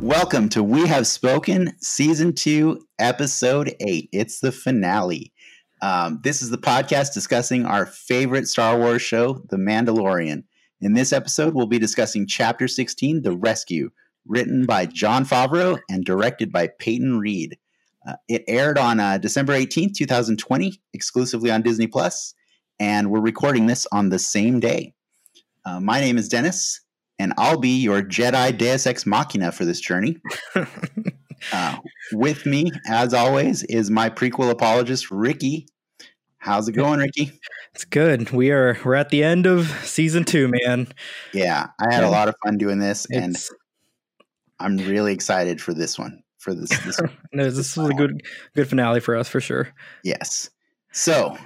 Welcome 0.00 0.48
to 0.50 0.62
We 0.62 0.86
Have 0.86 1.06
Spoken, 1.06 1.76
Season 1.82 2.32
2, 2.32 2.80
Episode 2.98 3.74
8. 3.80 4.08
It's 4.12 4.40
the 4.40 4.50
finale. 4.50 5.30
Um, 5.82 6.20
this 6.24 6.40
is 6.40 6.48
the 6.48 6.56
podcast 6.56 7.12
discussing 7.12 7.66
our 7.66 7.84
favorite 7.84 8.48
Star 8.48 8.78
Wars 8.78 9.02
show, 9.02 9.42
The 9.50 9.58
Mandalorian. 9.58 10.44
In 10.80 10.94
this 10.94 11.12
episode, 11.12 11.52
we'll 11.52 11.66
be 11.66 11.78
discussing 11.78 12.26
Chapter 12.26 12.66
16, 12.66 13.20
The 13.20 13.36
Rescue, 13.36 13.90
written 14.26 14.64
by 14.64 14.86
Jon 14.86 15.26
Favreau 15.26 15.78
and 15.90 16.02
directed 16.02 16.50
by 16.50 16.68
Peyton 16.78 17.18
Reed. 17.18 17.58
Uh, 18.08 18.14
it 18.26 18.42
aired 18.48 18.78
on 18.78 19.00
uh, 19.00 19.18
December 19.18 19.52
18th, 19.52 19.92
2020, 19.96 20.80
exclusively 20.94 21.50
on 21.50 21.60
Disney 21.60 21.86
Plus, 21.86 22.32
and 22.78 23.10
we're 23.10 23.20
recording 23.20 23.66
this 23.66 23.86
on 23.92 24.08
the 24.08 24.18
same 24.18 24.60
day. 24.60 24.94
Uh, 25.66 25.78
my 25.78 26.00
name 26.00 26.16
is 26.16 26.30
Dennis, 26.30 26.80
and 27.20 27.34
I'll 27.36 27.58
be 27.58 27.80
your 27.80 28.00
Jedi 28.00 28.56
Deus 28.56 28.86
Ex 28.86 29.04
Machina 29.04 29.52
for 29.52 29.64
this 29.64 29.80
journey. 29.80 30.16
Uh, 31.54 31.78
with 32.12 32.44
me, 32.44 32.70
as 32.86 33.14
always, 33.14 33.62
is 33.62 33.90
my 33.90 34.10
prequel 34.10 34.50
apologist, 34.50 35.10
Ricky. 35.10 35.66
How's 36.36 36.68
it 36.68 36.72
going, 36.72 37.00
Ricky? 37.00 37.32
It's 37.74 37.86
good. 37.86 38.30
We 38.30 38.50
are 38.50 38.78
we're 38.84 38.94
at 38.94 39.08
the 39.08 39.24
end 39.24 39.46
of 39.46 39.68
season 39.82 40.24
two, 40.24 40.48
man. 40.48 40.88
Yeah, 41.32 41.68
I 41.80 41.94
had 41.94 42.04
a 42.04 42.10
lot 42.10 42.28
of 42.28 42.34
fun 42.44 42.58
doing 42.58 42.78
this, 42.78 43.06
and 43.10 43.34
I'm 44.58 44.76
really 44.76 45.14
excited 45.14 45.62
for 45.62 45.72
this 45.72 45.98
one. 45.98 46.22
For 46.36 46.54
this, 46.54 46.68
this, 46.84 47.00
no, 47.32 47.44
this 47.44 47.74
is 47.74 47.78
a 47.78 47.94
good 47.94 48.22
good 48.54 48.68
finale 48.68 49.00
for 49.00 49.16
us 49.16 49.26
for 49.26 49.40
sure. 49.40 49.70
yes. 50.04 50.50
So 50.92 51.38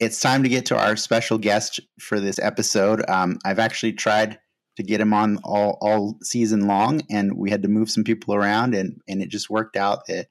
it's 0.00 0.20
time 0.20 0.42
to 0.42 0.50
get 0.50 0.66
to 0.66 0.78
our 0.78 0.96
special 0.96 1.38
guest 1.38 1.80
for 1.98 2.20
this 2.20 2.38
episode. 2.38 3.02
Um, 3.08 3.38
I've 3.42 3.58
actually 3.58 3.94
tried 3.94 4.38
to 4.76 4.82
get 4.82 5.00
him 5.00 5.12
on 5.12 5.38
all 5.44 5.78
all 5.80 6.18
season 6.22 6.66
long, 6.66 7.02
and 7.10 7.36
we 7.36 7.50
had 7.50 7.62
to 7.62 7.68
move 7.68 7.90
some 7.90 8.04
people 8.04 8.34
around, 8.34 8.74
and 8.74 9.00
and 9.08 9.22
it 9.22 9.28
just 9.28 9.50
worked 9.50 9.76
out 9.76 10.06
that. 10.06 10.28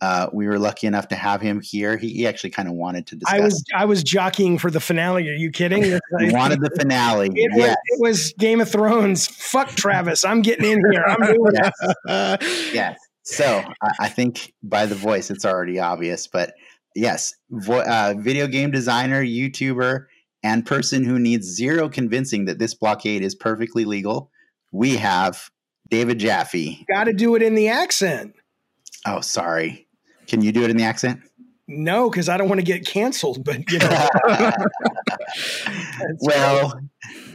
Uh, 0.00 0.28
we 0.32 0.48
were 0.48 0.58
lucky 0.58 0.88
enough 0.88 1.06
to 1.06 1.14
have 1.14 1.40
him 1.40 1.60
here. 1.60 1.96
He, 1.96 2.08
he 2.08 2.26
actually 2.26 2.50
kind 2.50 2.66
of 2.66 2.74
wanted 2.74 3.06
to 3.06 3.14
discuss. 3.14 3.38
I 3.38 3.40
was 3.40 3.64
I 3.72 3.84
was 3.84 4.02
jockeying 4.02 4.58
for 4.58 4.68
the 4.68 4.80
finale. 4.80 5.30
Are 5.30 5.32
you 5.32 5.52
kidding? 5.52 5.84
He 5.84 6.00
wanted 6.32 6.60
the 6.60 6.70
finale. 6.76 7.30
It, 7.32 7.52
was, 7.54 7.68
it 7.70 8.00
was 8.00 8.32
Game 8.36 8.60
of 8.60 8.68
Thrones. 8.68 9.28
Fuck 9.28 9.68
Travis. 9.68 10.24
I'm 10.24 10.42
getting 10.42 10.64
in 10.64 10.82
here. 10.90 11.04
I'm 11.06 11.20
doing 11.20 11.52
yes. 11.54 12.72
yes. 12.74 12.98
So 13.22 13.62
I, 13.80 13.90
I, 14.00 14.08
think 14.08 14.52
by 14.62 14.86
the 14.86 14.96
voice, 14.96 15.30
it's 15.30 15.44
already 15.44 15.78
obvious. 15.78 16.26
But 16.26 16.54
yes, 16.94 17.34
vo- 17.50 17.82
uh, 17.82 18.14
video 18.18 18.46
game 18.46 18.70
designer, 18.70 19.24
YouTuber, 19.24 20.06
and 20.42 20.66
person 20.66 21.04
who 21.04 21.18
needs 21.18 21.46
zero 21.46 21.88
convincing 21.88 22.46
that 22.46 22.58
this 22.58 22.74
blockade 22.74 23.22
is 23.22 23.34
perfectly 23.34 23.84
legal. 23.84 24.30
We 24.72 24.96
have 24.96 25.50
David 25.88 26.18
Jaffe. 26.18 26.84
Got 26.92 27.04
to 27.04 27.12
do 27.12 27.34
it 27.34 27.42
in 27.42 27.54
the 27.54 27.68
accent. 27.68 28.34
Oh, 29.06 29.20
sorry. 29.20 29.86
Can 30.26 30.40
you 30.42 30.52
do 30.52 30.62
it 30.64 30.70
in 30.70 30.76
the 30.76 30.84
accent? 30.84 31.20
No, 31.68 32.10
because 32.10 32.28
I 32.28 32.36
don't 32.36 32.48
want 32.48 32.60
to 32.60 32.64
get 32.64 32.86
canceled. 32.86 33.44
But 33.44 33.70
you 33.70 33.78
know, 33.78 34.08
well, 36.20 36.80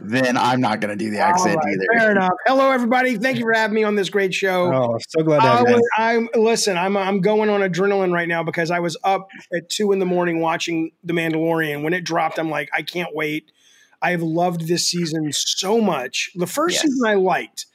then 0.02 0.36
I'm 0.36 0.60
not 0.60 0.80
going 0.80 0.96
to 0.96 1.04
do 1.04 1.10
the 1.10 1.18
accent 1.18 1.56
right, 1.56 1.72
either. 1.72 1.84
Fair 1.98 2.10
enough. 2.12 2.32
Hello, 2.46 2.70
everybody. 2.70 3.16
Thank 3.16 3.38
you 3.38 3.44
for 3.44 3.52
having 3.52 3.74
me 3.74 3.84
on 3.84 3.94
this 3.94 4.08
great 4.08 4.34
show. 4.34 4.72
Oh, 4.72 4.98
so 5.08 5.22
glad 5.22 5.40
to 5.40 5.48
have 5.48 5.68
you. 5.68 5.88
I'm 5.96 6.28
listen. 6.34 6.76
I'm 6.76 6.96
I'm 6.96 7.20
going 7.20 7.50
on 7.50 7.60
adrenaline 7.60 8.12
right 8.12 8.28
now 8.28 8.42
because 8.42 8.70
I 8.70 8.80
was 8.80 8.96
up 9.04 9.28
at 9.54 9.68
two 9.68 9.92
in 9.92 9.98
the 9.98 10.06
morning 10.06 10.40
watching 10.40 10.92
The 11.04 11.12
Mandalorian. 11.12 11.82
When 11.82 11.92
it 11.92 12.04
dropped, 12.04 12.38
I'm 12.38 12.50
like, 12.50 12.68
I 12.72 12.82
can't 12.82 13.14
wait. 13.14 13.50
I've 14.00 14.22
loved 14.22 14.68
this 14.68 14.86
season 14.86 15.32
so 15.32 15.80
much. 15.80 16.30
The 16.34 16.46
first 16.46 16.74
yes. 16.74 16.82
season 16.82 17.06
I 17.06 17.14
liked. 17.14 17.66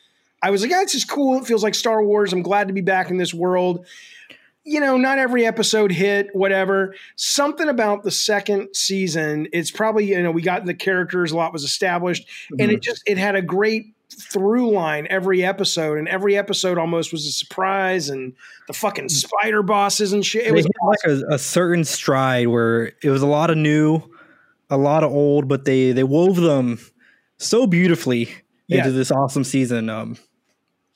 I 0.42 0.52
was 0.52 0.62
like, 0.62 0.72
yeah, 0.72 0.81
it's 0.81 0.92
just 0.92 1.09
cool. 1.09 1.38
It 1.38 1.46
feels 1.46 1.64
like 1.64 1.74
Star 1.74 2.03
Wars. 2.03 2.34
I'm 2.34 2.42
glad 2.42 2.68
to 2.68 2.74
be 2.74 2.81
back 2.81 3.09
in 3.09 3.18
this 3.18 3.34
world 3.34 3.86
you 4.66 4.79
know, 4.79 4.97
not 4.97 5.18
every 5.18 5.46
episode 5.46 5.91
hit, 5.91 6.29
whatever. 6.34 6.96
Something 7.16 7.68
about 7.68 8.03
the 8.03 8.12
second 8.12 8.69
season, 8.74 9.47
it's 9.51 9.72
probably, 9.72 10.06
you 10.06 10.22
know, 10.22 10.31
we 10.31 10.41
got 10.41 10.66
the 10.66 10.74
characters, 10.74 11.31
a 11.31 11.35
lot 11.35 11.51
was 11.51 11.63
established, 11.63 12.28
mm-hmm. 12.28 12.62
and 12.62 12.72
it 12.72 12.81
just 12.81 13.03
it 13.06 13.18
had 13.18 13.35
a 13.35 13.41
great 13.41 13.94
through 14.09 14.72
line 14.72 15.07
every 15.09 15.44
episode, 15.44 15.97
and 15.97 16.07
every 16.07 16.38
episode 16.38 16.78
almost 16.78 17.12
was 17.12 17.25
a 17.25 17.31
surprise, 17.31 18.09
and 18.09 18.34
the 18.68 18.73
fucking 18.73 19.09
spider 19.09 19.63
bosses 19.63 20.13
and 20.13 20.25
shit. 20.25 20.44
It 20.44 20.46
they 20.46 20.52
was 20.52 20.68
like 20.85 21.00
a, 21.06 21.35
a 21.35 21.40
certain 21.40 21.84
stride 21.84 22.47
where 22.47 22.94
it 23.02 23.09
was 23.09 23.22
a 23.22 23.28
lot 23.28 23.50
of 23.50 23.57
new, 23.57 24.02
a 24.69 24.78
lot 24.78 25.03
of 25.03 25.12
old, 25.12 25.47
but 25.47 25.66
they 25.66 25.91
they 25.91 26.03
wove 26.03 26.38
them 26.38 26.79
so 27.38 27.68
beautifully 27.68 28.29
into 28.69 28.91
this 28.91 29.12
awesome 29.12 29.44
season. 29.44 29.90
Um, 29.90 30.18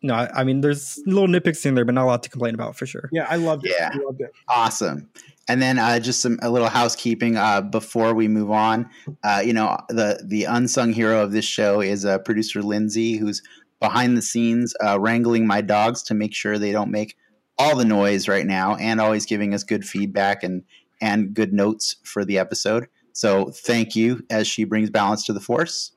no, 0.03 0.13
I, 0.13 0.41
I, 0.41 0.43
mean, 0.43 0.61
there's 0.61 0.99
little 1.05 1.27
nitpicks 1.27 1.65
in 1.65 1.75
there, 1.75 1.85
but 1.85 1.95
not 1.95 2.03
a 2.03 2.05
lot 2.05 2.23
to 2.23 2.29
complain 2.29 2.53
about 2.53 2.75
for 2.75 2.85
sure. 2.85 3.09
Yeah, 3.11 3.25
I 3.29 3.37
loved 3.37 3.65
it. 3.65 3.73
Yeah, 3.77 3.89
I 3.93 3.97
loved 3.97 4.21
it. 4.21 4.31
Awesome. 4.47 5.09
And 5.49 5.61
then 5.61 5.79
uh, 5.79 5.99
just 5.99 6.21
some 6.21 6.37
a 6.41 6.49
little 6.49 6.67
housekeeping 6.67 7.37
uh, 7.37 7.61
before 7.61 8.13
we 8.13 8.27
move 8.27 8.51
on. 8.51 8.89
Uh, 9.23 9.41
you 9.43 9.53
know, 9.53 9.77
the 9.89 10.21
the 10.23 10.43
unsung 10.43 10.93
hero 10.93 11.23
of 11.23 11.31
this 11.31 11.45
show 11.45 11.81
is 11.81 12.05
uh, 12.05 12.19
producer 12.19 12.61
Lindsay, 12.61 13.17
who's 13.17 13.41
behind 13.79 14.17
the 14.17 14.21
scenes 14.21 14.73
uh, 14.85 14.99
wrangling 14.99 15.47
my 15.47 15.61
dogs 15.61 16.03
to 16.03 16.13
make 16.13 16.33
sure 16.33 16.57
they 16.57 16.71
don't 16.71 16.91
make 16.91 17.15
all 17.57 17.75
the 17.75 17.85
noise 17.85 18.27
right 18.27 18.45
now, 18.45 18.75
and 18.75 18.99
always 18.99 19.25
giving 19.25 19.53
us 19.53 19.63
good 19.63 19.85
feedback 19.85 20.43
and 20.43 20.63
and 21.01 21.33
good 21.33 21.53
notes 21.53 21.95
for 22.03 22.25
the 22.25 22.37
episode. 22.37 22.87
So 23.13 23.49
thank 23.49 23.95
you 23.95 24.23
as 24.29 24.47
she 24.47 24.63
brings 24.63 24.89
balance 24.89 25.25
to 25.25 25.33
the 25.33 25.39
force. 25.39 25.91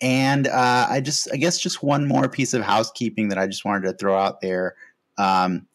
And 0.00 0.46
uh, 0.46 0.86
I 0.88 1.00
just, 1.00 1.28
I 1.32 1.36
guess, 1.36 1.58
just 1.58 1.82
one 1.82 2.06
more 2.06 2.28
piece 2.28 2.54
of 2.54 2.62
housekeeping 2.62 3.28
that 3.28 3.38
I 3.38 3.46
just 3.46 3.64
wanted 3.64 3.82
to 3.82 3.92
throw 3.92 4.18
out 4.18 4.40
there. 4.40 4.74
Um, 5.18 5.66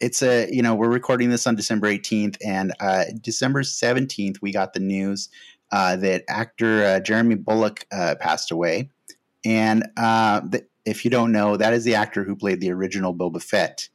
it's 0.00 0.22
a, 0.22 0.48
you 0.52 0.60
know, 0.60 0.74
we're 0.74 0.90
recording 0.90 1.30
this 1.30 1.46
on 1.46 1.54
December 1.56 1.88
18th, 1.88 2.36
and 2.44 2.74
uh, 2.80 3.04
December 3.22 3.62
17th, 3.62 4.42
we 4.42 4.52
got 4.52 4.74
the 4.74 4.80
news 4.80 5.30
uh, 5.72 5.96
that 5.96 6.24
actor 6.28 6.84
uh, 6.84 7.00
Jeremy 7.00 7.36
Bulloch 7.36 7.86
uh, 7.90 8.16
passed 8.20 8.50
away. 8.50 8.90
And 9.44 9.88
uh, 9.96 10.42
if 10.84 11.04
you 11.04 11.10
don't 11.10 11.32
know, 11.32 11.56
that 11.56 11.72
is 11.72 11.84
the 11.84 11.94
actor 11.94 12.24
who 12.24 12.36
played 12.36 12.60
the 12.60 12.70
original 12.70 13.14
Boba 13.14 13.42
Fett. 13.42 13.88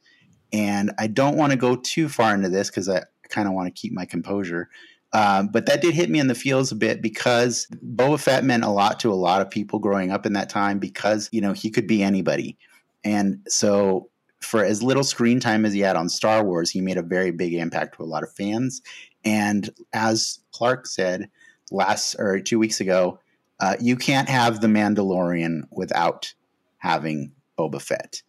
And 0.52 0.90
I 0.98 1.06
don't 1.06 1.36
want 1.36 1.52
to 1.52 1.56
go 1.56 1.76
too 1.76 2.08
far 2.08 2.34
into 2.34 2.48
this 2.48 2.70
because 2.70 2.88
I 2.88 3.04
kind 3.28 3.46
of 3.46 3.54
want 3.54 3.74
to 3.74 3.80
keep 3.80 3.92
my 3.92 4.04
composure. 4.04 4.68
Um, 5.12 5.48
but 5.48 5.66
that 5.66 5.82
did 5.82 5.94
hit 5.94 6.08
me 6.08 6.20
in 6.20 6.28
the 6.28 6.34
feels 6.34 6.70
a 6.70 6.76
bit 6.76 7.02
because 7.02 7.66
Boba 7.84 8.20
Fett 8.20 8.44
meant 8.44 8.64
a 8.64 8.70
lot 8.70 9.00
to 9.00 9.12
a 9.12 9.14
lot 9.14 9.42
of 9.42 9.50
people 9.50 9.78
growing 9.78 10.12
up 10.12 10.24
in 10.24 10.34
that 10.34 10.48
time 10.48 10.78
because, 10.78 11.28
you 11.32 11.40
know, 11.40 11.52
he 11.52 11.70
could 11.70 11.86
be 11.86 12.02
anybody. 12.02 12.56
And 13.02 13.40
so 13.48 14.08
for 14.40 14.64
as 14.64 14.82
little 14.82 15.04
screen 15.04 15.40
time 15.40 15.64
as 15.64 15.72
he 15.72 15.80
had 15.80 15.96
on 15.96 16.08
Star 16.08 16.44
Wars, 16.44 16.70
he 16.70 16.80
made 16.80 16.96
a 16.96 17.02
very 17.02 17.30
big 17.30 17.54
impact 17.54 17.96
to 17.96 18.02
a 18.02 18.04
lot 18.04 18.22
of 18.22 18.32
fans. 18.32 18.82
And 19.24 19.68
as 19.92 20.38
Clark 20.52 20.86
said 20.86 21.28
last 21.70 22.14
or 22.18 22.40
two 22.40 22.58
weeks 22.58 22.80
ago, 22.80 23.18
uh, 23.58 23.76
you 23.80 23.96
can't 23.96 24.28
have 24.28 24.60
The 24.60 24.68
Mandalorian 24.68 25.64
without 25.70 26.32
having 26.78 27.32
Boba 27.58 27.82
Fett. 27.82 28.22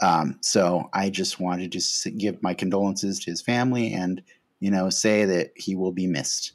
Um, 0.00 0.38
so 0.42 0.88
I 0.92 1.10
just 1.10 1.40
wanted 1.40 1.72
to 1.72 2.10
give 2.10 2.42
my 2.42 2.54
condolences 2.54 3.18
to 3.20 3.30
his 3.30 3.40
family 3.40 3.92
and 3.92 4.22
you 4.60 4.70
know, 4.70 4.90
say 4.90 5.24
that 5.24 5.52
he 5.56 5.74
will 5.74 5.92
be 5.92 6.06
missed. 6.06 6.52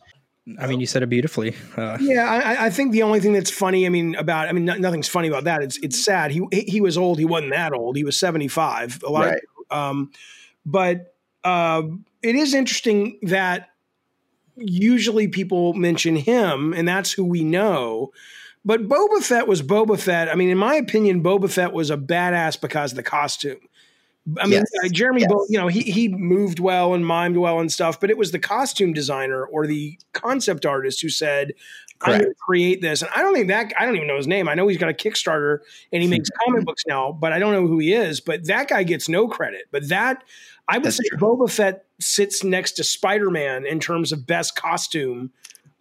I 0.59 0.66
mean, 0.66 0.79
you 0.79 0.88
said 0.88 1.03
it 1.03 1.09
beautifully. 1.09 1.56
Uh, 1.78 1.97
yeah, 2.01 2.25
I, 2.25 2.66
I, 2.66 2.69
think 2.72 2.91
the 2.91 3.03
only 3.03 3.19
thing 3.19 3.31
that's 3.31 3.51
funny, 3.51 3.85
I 3.85 3.89
mean, 3.89 4.16
about, 4.16 4.50
I 4.50 4.53
mean, 4.53 4.66
no, 4.66 4.75
nothing's 4.75 5.07
funny 5.07 5.28
about 5.28 5.44
that. 5.44 5.62
It's 5.62 5.78
it's 5.78 6.03
sad. 6.03 6.31
He 6.31 6.41
he 6.51 6.81
was 6.81 6.97
old. 6.97 7.19
He 7.19 7.25
wasn't 7.25 7.51
that 7.51 7.73
old. 7.73 7.95
He 7.95 8.03
was 8.03 8.19
seventy 8.19 8.47
five. 8.47 9.01
A 9.06 9.09
lot. 9.09 9.25
Right. 9.25 9.41
Of, 9.69 9.78
um, 9.78 10.12
but 10.66 11.13
uh, 11.44 11.84
it 12.23 12.35
is 12.35 12.53
interesting 12.56 13.19
that 13.23 13.69
usually 14.56 15.27
people 15.27 15.74
mention 15.74 16.15
him, 16.15 16.74
and 16.74 16.88
that's 16.88 17.12
who 17.12 17.24
we 17.24 17.44
know. 17.44 18.12
But 18.63 18.88
Boba 18.88 19.24
Fett 19.24 19.47
was 19.47 19.62
Boba 19.62 20.00
Fett. 20.00 20.30
I 20.30 20.36
mean, 20.36 20.50
in 20.50 20.57
my 20.57 20.75
opinion, 20.75 21.24
Boba 21.24 21.50
Fett 21.50 21.74
was 21.74 21.89
a 21.89 21.97
badass 21.97 22.59
because 22.59 22.92
of 22.92 22.95
the 22.95 23.04
costume. 23.04 23.59
I 24.39 24.45
mean, 24.45 24.63
yes. 24.83 24.91
Jeremy, 24.91 25.21
yes. 25.21 25.31
you 25.50 25.57
know, 25.57 25.68
he 25.68 25.81
he 25.81 26.07
moved 26.07 26.59
well 26.59 26.94
and 26.94 27.03
mimed 27.03 27.38
well 27.38 27.59
and 27.59 27.71
stuff, 27.71 28.00
but 28.00 28.12
it 28.12 28.18
was 28.18 28.31
the 28.31 28.39
costume 28.39 28.94
designer 28.94 29.44
or 29.44 29.65
the 29.65 29.97
concept 30.13 30.65
artist 30.65 31.01
who 31.01 31.09
said, 31.09 31.53
"I'm 32.01 32.19
going 32.19 32.29
to 32.29 32.35
create 32.35 32.81
this." 32.81 33.01
And 33.01 33.09
I 33.15 33.23
don't 33.23 33.33
think 33.33 33.47
that 33.47 33.73
I 33.79 33.85
don't 33.85 33.95
even 33.95 34.07
know 34.07 34.18
his 34.18 34.27
name. 34.27 34.47
I 34.47 34.53
know 34.53 34.68
he's 34.68 34.77
got 34.77 34.89
a 34.89 34.94
Kickstarter 34.94 35.59
and 35.91 36.03
he 36.03 36.07
makes 36.07 36.29
comic 36.45 36.65
books 36.65 36.83
now, 36.88 37.12
but 37.12 37.33
I 37.33 37.39
don't 37.39 37.53
know 37.53 37.65
who 37.65 37.79
he 37.79 37.94
is. 37.94 38.21
But 38.21 38.45
that 38.45 38.68
guy 38.68 38.83
gets 38.83 39.09
no 39.09 39.27
credit. 39.27 39.63
But 39.71 39.89
that 39.89 40.23
I 40.68 40.77
would 40.77 40.85
That's 40.85 40.97
say 40.97 41.03
true. 41.09 41.18
Boba 41.18 41.51
Fett 41.51 41.85
sits 42.00 42.44
next 42.44 42.73
to 42.73 42.83
Spider 42.83 43.31
Man 43.31 43.65
in 43.65 43.79
terms 43.79 44.12
of 44.12 44.27
best 44.27 44.56
costume 44.56 45.31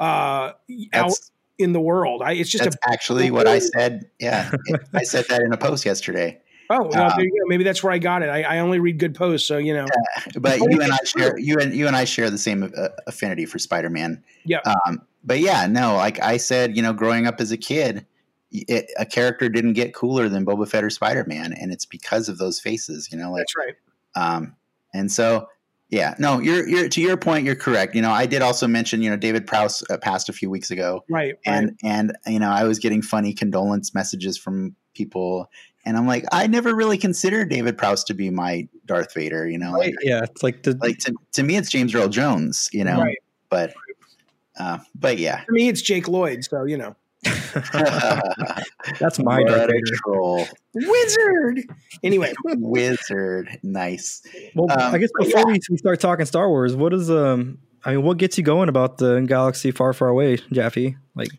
uh, 0.00 0.52
out 0.94 1.12
in 1.58 1.72
the 1.72 1.80
world. 1.80 2.22
I, 2.24 2.32
it's 2.32 2.50
just 2.50 2.64
That's 2.64 2.76
actually 2.88 3.30
what 3.30 3.46
I 3.46 3.58
said. 3.58 4.10
Yeah, 4.18 4.50
I 4.94 5.02
said 5.02 5.26
that 5.28 5.42
in 5.42 5.52
a 5.52 5.58
post 5.58 5.84
yesterday. 5.84 6.40
Oh, 6.72 6.88
well, 6.88 7.12
um, 7.12 7.26
maybe 7.46 7.64
that's 7.64 7.82
where 7.82 7.92
I 7.92 7.98
got 7.98 8.22
it. 8.22 8.28
I, 8.28 8.42
I, 8.42 8.58
only 8.60 8.78
read 8.78 8.98
good 8.98 9.12
posts, 9.14 9.48
so 9.48 9.58
you 9.58 9.74
know. 9.74 9.86
Yeah, 9.86 10.38
but 10.38 10.60
you 10.60 10.80
and 10.80 10.92
I 10.92 10.98
share 11.04 11.36
you 11.36 11.56
and 11.58 11.74
you 11.74 11.88
and 11.88 11.96
I 11.96 12.04
share 12.04 12.30
the 12.30 12.38
same 12.38 12.72
uh, 12.76 12.88
affinity 13.08 13.44
for 13.44 13.58
Spider-Man. 13.58 14.22
Yeah. 14.44 14.60
Um, 14.64 15.02
but 15.24 15.40
yeah, 15.40 15.66
no, 15.66 15.96
like 15.96 16.22
I 16.22 16.36
said, 16.36 16.76
you 16.76 16.82
know, 16.82 16.92
growing 16.92 17.26
up 17.26 17.40
as 17.40 17.50
a 17.50 17.56
kid, 17.56 18.06
it, 18.52 18.86
a 18.98 19.04
character 19.04 19.48
didn't 19.48 19.72
get 19.72 19.94
cooler 19.94 20.28
than 20.28 20.46
Boba 20.46 20.68
Fett 20.68 20.84
or 20.84 20.90
Spider 20.90 21.24
Man, 21.26 21.52
and 21.52 21.72
it's 21.72 21.84
because 21.84 22.28
of 22.28 22.38
those 22.38 22.60
faces. 22.60 23.08
You 23.10 23.18
know, 23.18 23.32
like, 23.32 23.40
that's 23.40 23.56
right. 23.56 23.74
Um, 24.14 24.54
and 24.94 25.10
so 25.10 25.48
yeah, 25.90 26.14
no, 26.20 26.38
you're 26.38 26.68
you're 26.68 26.88
to 26.88 27.00
your 27.00 27.16
point. 27.16 27.44
You're 27.44 27.56
correct. 27.56 27.96
You 27.96 28.02
know, 28.02 28.12
I 28.12 28.26
did 28.26 28.42
also 28.42 28.68
mention 28.68 29.02
you 29.02 29.10
know 29.10 29.16
David 29.16 29.46
Prowse 29.46 29.82
uh, 29.90 29.98
passed 29.98 30.28
a 30.28 30.32
few 30.32 30.48
weeks 30.48 30.70
ago, 30.70 31.04
right? 31.10 31.34
And 31.44 31.76
right. 31.82 31.92
and 31.92 32.16
you 32.28 32.38
know 32.38 32.50
I 32.50 32.62
was 32.62 32.78
getting 32.78 33.02
funny 33.02 33.34
condolence 33.34 33.92
messages 33.92 34.38
from 34.38 34.76
people, 34.94 35.50
and 35.90 35.98
I'm 35.98 36.06
like, 36.06 36.24
I 36.30 36.46
never 36.46 36.72
really 36.76 36.96
considered 36.96 37.48
David 37.48 37.76
Prowse 37.76 38.04
to 38.04 38.14
be 38.14 38.30
my 38.30 38.68
Darth 38.86 39.12
Vader. 39.12 39.48
You 39.48 39.58
know, 39.58 39.72
right. 39.72 39.92
yeah, 40.02 40.22
it's 40.22 40.40
like 40.40 40.62
the, 40.62 40.78
like 40.80 40.98
to, 40.98 41.14
to 41.32 41.42
me 41.42 41.56
it's 41.56 41.68
James 41.68 41.92
Earl 41.92 42.06
Jones. 42.06 42.68
You 42.72 42.84
know, 42.84 43.00
right. 43.00 43.18
but 43.48 43.74
uh, 44.56 44.78
but 44.94 45.18
yeah, 45.18 45.42
for 45.42 45.50
me 45.50 45.68
it's 45.68 45.82
Jake 45.82 46.06
Lloyd. 46.06 46.44
So 46.44 46.62
you 46.62 46.76
know. 46.76 46.94
That's 49.00 49.18
my 49.18 49.42
Darth 49.42 49.72
troll. 50.04 50.46
Wizard. 50.74 51.64
Anyway, 52.04 52.32
wizard. 52.56 53.58
Nice. 53.64 54.22
Well, 54.54 54.70
um, 54.70 54.94
I 54.94 54.98
guess 54.98 55.10
before 55.18 55.50
yeah. 55.50 55.58
we 55.68 55.76
start 55.76 55.98
talking 55.98 56.24
Star 56.24 56.48
Wars, 56.48 56.76
what 56.76 56.94
is 56.94 57.10
um? 57.10 57.58
I 57.84 57.96
mean, 57.96 58.04
what 58.04 58.18
gets 58.18 58.38
you 58.38 58.44
going 58.44 58.68
about 58.68 58.98
the 58.98 59.20
galaxy 59.22 59.72
far, 59.72 59.92
far 59.92 60.08
away, 60.08 60.36
Jaffe? 60.52 60.96
Like, 61.16 61.30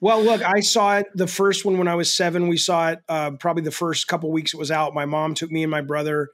well, 0.00 0.22
look, 0.22 0.42
I 0.42 0.60
saw 0.60 0.98
it 0.98 1.06
the 1.14 1.26
first 1.26 1.64
one 1.64 1.78
when 1.78 1.88
I 1.88 1.94
was 1.94 2.14
seven. 2.14 2.48
We 2.48 2.56
saw 2.56 2.90
it 2.90 3.00
uh, 3.08 3.32
probably 3.32 3.62
the 3.62 3.70
first 3.70 4.08
couple 4.08 4.30
weeks 4.32 4.54
it 4.54 4.58
was 4.58 4.70
out. 4.70 4.94
My 4.94 5.04
mom 5.04 5.34
took 5.34 5.50
me 5.50 5.62
and 5.62 5.70
my 5.70 5.82
brother. 5.82 6.30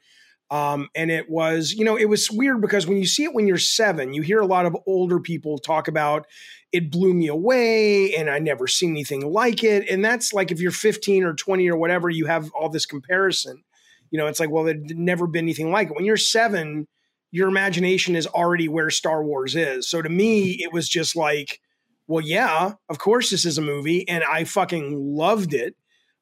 Um, 0.49 0.89
and 0.95 1.11
it 1.11 1.29
was, 1.29 1.73
you 1.73 1.85
know, 1.85 1.97
it 1.97 2.09
was 2.09 2.31
weird 2.31 2.61
because 2.61 2.87
when 2.87 2.99
you 2.99 3.07
see 3.07 3.25
it 3.25 3.35
when 3.35 3.49
you're 3.49 3.59
seven, 3.59 4.13
you 4.13 4.23
hear 4.23 4.39
a 4.39 4.47
lot 4.47 4.65
of 4.65 4.77
older 4.87 5.19
people 5.19 5.59
talk 5.59 5.89
about 5.89 6.27
it 6.73 6.91
blew 6.91 7.15
me 7.15 7.27
away 7.27 8.15
and 8.15 8.29
I 8.29 8.39
never 8.39 8.67
seen 8.67 8.91
anything 8.91 9.33
like 9.33 9.65
it. 9.65 9.89
And 9.89 10.05
that's 10.05 10.33
like 10.33 10.51
if 10.51 10.61
you're 10.61 10.71
15 10.71 11.25
or 11.25 11.35
20 11.35 11.69
or 11.71 11.77
whatever, 11.77 12.11
you 12.11 12.27
have 12.27 12.51
all 12.53 12.69
this 12.69 12.87
comparison. 12.87 13.63
You 14.11 14.19
know, 14.19 14.27
it's 14.27 14.39
like, 14.39 14.51
well, 14.51 14.65
there'd 14.65 14.97
never 14.97 15.27
been 15.27 15.45
anything 15.45 15.71
like 15.71 15.89
it. 15.89 15.97
When 15.97 16.05
you're 16.05 16.17
seven, 16.17 16.87
your 17.33 17.49
imagination 17.49 18.15
is 18.15 18.27
already 18.27 18.69
where 18.69 18.91
Star 18.91 19.25
Wars 19.25 19.57
is. 19.57 19.89
So 19.89 20.03
to 20.03 20.09
me, 20.09 20.59
it 20.61 20.73
was 20.73 20.89
just 20.89 21.17
like, 21.17 21.61
well, 22.07 22.25
yeah, 22.25 22.75
of 22.89 22.99
course 22.99 23.31
this 23.31 23.45
is 23.45 23.59
a 23.59 23.63
movie, 23.63 24.09
and 24.09 24.25
I 24.25 24.45
fucking 24.45 24.97
loved 24.97 25.55
it. 25.55 25.75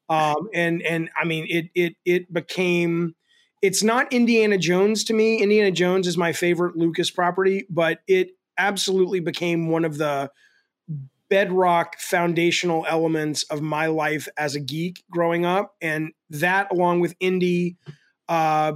Um, 0.09 0.49
and 0.53 0.81
and 0.83 1.09
I 1.19 1.25
mean, 1.25 1.47
it 1.49 1.65
it 1.73 1.95
it 2.05 2.33
became 2.33 3.15
it's 3.61 3.83
not 3.83 4.13
Indiana 4.13 4.57
Jones 4.57 5.03
to 5.05 5.13
me. 5.13 5.41
Indiana 5.41 5.71
Jones 5.71 6.07
is 6.07 6.17
my 6.17 6.33
favorite 6.33 6.75
Lucas 6.75 7.09
property, 7.09 7.65
but 7.69 7.99
it 8.07 8.31
absolutely 8.57 9.19
became 9.19 9.69
one 9.69 9.85
of 9.85 9.97
the 9.97 10.29
bedrock 11.29 11.99
foundational 11.99 12.85
elements 12.87 13.43
of 13.43 13.61
my 13.61 13.87
life 13.87 14.27
as 14.37 14.55
a 14.55 14.59
geek 14.59 15.03
growing 15.09 15.45
up. 15.45 15.75
And 15.81 16.11
that, 16.29 16.71
along 16.71 16.99
with 16.99 17.15
Indy, 17.19 17.77
uh, 18.29 18.73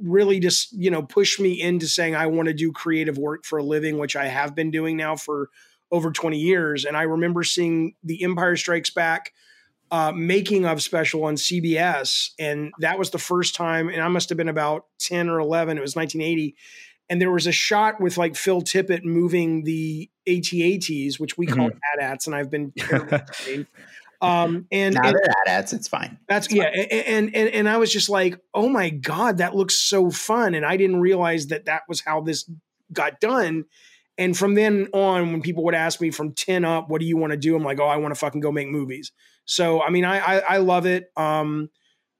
really 0.00 0.40
just, 0.40 0.72
you 0.72 0.90
know, 0.90 1.02
pushed 1.02 1.38
me 1.38 1.60
into 1.60 1.86
saying 1.86 2.16
I 2.16 2.26
want 2.26 2.48
to 2.48 2.54
do 2.54 2.72
creative 2.72 3.18
work 3.18 3.44
for 3.44 3.58
a 3.58 3.62
living, 3.62 3.98
which 3.98 4.16
I 4.16 4.26
have 4.26 4.54
been 4.54 4.70
doing 4.70 4.96
now 4.96 5.16
for 5.16 5.50
over 5.92 6.10
20 6.10 6.38
years. 6.38 6.84
And 6.84 6.96
I 6.96 7.02
remember 7.02 7.44
seeing 7.44 7.94
The 8.02 8.24
Empire 8.24 8.56
Strikes 8.56 8.90
Back 8.90 9.32
uh, 9.92 10.10
making 10.10 10.64
of 10.64 10.82
special 10.82 11.24
on 11.24 11.34
CBS. 11.34 12.30
And 12.38 12.72
that 12.80 12.98
was 12.98 13.10
the 13.10 13.18
first 13.18 13.54
time, 13.54 13.90
and 13.90 14.00
I 14.00 14.08
must 14.08 14.30
have 14.30 14.38
been 14.38 14.48
about 14.48 14.86
10 15.00 15.28
or 15.28 15.38
11, 15.38 15.76
it 15.76 15.82
was 15.82 15.94
1980. 15.94 16.56
And 17.10 17.20
there 17.20 17.30
was 17.30 17.46
a 17.46 17.52
shot 17.52 18.00
with 18.00 18.16
like 18.16 18.34
Phil 18.34 18.62
Tippett 18.62 19.04
moving 19.04 19.64
the 19.64 20.08
AT-ATs, 20.26 21.20
which 21.20 21.36
we 21.36 21.44
call 21.46 21.68
mm-hmm. 21.68 22.00
AT-ATs, 22.00 22.26
and 22.26 22.34
I've 22.34 22.50
been 22.50 22.72
um, 24.22 24.66
and 24.72 24.94
now 24.94 25.08
and, 25.08 25.14
they're 25.14 25.34
AT-ATs, 25.46 25.74
it's 25.74 25.88
fine. 25.88 26.18
That's 26.26 26.46
it's 26.46 26.54
yeah, 26.54 26.70
fine. 26.70 26.86
And, 26.90 27.36
and 27.36 27.48
and 27.50 27.68
I 27.68 27.76
was 27.76 27.92
just 27.92 28.08
like, 28.08 28.38
oh 28.54 28.70
my 28.70 28.88
god, 28.88 29.38
that 29.38 29.54
looks 29.54 29.78
so 29.78 30.10
fun, 30.10 30.54
and 30.54 30.64
I 30.64 30.78
didn't 30.78 31.00
realize 31.00 31.48
that 31.48 31.66
that 31.66 31.82
was 31.86 32.00
how 32.00 32.22
this 32.22 32.48
got 32.94 33.20
done. 33.20 33.66
And 34.18 34.36
from 34.36 34.54
then 34.54 34.88
on, 34.92 35.32
when 35.32 35.42
people 35.42 35.64
would 35.64 35.74
ask 35.74 36.00
me 36.00 36.10
from 36.10 36.32
10 36.32 36.64
up, 36.64 36.88
what 36.88 37.00
do 37.00 37.06
you 37.06 37.16
want 37.16 37.32
to 37.32 37.36
do? 37.36 37.56
I'm 37.56 37.64
like, 37.64 37.80
oh, 37.80 37.86
I 37.86 37.96
want 37.96 38.14
to 38.14 38.18
fucking 38.18 38.40
go 38.40 38.52
make 38.52 38.68
movies. 38.68 39.10
So, 39.44 39.82
I 39.82 39.90
mean, 39.90 40.04
I, 40.04 40.18
I, 40.18 40.38
I 40.38 40.56
love 40.58 40.86
it. 40.86 41.06
Um, 41.16 41.70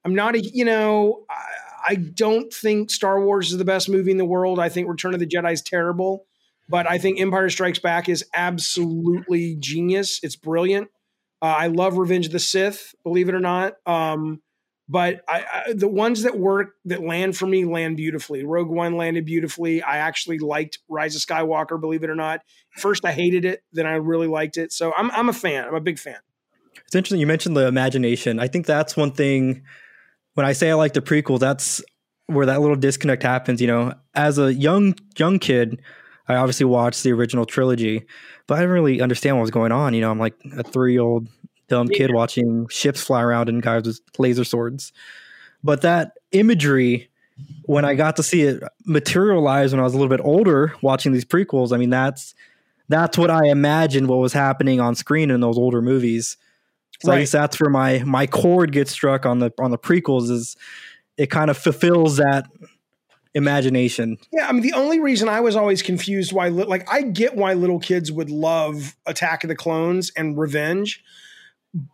I'm 0.03 0.15
not 0.15 0.35
a, 0.35 0.41
you 0.41 0.65
know, 0.65 1.25
I, 1.29 1.91
I, 1.93 1.95
don't 1.95 2.51
think 2.51 2.91
Star 2.91 3.23
Wars 3.23 3.51
is 3.51 3.57
the 3.57 3.65
best 3.65 3.89
movie 3.89 4.11
in 4.11 4.17
the 4.17 4.25
world. 4.25 4.59
I 4.59 4.69
think 4.69 4.89
Return 4.89 5.13
of 5.13 5.19
the 5.19 5.27
Jedi 5.27 5.53
is 5.53 5.61
terrible, 5.61 6.25
but 6.67 6.89
I 6.89 6.97
think 6.97 7.19
Empire 7.19 7.49
Strikes 7.49 7.79
Back 7.79 8.09
is 8.09 8.25
absolutely 8.33 9.55
genius. 9.59 10.19
It's 10.23 10.35
brilliant. 10.35 10.89
Uh, 11.41 11.55
I 11.57 11.67
love 11.67 11.97
Revenge 11.97 12.25
of 12.25 12.31
the 12.31 12.39
Sith, 12.39 12.95
believe 13.03 13.29
it 13.29 13.35
or 13.35 13.39
not. 13.39 13.75
Um, 13.85 14.41
but 14.93 15.23
I, 15.27 15.45
I, 15.51 15.73
the 15.73 15.87
ones 15.87 16.21
that 16.21 16.37
work 16.37 16.75
that 16.85 17.01
land 17.01 17.35
for 17.35 17.47
me 17.47 17.65
land 17.65 17.97
beautifully. 17.97 18.45
Rogue 18.45 18.69
One 18.69 18.95
landed 18.95 19.25
beautifully. 19.25 19.81
I 19.81 19.97
actually 19.97 20.37
liked 20.37 20.77
Rise 20.87 21.15
of 21.15 21.23
Skywalker, 21.23 21.81
believe 21.81 22.03
it 22.03 22.11
or 22.11 22.15
not. 22.15 22.41
First, 22.77 23.03
I 23.03 23.11
hated 23.11 23.43
it, 23.43 23.63
then 23.71 23.87
I 23.87 23.95
really 23.95 24.27
liked 24.27 24.55
it. 24.55 24.71
So 24.71 24.93
I'm 24.95 25.09
I'm 25.09 25.29
a 25.29 25.33
fan. 25.33 25.67
I'm 25.67 25.73
a 25.73 25.81
big 25.81 25.97
fan. 25.97 26.17
It's 26.85 26.93
interesting 26.93 27.19
you 27.19 27.25
mentioned 27.25 27.57
the 27.57 27.65
imagination. 27.65 28.39
I 28.39 28.47
think 28.47 28.67
that's 28.67 28.95
one 28.95 29.09
thing 29.09 29.63
when 30.35 30.45
I 30.45 30.53
say 30.53 30.69
I 30.69 30.75
like 30.75 30.93
the 30.93 31.01
prequel, 31.01 31.39
that's 31.39 31.81
where 32.27 32.45
that 32.45 32.61
little 32.61 32.75
disconnect 32.75 33.23
happens, 33.23 33.61
you 33.61 33.67
know. 33.67 33.95
As 34.13 34.37
a 34.37 34.53
young 34.53 34.93
young 35.17 35.39
kid, 35.39 35.81
I 36.27 36.35
obviously 36.35 36.67
watched 36.67 37.01
the 37.01 37.13
original 37.13 37.47
trilogy, 37.47 38.05
but 38.45 38.55
I 38.55 38.57
didn't 38.59 38.73
really 38.73 39.01
understand 39.01 39.37
what 39.37 39.41
was 39.41 39.49
going 39.49 39.71
on, 39.71 39.95
you 39.95 40.01
know. 40.01 40.11
I'm 40.11 40.19
like 40.19 40.35
a 40.55 40.63
3-year-old 40.63 41.29
dumb 41.67 41.87
yeah. 41.91 41.97
kid 41.97 42.13
watching 42.13 42.67
ships 42.69 43.01
fly 43.01 43.21
around 43.21 43.49
and 43.49 43.61
guys 43.61 43.83
with 43.85 43.99
laser 44.17 44.43
swords. 44.43 44.93
But 45.63 45.81
that 45.81 46.17
imagery 46.31 47.09
when 47.63 47.85
I 47.85 47.95
got 47.95 48.17
to 48.17 48.23
see 48.23 48.43
it 48.43 48.63
materialize 48.85 49.71
when 49.71 49.79
I 49.79 49.83
was 49.83 49.93
a 49.93 49.97
little 49.97 50.15
bit 50.15 50.23
older 50.23 50.73
watching 50.81 51.13
these 51.13 51.25
prequels, 51.25 51.73
I 51.73 51.77
mean 51.77 51.89
that's 51.89 52.35
that's 52.89 53.17
what 53.17 53.31
I 53.31 53.47
imagined 53.47 54.07
what 54.07 54.17
was 54.17 54.33
happening 54.33 54.79
on 54.79 54.95
screen 54.95 55.31
in 55.31 55.39
those 55.39 55.57
older 55.57 55.81
movies. 55.81 56.37
So 57.01 57.09
right. 57.09 57.17
I 57.17 57.19
guess 57.21 57.31
that's 57.31 57.59
where 57.59 57.69
my 57.69 58.03
my 58.05 58.27
chord 58.27 58.71
gets 58.71 58.91
struck 58.91 59.25
on 59.25 59.39
the 59.39 59.51
on 59.59 59.71
the 59.71 59.77
prequels 59.77 60.29
is 60.29 60.55
it 61.17 61.27
kind 61.27 61.49
of 61.49 61.57
fulfills 61.57 62.17
that 62.17 62.45
imagination. 63.33 64.17
Yeah, 64.31 64.47
I 64.47 64.51
mean 64.51 64.61
the 64.61 64.73
only 64.73 64.99
reason 64.99 65.27
I 65.27 65.39
was 65.39 65.55
always 65.55 65.81
confused 65.81 66.33
why 66.33 66.49
like 66.49 66.91
I 66.91 67.01
get 67.01 67.35
why 67.35 67.53
little 67.53 67.79
kids 67.79 68.11
would 68.11 68.29
love 68.29 68.95
Attack 69.05 69.43
of 69.43 69.47
the 69.47 69.55
Clones 69.55 70.11
and 70.15 70.37
Revenge, 70.37 71.03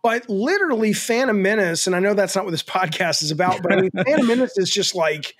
but 0.02 0.28
literally 0.28 0.92
Phantom 0.92 1.40
Menace, 1.40 1.86
and 1.86 1.96
I 1.96 2.00
know 2.00 2.14
that's 2.14 2.36
not 2.36 2.44
what 2.44 2.50
this 2.50 2.62
podcast 2.64 3.22
is 3.22 3.30
about, 3.30 3.62
but 3.62 3.72
I 3.72 3.80
mean 3.80 3.90
Phantom 3.90 4.26
Menace 4.26 4.58
is 4.58 4.70
just 4.70 4.94
like 4.94 5.34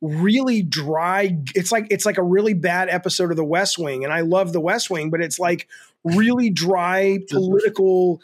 really 0.00 0.62
dry. 0.62 1.36
It's 1.54 1.72
like 1.72 1.86
it's 1.90 2.04
like 2.04 2.18
a 2.18 2.22
really 2.22 2.54
bad 2.54 2.88
episode 2.88 3.30
of 3.30 3.36
The 3.36 3.44
West 3.44 3.78
Wing, 3.78 4.04
and 4.04 4.12
I 4.12 4.20
love 4.20 4.52
The 4.52 4.60
West 4.60 4.90
Wing, 4.90 5.10
but 5.10 5.20
it's 5.20 5.38
like 5.38 5.68
really 6.04 6.50
dry 6.50 7.18
political, 7.30 8.20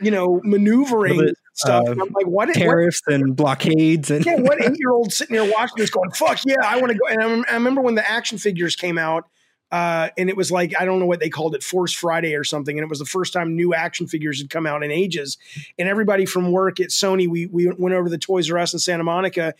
you 0.00 0.10
know, 0.10 0.40
maneuvering 0.44 1.18
bit, 1.18 1.36
stuff. 1.54 1.84
Uh, 1.86 1.92
I'm 1.92 2.12
like, 2.12 2.26
what? 2.26 2.52
Tariffs 2.54 3.02
what, 3.06 3.14
and 3.14 3.36
blockades 3.36 4.10
and 4.10 4.24
yeah, 4.24 4.36
what 4.36 4.62
eight 4.62 4.78
year 4.78 4.92
old 4.92 5.12
sitting 5.12 5.36
there 5.36 5.50
watching 5.50 5.76
this 5.78 5.90
going, 5.90 6.10
"Fuck 6.12 6.40
yeah, 6.46 6.56
I 6.62 6.80
want 6.80 6.92
to 6.92 6.98
go." 6.98 7.06
And 7.08 7.44
I, 7.46 7.52
I, 7.52 7.54
remember 7.54 7.80
when 7.80 7.94
the 7.94 8.08
action 8.08 8.38
figures 8.38 8.76
came 8.76 8.98
out. 8.98 9.28
Uh, 9.74 10.08
and 10.16 10.28
it 10.28 10.36
was 10.36 10.52
like 10.52 10.72
I 10.78 10.84
don't 10.84 11.00
know 11.00 11.06
what 11.06 11.18
they 11.18 11.28
called 11.28 11.56
it, 11.56 11.64
Force 11.64 11.92
Friday 11.92 12.36
or 12.36 12.44
something, 12.44 12.78
and 12.78 12.84
it 12.84 12.88
was 12.88 13.00
the 13.00 13.04
first 13.04 13.32
time 13.32 13.56
new 13.56 13.74
action 13.74 14.06
figures 14.06 14.40
had 14.40 14.48
come 14.48 14.68
out 14.68 14.84
in 14.84 14.92
ages. 14.92 15.36
And 15.76 15.88
everybody 15.88 16.26
from 16.26 16.52
work 16.52 16.78
at 16.78 16.90
Sony, 16.90 17.26
we 17.26 17.46
we 17.46 17.66
went 17.76 17.92
over 17.92 18.04
to 18.04 18.10
the 18.10 18.16
Toys 18.16 18.48
R 18.48 18.58
Us 18.58 18.72
in 18.72 18.78
Santa 18.78 19.02
Monica, 19.02 19.52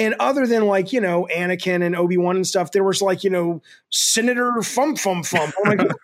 and 0.00 0.16
other 0.18 0.48
than 0.48 0.66
like, 0.66 0.92
you 0.92 1.00
know, 1.00 1.28
Anakin 1.32 1.80
and 1.86 1.94
Obi-Wan 1.94 2.34
and 2.34 2.44
stuff, 2.44 2.72
there 2.72 2.82
was 2.82 3.00
like, 3.00 3.22
you 3.22 3.30
know, 3.30 3.62
Senator 3.90 4.62
Fum 4.62 4.96
Fum 4.96 5.22
Fum. 5.22 5.52
I'm 5.64 5.76
like, 5.76 5.78
go, 5.88 5.94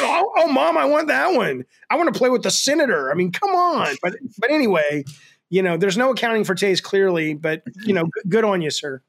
oh, 0.00 0.32
oh, 0.38 0.48
mom, 0.48 0.76
I 0.76 0.86
want 0.86 1.06
that 1.06 1.36
one. 1.36 1.64
I 1.88 1.94
want 1.94 2.12
to 2.12 2.18
play 2.18 2.30
with 2.30 2.42
the 2.42 2.50
senator. 2.50 3.12
I 3.12 3.14
mean, 3.14 3.30
come 3.30 3.50
on. 3.50 3.94
But 4.02 4.14
but 4.38 4.50
anyway, 4.50 5.04
you 5.50 5.62
know, 5.62 5.76
there's 5.76 5.96
no 5.96 6.10
accounting 6.10 6.42
for 6.42 6.56
taste 6.56 6.82
clearly, 6.82 7.34
but 7.34 7.62
you 7.84 7.94
know, 7.94 8.06
good 8.28 8.42
on 8.42 8.60
you, 8.60 8.72
sir. 8.72 9.02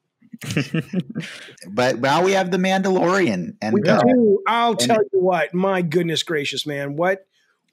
but 1.69 1.99
now 1.99 2.23
we 2.23 2.33
have 2.33 2.51
the 2.51 2.57
Mandalorian, 2.57 3.55
and 3.61 3.73
we 3.73 3.81
uh, 3.83 4.01
do. 4.01 4.39
I'll 4.47 4.71
and 4.71 4.79
tell 4.79 5.01
you 5.11 5.19
what, 5.19 5.53
my 5.53 5.81
goodness 5.81 6.23
gracious, 6.23 6.65
man, 6.65 6.95
what 6.95 7.25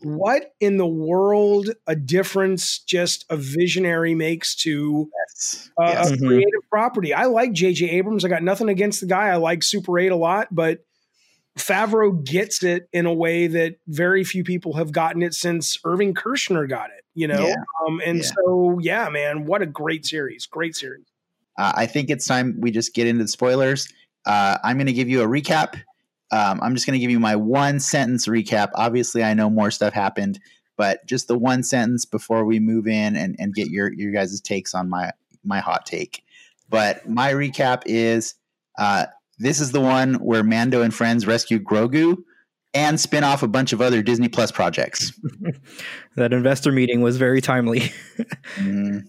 what 0.03 0.55
in 0.61 0.77
the 0.77 0.87
world 0.87 1.71
a 1.87 1.95
difference 1.95 2.79
just 2.79 3.25
a 3.29 3.37
visionary 3.37 4.15
makes 4.15 4.55
to 4.55 5.11
yes. 5.29 5.71
Uh, 5.81 5.87
yes. 5.89 6.11
a 6.11 6.15
mm-hmm. 6.15 6.27
creative 6.27 6.69
property. 6.71 7.13
I 7.13 7.27
like 7.27 7.53
J.J. 7.53 7.91
Abrams. 7.91 8.25
I 8.25 8.29
got 8.29 8.43
nothing 8.43 8.69
against 8.69 9.01
the 9.01 9.07
guy. 9.07 9.29
I 9.29 9.37
like 9.37 9.63
Super 9.63 9.99
8 9.99 10.09
a 10.09 10.17
lot, 10.17 10.49
but 10.51 10.85
Favreau 11.59 12.25
gets 12.25 12.63
it 12.63 12.89
in 12.93 13.07
a 13.07 13.13
way 13.13 13.47
that 13.47 13.77
very 13.87 14.25
few 14.25 14.45
people 14.45 14.75
have 14.75 14.93
gotten 14.93 15.23
it 15.23 15.35
since 15.35 15.79
Irving 15.85 16.15
Kershner 16.15 16.69
got 16.69 16.91
it, 16.91 17.05
you 17.15 17.29
know? 17.29 17.47
Yeah. 17.47 17.55
Um, 17.87 18.01
and 18.05 18.19
yeah. 18.19 18.31
so, 18.35 18.79
yeah, 18.81 19.09
man, 19.11 19.45
what 19.45 19.61
a 19.63 19.67
great 19.67 20.07
series. 20.07 20.47
Great 20.47 20.77
series. 20.77 21.10
Uh, 21.61 21.73
I 21.75 21.87
think 21.87 22.11
it's 22.11 22.27
time 22.27 22.57
we 22.59 22.71
just 22.71 22.95
get 22.95 23.07
into 23.07 23.25
the 23.25 23.29
spoilers. 23.29 23.87
Uh, 24.25 24.59
I'm 24.65 24.77
going 24.77 24.87
to 24.87 24.93
give 24.93 25.09
you 25.09 25.23
a 25.23 25.27
recap 25.27 25.81
um, 26.33 26.61
I'm 26.63 26.75
just 26.75 26.87
going 26.87 26.95
to 26.95 27.01
give 27.01 27.11
you 27.11 27.21
my 27.21 27.37
one 27.37 27.81
sentence 27.81 28.27
recap. 28.27 28.71
Obviously, 28.75 29.25
I 29.25 29.35
know 29.35 29.51
more 29.51 29.71
stuff 29.71 29.93
happened, 29.93 30.39
but 30.77 31.05
just 31.07 31.29
the 31.29 31.39
one 31.39 31.63
sentence 31.63 32.05
before 32.05 32.45
we 32.45 32.61
move 32.61 32.87
in 32.87 33.17
and, 33.17 33.35
and 33.39 33.55
get 33.55 33.69
your 33.69 33.93
your 33.93 34.13
guys' 34.13 34.41
takes 34.41 34.75
on 34.75 34.89
my 34.89 35.11
my 35.45 35.59
hot 35.59 35.87
take. 35.87 36.23
But 36.69 37.09
my 37.09 37.33
recap 37.33 37.83
is 37.87 38.35
uh, 38.79 39.07
this 39.39 39.61
is 39.61 39.73
the 39.73 39.81
one 39.81 40.15
where 40.15 40.45
Mando 40.45 40.83
and 40.83 40.95
friends 40.95 41.27
rescue 41.27 41.59
Grogu 41.59 42.19
and 42.73 43.01
spin 43.01 43.25
off 43.25 43.43
a 43.43 43.49
bunch 43.49 43.73
of 43.73 43.81
other 43.81 44.01
Disney 44.01 44.29
Plus 44.29 44.53
projects. 44.53 45.13
that 46.17 46.33
investor 46.33 46.71
meeting 46.71 47.01
was 47.01 47.17
very 47.17 47.41
timely. 47.41 47.81
mm. 48.57 49.03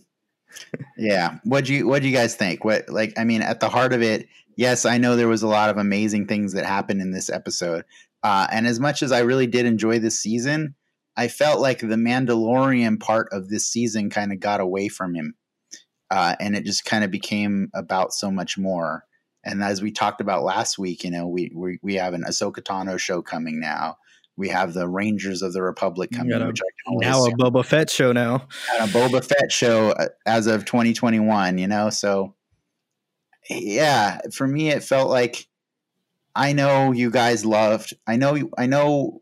Yeah. 0.97 1.37
What 1.43 1.65
do 1.65 1.73
you 1.73 1.87
what 1.87 2.01
do 2.01 2.07
you 2.07 2.15
guys 2.15 2.35
think? 2.35 2.63
What 2.63 2.89
like 2.89 3.13
I 3.17 3.23
mean 3.23 3.41
at 3.41 3.59
the 3.59 3.69
heart 3.69 3.93
of 3.93 4.01
it, 4.01 4.27
yes, 4.55 4.85
I 4.85 4.97
know 4.97 5.15
there 5.15 5.27
was 5.27 5.43
a 5.43 5.47
lot 5.47 5.69
of 5.69 5.77
amazing 5.77 6.27
things 6.27 6.53
that 6.53 6.65
happened 6.65 7.01
in 7.01 7.11
this 7.11 7.29
episode. 7.29 7.85
Uh, 8.23 8.47
and 8.51 8.67
as 8.67 8.79
much 8.79 9.01
as 9.01 9.11
I 9.11 9.19
really 9.19 9.47
did 9.47 9.65
enjoy 9.65 9.99
this 9.99 10.19
season, 10.19 10.75
I 11.17 11.27
felt 11.27 11.59
like 11.59 11.79
the 11.79 11.87
Mandalorian 11.87 12.99
part 12.99 13.27
of 13.31 13.49
this 13.49 13.65
season 13.67 14.09
kind 14.09 14.31
of 14.31 14.39
got 14.39 14.59
away 14.59 14.87
from 14.87 15.15
him. 15.15 15.35
Uh, 16.09 16.35
and 16.39 16.55
it 16.55 16.65
just 16.65 16.85
kind 16.85 17.03
of 17.03 17.11
became 17.11 17.69
about 17.73 18.13
so 18.13 18.29
much 18.29 18.57
more. 18.57 19.05
And 19.43 19.63
as 19.63 19.81
we 19.81 19.91
talked 19.91 20.21
about 20.21 20.43
last 20.43 20.77
week, 20.77 21.03
you 21.03 21.09
know, 21.09 21.27
we 21.27 21.51
we, 21.55 21.79
we 21.81 21.95
have 21.95 22.13
an 22.13 22.23
Ahsoka 22.27 22.61
Tano 22.61 22.99
show 22.99 23.21
coming 23.21 23.59
now. 23.59 23.97
We 24.41 24.49
have 24.49 24.73
the 24.73 24.87
Rangers 24.87 25.43
of 25.43 25.53
the 25.53 25.61
Republic 25.61 26.09
coming. 26.11 26.33
A, 26.33 26.51
now 26.87 27.25
a 27.25 27.31
Boba 27.31 27.63
Fett 27.63 27.91
show 27.91 28.11
now. 28.11 28.47
And 28.79 28.89
a 28.89 28.91
Boba 28.91 29.23
Fett 29.23 29.51
show 29.51 29.91
uh, 29.91 30.07
as 30.25 30.47
of 30.47 30.65
2021. 30.65 31.59
You 31.59 31.67
know, 31.67 31.91
so 31.91 32.33
yeah, 33.47 34.19
for 34.33 34.47
me, 34.47 34.69
it 34.69 34.83
felt 34.83 35.11
like 35.11 35.45
I 36.35 36.53
know 36.53 36.91
you 36.91 37.11
guys 37.11 37.45
loved. 37.45 37.93
I 38.07 38.15
know. 38.15 38.49
I 38.57 38.65
know 38.65 39.21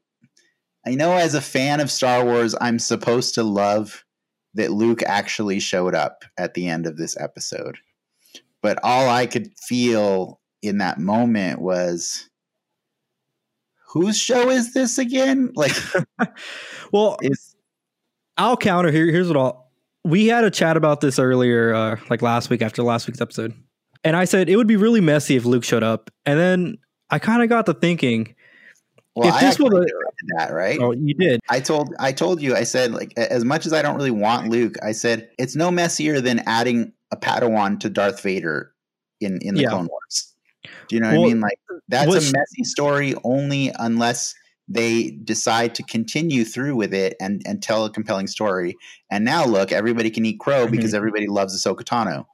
I 0.88 0.96
know 0.96 1.12
as 1.12 1.36
a 1.36 1.42
fan 1.42 1.82
of 1.82 1.92
Star 1.92 2.24
Wars, 2.24 2.56
I'm 2.62 2.80
supposed 2.80 3.36
to 3.36 3.44
love 3.44 4.06
that 4.54 4.72
Luke 4.72 5.04
actually 5.04 5.60
showed 5.60 5.96
up 5.96 6.24
at 6.38 6.54
the 6.54 6.70
end 6.70 6.88
of 6.88 6.96
this 6.96 7.18
episode. 7.20 7.80
But 8.62 8.80
all 8.84 9.10
I 9.10 9.26
could 9.26 9.52
feel 9.60 10.40
in 10.62 10.78
that 10.78 10.98
moment 10.98 11.60
was 11.60 12.30
whose 13.90 14.18
show 14.18 14.50
is 14.50 14.74
this 14.74 14.98
again? 14.98 15.52
Like 15.56 15.76
well, 16.92 17.18
is, 17.22 17.56
I'll 18.38 18.58
counter 18.58 18.92
here 18.92 19.08
here's 19.08 19.28
what 19.28 19.38
I'll 19.38 19.70
we 20.06 20.28
had 20.28 20.44
a 20.44 20.52
chat 20.52 20.78
about 20.78 21.02
this 21.02 21.20
earlier 21.20 21.74
uh, 21.74 21.98
like 22.10 22.22
last 22.22 22.50
week 22.50 22.62
after 22.62 22.84
last 22.84 23.08
week's 23.08 23.22
episode. 23.22 23.54
And 24.04 24.16
I 24.16 24.26
said 24.26 24.50
it 24.50 24.56
would 24.56 24.68
be 24.68 24.78
really 24.78 25.02
messy 25.02 25.36
if 25.36 25.46
Luke 25.46 25.64
showed 25.64 25.84
up. 25.84 26.10
And 26.26 26.40
then 26.40 26.78
I 27.10 27.20
kind 27.20 27.44
of 27.44 27.50
got 27.50 27.66
to 27.66 27.74
thinking 27.74 28.36
well, 29.16 29.34
if 29.34 29.42
this 29.42 29.60
was 29.60 29.74
a, 29.74 29.86
that 30.38 30.54
right. 30.54 30.80
Oh, 30.80 30.92
you 30.92 31.14
did. 31.14 31.42
I 31.50 31.60
told 31.60 31.94
I 32.00 32.12
told 32.12 32.42
you. 32.42 32.56
I 32.56 32.64
said 32.64 32.94
like 32.94 33.18
as 33.18 33.44
much 33.44 33.66
as 33.66 33.74
I 33.74 33.82
don't 33.82 33.96
really 33.96 34.12
want 34.12 34.50
Luke, 34.50 34.76
I 34.84 34.94
said 34.94 35.30
it's 35.38 35.56
no 35.56 35.72
messier 35.72 36.22
than 36.22 36.40
adding 36.46 36.94
a 37.12 37.18
Padawan 37.18 37.80
to 37.82 37.90
Darth 37.90 38.22
Vader 38.22 38.74
in 39.20 39.40
in 39.42 39.56
the 39.56 39.64
yeah. 39.64 39.70
Clone 39.70 39.88
Wars. 39.88 40.34
Do 40.64 40.96
you 40.96 41.00
know 41.00 41.12
well, 41.12 41.22
what 41.22 41.26
I 41.26 41.30
mean? 41.30 41.42
Like 41.42 41.60
that's 41.88 42.12
a 42.12 42.34
messy 42.34 42.64
story 42.64 43.16
only 43.24 43.72
unless 43.78 44.36
they 44.68 45.12
decide 45.24 45.74
to 45.76 45.84
continue 45.84 46.46
through 46.46 46.76
with 46.76 46.94
it 46.94 47.16
and 47.20 47.42
and 47.46 47.62
tell 47.62 47.86
a 47.86 47.90
compelling 47.90 48.28
story. 48.28 48.76
And 49.10 49.26
now 49.26 49.46
look, 49.46 49.72
everybody 49.72 50.10
can 50.10 50.26
eat 50.26 50.40
crow 50.40 50.64
mm-hmm. 50.64 50.72
because 50.72 50.94
everybody 50.94 51.28
loves 51.28 51.56
Ahsoka 51.56 51.84
Tano. 51.84 52.26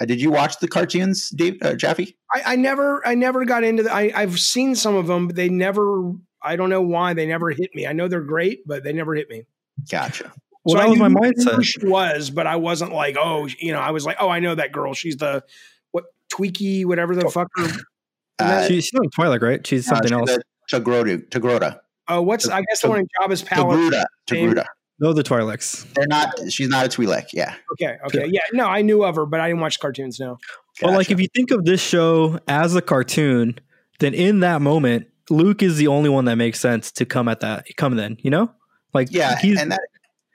Uh, 0.00 0.06
did 0.06 0.20
you 0.20 0.30
watch 0.30 0.58
the 0.58 0.68
cartoons, 0.68 1.28
Dave 1.30 1.58
uh, 1.62 1.74
Jaffe? 1.74 2.16
I, 2.32 2.42
I, 2.52 2.56
never, 2.56 3.06
I 3.06 3.14
never 3.14 3.44
got 3.44 3.64
into 3.64 3.82
the. 3.82 3.92
I, 3.92 4.10
I've 4.14 4.40
seen 4.40 4.74
some 4.74 4.96
of 4.96 5.06
them, 5.06 5.26
but 5.26 5.36
they 5.36 5.48
never. 5.48 6.12
I 6.42 6.56
don't 6.56 6.70
know 6.70 6.80
why 6.80 7.12
they 7.12 7.26
never 7.26 7.50
hit 7.50 7.74
me. 7.74 7.86
I 7.86 7.92
know 7.92 8.08
they're 8.08 8.22
great, 8.22 8.66
but 8.66 8.82
they 8.82 8.94
never 8.94 9.14
hit 9.14 9.28
me. 9.28 9.44
Gotcha. 9.90 10.32
Well, 10.64 10.76
so 10.76 10.78
that 10.78 10.86
I 10.86 10.88
was 10.88 10.98
my 10.98 11.08
mindset. 11.08 11.62
She 11.62 11.86
was, 11.86 12.30
but 12.30 12.46
I 12.46 12.56
wasn't 12.56 12.92
like, 12.92 13.16
oh, 13.18 13.46
you 13.58 13.72
know, 13.72 13.80
I 13.80 13.90
was 13.90 14.06
like, 14.06 14.16
oh, 14.20 14.30
I 14.30 14.40
know 14.40 14.54
that 14.54 14.72
girl. 14.72 14.94
She's 14.94 15.18
the 15.18 15.44
what 16.36 16.52
Twiki, 16.52 16.84
whatever 16.84 17.14
the 17.14 17.28
fuck. 17.30 17.48
Uh, 18.38 18.66
she, 18.66 18.80
she's 18.80 18.94
not 18.94 19.04
Twi'lek, 19.14 19.42
right? 19.42 19.66
She's 19.66 19.84
something 19.84 20.14
else. 20.14 20.38
Togruta. 20.72 21.28
Togruta. 21.28 21.78
Oh, 22.08 22.22
what's 22.22 22.48
I 22.48 22.62
guess 22.62 22.80
the 22.80 22.88
one 22.88 23.00
in 23.00 23.06
Jabba's 23.20 23.42
palace. 23.42 23.76
Togruta. 23.76 24.04
Togruta. 24.30 24.64
No, 24.98 25.12
the 25.12 25.22
Twi'leks. 25.22 25.92
They're 25.92 26.06
not. 26.06 26.32
She's 26.48 26.70
not 26.70 26.86
a 26.86 26.88
Twi'lek. 26.88 27.26
Yeah. 27.34 27.54
Okay. 27.72 27.98
Okay. 28.06 28.30
Yeah. 28.32 28.40
No, 28.54 28.64
I 28.64 28.80
knew 28.80 29.04
of 29.04 29.16
her, 29.16 29.26
but 29.26 29.40
I 29.40 29.48
didn't 29.48 29.60
watch 29.60 29.78
cartoons. 29.78 30.18
No. 30.18 30.38
Gotcha. 30.80 30.86
Well, 30.86 30.94
like 30.94 31.10
if 31.10 31.20
you 31.20 31.28
think 31.34 31.50
of 31.50 31.66
this 31.66 31.82
show 31.82 32.38
as 32.48 32.74
a 32.74 32.80
cartoon, 32.80 33.58
then 33.98 34.14
in 34.14 34.40
that 34.40 34.62
moment, 34.62 35.08
Luke 35.28 35.62
is 35.62 35.76
the 35.76 35.88
only 35.88 36.08
one 36.08 36.24
that 36.24 36.36
makes 36.36 36.60
sense 36.60 36.90
to 36.92 37.04
come 37.04 37.28
at 37.28 37.40
that. 37.40 37.66
Come 37.76 37.96
then, 37.96 38.16
you 38.20 38.30
know, 38.30 38.50
like 38.94 39.08
yeah, 39.10 39.38
and 39.42 39.72
that 39.72 39.80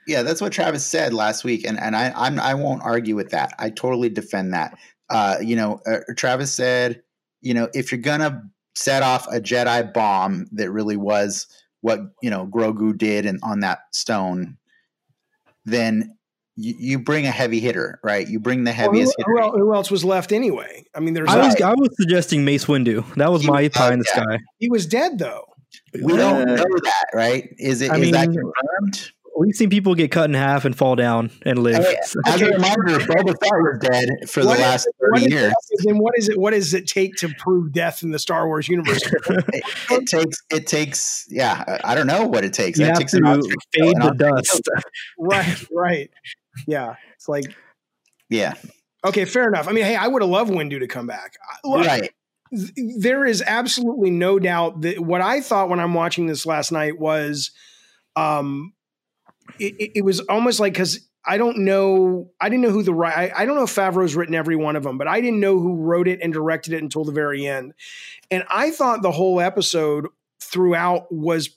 yeah, 0.07 0.23
that's 0.23 0.41
what 0.41 0.51
Travis 0.51 0.85
said 0.85 1.13
last 1.13 1.43
week, 1.43 1.65
and 1.65 1.79
and 1.79 1.95
I 1.95 2.13
I'm, 2.15 2.39
I 2.39 2.53
won't 2.53 2.83
argue 2.83 3.15
with 3.15 3.31
that. 3.31 3.53
I 3.57 3.69
totally 3.69 4.09
defend 4.09 4.53
that. 4.53 4.77
Uh, 5.09 5.37
you 5.41 5.55
know, 5.55 5.81
uh, 5.85 5.99
Travis 6.15 6.53
said, 6.53 7.01
you 7.41 7.53
know, 7.53 7.69
if 7.73 7.91
you're 7.91 8.01
gonna 8.01 8.41
set 8.75 9.03
off 9.03 9.27
a 9.27 9.39
Jedi 9.39 9.93
bomb 9.93 10.47
that 10.53 10.71
really 10.71 10.97
was 10.97 11.47
what 11.81 11.99
you 12.21 12.29
know 12.29 12.47
Grogu 12.47 12.97
did 12.97 13.25
and 13.25 13.39
on 13.43 13.59
that 13.59 13.79
stone, 13.93 14.57
then 15.65 16.15
you, 16.55 16.75
you, 16.77 16.99
bring 16.99 17.25
a 17.27 17.31
heavy 17.31 17.59
hitter, 17.59 17.99
right? 18.03 18.27
You 18.27 18.39
bring 18.39 18.63
the 18.63 18.71
heaviest 18.71 19.15
well, 19.27 19.51
who, 19.51 19.59
who, 19.59 19.73
else 19.75 19.91
was 19.91 20.05
left 20.05 20.31
anyway? 20.31 20.85
I 20.95 21.01
mean, 21.01 21.13
there's. 21.13 21.29
I 21.29 21.45
was, 21.45 21.61
I 21.61 21.73
was 21.73 21.89
suggesting 21.99 22.45
Mace 22.45 22.65
Windu. 22.65 23.13
That 23.15 23.31
was 23.31 23.41
he 23.41 23.47
my 23.47 23.67
pie 23.67 23.93
in 23.93 23.99
the 23.99 24.05
sky. 24.05 24.39
He 24.57 24.69
was 24.69 24.85
dead 24.85 25.19
though. 25.19 25.45
We 25.93 26.13
uh, 26.13 26.17
don't 26.17 26.45
know 26.45 26.55
that, 26.55 27.05
right? 27.13 27.49
Is 27.57 27.81
it? 27.81 27.91
I 27.91 27.95
is 27.95 28.01
mean, 28.01 28.13
that 28.13 28.25
confirmed? 28.27 29.11
We've 29.37 29.53
seen 29.53 29.69
people 29.69 29.95
get 29.95 30.11
cut 30.11 30.29
in 30.29 30.33
half 30.33 30.63
and 30.63 30.75
fall 30.75 30.95
down 30.95 31.29
and 31.45 31.59
live. 31.59 31.83
Hey, 31.83 31.97
as 32.25 32.41
a 32.41 32.45
reminder, 32.45 32.99
Boba 32.99 33.35
Fett 33.37 33.51
was 33.51 33.79
dead 33.81 34.09
for 34.29 34.45
what 34.45 34.55
the 34.55 34.61
last 34.61 34.87
thirty 34.99 35.29
years. 35.29 35.53
Then 35.83 35.97
what 35.97 36.13
is 36.17 36.29
it? 36.29 36.37
What 36.37 36.51
does 36.51 36.73
it 36.73 36.87
take 36.87 37.15
to 37.17 37.29
prove 37.37 37.73
death 37.73 38.01
in 38.01 38.11
the 38.11 38.19
Star 38.19 38.47
Wars 38.47 38.69
universe? 38.69 39.01
it, 39.03 39.63
it, 39.91 40.07
takes. 40.07 40.37
It 40.49 40.67
takes. 40.67 41.25
Yeah, 41.29 41.79
I 41.83 41.95
don't 41.95 42.07
know 42.07 42.27
what 42.27 42.45
it 42.45 42.53
takes. 42.53 42.79
You 42.79 42.85
it 42.85 42.89
have 42.89 42.97
takes 42.97 43.11
to 43.11 43.19
fade 43.73 43.95
the 43.97 44.13
dust. 44.17 44.69
right. 45.19 45.65
Right. 45.71 46.09
Yeah. 46.65 46.95
It's 47.15 47.27
like. 47.27 47.53
Yeah. 48.29 48.53
Okay. 49.03 49.25
Fair 49.25 49.49
enough. 49.49 49.67
I 49.67 49.73
mean, 49.73 49.83
hey, 49.83 49.97
I 49.97 50.07
would 50.07 50.21
have 50.21 50.31
loved 50.31 50.51
Windu 50.51 50.79
to 50.79 50.87
come 50.87 51.07
back. 51.07 51.33
Look, 51.63 51.85
right 51.85 52.09
there 52.51 53.25
is 53.25 53.43
absolutely 53.45 54.11
no 54.11 54.39
doubt 54.39 54.81
that 54.81 54.99
what 54.99 55.21
I 55.21 55.41
thought 55.41 55.69
when 55.69 55.79
I'm 55.79 55.93
watching 55.93 56.27
this 56.27 56.45
last 56.45 56.71
night 56.71 56.97
was 56.97 57.51
um 58.15 58.73
it, 59.59 59.91
it 59.95 60.01
was 60.03 60.19
almost 60.21 60.59
like 60.59 60.73
because 60.73 60.99
I 61.27 61.37
don't 61.37 61.59
know, 61.59 62.29
I 62.39 62.49
didn't 62.49 62.63
know 62.63 62.69
who 62.69 62.83
the 62.83 62.93
right, 62.93 63.31
I, 63.33 63.41
I 63.41 63.45
don't 63.45 63.55
know 63.55 63.63
if 63.63 63.73
Favreau's 63.73 64.15
written 64.15 64.35
every 64.35 64.55
one 64.55 64.75
of 64.75 64.83
them, 64.83 64.97
but 64.97 65.07
I 65.07 65.21
didn't 65.21 65.39
know 65.39 65.59
who 65.59 65.75
wrote 65.75 66.07
it 66.07 66.19
and 66.21 66.31
directed 66.31 66.73
it 66.73 66.83
until 66.83 67.03
the 67.03 67.11
very 67.11 67.47
end. 67.47 67.73
And 68.29 68.43
I 68.47 68.69
thought 68.69 69.01
the 69.01 69.11
whole 69.11 69.39
episode 69.39 70.07
throughout 70.39 71.11
was 71.11 71.49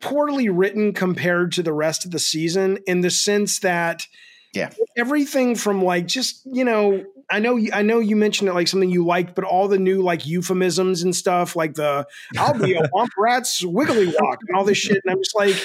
poorly 0.00 0.48
written 0.48 0.92
compared 0.92 1.52
to 1.52 1.62
the 1.62 1.72
rest 1.72 2.04
of 2.04 2.10
the 2.10 2.18
season 2.18 2.78
in 2.86 3.00
the 3.00 3.10
sense 3.10 3.60
that 3.60 4.06
yeah 4.52 4.70
everything 4.96 5.54
from 5.54 5.82
like 5.82 6.06
just 6.06 6.42
you 6.44 6.64
know 6.64 7.02
i 7.30 7.38
know 7.38 7.58
i 7.72 7.80
know 7.80 7.98
you 7.98 8.14
mentioned 8.14 8.48
it 8.48 8.52
like 8.52 8.68
something 8.68 8.90
you 8.90 9.06
liked 9.06 9.34
but 9.34 9.44
all 9.44 9.68
the 9.68 9.78
new 9.78 10.02
like 10.02 10.26
euphemisms 10.26 11.02
and 11.02 11.16
stuff 11.16 11.56
like 11.56 11.74
the 11.74 12.06
i'll 12.36 12.58
be 12.58 12.74
a 12.74 12.82
womp 12.94 13.08
rat's 13.18 13.64
wiggly 13.64 14.06
walk 14.06 14.38
and 14.46 14.56
all 14.56 14.64
this 14.64 14.78
shit 14.78 15.00
and 15.04 15.12
i'm 15.12 15.18
just 15.18 15.34
like 15.34 15.56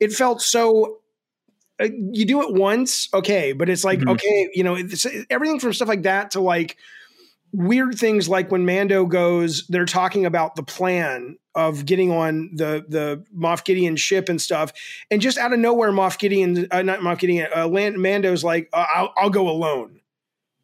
it 0.00 0.12
felt 0.12 0.42
so 0.42 0.98
uh, 1.80 1.88
you 2.12 2.24
do 2.24 2.42
it 2.42 2.54
once, 2.54 3.08
okay, 3.14 3.52
but 3.52 3.68
it's 3.68 3.84
like 3.84 4.00
mm-hmm. 4.00 4.10
okay, 4.10 4.50
you 4.54 4.64
know, 4.64 4.76
everything 5.30 5.60
from 5.60 5.72
stuff 5.72 5.88
like 5.88 6.02
that 6.02 6.32
to 6.32 6.40
like 6.40 6.76
weird 7.52 7.98
things 7.98 8.28
like 8.28 8.50
when 8.50 8.66
Mando 8.66 9.06
goes, 9.06 9.66
they're 9.68 9.86
talking 9.86 10.26
about 10.26 10.56
the 10.56 10.62
plan 10.62 11.38
of 11.54 11.86
getting 11.86 12.10
on 12.10 12.50
the 12.54 12.84
the 12.88 13.24
Moff 13.36 13.64
Gideon 13.64 13.96
ship 13.96 14.28
and 14.28 14.40
stuff, 14.40 14.72
and 15.10 15.20
just 15.20 15.38
out 15.38 15.52
of 15.52 15.58
nowhere, 15.58 15.92
Moff 15.92 16.18
Gideon, 16.18 16.66
uh, 16.70 16.82
not 16.82 17.00
Moff 17.00 17.18
Gideon, 17.18 17.48
uh, 17.54 17.68
Mando's 17.68 18.42
like, 18.44 18.68
uh, 18.72 18.86
I'll, 18.94 19.12
I'll 19.16 19.30
go 19.30 19.48
alone. 19.48 20.00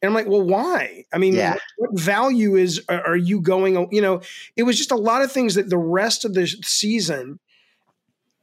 And 0.03 0.11
I'm 0.11 0.15
like, 0.15 0.27
well, 0.27 0.43
why? 0.43 1.05
I 1.15 1.19
mean, 1.19 1.35
yeah. 1.35 1.53
what, 1.77 1.93
what, 1.93 2.01
value 2.01 2.57
is 2.57 2.83
are 2.91 3.17
you 3.17 3.41
going? 3.41 3.89
You 3.91 4.03
know, 4.03 4.21
it 4.55 4.65
was 4.65 4.77
just 4.77 4.91
a 4.91 4.97
lot 4.97 5.23
of 5.23 5.33
things 5.33 5.55
that 5.55 5.71
the 5.71 5.79
rest 5.79 6.27
of 6.27 6.35
the 6.35 6.47
season 6.47 7.39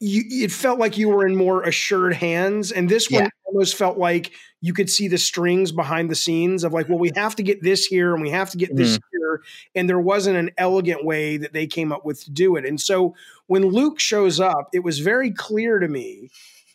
you, 0.02 0.24
it 0.44 0.52
felt 0.52 0.80
like 0.80 0.98
you 0.98 1.10
were 1.10 1.28
in 1.28 1.36
more 1.36 1.62
assured 1.62 2.16
hands. 2.16 2.72
And 2.72 2.90
this 2.90 3.10
yeah. 3.10 3.22
one 3.22 3.30
almost 3.46 3.76
felt 3.76 4.00
like 4.00 4.32
you 4.60 4.74
could 4.74 4.90
see 4.90 5.08
the 5.08 5.20
strings 5.20 5.72
behind 5.72 6.10
the 6.10 6.16
scenes 6.16 6.64
of 6.64 6.74
like, 6.74 6.90
well, 6.90 6.98
we 6.98 7.12
have 7.16 7.36
to 7.36 7.44
get 7.44 7.62
this 7.62 7.86
here 7.86 8.14
and 8.14 8.22
we 8.22 8.32
have 8.32 8.50
to 8.50 8.58
get 8.58 8.76
this 8.76 8.98
mm. 8.98 9.02
here. 9.12 9.44
And 9.76 9.88
there 9.88 10.00
wasn't 10.00 10.38
an 10.38 10.50
elegant 10.58 11.06
way 11.06 11.38
that 11.38 11.54
they 11.54 11.68
came 11.68 11.92
up 11.92 12.04
with 12.04 12.24
to 12.24 12.32
do 12.32 12.56
it. 12.56 12.66
And 12.66 12.82
so 12.82 13.14
when 13.46 13.64
Luke 13.68 14.00
shows 14.00 14.40
up, 14.40 14.70
it 14.74 14.84
was 14.84 14.98
very 14.98 15.30
clear 15.30 15.78
to 15.78 15.88
me 15.88 16.30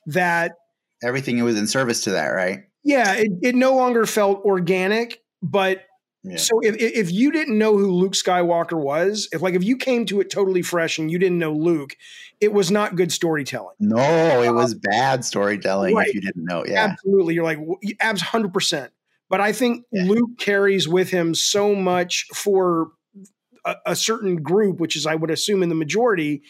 that 0.07 0.53
everything 1.03 1.43
was 1.43 1.59
in 1.59 1.67
service 1.67 2.03
to 2.03 2.13
that, 2.13 2.29
right? 2.29 2.61
Yeah, 2.85 3.15
it, 3.15 3.33
it 3.43 3.55
no 3.57 3.75
longer 3.75 4.07
felt 4.07 4.45
organic, 4.45 5.21
but 5.43 5.83
Yeah. 6.27 6.37
So 6.39 6.59
if 6.61 6.77
if 6.79 7.13
you 7.13 7.31
didn't 7.31 7.57
know 7.57 7.77
who 7.77 7.91
Luke 7.93 8.15
Skywalker 8.15 8.79
was, 8.79 9.29
if 9.33 9.43
like 9.43 9.55
if 9.55 9.63
you 9.63 9.77
came 9.77 10.07
to 10.07 10.21
it 10.21 10.29
totally 10.29 10.63
fresh 10.63 10.99
and 10.99 11.11
you 11.11 11.19
didn't 11.19 11.39
know 11.39 11.53
Luke, 11.53 11.97
it 12.41 12.53
was 12.53 12.71
not 12.71 12.97
good 12.97 13.13
storytelling. 13.13 13.77
No, 13.79 14.43
it 14.43 14.53
was 14.53 14.75
bad 14.75 15.25
storytelling 15.25 15.95
right. 15.95 16.09
if 16.09 16.15
you 16.15 16.21
didn't 16.21 16.45
know. 16.45 16.65
Yeah, 16.67 16.85
absolutely. 16.85 17.35
You're 17.35 17.45
like 17.45 17.61
abs 18.01 18.21
hundred 18.21 18.53
percent. 18.53 18.93
But 19.29 19.41
I 19.41 19.53
think 19.53 19.85
yeah. 19.93 20.05
Luke 20.05 20.39
carries 20.39 20.89
with 20.89 21.11
him 21.11 21.35
so 21.35 21.75
much 21.75 22.27
for 22.35 22.91
a, 23.65 23.77
a, 23.87 23.97
certain 23.97 24.37
group, 24.43 24.79
which 24.79 24.95
is 24.95 25.07
I 25.07 25.17
would 25.17 25.31
assume 25.31 25.63
in 25.65 25.69
the 25.69 25.75
majority, 25.75 26.43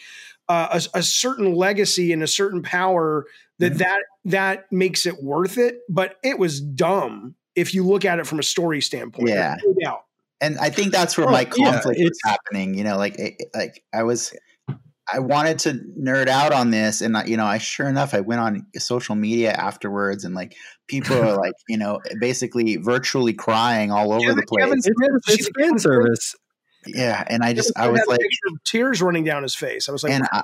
uh, 0.47 0.79
a, 0.93 0.99
a, 0.99 1.03
certain 1.03 1.53
legacy 1.55 2.13
and 2.13 2.21
a 2.21 2.27
certain 2.27 2.61
power 2.61 3.25
that 3.57 3.79
that 3.79 4.01
that 4.25 4.71
makes 4.71 5.05
it 5.05 5.23
worth 5.23 5.57
it. 5.57 5.79
But 5.89 6.17
it 6.23 6.37
was 6.37 6.61
dumb 6.61 7.35
if 7.57 7.73
you 7.73 7.85
look 7.85 8.05
at 8.05 8.19
it 8.19 8.27
from 8.27 8.39
a 8.39 8.43
story 8.43 8.81
standpoint. 8.81 9.29
Yeah. 9.29 9.55
No 9.77 9.99
and 10.41 10.57
I 10.59 10.69
think 10.69 10.91
that's 10.91 11.17
where 11.17 11.29
my 11.29 11.45
conflict 11.45 11.99
yeah, 11.99 12.05
was 12.05 12.19
happening. 12.23 12.75
You 12.75 12.83
know, 12.83 12.97
like 12.97 13.17
like 13.53 13.83
I 13.93 14.03
was, 14.03 14.35
I 15.11 15.19
wanted 15.19 15.59
to 15.59 15.79
nerd 15.99 16.27
out 16.27 16.53
on 16.53 16.69
this, 16.69 17.01
and 17.01 17.17
you 17.25 17.37
know, 17.37 17.45
I 17.45 17.57
sure 17.57 17.87
enough, 17.87 18.13
I 18.13 18.21
went 18.21 18.41
on 18.41 18.65
social 18.77 19.15
media 19.15 19.51
afterwards, 19.51 20.25
and 20.25 20.35
like 20.35 20.55
people 20.87 21.17
are 21.17 21.37
like, 21.41 21.53
you 21.67 21.77
know, 21.77 21.99
basically 22.19 22.77
virtually 22.77 23.33
crying 23.33 23.91
all 23.91 24.13
over 24.13 24.33
the 24.33 24.43
place. 24.43 24.85
it's, 24.85 25.29
it's 25.29 25.49
fan 25.59 25.79
service. 25.79 26.35
Yeah, 26.85 27.23
and 27.27 27.43
I 27.43 27.53
just 27.53 27.71
I 27.75 27.89
was 27.89 28.01
like 28.07 28.21
tears 28.65 29.01
running 29.01 29.23
down 29.23 29.43
his 29.43 29.55
face. 29.55 29.89
I 29.89 29.91
was 29.91 30.03
like, 30.03 30.13
and 30.13 30.27
I, 30.31 30.43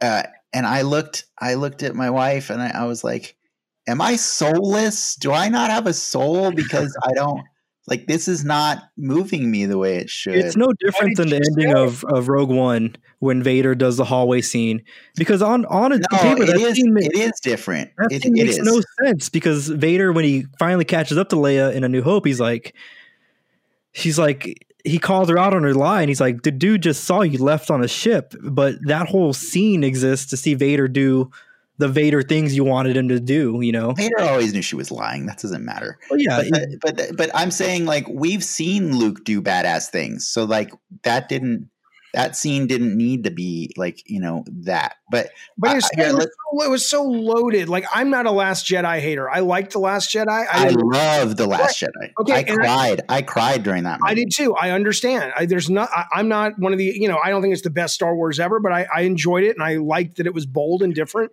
uh, 0.00 0.22
and 0.52 0.66
I 0.66 0.82
looked, 0.82 1.26
I 1.38 1.54
looked 1.54 1.82
at 1.82 1.94
my 1.94 2.10
wife, 2.10 2.50
and 2.50 2.62
I, 2.62 2.70
I 2.70 2.84
was 2.84 3.02
like, 3.02 3.36
"Am 3.86 4.00
I 4.00 4.16
soulless? 4.16 5.16
Do 5.16 5.32
I 5.32 5.48
not 5.48 5.70
have 5.70 5.86
a 5.86 5.94
soul? 5.94 6.52
Because 6.52 6.96
I 7.06 7.12
don't." 7.12 7.42
like 7.86 8.06
this 8.06 8.28
is 8.28 8.44
not 8.44 8.78
moving 8.96 9.50
me 9.50 9.66
the 9.66 9.76
way 9.76 9.96
it 9.96 10.08
should. 10.08 10.34
It's 10.34 10.56
no 10.56 10.72
different 10.80 11.16
than 11.16 11.28
the 11.28 11.36
ending 11.36 11.76
of, 11.76 12.04
of 12.04 12.28
Rogue 12.28 12.50
One 12.50 12.96
when 13.18 13.42
Vader 13.42 13.74
does 13.74 13.96
the 13.96 14.04
hallway 14.04 14.40
scene. 14.40 14.82
Because 15.16 15.42
on 15.42 15.66
on 15.66 15.92
a 15.92 15.98
no, 15.98 16.18
paper, 16.18 16.42
it 16.44 16.60
is, 16.60 16.76
scene, 16.76 16.96
it 16.96 17.14
is 17.14 17.32
different. 17.42 17.90
That 17.98 18.12
it, 18.12 18.24
it 18.24 18.32
makes 18.32 18.58
no 18.58 18.80
sense 19.02 19.28
because 19.28 19.68
Vader, 19.68 20.12
when 20.12 20.24
he 20.24 20.46
finally 20.58 20.84
catches 20.84 21.18
up 21.18 21.28
to 21.30 21.36
Leia 21.36 21.74
in 21.74 21.84
A 21.84 21.88
New 21.88 22.02
Hope, 22.02 22.24
he's 22.26 22.40
like, 22.40 22.74
he's 23.92 24.18
like, 24.18 24.66
he 24.84 24.98
calls 24.98 25.28
her 25.28 25.38
out 25.38 25.52
on 25.52 25.62
her 25.62 25.74
lie, 25.74 26.00
and 26.00 26.08
he's 26.08 26.20
like, 26.20 26.42
the 26.42 26.50
dude 26.50 26.82
just 26.82 27.04
saw 27.04 27.20
you 27.20 27.38
left 27.38 27.70
on 27.70 27.84
a 27.84 27.88
ship. 27.88 28.34
But 28.42 28.76
that 28.86 29.08
whole 29.08 29.34
scene 29.34 29.84
exists 29.84 30.30
to 30.30 30.38
see 30.38 30.54
Vader 30.54 30.88
do 30.88 31.30
the 31.78 31.88
Vader 31.88 32.22
things 32.22 32.54
you 32.54 32.64
wanted 32.64 32.96
him 32.96 33.08
to 33.08 33.18
do, 33.18 33.60
you 33.60 33.72
know. 33.72 33.92
Vader 33.92 34.20
always 34.20 34.52
knew 34.52 34.62
she 34.62 34.76
was 34.76 34.90
lying. 34.90 35.26
That 35.26 35.38
doesn't 35.38 35.64
matter. 35.64 35.98
Well, 36.10 36.20
yeah, 36.20 36.42
but, 36.50 36.62
it, 36.62 36.80
but 36.80 37.16
but 37.16 37.30
I'm 37.34 37.50
saying 37.50 37.86
like 37.86 38.06
we've 38.08 38.44
seen 38.44 38.96
Luke 38.96 39.24
do 39.24 39.42
badass 39.42 39.90
things, 39.90 40.28
so 40.28 40.44
like 40.44 40.72
that 41.02 41.28
didn't 41.28 41.68
that 42.14 42.36
scene 42.36 42.66
didn't 42.66 42.96
need 42.96 43.24
to 43.24 43.30
be 43.30 43.72
like 43.76 44.08
you 44.08 44.20
know 44.20 44.44
that 44.48 44.96
but 45.10 45.30
but 45.58 45.72
it, 45.72 45.74
was 45.74 45.84
so, 45.84 46.20
it, 46.64 46.70
was 46.70 46.88
so, 46.88 47.02
loaded 47.02 47.68
like 47.68 47.84
i'm 47.92 48.08
not 48.08 48.24
a 48.24 48.30
last 48.30 48.66
jedi 48.66 49.00
hater 49.00 49.28
i 49.28 49.40
liked 49.40 49.72
the 49.72 49.78
last 49.80 50.12
jedi 50.12 50.28
i, 50.28 50.46
I 50.52 50.68
love 50.68 51.36
the 51.36 51.46
last 51.46 51.82
right. 51.82 51.90
jedi 51.90 52.12
okay 52.20 52.32
i 52.32 52.42
cried 52.44 53.00
I, 53.08 53.16
I, 53.16 53.22
cried 53.22 53.64
during 53.64 53.82
that 53.82 54.00
movie. 54.00 54.12
i 54.12 54.14
did 54.14 54.30
too 54.32 54.54
i 54.54 54.70
understand 54.70 55.32
I, 55.36 55.46
there's 55.46 55.68
not 55.68 55.90
I, 55.92 56.20
am 56.20 56.28
not 56.28 56.58
one 56.58 56.72
of 56.72 56.78
the 56.78 56.84
you 56.84 57.08
know 57.08 57.18
i 57.22 57.30
don't 57.30 57.42
think 57.42 57.52
it's 57.52 57.62
the 57.62 57.70
best 57.70 57.94
star 57.94 58.14
wars 58.14 58.38
ever 58.38 58.60
but 58.60 58.72
I, 58.72 58.86
I 58.94 59.00
enjoyed 59.02 59.42
it 59.42 59.56
and 59.56 59.62
i 59.62 59.76
liked 59.76 60.16
that 60.18 60.26
it 60.26 60.34
was 60.34 60.46
bold 60.46 60.82
and 60.82 60.94
different 60.94 61.32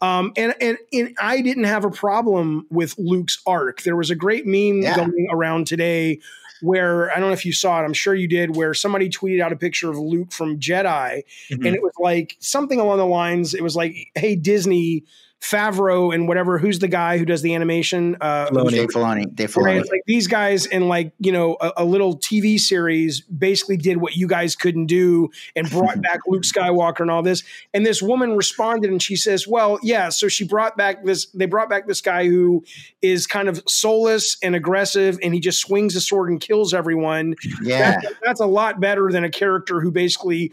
um, 0.00 0.32
and, 0.36 0.54
and, 0.60 0.78
and 0.92 1.16
I 1.20 1.40
didn't 1.42 1.64
have 1.64 1.84
a 1.84 1.90
problem 1.90 2.66
with 2.70 2.94
Luke's 2.98 3.40
arc. 3.46 3.82
There 3.82 3.96
was 3.96 4.10
a 4.10 4.14
great 4.14 4.46
meme 4.46 4.82
yeah. 4.82 4.96
going 4.96 5.28
around 5.30 5.66
today 5.66 6.20
where 6.62 7.10
I 7.10 7.14
don't 7.18 7.28
know 7.28 7.34
if 7.34 7.44
you 7.44 7.52
saw 7.52 7.80
it. 7.80 7.84
I'm 7.84 7.92
sure 7.92 8.14
you 8.14 8.28
did. 8.28 8.56
Where 8.56 8.74
somebody 8.74 9.08
tweeted 9.08 9.40
out 9.40 9.52
a 9.52 9.56
picture 9.56 9.90
of 9.90 9.98
Luke 9.98 10.32
from 10.32 10.58
Jedi, 10.58 11.22
mm-hmm. 11.50 11.66
and 11.66 11.74
it 11.74 11.82
was 11.82 11.92
like 11.98 12.36
something 12.40 12.78
along 12.78 12.98
the 12.98 13.06
lines. 13.06 13.54
It 13.54 13.62
was 13.62 13.76
like, 13.76 14.10
"Hey 14.14 14.36
Disney, 14.36 15.04
Favreau 15.40 16.14
and 16.14 16.28
whatever. 16.28 16.58
Who's 16.58 16.80
the 16.80 16.88
guy 16.88 17.16
who 17.16 17.24
does 17.24 17.40
the 17.40 17.54
animation? 17.54 18.16
Uh, 18.20 18.50
Filoni. 18.50 18.70
Dave 18.70 18.88
Filoni. 18.88 19.34
Dave 19.34 19.50
Filoni. 19.50 19.64
Right? 19.64 19.90
Like 19.90 20.02
these 20.06 20.26
guys 20.26 20.66
in 20.66 20.86
like 20.86 21.12
you 21.18 21.32
know 21.32 21.56
a, 21.60 21.72
a, 21.78 21.84
little 21.84 22.18
TV 22.18 22.58
series 22.58 23.22
basically 23.22 23.78
did 23.78 23.96
what 23.96 24.16
you 24.16 24.28
guys 24.28 24.54
couldn't 24.54 24.86
do 24.86 25.30
and 25.56 25.68
brought 25.70 26.00
back 26.02 26.20
Luke 26.26 26.42
Skywalker 26.42 27.00
and 27.00 27.10
all 27.10 27.22
this. 27.22 27.42
And 27.72 27.86
this 27.86 28.02
woman 28.02 28.36
responded 28.36 28.90
and 28.90 29.02
she 29.02 29.16
says, 29.16 29.48
"Well, 29.48 29.78
yeah. 29.82 30.10
So 30.10 30.28
she 30.28 30.44
brought 30.44 30.76
back 30.76 31.04
this. 31.04 31.26
They 31.26 31.46
brought 31.46 31.70
back 31.70 31.86
this 31.86 32.02
guy 32.02 32.28
who 32.28 32.62
is 33.00 33.26
kind 33.26 33.48
of 33.48 33.62
soulless 33.66 34.36
and 34.42 34.54
aggressive, 34.54 35.18
and 35.22 35.32
he 35.32 35.40
just 35.40 35.60
swings 35.60 35.96
a 35.96 36.02
sword 36.02 36.28
and 36.28 36.38
kills 36.38 36.74
everyone. 36.74 37.34
Yeah, 37.62 37.92
that's, 38.02 38.14
that's 38.22 38.40
a 38.40 38.46
lot 38.46 38.78
better 38.78 39.10
than 39.10 39.24
a 39.24 39.30
character 39.30 39.80
who 39.80 39.90
basically." 39.90 40.52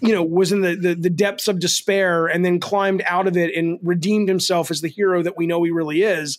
You 0.00 0.12
know, 0.12 0.22
was 0.22 0.52
in 0.52 0.60
the, 0.60 0.74
the, 0.74 0.94
the 0.94 1.10
depths 1.10 1.48
of 1.48 1.58
despair 1.58 2.26
and 2.26 2.44
then 2.44 2.60
climbed 2.60 3.02
out 3.06 3.26
of 3.26 3.36
it 3.36 3.54
and 3.54 3.78
redeemed 3.82 4.28
himself 4.28 4.70
as 4.70 4.80
the 4.80 4.88
hero 4.88 5.22
that 5.22 5.36
we 5.36 5.46
know 5.46 5.62
he 5.62 5.70
really 5.70 6.02
is. 6.02 6.38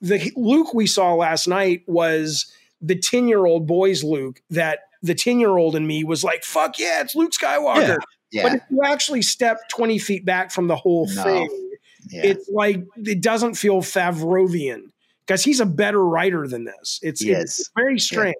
The 0.00 0.32
Luke 0.36 0.74
we 0.74 0.86
saw 0.86 1.14
last 1.14 1.46
night 1.46 1.82
was 1.86 2.52
the 2.80 2.96
10 2.96 3.28
year 3.28 3.46
old 3.46 3.66
boy's 3.66 4.04
Luke 4.04 4.40
that 4.50 4.80
the 5.02 5.14
10 5.14 5.40
year 5.40 5.56
old 5.56 5.76
in 5.76 5.86
me 5.86 6.04
was 6.04 6.24
like, 6.24 6.44
fuck 6.44 6.78
yeah, 6.78 7.00
it's 7.00 7.14
Luke 7.14 7.32
Skywalker. 7.32 7.76
Yeah, 7.76 7.96
yeah. 8.30 8.42
But 8.42 8.52
if 8.54 8.62
you 8.70 8.80
actually 8.84 9.22
step 9.22 9.58
20 9.70 9.98
feet 9.98 10.24
back 10.24 10.50
from 10.50 10.66
the 10.66 10.76
whole 10.76 11.06
no. 11.14 11.22
thing, 11.22 11.76
yeah. 12.10 12.22
it's 12.24 12.48
like, 12.48 12.82
it 12.96 13.20
doesn't 13.20 13.54
feel 13.54 13.80
Favrovian 13.82 14.90
because 15.26 15.44
he's 15.44 15.60
a 15.60 15.66
better 15.66 16.04
writer 16.04 16.46
than 16.46 16.64
this. 16.64 17.00
It's, 17.02 17.22
it's 17.22 17.70
very 17.76 17.98
strange 17.98 18.34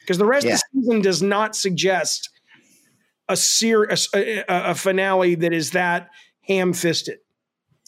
because 0.00 0.18
the 0.18 0.26
rest 0.26 0.46
of 0.46 0.52
the 0.52 0.62
season 0.72 1.00
does 1.00 1.22
not 1.22 1.56
suggest 1.56 2.30
a 3.28 3.36
serious 3.36 4.08
a, 4.14 4.44
a, 4.48 4.74
finale 4.74 5.34
that 5.34 5.52
is 5.52 5.72
that 5.72 6.08
ham 6.42 6.72
fisted. 6.72 7.18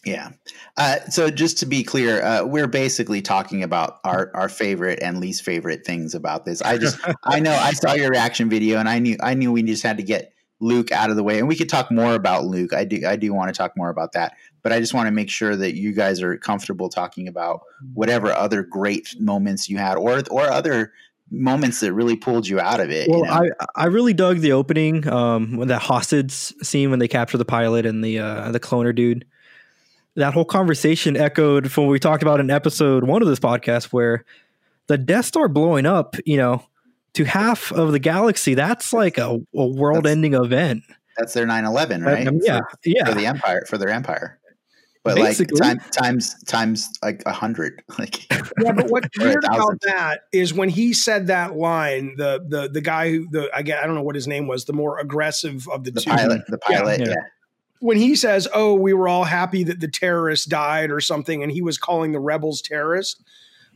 Yeah. 0.05 0.31
Uh, 0.77 1.01
so 1.11 1.29
just 1.29 1.59
to 1.59 1.67
be 1.67 1.83
clear, 1.83 2.23
uh, 2.23 2.45
we're 2.45 2.69
basically 2.69 3.21
talking 3.21 3.63
about 3.63 3.99
our, 4.05 4.31
our 4.35 4.49
favorite 4.49 5.01
and 5.03 5.19
least 5.19 5.45
favorite 5.45 5.85
things 5.85 6.15
about 6.15 6.45
this. 6.45 6.63
I 6.63 6.79
just 6.79 6.99
I 7.25 7.41
know 7.41 7.53
I 7.53 7.73
saw 7.73 7.95
your 7.95 8.11
reaction 8.11 8.49
video 8.49 8.79
and 8.79 8.89
I 8.89 8.99
knew 8.99 9.17
I 9.21 9.35
knew 9.35 9.53
we 9.53 9.63
just 9.63 9.83
had 9.83 9.97
to 9.99 10.03
get 10.03 10.33
Luke 10.61 10.91
out 10.91 11.11
of 11.11 11.17
the 11.17 11.23
way 11.23 11.39
and 11.39 11.47
we 11.47 11.57
could 11.57 11.69
talk 11.69 11.91
more 11.91 12.15
about 12.15 12.45
Luke. 12.45 12.73
I 12.73 12.85
do 12.85 13.07
I 13.07 13.17
do 13.17 13.33
want 13.35 13.53
to 13.53 13.59
talk 13.59 13.73
more 13.77 13.91
about 13.91 14.13
that, 14.13 14.35
but 14.63 14.73
I 14.73 14.81
just 14.81 14.95
want 14.95 15.09
to 15.09 15.13
make 15.13 15.31
sure 15.31 15.57
that 15.57 15.75
you 15.75 15.93
guys 15.93 16.23
are 16.23 16.37
comfortable 16.37 16.89
talking 16.89 17.29
about 17.29 17.61
whatever 17.95 18.33
other 18.33 18.63
great 18.63 19.15
moments 19.21 19.69
you 19.69 19.79
had 19.79 19.97
or 19.97 20.23
or 20.31 20.45
other 20.45 20.93
moments 21.31 21.81
that 21.81 21.93
really 21.93 22.17
pulled 22.17 22.47
you 22.47 22.61
out 22.61 22.81
of 22.81 22.91
it. 22.91 23.09
Well, 23.09 23.21
you 23.21 23.25
know? 23.27 23.51
I 23.77 23.85
I 23.85 23.87
really 23.87 24.15
dug 24.15 24.39
the 24.39 24.53
opening, 24.53 25.07
um, 25.09 25.57
when 25.57 25.69
that 25.69 25.83
hostage 25.83 26.33
scene 26.33 26.91
when 26.91 26.99
they 26.99 27.09
capture 27.09 27.39
the 27.39 27.45
pilot 27.45 27.87
and 27.87 28.03
the 28.03 28.19
uh, 28.19 28.53
the 28.53 28.61
cloner 28.61 28.95
dude. 28.95 29.25
That 30.17 30.35
whole 30.35 30.45
conversation 30.45 31.17
echoed 31.17 31.71
from 31.71 31.85
what 31.85 31.93
we 31.93 32.01
talked 32.01 32.23
about 32.23 32.41
in 32.41 32.51
episode 32.51 33.05
one 33.05 33.23
of 33.23 33.29
this 33.29 33.39
podcast, 33.39 33.87
where 33.87 34.25
the 34.89 34.99
Death 34.99 35.27
Star 35.27 35.49
blowing 35.49 35.87
up, 35.87 36.17
you 36.27 36.37
know, 36.37 36.65
to 37.15 37.25
half 37.25 37.71
of 37.71 37.93
the 37.93 38.01
galaxy. 38.01 38.55
That's 38.55 38.93
like 38.93 39.19
a, 39.19 39.39
a 39.55 39.67
world-ending 39.67 40.35
event. 40.35 40.83
That's 41.17 41.35
their 41.35 41.47
9-11, 41.47 42.05
right? 42.05 42.27
Um, 42.27 42.41
yeah, 42.43 42.61
for, 42.61 42.79
yeah. 42.85 43.05
For 43.05 43.15
the 43.15 43.27
empire, 43.27 43.65
for 43.69 43.79
their 43.79 43.91
empire 43.91 44.39
but 45.05 45.17
Basically. 45.17 45.59
like 45.61 45.79
time, 45.79 45.91
times 45.91 46.43
times 46.45 46.89
like 47.03 47.23
a 47.27 47.33
hundred 47.33 47.83
like 47.99 48.31
yeah 48.61 48.73
but 48.73 48.91
what's 48.91 49.19
weird 49.19 49.45
about 49.45 49.81
that 49.83 50.21
is 50.33 50.53
when 50.53 50.69
he 50.69 50.93
said 50.93 51.29
that 51.29 51.57
line 51.57 52.15
the 52.17 52.45
the 52.49 52.69
the 52.69 52.81
guy 52.81 53.11
who 53.11 53.29
the 53.31 53.49
i 53.55 53.63
get 53.63 53.83
i 53.83 53.87
don't 53.87 53.95
know 53.95 54.03
what 54.03 54.15
his 54.15 54.27
name 54.27 54.47
was 54.47 54.65
the 54.65 54.73
more 54.73 54.99
aggressive 54.99 55.69
of 55.69 55.85
the, 55.85 55.91
the 55.91 56.01
two 56.01 56.11
pilot 56.11 56.43
the 56.49 56.59
pilot 56.59 57.01
yeah. 57.01 57.09
yeah. 57.09 57.15
when 57.81 57.97
he 57.97 58.15
says 58.15 58.49
oh 58.55 58.75
we 58.75 58.93
were 58.93 59.09
all 59.09 59.25
happy 59.25 59.65
that 59.65 59.81
the 59.81 59.89
terrorists 59.89 60.47
died 60.47 60.91
or 60.91 61.01
something 61.01 61.43
and 61.43 61.53
he 61.53 61.63
was 61.63 61.79
calling 61.79 62.13
the 62.13 62.21
rebels 62.21 62.61
terrorists 62.61 63.23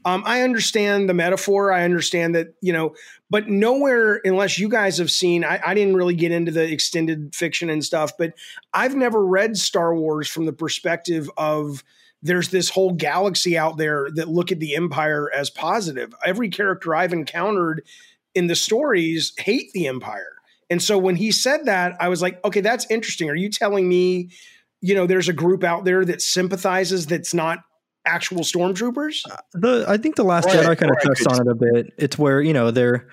um, 0.05 0.23
I 0.27 0.43
understand 0.43 1.09
the 1.09 1.15
metaphor. 1.15 1.73
I 1.73 1.85
understand 1.85 2.35
that, 2.35 2.55
you 2.61 2.73
know, 2.73 2.95
but 3.31 3.49
nowhere, 3.49 4.21
unless 4.25 4.59
you 4.59 4.69
guys 4.69 4.99
have 4.99 5.11
seen, 5.11 5.45
I, 5.45 5.61
I, 5.65 5.75
didn't 5.75 5.97
really 5.97 6.15
get 6.15 6.33
into 6.33 6.51
the 6.51 6.71
extended 6.71 7.35
fiction 7.35 7.71
and 7.71 7.85
stuff, 7.85 8.13
but 8.19 8.35
I've 8.75 8.97
never 8.97 9.25
read 9.25 9.57
Star 9.57 9.95
Wars 9.95 10.29
from 10.29 10.47
the 10.47 10.53
perspective 10.53 11.31
of 11.37 11.85
there's 12.23 12.49
this 12.49 12.69
whole 12.69 12.93
galaxy 12.93 13.57
out 13.57 13.79
there 13.79 14.09
that 14.15 14.29
look 14.29 14.53
at 14.53 14.61
the 14.61 14.77
Empire 14.77 15.31
as 15.35 15.51
positive. 15.51 16.15
Every 16.25 16.51
character 16.51 16.95
I've 16.95 17.13
encountered 17.13 17.83
in 18.35 18.47
the 18.47 18.55
stories 18.55 19.33
hate 19.39 19.73
the 19.73 19.89
Empire. 19.89 20.37
And 20.71 20.83
so 20.83 20.97
when 20.97 21.17
he 21.17 21.33
said 21.33 21.67
that, 21.67 21.97
I 22.01 22.09
was 22.09 22.23
like, 22.23 22.43
okay, 22.45 22.61
that's 22.61 22.87
interesting. 22.91 23.29
Are 23.29 23.35
you 23.35 23.51
telling 23.51 23.89
me, 23.89 24.31
you 24.81 24.95
know, 24.95 25.07
there's 25.07 25.29
a 25.29 25.35
group 25.35 25.65
out 25.65 25.85
there 25.85 26.05
that 26.05 26.23
sympathizes 26.23 27.07
that's 27.07 27.35
not 27.35 27.59
actual 28.05 28.41
stormtroopers. 28.41 29.23
Uh, 29.31 29.37
the 29.53 29.85
I 29.89 29.97
think 29.97 30.17
the 30.17 30.25
Last 30.25 30.47
or, 30.47 30.51
Jedi 30.51 30.79
kind 30.79 30.93
of 30.93 31.03
touched 31.03 31.27
on 31.27 31.47
it 31.47 31.51
a 31.51 31.55
bit. 31.55 31.93
It's 31.99 32.19
where 32.19 32.41
you 32.41 32.53
know 32.53 32.71
they're 32.71 33.09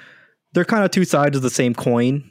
they're 0.54 0.66
kind 0.66 0.84
of 0.84 0.92
two 0.92 1.06
sides 1.06 1.36
of 1.36 1.44
the 1.44 1.50
same 1.50 1.74
coin, 1.74 2.30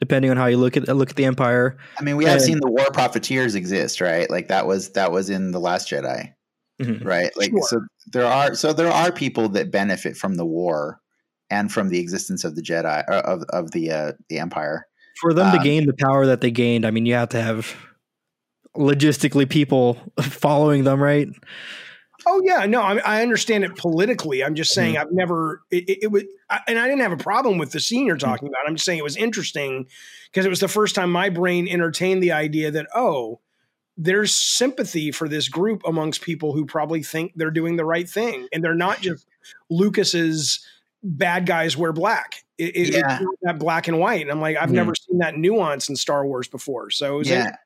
depending 0.00 0.30
on 0.30 0.36
how 0.36 0.46
you 0.46 0.56
look 0.56 0.76
at 0.76 0.88
look 0.88 1.10
at 1.10 1.16
the 1.16 1.24
Empire. 1.24 1.76
I 1.98 2.02
mean, 2.02 2.16
we 2.16 2.24
have 2.24 2.40
seen 2.40 2.60
the 2.60 2.70
War 2.70 2.86
Profiteers 2.92 3.54
exist, 3.54 4.00
right? 4.00 4.28
Like 4.30 4.48
that 4.48 4.66
was 4.66 4.90
that 4.90 5.12
was 5.12 5.30
in 5.30 5.50
the 5.52 5.60
Last 5.60 5.88
Jedi, 5.88 6.32
mm-hmm. 6.80 7.06
right? 7.06 7.30
Like 7.36 7.50
sure. 7.50 7.62
so 7.62 7.80
there 8.12 8.26
are 8.26 8.54
so 8.54 8.72
there 8.72 8.90
are 8.90 9.12
people 9.12 9.48
that 9.50 9.70
benefit 9.70 10.16
from 10.16 10.36
the 10.36 10.46
war. 10.46 11.00
and 11.50 11.70
from 11.70 11.90
the 11.90 12.00
existence 12.00 12.42
of 12.44 12.56
the 12.56 12.62
Jedi 12.62 13.04
of 13.06 13.42
of 13.50 13.70
the 13.72 13.90
uh, 13.90 14.12
the 14.28 14.38
Empire. 14.38 14.86
For 15.20 15.32
them 15.32 15.48
um, 15.48 15.56
to 15.56 15.62
gain 15.62 15.86
the 15.86 15.94
power 15.94 16.26
that 16.26 16.40
they 16.40 16.50
gained, 16.50 16.84
I 16.84 16.90
mean, 16.90 17.06
you 17.06 17.14
have 17.14 17.28
to 17.30 17.40
have 17.40 17.76
logistically 18.76 19.48
people 19.48 19.98
following 20.20 20.84
them, 20.84 21.02
right? 21.02 21.28
Oh 22.26 22.40
yeah, 22.44 22.64
no, 22.66 22.80
I, 22.80 22.96
I 22.98 23.22
understand 23.22 23.64
it 23.64 23.76
politically. 23.76 24.42
I'm 24.42 24.54
just 24.54 24.72
saying 24.72 24.94
mm-hmm. 24.94 25.02
I've 25.02 25.12
never 25.12 25.62
it, 25.70 25.88
it, 25.88 25.98
it 26.02 26.12
was, 26.12 26.24
and 26.66 26.78
I 26.78 26.86
didn't 26.86 27.02
have 27.02 27.12
a 27.12 27.16
problem 27.16 27.58
with 27.58 27.72
the 27.72 27.80
scene 27.80 28.06
you're 28.06 28.16
mm-hmm. 28.16 28.26
talking 28.26 28.48
mm-hmm. 28.48 28.54
about. 28.54 28.68
I'm 28.68 28.76
just 28.76 28.86
saying 28.86 28.98
it 28.98 29.04
was 29.04 29.16
interesting 29.16 29.86
because 30.30 30.46
it 30.46 30.50
was 30.50 30.60
the 30.60 30.68
first 30.68 30.94
time 30.94 31.10
my 31.10 31.28
brain 31.28 31.68
entertained 31.68 32.22
the 32.22 32.32
idea 32.32 32.70
that 32.70 32.86
oh, 32.94 33.40
there's 33.96 34.34
sympathy 34.34 35.10
for 35.10 35.28
this 35.28 35.48
group 35.48 35.82
amongst 35.86 36.22
people 36.22 36.52
who 36.52 36.64
probably 36.64 37.02
think 37.02 37.32
they're 37.36 37.50
doing 37.50 37.76
the 37.76 37.84
right 37.84 38.08
thing, 38.08 38.48
and 38.52 38.64
they're 38.64 38.74
not 38.74 39.00
just 39.02 39.26
Lucas's 39.70 40.66
bad 41.02 41.46
guys 41.46 41.76
wear 41.76 41.92
black. 41.92 42.44
It, 42.56 42.76
yeah. 42.76 43.18
it's 43.20 43.30
that 43.42 43.58
black 43.58 43.88
and 43.88 43.98
white, 43.98 44.22
and 44.22 44.30
I'm 44.30 44.40
like, 44.40 44.56
I've 44.56 44.64
mm-hmm. 44.64 44.76
never 44.76 44.94
seen 44.94 45.18
that 45.18 45.36
nuance 45.36 45.88
in 45.88 45.96
Star 45.96 46.24
Wars 46.26 46.48
before. 46.48 46.90
So 46.90 47.20
yeah. 47.20 47.56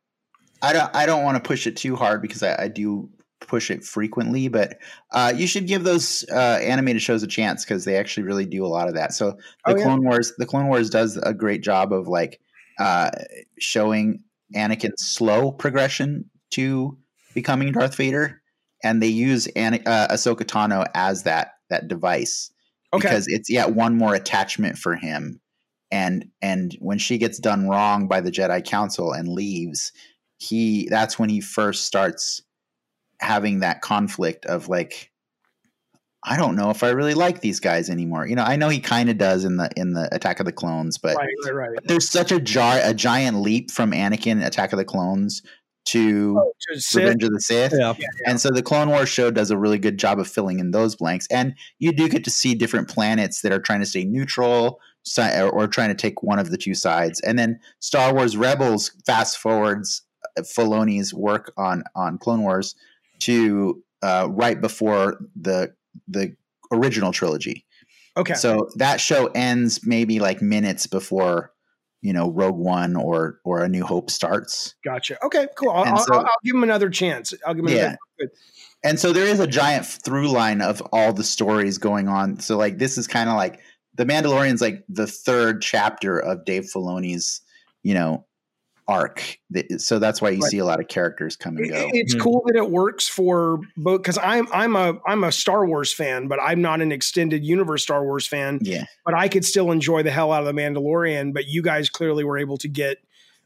I 0.61 0.73
don't. 0.73 0.97
I 0.97 1.07
don't 1.07 1.23
want 1.23 1.43
to 1.43 1.47
push 1.47 1.67
it 1.67 1.77
too 1.77 1.95
hard 1.95 2.21
because 2.21 2.43
I, 2.43 2.65
I 2.65 2.69
do 2.69 3.09
push 3.49 3.71
it 3.71 3.83
frequently, 3.83 4.49
but 4.49 4.79
uh, 5.13 5.33
you 5.35 5.47
should 5.47 5.67
give 5.67 5.83
those 5.83 6.25
uh, 6.31 6.61
animated 6.63 7.03
shows 7.03 7.23
a 7.23 7.27
chance 7.27 7.65
because 7.65 7.85
they 7.85 7.97
actually 7.97 8.23
really 8.23 8.47
do 8.47 8.65
a 8.65 8.69
lot 8.69 8.89
of 8.89 8.95
that. 8.95 9.13
So 9.13 9.33
the 9.67 9.73
oh, 9.73 9.77
yeah. 9.77 9.83
Clone 9.83 10.05
Wars, 10.05 10.33
the 10.39 10.47
Clone 10.47 10.69
Wars 10.69 10.91
does 10.91 11.17
a 11.17 11.35
great 11.35 11.63
job 11.63 11.93
of 11.93 12.07
like 12.07 12.41
uh, 12.79 13.11
showing 13.59 14.23
Anakin's 14.55 15.05
slow 15.05 15.51
progression 15.51 16.31
to 16.53 16.97
becoming 17.35 17.73
Darth 17.73 17.97
Vader, 17.97 18.41
and 18.85 19.03
they 19.03 19.09
use 19.09 19.47
An- 19.49 19.83
uh, 19.87 20.09
Ahsoka 20.11 20.45
Tano 20.45 20.87
as 20.95 21.25
that 21.25 21.55
that 21.71 21.89
device 21.89 22.51
okay. 22.93 23.03
because 23.03 23.27
it's 23.29 23.51
yeah 23.51 23.67
one 23.67 23.97
more 23.97 24.15
attachment 24.15 24.79
for 24.79 24.95
him, 24.95 25.41
and 25.91 26.27
and 26.41 26.77
when 26.81 26.99
she 26.99 27.19
gets 27.19 27.39
done 27.39 27.69
wrong 27.69 28.09
by 28.09 28.21
the 28.21 28.31
Jedi 28.31 28.65
Council 28.65 29.13
and 29.13 29.29
leaves, 29.29 29.93
he 30.39 30.89
that's 30.89 31.19
when 31.19 31.29
he 31.29 31.41
first 31.41 31.85
starts 31.85 32.43
having 33.21 33.61
that 33.61 33.81
conflict 33.81 34.47
of 34.47 34.69
like 34.69 35.11
I 36.25 36.37
don't 36.37 36.57
know 36.57 36.71
if 36.71 36.83
I 36.83 36.91
really 36.91 37.15
like 37.15 37.41
these 37.41 37.61
guys 37.61 37.89
anymore. 37.89 38.27
You 38.27 38.35
know, 38.35 38.43
I 38.43 38.57
know 38.57 38.69
he 38.69 38.81
kind 38.81 39.09
of 39.09 39.19
does 39.19 39.45
in 39.45 39.57
the 39.57 39.71
in 39.77 39.93
the 39.93 40.13
Attack 40.15 40.41
of 40.41 40.47
the 40.47 40.53
Clones, 40.53 40.99
but 40.99 41.17
right, 41.17 41.29
right, 41.45 41.71
right. 41.71 41.79
there's 41.85 42.09
such 42.09 42.33
a 42.33 42.41
jar 42.41 42.81
a 42.83 42.93
giant 42.93 43.41
leap 43.41 43.71
from 43.71 43.93
Anakin 43.93 44.45
Attack 44.45 44.73
of 44.73 44.79
the 44.79 44.85
Clones 44.85 45.43
to, 45.89 46.39
oh, 46.39 46.53
to 46.61 46.99
Revenge 46.99 47.25
of 47.25 47.31
the 47.31 47.41
Sith. 47.41 47.73
Yeah. 47.73 47.95
Yeah, 47.99 48.07
yeah. 48.21 48.31
And 48.31 48.41
so 48.41 48.51
the 48.51 48.63
Clone 48.63 48.91
Wars 48.91 49.09
show 49.09 49.31
does 49.31 49.51
a 49.51 49.57
really 49.57 49.79
good 49.79 49.99
job 49.99 50.19
of 50.19 50.29
filling 50.29 50.59
in 50.59 50.71
those 50.71 50.95
blanks. 50.95 51.27
And 51.31 51.55
you 51.79 51.93
do 51.93 52.09
get 52.09 52.25
to 52.25 52.31
see 52.31 52.55
different 52.55 52.89
planets 52.89 53.41
that 53.41 53.53
are 53.53 53.61
trying 53.61 53.81
to 53.81 53.87
stay 53.87 54.05
neutral 54.05 54.81
or, 55.19 55.49
or 55.49 55.67
trying 55.67 55.89
to 55.89 55.95
take 55.95 56.23
one 56.23 56.39
of 56.39 56.51
the 56.51 56.59
two 56.59 56.75
sides. 56.75 57.21
And 57.21 57.39
then 57.39 57.59
Star 57.81 58.13
Wars 58.13 58.37
Rebels 58.37 58.93
fast 59.07 59.39
forwards 59.39 60.03
uh, 60.37 60.43
Filoni's 60.43 61.15
work 61.15 61.53
on 61.57 61.85
on 61.95 62.19
Clone 62.19 62.43
Wars 62.43 62.75
to 63.21 63.83
uh, 64.03 64.29
right 64.31 64.61
before 64.61 65.19
the 65.41 65.75
the 66.07 66.37
original 66.73 67.13
trilogy. 67.13 67.65
Okay. 68.17 68.35
So 68.35 68.69
that 68.77 69.01
show 69.01 69.27
ends 69.29 69.87
maybe 69.87 70.19
like 70.19 70.43
minutes 70.43 70.87
before 70.87 71.53
you 72.01 72.13
know 72.13 72.31
Rogue 72.31 72.57
One 72.57 72.97
or 72.97 73.41
or 73.45 73.63
A 73.63 73.69
New 73.69 73.85
Hope 73.85 74.11
starts. 74.11 74.75
Gotcha. 74.85 75.25
Okay, 75.25 75.47
cool. 75.57 75.71
I'll, 75.71 75.99
so, 75.99 76.15
I'll, 76.15 76.21
I'll 76.21 76.39
give 76.45 76.55
him 76.55 76.63
another 76.63 76.91
chance. 76.91 77.33
I'll 77.47 77.55
give 77.55 77.65
him 77.65 77.77
yeah. 77.77 77.97
Another, 78.19 78.33
and 78.85 78.99
so 78.99 79.13
there 79.13 79.27
is 79.27 79.41
a 79.41 79.47
giant 79.47 79.87
through 79.87 80.29
line 80.29 80.61
of 80.61 80.81
all 80.93 81.13
the 81.13 81.25
stories 81.25 81.79
going 81.79 82.09
on. 82.09 82.39
So 82.41 82.57
like 82.57 82.79
this 82.79 82.99
is 82.99 83.07
kind 83.07 83.29
of 83.29 83.37
like 83.37 83.61
the 83.95 84.05
Mandalorian's 84.05 84.61
like 84.61 84.85
the 84.89 85.07
third 85.07 85.61
chapter 85.61 86.19
of 86.19 86.45
Dave 86.45 86.65
Filoni's, 86.65 87.41
you 87.83 87.95
know, 87.95 88.25
arc. 88.89 89.39
So 89.77 89.99
that's 89.99 90.23
why 90.23 90.31
you 90.31 90.41
right. 90.41 90.51
see 90.51 90.59
a 90.59 90.65
lot 90.65 90.81
of 90.81 90.89
characters 90.89 91.37
come 91.37 91.59
and 91.59 91.69
go. 91.69 91.91
It's 91.93 92.15
mm-hmm. 92.15 92.23
cool 92.23 92.43
that 92.47 92.57
it 92.57 92.71
works 92.71 93.07
for 93.07 93.61
both 93.77 94.03
because 94.03 94.19
I'm 94.19 94.49
I'm 94.51 94.75
a 94.75 94.99
I'm 95.07 95.25
a 95.25 95.31
Star 95.31 95.67
Wars 95.67 95.93
fan, 95.93 96.27
but 96.27 96.41
I'm 96.43 96.63
not 96.63 96.81
an 96.81 96.91
extended 96.91 97.45
universe 97.45 97.83
Star 97.83 98.03
Wars 98.03 98.27
fan. 98.27 98.61
Yeah. 98.63 98.85
But 99.05 99.15
I 99.15 99.29
could 99.29 99.45
still 99.45 99.71
enjoy 99.71 100.03
the 100.03 100.11
hell 100.11 100.33
out 100.33 100.47
of 100.47 100.47
the 100.47 100.61
Mandalorian. 100.61 101.35
But 101.35 101.47
you 101.47 101.63
guys 101.63 101.91
clearly 101.91 102.25
were 102.25 102.39
able 102.39 102.57
to 102.59 102.69
get 102.69 102.99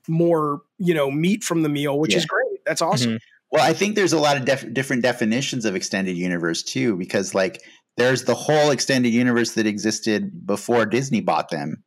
more, 0.08 0.62
you 0.78 0.94
know, 0.94 1.10
meat 1.10 1.42
from 1.42 1.62
the 1.62 1.68
meal, 1.68 1.98
which 1.98 2.12
yeah. 2.12 2.18
is 2.18 2.26
great. 2.26 2.60
That's 2.64 2.80
awesome. 2.80 3.10
Mm-hmm. 3.10 3.16
Well, 3.50 3.68
I 3.68 3.74
think 3.74 3.96
there's 3.96 4.14
a 4.14 4.20
lot 4.20 4.36
of 4.36 4.44
def- 4.44 4.72
different 4.72 5.02
definitions 5.02 5.64
of 5.64 5.74
extended 5.74 6.16
universe 6.16 6.62
too, 6.62 6.96
because 6.96 7.34
like 7.34 7.60
there's 7.96 8.24
the 8.24 8.34
whole 8.34 8.70
extended 8.70 9.12
universe 9.12 9.52
that 9.54 9.66
existed 9.66 10.46
before 10.46 10.86
Disney 10.86 11.20
bought 11.20 11.50
them 11.50 11.82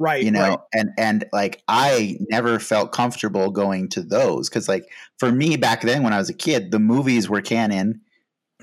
right 0.00 0.24
you 0.24 0.30
know 0.30 0.48
right. 0.48 0.58
and 0.72 0.90
and 0.98 1.24
like 1.32 1.62
i 1.68 2.16
never 2.30 2.58
felt 2.58 2.90
comfortable 2.90 3.50
going 3.50 3.86
to 3.86 4.02
those 4.02 4.48
because 4.48 4.68
like 4.68 4.84
for 5.18 5.30
me 5.30 5.56
back 5.56 5.82
then 5.82 6.02
when 6.02 6.12
i 6.12 6.18
was 6.18 6.30
a 6.30 6.34
kid 6.34 6.72
the 6.72 6.78
movies 6.80 7.28
were 7.28 7.42
canon 7.42 8.00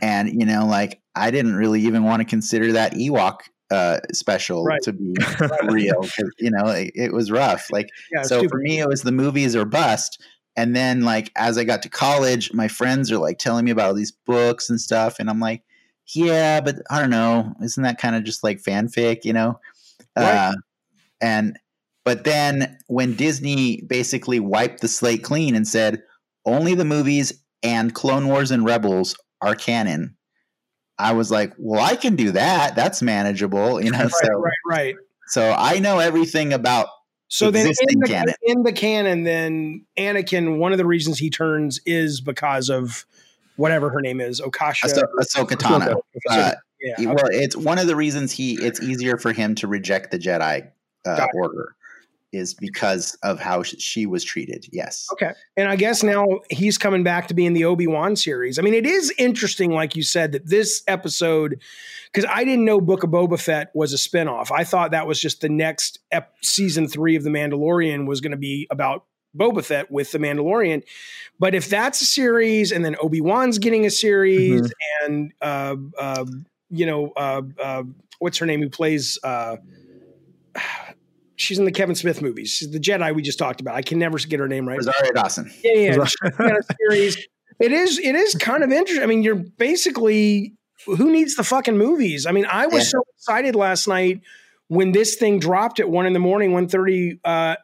and 0.02 0.30
you 0.30 0.46
know 0.46 0.66
like 0.66 1.00
i 1.16 1.32
didn't 1.32 1.56
really 1.56 1.80
even 1.80 2.04
want 2.04 2.20
to 2.20 2.26
consider 2.26 2.74
that 2.74 2.94
ewok 2.96 3.38
uh, 3.70 4.00
special 4.14 4.64
right. 4.64 4.82
to 4.82 4.94
be 4.94 5.14
real 5.64 6.02
because 6.02 6.32
you 6.40 6.50
know 6.50 6.68
it, 6.68 6.90
it, 6.96 7.12
was 7.12 7.30
rough 7.30 7.70
like 7.70 7.90
yeah, 8.14 8.22
so 8.22 8.38
stupid. 8.38 8.50
for 8.50 8.58
me 8.60 8.80
it 8.80 8.88
was 8.88 9.02
the 9.02 9.12
movies 9.12 9.58
or 9.58 9.66
bust 9.66 10.24
and 10.56 10.74
then 10.74 11.02
like 11.02 11.34
as 11.36 11.58
i 11.58 11.66
got 11.66 11.84
to 11.84 11.90
college 11.90 12.54
my 12.54 12.70
friends 12.70 13.12
are 13.12 13.18
like 13.18 13.38
telling 13.40 13.66
me 13.66 13.72
about 13.72 13.88
all 13.88 13.94
these 13.94 14.14
books 14.26 14.70
and 14.70 14.80
stuff 14.80 15.18
and 15.20 15.30
i'm 15.30 15.42
like 15.42 15.64
yeah 16.16 16.62
but 16.62 16.78
i 16.90 16.98
don't 16.98 17.10
know 17.10 17.54
isn't 17.62 17.84
that 17.84 18.00
kind 18.00 18.16
of 18.16 18.24
just 18.24 18.42
like 18.42 18.64
fanfic 18.64 19.26
you 19.26 19.34
know 19.34 19.60
right. 20.16 20.34
uh, 20.34 20.54
and 21.22 21.58
but 22.08 22.24
then 22.24 22.78
when 22.88 23.16
Disney 23.16 23.82
basically 23.82 24.40
wiped 24.40 24.80
the 24.80 24.88
slate 24.88 25.24
clean 25.24 25.56
and 25.56 25.68
said 25.68 26.04
only 26.46 26.74
the 26.74 26.86
movies 26.86 27.44
and 27.62 27.94
Clone 27.94 28.30
Wars 28.30 28.50
and 28.50 28.64
Rebels 28.64 29.18
are 29.42 29.56
canon, 29.56 30.16
I 30.98 31.12
was 31.12 31.32
like, 31.32 31.52
well, 31.58 31.84
I 31.84 31.98
can 31.98 32.16
do 32.16 32.32
that. 32.32 32.78
That's 32.78 33.02
manageable, 33.02 33.84
you 33.84 33.92
know. 33.92 34.00
Right, 34.00 34.12
so 34.12 34.40
right, 34.40 34.54
right. 34.66 34.96
So 35.28 35.54
I 35.58 35.80
know 35.80 36.00
everything 36.00 36.54
about. 36.54 36.88
So 37.28 37.52
then, 37.52 37.68
in 37.68 38.00
the, 38.00 38.08
canon. 38.08 38.34
in 38.44 38.64
the 38.64 38.72
canon, 38.72 39.24
then 39.24 39.86
Anakin, 40.00 40.60
one 40.60 40.72
of 40.72 40.78
the 40.78 40.86
reasons 40.86 41.20
he 41.20 41.30
turns 41.30 41.82
is 41.86 42.22
because 42.22 42.70
of 42.70 43.06
whatever 43.58 43.90
her 43.90 44.00
name 44.00 44.22
is, 44.22 44.40
Okasha, 44.40 44.86
Ahso- 44.86 45.04
Ahsoka 45.20 45.58
Tano. 45.58 46.00
Uh, 46.30 46.54
yeah, 46.80 46.94
okay. 46.94 47.06
Well, 47.08 47.28
it's 47.32 47.58
one 47.58 47.80
of 47.80 47.88
the 47.88 47.98
reasons 47.98 48.32
he. 48.32 48.54
It's 48.54 48.82
easier 48.82 49.18
for 49.18 49.34
him 49.34 49.56
to 49.56 49.68
reject 49.68 50.12
the 50.12 50.18
Jedi 50.18 50.72
uh, 51.08 51.28
order 51.34 51.76
is 52.34 52.54
because 52.54 53.18
of 53.24 53.40
how 53.40 53.64
she 53.64 54.06
was 54.06 54.24
treated. 54.24 54.68
Yes. 54.72 55.08
Okay. 55.14 55.32
And 55.56 55.70
I 55.70 55.76
guess 55.76 56.04
now 56.04 56.26
he's 56.50 56.78
coming 56.78 57.04
back 57.04 57.28
to 57.28 57.34
be 57.34 57.46
in 57.46 57.54
the 57.54 57.66
Obi-Wan 57.66 58.16
series. 58.16 58.60
I 58.60 58.64
mean, 58.64 58.74
it 58.74 58.86
is 58.86 59.14
interesting, 59.18 59.72
like 59.72 59.96
you 59.96 60.04
said, 60.04 60.34
that 60.34 60.48
this 60.48 60.84
episode, 60.88 61.62
because 62.12 62.30
I 62.32 62.44
didn't 62.44 62.66
know 62.66 62.82
Book 62.82 63.04
of 63.04 63.12
Boba 63.12 63.40
Fett 63.40 63.72
was 63.74 63.94
a 63.94 63.98
spinoff. 63.98 64.52
I 64.52 64.64
thought 64.66 64.92
that 64.92 65.08
was 65.08 65.22
just 65.22 65.42
the 65.42 65.50
next 65.50 66.00
ep- 66.12 66.34
season 66.44 66.88
three 66.88 67.16
of 67.16 67.24
The 67.24 67.30
Mandalorian 67.30 68.08
was 68.08 68.20
going 68.20 68.32
to 68.32 68.38
be 68.38 68.68
about 68.70 69.06
Boba 69.36 69.64
Fett 69.64 69.90
with 69.90 70.12
The 70.12 70.20
Mandalorian. 70.20 70.84
But 71.40 71.56
if 71.56 71.70
that's 71.70 72.02
a 72.02 72.06
series 72.06 72.72
and 72.74 72.84
then 72.84 72.98
Obi-Wan's 73.02 73.58
getting 73.58 73.86
a 73.86 73.92
series 73.92 74.62
mm-hmm. 74.64 75.06
and, 75.06 75.34
uh, 75.42 75.76
uh, 75.98 76.26
you 76.70 76.86
know, 76.86 77.14
uh, 77.16 77.42
uh 77.62 77.84
what's 78.20 78.40
her 78.40 78.46
name 78.46 78.62
who 78.62 78.70
plays, 78.70 79.18
uh, 79.24 79.58
she's 81.38 81.58
in 81.58 81.66
the 81.66 81.72
Kevin 81.72 81.96
Smith 81.96 82.22
movies. 82.22 82.50
She's 82.50 82.70
the 82.70 82.80
Jedi 82.80 83.16
we 83.16 83.22
just 83.22 83.40
talked 83.40 83.62
about. 83.62 83.76
I 83.76 83.82
can 83.82 83.98
never 83.98 84.18
get 84.18 84.40
her 84.40 84.48
name 84.48 84.68
right. 84.68 84.78
Rosario 84.78 85.14
Dawson. 85.14 85.50
Yeah, 85.64 85.96
yeah. 85.96 86.60
series. 86.90 87.18
It 87.60 87.72
is. 87.72 87.98
It 87.98 88.16
is 88.16 88.36
kind 88.36 88.64
of 88.64 88.72
interesting. 88.72 89.04
I 89.04 89.08
mean, 89.08 89.24
you're 89.24 89.36
basically 89.36 90.54
who 90.86 91.12
needs 91.12 91.36
the 91.36 91.44
fucking 91.44 91.78
movies? 91.78 92.26
I 92.26 92.32
mean, 92.32 92.46
I 92.46 92.68
was 92.68 92.84
yeah. 92.84 92.90
so 92.90 93.04
excited 93.16 93.56
last 93.56 93.88
night 93.88 94.22
when 94.68 94.92
this 94.92 95.16
thing 95.16 95.40
dropped 95.40 95.80
at 95.80 95.90
one 95.90 96.06
in 96.06 96.14
the 96.14 96.20
morning, 96.20 96.52
one 96.52 96.68
thirty. 96.68 97.20
Uh, 97.24 97.56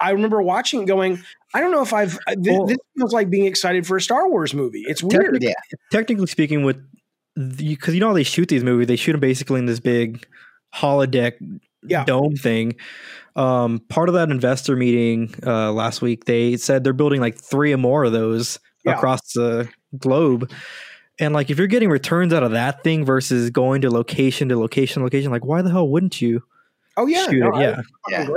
I 0.00 0.10
remember 0.10 0.42
watching, 0.42 0.84
going, 0.84 1.22
I 1.54 1.60
don't 1.60 1.70
know 1.70 1.82
if 1.82 1.92
I've. 1.92 2.18
Uh, 2.26 2.34
th- 2.34 2.58
well, 2.58 2.66
this 2.66 2.78
feels 2.96 3.12
like 3.12 3.30
being 3.30 3.46
excited 3.46 3.86
for 3.86 3.96
a 3.96 4.00
Star 4.00 4.28
Wars 4.28 4.54
movie. 4.54 4.84
It's 4.86 5.02
weird. 5.02 5.24
Technically, 5.24 5.48
yeah. 5.48 5.78
technically 5.90 6.26
speaking, 6.26 6.64
with 6.64 6.78
because 7.34 7.94
you 7.94 8.00
know 8.00 8.08
how 8.08 8.14
they 8.14 8.22
shoot 8.22 8.48
these 8.48 8.64
movies, 8.64 8.88
they 8.88 8.96
shoot 8.96 9.12
them 9.12 9.20
basically 9.20 9.58
in 9.58 9.66
this 9.66 9.80
big 9.80 10.26
holodeck 10.74 11.34
yeah. 11.82 12.04
dome 12.04 12.36
thing. 12.36 12.74
Um, 13.34 13.80
part 13.88 14.08
of 14.08 14.14
that 14.14 14.30
investor 14.30 14.76
meeting 14.76 15.34
uh, 15.46 15.72
last 15.72 16.02
week, 16.02 16.26
they 16.26 16.56
said 16.56 16.84
they're 16.84 16.92
building 16.92 17.20
like 17.20 17.36
three 17.36 17.72
or 17.72 17.78
more 17.78 18.04
of 18.04 18.12
those 18.12 18.58
yeah. 18.84 18.94
across 18.94 19.32
the 19.32 19.68
globe. 19.98 20.50
And 21.18 21.34
like, 21.34 21.50
if 21.50 21.58
you're 21.58 21.66
getting 21.66 21.90
returns 21.90 22.32
out 22.32 22.42
of 22.42 22.52
that 22.52 22.82
thing 22.82 23.04
versus 23.04 23.50
going 23.50 23.82
to 23.82 23.90
location 23.90 24.48
to 24.48 24.58
location 24.58 25.02
location, 25.02 25.30
like, 25.30 25.44
why 25.44 25.62
the 25.62 25.70
hell 25.70 25.88
wouldn't 25.88 26.20
you? 26.20 26.42
Oh 26.96 27.06
yeah, 27.06 27.26
no, 27.26 27.58
yeah, 27.58 27.80
yeah. 28.10 28.28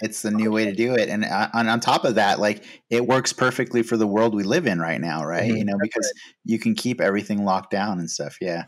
It's 0.00 0.22
the 0.22 0.30
new 0.30 0.52
way 0.52 0.64
to 0.66 0.72
do 0.72 0.94
it, 0.94 1.08
and 1.08 1.24
uh, 1.24 1.48
on, 1.54 1.68
on 1.68 1.80
top 1.80 2.04
of 2.04 2.16
that, 2.16 2.38
like 2.38 2.62
it 2.90 3.06
works 3.06 3.32
perfectly 3.32 3.82
for 3.82 3.96
the 3.96 4.06
world 4.06 4.34
we 4.34 4.42
live 4.42 4.66
in 4.66 4.78
right 4.78 5.00
now, 5.00 5.24
right? 5.24 5.48
Mm-hmm. 5.48 5.56
You 5.56 5.64
know, 5.64 5.78
because 5.80 6.12
you 6.44 6.58
can 6.58 6.74
keep 6.74 7.00
everything 7.00 7.44
locked 7.44 7.70
down 7.70 7.98
and 7.98 8.10
stuff. 8.10 8.36
Yeah. 8.40 8.64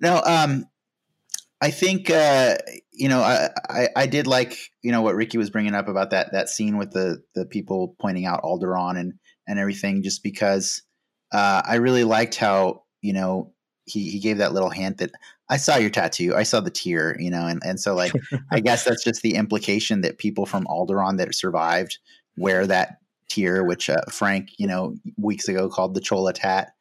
No, 0.00 0.22
um, 0.24 0.66
I 1.60 1.70
think 1.70 2.10
uh, 2.10 2.56
you 3.02 3.08
know 3.08 3.20
I, 3.20 3.48
I, 3.68 3.88
I 3.96 4.06
did 4.06 4.28
like 4.28 4.56
you 4.80 4.92
know 4.92 5.02
what 5.02 5.16
Ricky 5.16 5.36
was 5.36 5.50
bringing 5.50 5.74
up 5.74 5.88
about 5.88 6.10
that 6.10 6.30
that 6.30 6.48
scene 6.48 6.78
with 6.78 6.92
the 6.92 7.20
the 7.34 7.44
people 7.44 7.96
pointing 8.00 8.26
out 8.26 8.44
Alderaan 8.44 8.96
and 8.96 9.14
and 9.48 9.58
everything 9.58 10.04
just 10.04 10.22
because 10.22 10.82
uh, 11.32 11.62
I 11.66 11.76
really 11.76 12.04
liked 12.04 12.36
how 12.36 12.84
you 13.00 13.12
know 13.12 13.52
he 13.86 14.08
he 14.08 14.20
gave 14.20 14.38
that 14.38 14.52
little 14.52 14.70
hint 14.70 14.98
that 14.98 15.10
I 15.48 15.56
saw 15.56 15.78
your 15.78 15.90
tattoo. 15.90 16.36
I 16.36 16.44
saw 16.44 16.60
the 16.60 16.70
tear 16.70 17.20
you 17.20 17.28
know 17.28 17.44
and 17.44 17.60
and 17.64 17.80
so 17.80 17.96
like 17.96 18.12
I 18.52 18.60
guess 18.60 18.84
that's 18.86 19.02
just 19.02 19.22
the 19.22 19.34
implication 19.34 20.02
that 20.02 20.18
people 20.18 20.46
from 20.46 20.64
Alderaan 20.66 21.18
that 21.18 21.34
survived 21.34 21.98
wear 22.36 22.68
that 22.68 22.98
tear 23.28 23.64
which 23.64 23.90
uh, 23.90 24.02
Frank 24.12 24.50
you 24.58 24.68
know 24.68 24.94
weeks 25.16 25.48
ago 25.48 25.68
called 25.68 25.94
the 25.94 26.00
Chola 26.00 26.32
tat 26.32 26.72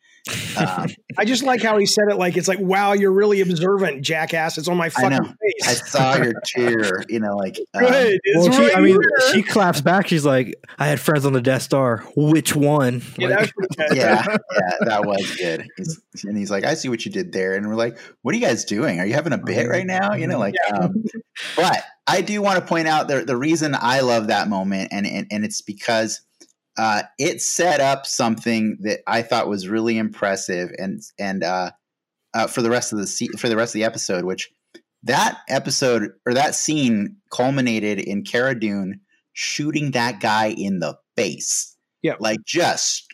um, 0.58 0.88
I 1.18 1.26
just 1.26 1.44
like 1.44 1.64
how 1.64 1.78
he 1.78 1.88
said 1.88 2.06
it 2.10 2.16
like 2.16 2.38
it's 2.38 2.48
like, 2.48 2.60
wow, 2.60 2.94
you're 2.94 3.12
really 3.12 3.42
observant, 3.42 4.04
jackass. 4.04 4.58
It's 4.58 4.68
on 4.68 4.78
my 4.78 4.90
fucking 4.90 5.14
I 5.14 5.24
face. 5.24 5.68
I 5.68 5.74
saw 5.74 6.16
your 6.18 6.34
tear, 6.46 7.04
you 7.10 7.20
know, 7.20 7.36
like 7.36 7.58
um, 7.74 7.86
Good. 7.86 8.20
Well, 8.36 8.50
right 8.50 8.70
she, 8.70 8.74
I 8.76 8.82
mean, 8.82 9.00
she 9.32 9.42
claps 9.42 9.82
back. 9.82 10.08
She's 10.08 10.26
like, 10.26 10.54
I 10.78 10.88
had 10.88 11.00
friends 11.00 11.26
on 11.26 11.34
the 11.34 11.42
Death 11.42 11.64
Star. 11.64 12.04
Which 12.16 12.56
one? 12.56 13.02
Yeah, 13.18 13.30
like, 13.30 13.54
yeah, 13.94 14.24
yeah, 14.26 14.74
that 14.82 15.06
was 15.06 15.36
good. 15.36 15.68
He's, 15.78 16.00
and 16.24 16.38
he's 16.38 16.52
like, 16.52 16.66
I 16.66 16.76
see 16.76 16.90
what 16.90 17.04
you 17.04 17.12
did 17.12 17.32
there. 17.32 17.56
And 17.56 17.68
we're 17.68 17.76
like, 17.76 17.98
what 18.22 18.36
are 18.36 18.38
you 18.38 18.46
guys 18.46 18.64
doing? 18.64 19.00
Are 19.00 19.06
you 19.06 19.14
having 19.14 19.34
a 19.34 19.40
bit 19.40 19.68
right 19.68 19.86
now? 19.86 20.14
You 20.14 20.28
know, 20.28 20.38
like, 20.38 20.54
yeah. 20.68 20.78
um, 20.78 21.04
but 21.56 21.84
I 22.06 22.22
do 22.22 22.42
want 22.44 22.60
to 22.60 22.66
point 22.66 22.88
out 22.88 23.08
the, 23.08 23.26
the 23.26 23.38
reason 23.38 23.76
I 23.80 24.02
love 24.02 24.28
that 24.28 24.50
moment, 24.50 24.90
and, 24.92 25.08
and, 25.08 25.26
and 25.32 25.44
it's 25.44 25.62
because 25.62 26.22
uh, 26.78 27.04
it 27.18 27.42
set 27.42 27.80
up 27.80 28.06
something 28.06 28.78
that 28.82 29.00
I 29.08 29.22
thought 29.22 29.50
was 29.50 29.68
really 29.68 29.98
impressive, 29.98 30.70
and 30.78 31.02
and 31.20 31.44
uh, 31.44 31.72
uh, 32.34 32.48
for 32.48 32.62
the 32.62 32.70
rest 32.70 32.94
of 32.94 33.00
the 33.00 33.08
se- 33.08 33.38
for 33.38 33.50
the 33.50 33.56
rest 33.56 33.76
of 33.76 33.80
the 33.80 33.86
episode, 33.86 34.26
which 34.26 34.50
that 35.04 35.40
episode 35.50 36.12
or 36.26 36.34
that 36.34 36.56
scene 36.56 37.18
culminated 37.32 38.00
in 38.00 38.24
Cara 38.24 38.58
Dune 38.58 39.02
shooting 39.34 39.92
that 39.92 40.20
guy 40.20 40.48
in 40.48 40.80
the 40.80 40.98
face. 41.16 41.76
Yeah, 42.02 42.16
like 42.20 42.40
just 42.46 43.06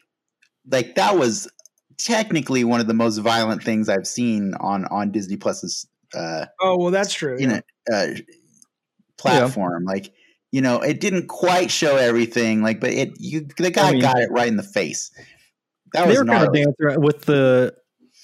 like 0.70 0.96
that 0.96 1.18
was 1.18 1.50
technically 1.98 2.64
one 2.64 2.80
of 2.80 2.88
the 2.88 2.94
most 2.94 3.18
violent 3.18 3.64
things 3.64 3.90
I've 3.90 4.08
seen 4.08 4.54
on 4.60 4.86
on 4.86 5.12
Disney 5.12 5.38
Plus's. 5.38 5.88
Uh, 6.14 6.46
oh 6.62 6.78
well, 6.78 6.92
that's 6.92 7.14
true. 7.14 7.38
You 7.40 7.48
know, 7.48 7.62
uh, 7.92 8.08
platform 9.18 9.84
yeah. 9.88 9.94
like 9.94 10.12
you 10.52 10.62
know, 10.62 10.80
it 10.80 11.00
didn't 11.00 11.28
quite 11.28 11.72
show 11.72 11.98
everything, 11.98 12.62
like, 12.62 12.80
but 12.80 12.92
it 12.92 13.12
you 13.20 13.48
the 13.58 13.72
guy 13.72 13.90
I 13.90 13.92
mean, 13.94 14.02
got 14.02 14.20
it 14.20 14.32
right 14.32 14.48
in 14.48 14.58
the 14.58 14.64
face. 14.64 15.12
That 15.94 16.08
was 16.08 16.22
kind 16.22 16.46
of 16.46 16.54
dancing 16.54 17.02
with 17.02 17.26
the 17.26 17.76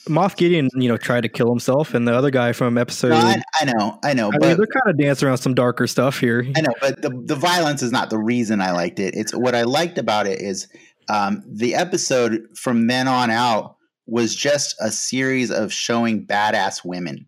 Moff 0.07 0.35
Gideon, 0.35 0.69
you 0.75 0.89
know, 0.89 0.97
tried 0.97 1.21
to 1.21 1.29
kill 1.29 1.49
himself, 1.49 1.93
and 1.93 2.07
the 2.07 2.13
other 2.13 2.31
guy 2.31 2.51
from 2.51 2.77
episode. 2.77 3.09
No, 3.09 3.17
I, 3.17 3.41
I, 3.59 3.65
know, 3.65 3.99
I 4.03 4.13
know, 4.13 4.27
I 4.27 4.37
but 4.37 4.47
mean, 4.47 4.57
they're 4.57 4.67
kind 4.67 4.87
of 4.87 4.97
dancing 4.97 5.27
around 5.27 5.37
some 5.37 5.53
darker 5.53 5.87
stuff 5.87 6.19
here. 6.19 6.45
I 6.55 6.61
know, 6.61 6.73
but 6.81 7.01
the 7.01 7.09
the 7.25 7.35
violence 7.35 7.81
is 7.81 7.91
not 7.91 8.09
the 8.09 8.17
reason 8.17 8.61
I 8.61 8.71
liked 8.71 8.99
it. 8.99 9.15
It's 9.15 9.33
what 9.33 9.55
I 9.55 9.63
liked 9.63 9.97
about 9.97 10.27
it 10.27 10.41
is 10.41 10.67
um, 11.09 11.43
the 11.47 11.75
episode 11.75 12.41
from 12.55 12.87
then 12.87 13.07
on 13.07 13.31
out 13.31 13.77
was 14.05 14.35
just 14.35 14.75
a 14.81 14.91
series 14.91 15.51
of 15.51 15.71
showing 15.71 16.25
badass 16.25 16.83
women 16.83 17.27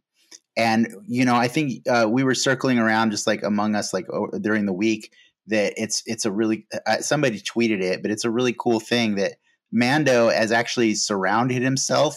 and 0.57 0.87
you 1.07 1.25
know, 1.25 1.35
I 1.35 1.47
think 1.47 1.87
uh, 1.87 2.07
we 2.09 2.23
were 2.23 2.35
circling 2.35 2.79
around 2.79 3.11
just 3.11 3.27
like 3.27 3.43
among 3.43 3.75
us, 3.75 3.93
like 3.93 4.07
oh, 4.11 4.27
during 4.39 4.65
the 4.65 4.73
week, 4.73 5.11
that 5.47 5.73
it's 5.77 6.01
it's 6.05 6.25
a 6.25 6.31
really 6.31 6.67
uh, 6.85 6.97
somebody 6.99 7.39
tweeted 7.39 7.81
it, 7.81 8.01
but 8.01 8.11
it's 8.11 8.25
a 8.25 8.31
really 8.31 8.55
cool 8.57 8.79
thing 8.79 9.15
that 9.15 9.33
Mando 9.71 10.29
has 10.29 10.51
actually 10.51 10.95
surrounded 10.95 11.61
himself 11.61 12.15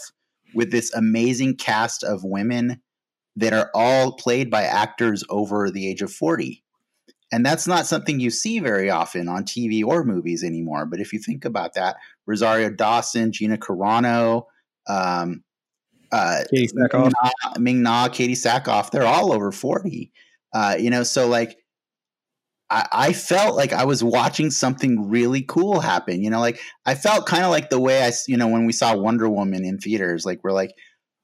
with 0.55 0.71
this 0.71 0.93
amazing 0.95 1.57
cast 1.57 2.05
of 2.05 2.25
women 2.25 2.81
that 3.37 3.53
are 3.53 3.71
all 3.75 4.13
played 4.13 4.51
by 4.51 4.63
actors 4.63 5.23
over 5.29 5.71
the 5.71 5.89
age 5.89 6.03
of 6.03 6.13
40. 6.13 6.63
And 7.31 7.45
that's 7.45 7.67
not 7.67 7.87
something 7.87 8.21
you 8.21 8.31
see 8.31 8.59
very 8.59 8.89
often 8.91 9.29
on 9.29 9.45
TV 9.45 9.85
or 9.85 10.03
movies 10.03 10.43
anymore. 10.43 10.87
But 10.87 11.01
if 11.01 11.13
you 11.13 11.19
think 11.19 11.45
about 11.45 11.75
that, 11.75 11.97
Rosario 12.27 12.71
Dawson, 12.71 13.33
Gina 13.33 13.59
Carano, 13.59 14.45
um, 14.89 15.45
uh, 16.13 16.41
Katee 16.53 16.71
Sackhoff. 16.73 17.13
Ming 17.59 17.83
Na, 17.83 18.09
Katee 18.09 18.33
Sackhoff, 18.33 18.91
they're 18.91 19.07
all 19.07 19.33
over 19.33 19.53
40. 19.53 20.13
Uh, 20.53 20.77
you 20.79 20.91
know, 20.91 21.03
so 21.03 21.29
like 21.29 21.59
I, 22.71 22.89
I, 22.93 23.13
felt 23.13 23.57
like 23.57 23.73
I 23.73 23.85
was 23.85 24.03
watching 24.03 24.51
something 24.51 25.09
really 25.09 25.43
cool 25.43 25.81
happen. 25.81 26.23
You 26.23 26.31
know, 26.31 26.41
like 26.41 26.61
I 26.87 26.95
felt 26.95 27.27
kind 27.27 27.45
of 27.45 27.51
like 27.51 27.71
the 27.71 27.81
way 27.81 28.05
I, 28.05 28.13
you 28.27 28.37
know, 28.37 28.49
when 28.49 28.67
we 28.67 28.73
saw 28.73 28.97
Wonder 28.97 29.29
Woman 29.29 29.65
in 29.65 29.79
theaters, 29.79 30.25
like 30.25 30.43
we're 30.43 30.53
like, 30.53 30.73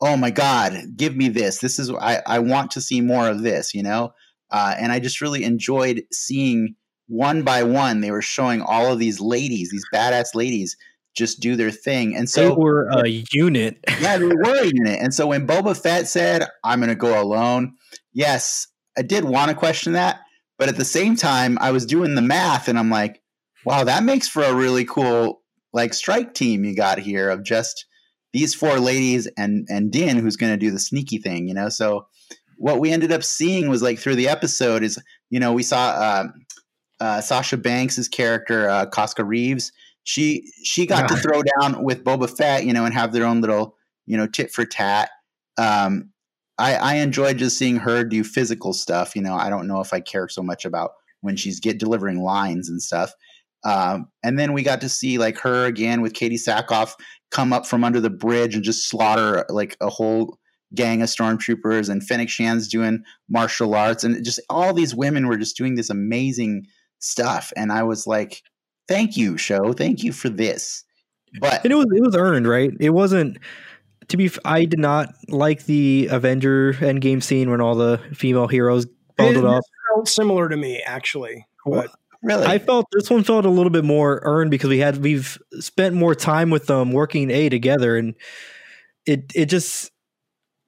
oh 0.01 0.17
my 0.17 0.31
God, 0.31 0.75
give 0.97 1.17
me 1.17 1.29
this. 1.29 1.59
This 1.59 1.79
is, 1.79 1.91
I, 1.91 2.21
I 2.27 2.39
want 2.41 2.73
to 2.73 2.81
see 2.81 3.01
more 3.01 3.29
of 3.29 3.43
this, 3.43 3.75
you 3.75 3.83
know? 3.83 4.13
Uh, 4.51 4.75
and 4.79 4.93
I 4.93 5.01
just 5.01 5.21
really 5.21 5.45
enjoyed 5.45 6.03
seeing 6.13 6.77
one 7.07 7.43
by 7.43 7.63
one, 7.63 8.01
they 8.01 8.11
were 8.11 8.23
showing 8.23 8.63
all 8.63 8.93
of 8.93 8.99
these 8.99 9.21
ladies, 9.21 9.71
these 9.71 9.85
badass 9.93 10.35
ladies 10.35 10.77
just 11.15 11.41
do 11.41 11.57
their 11.57 11.71
thing. 11.71 12.17
And 12.17 12.29
so 12.29 12.49
they 12.49 12.55
were 12.55 12.89
a 12.91 13.25
unit. 13.33 13.79
yeah, 14.01 14.19
they 14.19 14.27
were 14.27 14.43
a 14.43 14.67
unit. 14.67 14.99
And 15.01 15.15
so 15.15 15.29
when 15.29 15.47
Boba 15.47 15.81
Fett 15.81 16.09
said, 16.09 16.47
I'm 16.63 16.81
going 16.81 16.89
to 16.89 16.95
go 16.95 17.21
alone, 17.21 17.75
yes, 18.13 18.67
I 18.99 19.03
did 19.03 19.25
want 19.25 19.51
to 19.51 19.57
question 19.57 19.93
that. 19.93 20.21
But 20.59 20.69
at 20.69 20.77
the 20.77 20.85
same 20.85 21.17
time, 21.17 21.59
I 21.61 21.73
was 21.73 21.87
doing 21.87 22.15
the 22.15 22.23
math 22.23 22.69
and 22.69 22.79
I'm 22.79 22.91
like, 22.91 23.23
wow, 23.65 23.85
that 23.85 24.05
makes 24.05 24.29
for 24.29 24.43
a 24.43 24.55
really 24.55 24.85
cool 24.85 25.43
like 25.73 25.93
strike 25.93 26.35
team 26.35 26.65
you 26.65 26.77
got 26.77 26.99
here 26.99 27.29
of 27.29 27.43
just 27.43 27.87
these 28.33 28.55
four 28.55 28.79
ladies 28.79 29.27
and 29.37 29.67
and 29.69 29.91
Din 29.91 30.19
who's 30.19 30.37
going 30.37 30.53
to 30.53 30.57
do 30.57 30.71
the 30.71 30.79
sneaky 30.79 31.19
thing, 31.19 31.49
you 31.49 31.55
know. 31.55 31.69
So 31.69 32.07
what 32.57 32.81
we 32.81 32.93
ended 32.93 33.13
up 33.13 33.25
seeing 33.25 33.69
was 33.69 33.83
like 33.83 33.99
through 33.99 34.17
the 34.17 34.29
episode 34.29 34.83
is 34.83 34.99
you 35.31 35.41
know 35.41 35.53
we 35.53 35.63
saw 35.63 35.89
uh, 35.89 36.25
uh, 37.01 37.21
Sasha 37.21 37.57
Banks's 37.57 38.09
character 38.09 38.69
uh, 38.69 38.87
Koska 38.87 39.25
Reeves 39.25 39.73
she 40.05 40.51
she 40.63 40.87
got 40.87 41.11
yeah. 41.11 41.17
to 41.17 41.23
throw 41.23 41.43
down 41.61 41.83
with 41.83 42.05
Boba 42.05 42.31
Fett, 42.31 42.65
you 42.65 42.73
know, 42.73 42.85
and 42.85 42.95
have 42.95 43.13
their 43.13 43.25
own 43.25 43.41
little, 43.41 43.77
you 44.07 44.17
know, 44.17 44.27
tit 44.27 44.53
for 44.53 44.65
tat. 44.65 45.11
Um, 45.59 46.11
I, 46.59 46.75
I 46.77 46.95
enjoyed 46.97 47.39
just 47.39 47.59
seeing 47.59 47.77
her 47.77 48.05
do 48.05 48.23
physical 48.23 48.73
stuff. 48.73 49.17
You 49.17 49.23
know, 49.23 49.35
I 49.35 49.51
don't 49.51 49.67
know 49.67 49.81
if 49.81 49.93
I 49.93 50.01
care 50.01 50.29
so 50.29 50.43
much 50.43 50.65
about 50.65 50.93
when 51.23 51.37
she's 51.37 51.59
get 51.59 51.79
delivering 51.79 52.23
lines 52.23 52.69
and 52.69 52.81
stuff. 52.81 53.13
Um, 53.65 54.09
and 54.23 54.39
then 54.39 54.53
we 54.53 54.63
got 54.63 54.83
to 54.83 54.89
see 54.91 55.17
like 55.17 55.39
her 55.39 55.65
again 55.65 56.03
with 56.03 56.13
Katee 56.13 56.35
Sackhoff 56.35 56.93
come 57.31 57.53
up 57.53 57.67
from 57.67 57.83
under 57.83 58.01
the 58.01 58.11
bridge 58.11 58.55
and 58.55 58.63
just 58.63 58.89
slaughter 58.89 59.47
like 59.49 59.77
a 59.81 59.89
whole 59.89 60.39
gang 60.75 61.01
of 61.01 61.09
stormtroopers. 61.09 61.89
And 61.89 62.07
Fennec 62.07 62.29
Shand's 62.29 62.69
doing 62.69 63.03
martial 63.31 63.75
arts, 63.75 64.05
and 64.05 64.23
just 64.23 64.39
all 64.51 64.75
these 64.75 64.95
women 64.95 65.27
were 65.27 65.39
just 65.39 65.57
doing 65.57 65.77
this 65.77 65.89
amazing 65.89 66.67
stuff. 66.99 67.53
And 67.57 67.73
I 67.73 67.83
was 67.83 68.07
like, 68.07 68.43
thank 68.89 69.17
you, 69.17 69.37
show. 69.37 69.73
Thank 69.73 70.03
you 70.03 70.13
for 70.13 70.29
this. 70.29 70.85
But 71.41 71.65
and 71.65 71.73
it 71.73 71.77
was 71.77 71.87
it 71.95 72.03
was 72.03 72.17
earned, 72.17 72.47
right? 72.47 72.73
It 72.79 72.91
wasn't 72.91 73.39
to 74.09 74.17
be. 74.17 74.31
I 74.45 74.65
did 74.65 74.79
not 74.79 75.15
like 75.29 75.65
the 75.65 76.09
Avenger 76.11 76.75
Endgame 76.75 77.23
scene 77.23 77.51
when 77.51 77.61
all 77.61 77.75
the 77.75 78.01
female 78.15 78.47
heroes 78.47 78.87
bundled 79.17 79.45
up. 79.45 79.65
Felt 79.95 80.09
similar 80.09 80.49
to 80.49 80.57
me, 80.57 80.81
actually. 80.85 81.47
But 81.67 81.91
really, 82.23 82.47
I 82.47 82.59
felt 82.59 82.87
this 82.93 83.11
one 83.11 83.25
felt 83.25 83.47
a 83.47 83.51
little 83.51 83.71
bit 83.71 83.85
more 83.85 84.21
earned 84.25 84.51
because 84.51 84.71
we 84.71 84.79
had 84.79 84.99
we've 84.99 85.39
spent 85.61 85.95
more 85.95 86.15
time 86.15 86.51
with 86.51 86.67
them 86.67 86.93
working 86.93 87.31
a 87.31 87.49
together, 87.49 87.97
and 87.97 88.15
it 89.07 89.33
it 89.35 89.47
just 89.47 89.91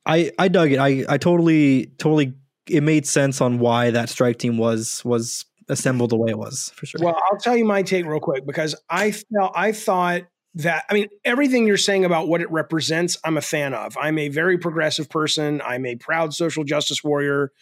I 0.05 0.33
I 0.39 0.49
dug 0.49 0.73
it. 0.73 0.79
I 0.79 1.05
I 1.09 1.19
totally 1.19 1.93
totally 1.99 2.35
it 2.69 2.83
made 2.83 3.07
sense 3.07 3.41
on 3.41 3.61
why 3.61 3.91
that 3.91 4.09
strike 4.09 4.39
team 4.39 4.59
was 4.59 5.05
was 5.05 5.45
assembled 5.69 6.11
the 6.11 6.17
way 6.17 6.31
it 6.31 6.39
was 6.39 6.73
for 6.77 6.87
sure. 6.87 7.01
Well, 7.03 7.21
I'll 7.31 7.39
tell 7.39 7.57
you 7.57 7.65
my 7.65 7.83
take 7.83 8.07
real 8.07 8.21
quick 8.21 8.47
because 8.47 8.75
I 8.89 9.11
felt 9.11 9.53
I 9.55 9.73
thought 9.73 10.23
that 10.55 10.85
I 10.89 10.95
mean 10.95 11.09
everything 11.25 11.67
you're 11.67 11.77
saying 11.77 12.05
about 12.05 12.29
what 12.29 12.41
it 12.41 12.51
represents, 12.51 13.19
I'm 13.25 13.37
a 13.37 13.43
fan 13.43 13.75
of. 13.75 13.97
I'm 13.97 14.19
a 14.19 14.29
very 14.29 14.59
progressive 14.59 15.09
person. 15.09 15.61
I'm 15.65 15.85
a 15.87 15.97
proud 15.97 16.35
social 16.35 16.65
justice 16.65 17.05
warrior. 17.05 17.53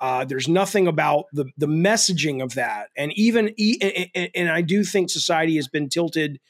Uh, 0.00 0.24
there's 0.24 0.48
nothing 0.48 0.86
about 0.86 1.26
the 1.32 1.46
the 1.56 1.66
messaging 1.66 2.42
of 2.42 2.54
that, 2.54 2.88
and 2.96 3.12
even 3.16 3.54
and, 3.58 4.30
and 4.34 4.50
I 4.50 4.60
do 4.60 4.84
think 4.84 5.10
society 5.10 5.56
has 5.56 5.68
been 5.68 5.88
tilted 5.88 6.40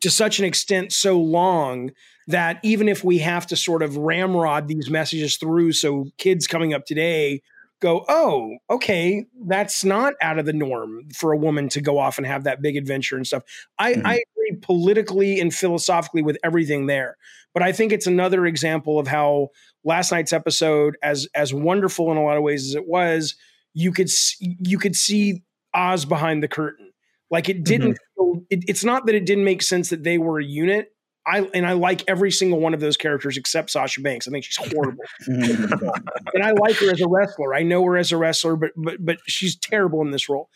to 0.00 0.10
such 0.10 0.38
an 0.38 0.44
extent 0.44 0.92
so 0.92 1.18
long 1.18 1.90
that 2.28 2.58
even 2.62 2.88
if 2.88 3.02
we 3.02 3.18
have 3.18 3.46
to 3.46 3.56
sort 3.56 3.82
of 3.82 3.96
ramrod 3.96 4.68
these 4.68 4.90
messages 4.90 5.36
through, 5.36 5.72
so 5.72 6.06
kids 6.18 6.46
coming 6.46 6.74
up 6.74 6.84
today 6.84 7.40
go, 7.80 8.04
oh, 8.08 8.56
okay, 8.70 9.26
that's 9.46 9.84
not 9.84 10.14
out 10.22 10.38
of 10.38 10.46
the 10.46 10.52
norm 10.52 11.08
for 11.14 11.32
a 11.32 11.36
woman 11.36 11.68
to 11.70 11.80
go 11.80 11.98
off 11.98 12.18
and 12.18 12.26
have 12.26 12.44
that 12.44 12.62
big 12.62 12.76
adventure 12.76 13.16
and 13.16 13.26
stuff. 13.26 13.42
I, 13.78 13.92
mm-hmm. 13.92 14.06
I 14.06 14.12
agree 14.14 14.60
politically 14.62 15.40
and 15.40 15.54
philosophically 15.54 16.22
with 16.22 16.38
everything 16.42 16.86
there, 16.86 17.16
but 17.52 17.62
I 17.62 17.72
think 17.72 17.92
it's 17.92 18.06
another 18.06 18.46
example 18.46 18.98
of 18.98 19.06
how 19.06 19.48
last 19.84 20.12
night's 20.12 20.32
episode, 20.32 20.96
as 21.02 21.28
as 21.34 21.52
wonderful 21.54 22.10
in 22.10 22.16
a 22.16 22.24
lot 22.24 22.36
of 22.36 22.42
ways 22.42 22.66
as 22.66 22.74
it 22.74 22.86
was, 22.86 23.34
you 23.74 23.92
could 23.92 24.08
you 24.40 24.78
could 24.78 24.96
see 24.96 25.42
Oz 25.74 26.04
behind 26.04 26.42
the 26.42 26.48
curtain. 26.48 26.92
Like 27.30 27.48
it 27.48 27.64
didn't. 27.64 27.92
Mm-hmm. 27.92 28.32
Feel, 28.34 28.46
it, 28.50 28.64
it's 28.68 28.84
not 28.84 29.06
that 29.06 29.14
it 29.14 29.26
didn't 29.26 29.44
make 29.44 29.62
sense 29.62 29.90
that 29.90 30.02
they 30.02 30.18
were 30.18 30.38
a 30.38 30.44
unit. 30.44 30.88
I 31.26 31.40
and 31.54 31.66
I 31.66 31.72
like 31.72 32.04
every 32.06 32.30
single 32.30 32.60
one 32.60 32.74
of 32.74 32.80
those 32.80 32.96
characters 32.96 33.36
except 33.36 33.70
Sasha 33.70 34.00
Banks. 34.00 34.28
I 34.28 34.30
think 34.30 34.44
she's 34.44 34.72
horrible, 34.72 35.04
and 35.26 36.42
I 36.42 36.52
like 36.52 36.76
her 36.76 36.90
as 36.90 37.00
a 37.00 37.08
wrestler. 37.08 37.54
I 37.54 37.62
know 37.62 37.84
her 37.84 37.96
as 37.96 38.12
a 38.12 38.16
wrestler, 38.16 38.56
but 38.56 38.70
but 38.76 39.04
but 39.04 39.18
she's 39.26 39.56
terrible 39.56 40.02
in 40.02 40.10
this 40.10 40.28
role. 40.28 40.48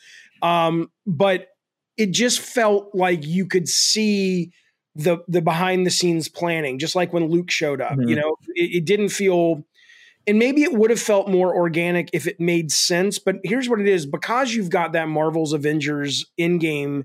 Um, 0.43 0.91
but 1.07 1.49
it 1.97 2.13
just 2.13 2.41
felt 2.41 2.95
like 2.95 3.27
you 3.27 3.47
could 3.47 3.69
see 3.69 4.53
the 4.95 5.19
the 5.27 5.43
behind 5.43 5.87
the 5.87 5.91
scenes 5.91 6.29
planning, 6.29 6.79
just 6.79 6.95
like 6.95 7.13
when 7.13 7.29
Luke 7.29 7.51
showed 7.51 7.81
up. 7.81 7.93
Mm-hmm. 7.93 8.09
You 8.09 8.17
know, 8.17 8.37
it, 8.55 8.77
it 8.77 8.85
didn't 8.85 9.09
feel 9.09 9.65
and 10.27 10.39
maybe 10.39 10.63
it 10.63 10.73
would 10.73 10.91
have 10.91 11.01
felt 11.01 11.29
more 11.29 11.55
organic 11.55 12.11
if 12.13 12.27
it 12.27 12.39
made 12.39 12.71
sense. 12.71 13.19
But 13.19 13.37
here's 13.43 13.69
what 13.69 13.81
it 13.81 13.89
is 13.89 14.07
because 14.07 14.55
you've 14.55 14.71
got 14.71 14.93
that 14.93 15.09
Marvel's 15.09 15.53
Avengers 15.53 16.27
Endgame 16.39 17.05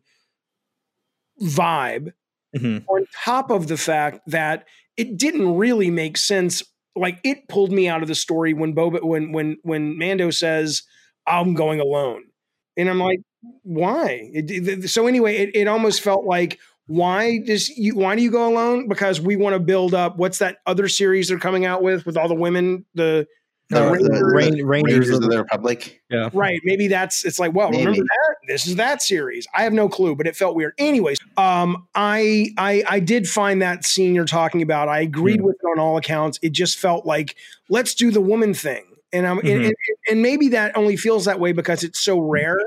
vibe, 1.42 2.14
mm-hmm. 2.56 2.86
on 2.88 3.06
top 3.24 3.52
of 3.52 3.68
the 3.68 3.78
fact 3.78 4.22
that 4.28 4.66
it 4.98 5.18
didn't 5.18 5.56
really 5.56 5.92
make 5.92 6.18
sense. 6.18 6.64
Like 6.96 7.20
it 7.24 7.48
pulled 7.50 7.72
me 7.72 7.88
out 7.88 8.02
of 8.02 8.08
the 8.08 8.16
story 8.16 8.54
when 8.54 8.74
Boba 8.74 9.04
when 9.04 9.32
when 9.32 9.58
when 9.64 9.98
Mando 9.98 10.30
says, 10.32 10.84
I'm 11.28 11.54
going 11.54 11.80
alone. 11.80 12.24
And 12.78 12.90
I'm 12.90 13.00
like, 13.00 13.20
why? 13.64 14.30
It, 14.34 14.52
it, 14.52 14.90
so 14.90 15.08
anyway, 15.08 15.38
it, 15.38 15.56
it 15.56 15.68
almost 15.68 16.02
felt 16.02 16.26
like 16.26 16.60
why 16.88 17.40
does 17.40 17.70
you 17.70 17.96
why 17.96 18.16
do 18.16 18.22
you 18.22 18.32
go 18.32 18.48
alone? 18.48 18.88
Because 18.88 19.20
we 19.20 19.36
want 19.36 19.54
to 19.54 19.60
build 19.60 19.94
up 19.94 20.18
what's 20.18 20.40
that 20.40 20.58
other 20.66 20.88
series 20.88 21.30
they're 21.30 21.40
coming 21.40 21.66
out 21.66 21.82
with 21.82 22.06
with 22.06 22.18
all 22.18 22.28
the 22.28 22.36
women, 22.36 22.86
the 22.94 23.28
the, 23.70 23.80
the, 23.80 23.90
Rangers, 23.90 24.58
the 24.58 24.64
Rangers, 24.64 24.94
Rangers, 24.94 25.10
of 25.10 25.22
the 25.24 25.38
Republic. 25.40 26.02
Yeah. 26.10 26.30
Right. 26.34 26.62
Maybe 26.64 26.88
that's 26.88 27.26
it's 27.26 27.40
like, 27.40 27.54
well, 27.54 27.72
Maybe. 27.72 27.86
remember 27.86 28.04
that? 28.04 28.36
This 28.48 28.68
is 28.68 28.76
that 28.76 29.02
series. 29.02 29.48
I 29.56 29.64
have 29.64 29.74
no 29.74 29.90
clue, 29.90 30.16
but 30.16 30.28
it 30.28 30.36
felt 30.36 30.56
weird. 30.56 30.74
Anyways, 30.78 31.18
um, 31.38 31.88
I 31.96 32.50
I 32.58 32.84
I 32.88 33.00
did 33.00 33.28
find 33.28 33.62
that 33.62 33.84
scene 33.84 34.14
you're 34.14 34.26
talking 34.26 34.62
about. 34.62 34.88
I 34.88 35.00
agreed 35.00 35.40
mm 35.40 35.46
with 35.46 35.58
it 35.62 35.68
on 35.68 35.80
all 35.80 35.98
accounts. 35.98 36.40
It 36.42 36.54
just 36.54 36.78
felt 36.78 37.06
like 37.06 37.36
let's 37.70 37.94
do 37.94 38.10
the 38.10 38.22
woman 38.22 38.54
thing. 38.54 38.84
And 39.12 39.28
I'm 39.28 39.38
mm-hmm. 39.38 39.48
and, 39.48 39.66
and, 39.66 39.76
and 40.10 40.22
maybe 40.22 40.50
that 40.50 40.76
only 40.78 40.98
feels 40.98 41.26
that 41.26 41.40
way 41.40 41.52
because 41.52 41.84
it's 41.84 42.00
so 42.00 42.20
rare 42.20 42.60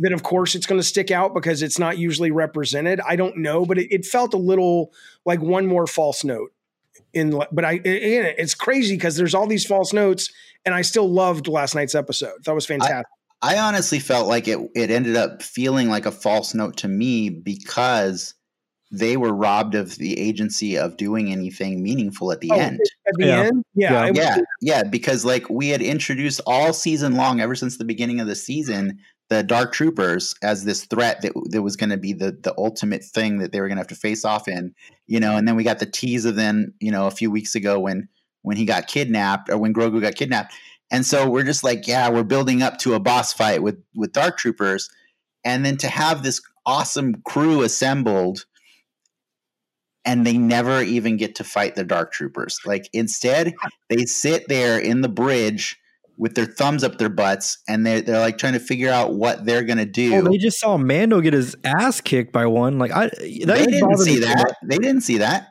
that 0.00 0.12
of 0.12 0.22
course 0.22 0.54
it's 0.54 0.66
going 0.66 0.80
to 0.80 0.86
stick 0.86 1.10
out 1.10 1.34
because 1.34 1.62
it's 1.62 1.78
not 1.78 1.98
usually 1.98 2.30
represented. 2.30 3.00
I 3.06 3.16
don't 3.16 3.38
know, 3.38 3.64
but 3.64 3.78
it, 3.78 3.92
it 3.92 4.04
felt 4.04 4.34
a 4.34 4.38
little 4.38 4.92
like 5.24 5.40
one 5.40 5.66
more 5.66 5.86
false 5.86 6.24
note 6.24 6.52
in 7.12 7.42
but 7.52 7.64
I 7.64 7.72
again 7.72 8.34
it's 8.38 8.54
crazy 8.54 8.96
because 8.96 9.16
there's 9.16 9.34
all 9.34 9.46
these 9.46 9.66
false 9.66 9.92
notes 9.92 10.32
and 10.64 10.74
I 10.74 10.82
still 10.82 11.10
loved 11.10 11.48
last 11.48 11.74
night's 11.74 11.94
episode. 11.94 12.44
That 12.44 12.54
was 12.54 12.66
fantastic. 12.66 13.06
I, 13.42 13.56
I, 13.56 13.58
honestly 13.58 13.98
felt 13.98 14.28
like 14.28 14.48
it 14.48 14.58
it 14.74 14.90
ended 14.90 15.16
up 15.16 15.42
feeling 15.42 15.88
like 15.88 16.06
a 16.06 16.12
false 16.12 16.54
note 16.54 16.76
to 16.78 16.88
me 16.88 17.30
because 17.30 18.34
they 18.90 19.16
were 19.16 19.32
robbed 19.32 19.74
of 19.74 19.96
the 19.96 20.18
agency 20.18 20.76
of 20.76 20.96
doing 20.96 21.30
anything 21.30 21.82
meaningful 21.82 22.32
at 22.32 22.40
the 22.40 22.50
oh, 22.50 22.56
end. 22.56 22.80
At 23.06 23.14
the 23.18 23.26
yeah. 23.26 23.40
end? 23.40 23.64
Yeah. 23.74 24.06
Yeah. 24.06 24.12
Yeah, 24.14 24.38
yeah, 24.60 24.82
because 24.82 25.24
like 25.24 25.48
we 25.48 25.68
had 25.68 25.80
introduced 25.80 26.40
all 26.46 26.72
season 26.72 27.14
long 27.14 27.40
ever 27.40 27.54
since 27.54 27.76
the 27.76 27.84
beginning 27.84 28.20
of 28.20 28.26
the 28.26 28.34
season 28.34 28.98
the 29.30 29.44
Dark 29.44 29.72
Troopers 29.72 30.34
as 30.42 30.64
this 30.64 30.84
threat 30.84 31.22
that 31.22 31.32
that 31.50 31.62
was 31.62 31.76
going 31.76 31.90
to 31.90 31.96
be 31.96 32.12
the 32.12 32.32
the 32.32 32.52
ultimate 32.58 33.04
thing 33.04 33.38
that 33.38 33.52
they 33.52 33.60
were 33.60 33.68
going 33.68 33.76
to 33.76 33.80
have 33.80 33.86
to 33.88 33.94
face 33.94 34.24
off 34.24 34.48
in, 34.48 34.74
you 35.06 35.20
know. 35.20 35.36
And 35.36 35.48
then 35.48 35.56
we 35.56 35.64
got 35.64 35.78
the 35.78 35.86
tease 35.86 36.24
of 36.24 36.36
then, 36.36 36.74
you 36.80 36.90
know, 36.90 37.06
a 37.06 37.12
few 37.12 37.30
weeks 37.30 37.54
ago 37.54 37.78
when 37.78 38.08
when 38.42 38.56
he 38.56 38.64
got 38.64 38.88
kidnapped 38.88 39.48
or 39.48 39.56
when 39.56 39.72
Grogu 39.72 40.00
got 40.00 40.16
kidnapped. 40.16 40.52
And 40.90 41.06
so 41.06 41.30
we're 41.30 41.44
just 41.44 41.62
like, 41.62 41.86
yeah, 41.86 42.10
we're 42.10 42.24
building 42.24 42.60
up 42.62 42.78
to 42.78 42.94
a 42.94 43.00
boss 43.00 43.32
fight 43.32 43.62
with 43.62 43.80
with 43.94 44.12
Dark 44.12 44.36
Troopers, 44.36 44.90
and 45.44 45.64
then 45.64 45.76
to 45.78 45.88
have 45.88 46.22
this 46.22 46.42
awesome 46.66 47.22
crew 47.22 47.62
assembled 47.62 48.44
and 50.04 50.26
they 50.26 50.36
never 50.36 50.82
even 50.82 51.16
get 51.16 51.36
to 51.36 51.44
fight 51.44 51.74
the 51.74 51.84
dark 51.84 52.12
troopers 52.12 52.60
like 52.64 52.88
instead 52.92 53.54
they 53.88 54.04
sit 54.04 54.46
there 54.48 54.78
in 54.78 55.00
the 55.00 55.08
bridge 55.08 55.78
with 56.20 56.34
their 56.34 56.44
thumbs 56.44 56.84
up 56.84 56.98
their 56.98 57.08
butts 57.08 57.58
and 57.66 57.86
they're, 57.86 58.02
they're 58.02 58.20
like 58.20 58.36
trying 58.36 58.52
to 58.52 58.60
figure 58.60 58.90
out 58.90 59.14
what 59.14 59.46
they're 59.46 59.64
gonna 59.64 59.86
do. 59.86 60.14
Oh, 60.14 60.22
they 60.22 60.36
just 60.36 60.60
saw 60.60 60.76
Mando 60.76 61.20
get 61.22 61.32
his 61.32 61.56
ass 61.64 62.02
kicked 62.02 62.30
by 62.30 62.44
one. 62.44 62.78
Like 62.78 62.92
I, 62.92 63.08
they 63.18 63.44
didn't 63.44 63.96
see 63.96 64.18
that. 64.20 64.56
They 64.62 64.76
didn't 64.76 65.00
see 65.00 65.18
that. 65.18 65.48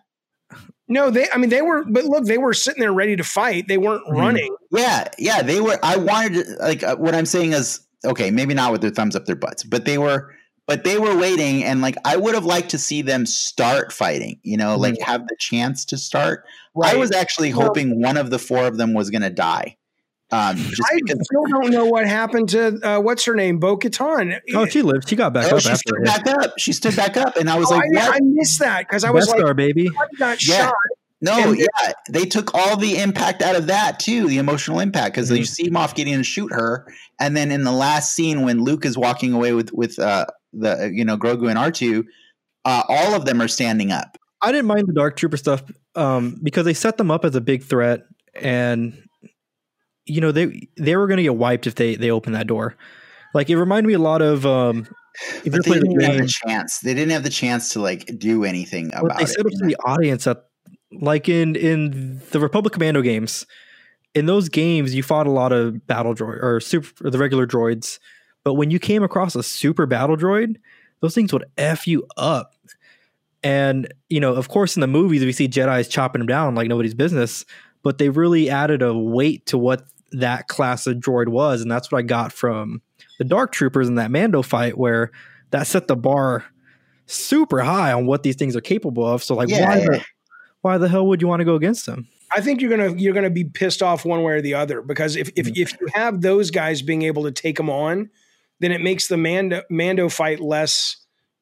No, 0.87 1.09
they. 1.09 1.27
I 1.33 1.37
mean, 1.37 1.49
they 1.49 1.61
were. 1.61 1.83
But 1.85 2.05
look, 2.05 2.25
they 2.25 2.37
were 2.37 2.53
sitting 2.53 2.81
there 2.81 2.93
ready 2.93 3.15
to 3.15 3.23
fight. 3.23 3.67
They 3.67 3.77
weren't 3.77 4.05
mm-hmm. 4.05 4.17
running. 4.17 4.55
Yeah, 4.71 5.07
yeah, 5.17 5.41
they 5.41 5.59
were. 5.59 5.77
I 5.83 5.97
wanted 5.97 6.45
to, 6.45 6.55
like 6.59 6.83
uh, 6.83 6.95
what 6.97 7.13
I'm 7.15 7.25
saying 7.25 7.53
is 7.53 7.81
okay. 8.05 8.31
Maybe 8.31 8.53
not 8.53 8.71
with 8.71 8.81
their 8.81 8.91
thumbs 8.91 9.15
up 9.15 9.25
their 9.25 9.35
butts, 9.35 9.63
but 9.63 9.85
they 9.85 9.97
were. 9.97 10.33
But 10.67 10.83
they 10.83 10.99
were 10.99 11.17
waiting, 11.17 11.63
and 11.63 11.81
like 11.81 11.95
I 12.05 12.15
would 12.15 12.35
have 12.35 12.45
liked 12.45 12.69
to 12.69 12.77
see 12.77 13.01
them 13.01 13.25
start 13.25 13.91
fighting. 13.91 14.39
You 14.43 14.57
know, 14.57 14.73
mm-hmm. 14.73 14.81
like 14.81 15.01
have 15.01 15.27
the 15.27 15.35
chance 15.39 15.83
to 15.85 15.97
start. 15.97 16.43
Right. 16.75 16.93
I 16.93 16.97
was 16.97 17.11
actually 17.11 17.49
hoping 17.49 18.01
one 18.01 18.17
of 18.17 18.29
the 18.29 18.37
four 18.37 18.67
of 18.67 18.77
them 18.77 18.93
was 18.93 19.09
going 19.09 19.23
to 19.23 19.31
die. 19.31 19.77
Um, 20.31 20.57
I 20.57 20.99
still 21.23 21.45
don't 21.49 21.71
know 21.71 21.85
what 21.85 22.05
happened 22.05 22.49
to 22.49 22.79
uh, 22.87 22.99
what's 22.99 23.25
her 23.25 23.33
name, 23.33 23.57
Bo 23.57 23.77
Katan. 23.77 24.39
Oh, 24.53 24.67
she 24.67 24.83
lived. 24.83 25.09
She 25.09 25.15
got 25.15 25.33
back 25.33 25.51
oh, 25.51 25.55
up. 25.55 25.61
She 25.61 25.75
stood 25.75 26.03
back 26.03 26.27
up. 26.27 26.53
She 26.59 26.73
stood 26.73 26.95
back 26.95 27.17
up, 27.17 27.35
and 27.35 27.49
I 27.49 27.57
was 27.57 27.71
oh, 27.71 27.75
like, 27.75 27.89
I, 27.97 28.17
I, 28.17 28.19
missed 28.21 28.59
that 28.59 28.87
because 28.87 29.03
I 29.03 29.09
was 29.09 29.27
Beskar, 29.27 29.43
like, 29.43 29.55
baby, 29.55 29.89
got 30.19 30.45
yeah. 30.47 30.67
shot. 30.67 30.75
No, 31.21 31.49
and 31.49 31.57
yeah, 31.57 31.93
they 32.09 32.25
took 32.25 32.53
all 32.53 32.77
the 32.77 32.99
impact 32.99 33.41
out 33.41 33.55
of 33.55 33.67
that 33.67 33.99
too, 33.99 34.27
the 34.27 34.37
emotional 34.37 34.79
impact, 34.79 35.15
because 35.15 35.29
mm-hmm. 35.29 35.37
you 35.37 35.45
see 35.45 35.69
Moff 35.69 35.95
Gideon 35.95 36.21
shoot 36.21 36.53
her, 36.53 36.85
and 37.19 37.35
then 37.35 37.51
in 37.51 37.63
the 37.63 37.71
last 37.71 38.13
scene 38.13 38.43
when 38.43 38.63
Luke 38.63 38.85
is 38.85 38.97
walking 38.99 39.33
away 39.33 39.53
with 39.53 39.73
with 39.73 39.97
uh, 39.97 40.27
the 40.53 40.91
you 40.93 41.03
know 41.03 41.17
Grogu 41.17 41.49
and 41.49 41.57
R 41.57 41.71
two, 41.71 42.05
uh, 42.65 42.83
all 42.87 43.15
of 43.15 43.25
them 43.25 43.41
are 43.41 43.47
standing 43.47 43.91
up. 43.91 44.15
I 44.43 44.51
didn't 44.51 44.67
mind 44.67 44.87
the 44.87 44.93
Dark 44.93 45.17
Trooper 45.17 45.37
stuff 45.37 45.63
um, 45.95 46.39
because 46.43 46.65
they 46.65 46.75
set 46.75 46.97
them 46.97 47.09
up 47.09 47.25
as 47.25 47.35
a 47.35 47.41
big 47.41 47.63
threat, 47.63 48.03
and 48.35 49.08
you 50.09 50.21
know 50.21 50.31
they 50.31 50.67
they 50.77 50.95
were 50.95 51.07
going 51.07 51.17
to 51.17 51.23
get 51.23 51.35
wiped 51.35 51.67
if 51.67 51.75
they 51.75 51.95
they 51.95 52.11
opened 52.11 52.35
that 52.35 52.47
door. 52.47 52.75
Like 53.33 53.49
it 53.49 53.57
reminded 53.57 53.87
me 53.87 53.93
a 53.93 53.99
lot 53.99 54.21
of 54.21 54.45
um, 54.45 54.87
if 55.45 55.51
but 55.51 55.63
they 55.63 55.73
didn't 55.73 55.93
the 55.93 55.99
game, 55.99 56.11
have 56.11 56.21
the 56.21 56.33
chance. 56.47 56.79
They 56.79 56.93
didn't 56.93 57.11
have 57.11 57.23
the 57.23 57.29
chance 57.29 57.69
to 57.73 57.81
like 57.81 58.17
do 58.17 58.43
anything 58.43 58.87
about 58.93 59.17
they 59.17 59.23
it. 59.23 59.27
They 59.27 59.33
set 59.33 59.45
up 59.45 59.51
to 59.51 59.65
the 59.65 59.75
audience 59.85 60.23
that, 60.23 60.45
like 60.91 61.29
in 61.29 61.55
in 61.55 62.21
the 62.31 62.39
Republic 62.39 62.73
Commando 62.73 63.01
games. 63.01 63.45
In 64.15 64.25
those 64.25 64.49
games, 64.49 64.95
you 64.95 65.03
fought 65.03 65.27
a 65.27 65.31
lot 65.31 65.51
of 65.51 65.85
battle 65.85 66.15
droid 66.15 66.41
or 66.41 66.59
super 66.59 67.07
or 67.07 67.11
the 67.11 67.19
regular 67.19 67.45
droids, 67.45 67.99
but 68.43 68.55
when 68.55 68.71
you 68.71 68.79
came 68.79 69.03
across 69.03 69.35
a 69.35 69.43
super 69.43 69.85
battle 69.85 70.17
droid, 70.17 70.55
those 71.01 71.13
things 71.13 71.31
would 71.31 71.45
f 71.57 71.85
you 71.85 72.07
up. 72.17 72.55
And 73.43 73.93
you 74.09 74.19
know, 74.19 74.33
of 74.33 74.49
course, 74.49 74.75
in 74.75 74.81
the 74.81 74.87
movies, 74.87 75.23
we 75.23 75.31
see 75.31 75.47
Jedi's 75.47 75.87
chopping 75.87 76.21
them 76.21 76.27
down 76.27 76.55
like 76.55 76.67
nobody's 76.67 76.95
business, 76.95 77.45
but 77.83 77.99
they 77.99 78.09
really 78.09 78.49
added 78.49 78.81
a 78.81 78.97
weight 78.97 79.45
to 79.47 79.57
what 79.57 79.83
that 80.11 80.47
class 80.47 80.87
of 80.87 80.97
droid 80.97 81.29
was, 81.29 81.61
and 81.61 81.71
that's 81.71 81.91
what 81.91 81.99
I 81.99 82.01
got 82.03 82.31
from 82.33 82.81
the 83.17 83.23
Dark 83.23 83.51
Troopers 83.51 83.87
in 83.87 83.95
that 83.95 84.11
Mando 84.11 84.41
fight, 84.41 84.77
where 84.77 85.11
that 85.51 85.67
set 85.67 85.87
the 85.87 85.95
bar 85.95 86.45
super 87.05 87.61
high 87.61 87.91
on 87.91 88.05
what 88.05 88.23
these 88.23 88.35
things 88.35 88.55
are 88.55 88.61
capable 88.61 89.05
of. 89.05 89.23
So, 89.23 89.35
like, 89.35 89.49
yeah, 89.49 89.67
why, 89.67 89.77
yeah. 89.77 89.85
The, 89.85 90.05
why 90.61 90.77
the 90.77 90.87
hell 90.87 91.07
would 91.07 91.21
you 91.21 91.27
want 91.27 91.39
to 91.41 91.45
go 91.45 91.55
against 91.55 91.85
them? 91.85 92.07
I 92.31 92.41
think 92.41 92.61
you're 92.61 92.69
gonna 92.69 92.95
you're 92.95 93.13
gonna 93.13 93.29
be 93.29 93.43
pissed 93.43 93.81
off 93.81 94.05
one 94.05 94.21
way 94.23 94.33
or 94.33 94.41
the 94.41 94.53
other 94.53 94.81
because 94.81 95.15
if 95.15 95.29
if, 95.35 95.47
mm-hmm. 95.47 95.61
if 95.61 95.79
you 95.79 95.87
have 95.93 96.21
those 96.21 96.51
guys 96.51 96.81
being 96.81 97.01
able 97.01 97.23
to 97.23 97.31
take 97.31 97.57
them 97.57 97.69
on, 97.69 98.09
then 98.59 98.71
it 98.71 98.81
makes 98.81 99.07
the 99.07 99.17
Mando 99.17 99.63
Mando 99.69 100.09
fight 100.09 100.39
less 100.39 100.97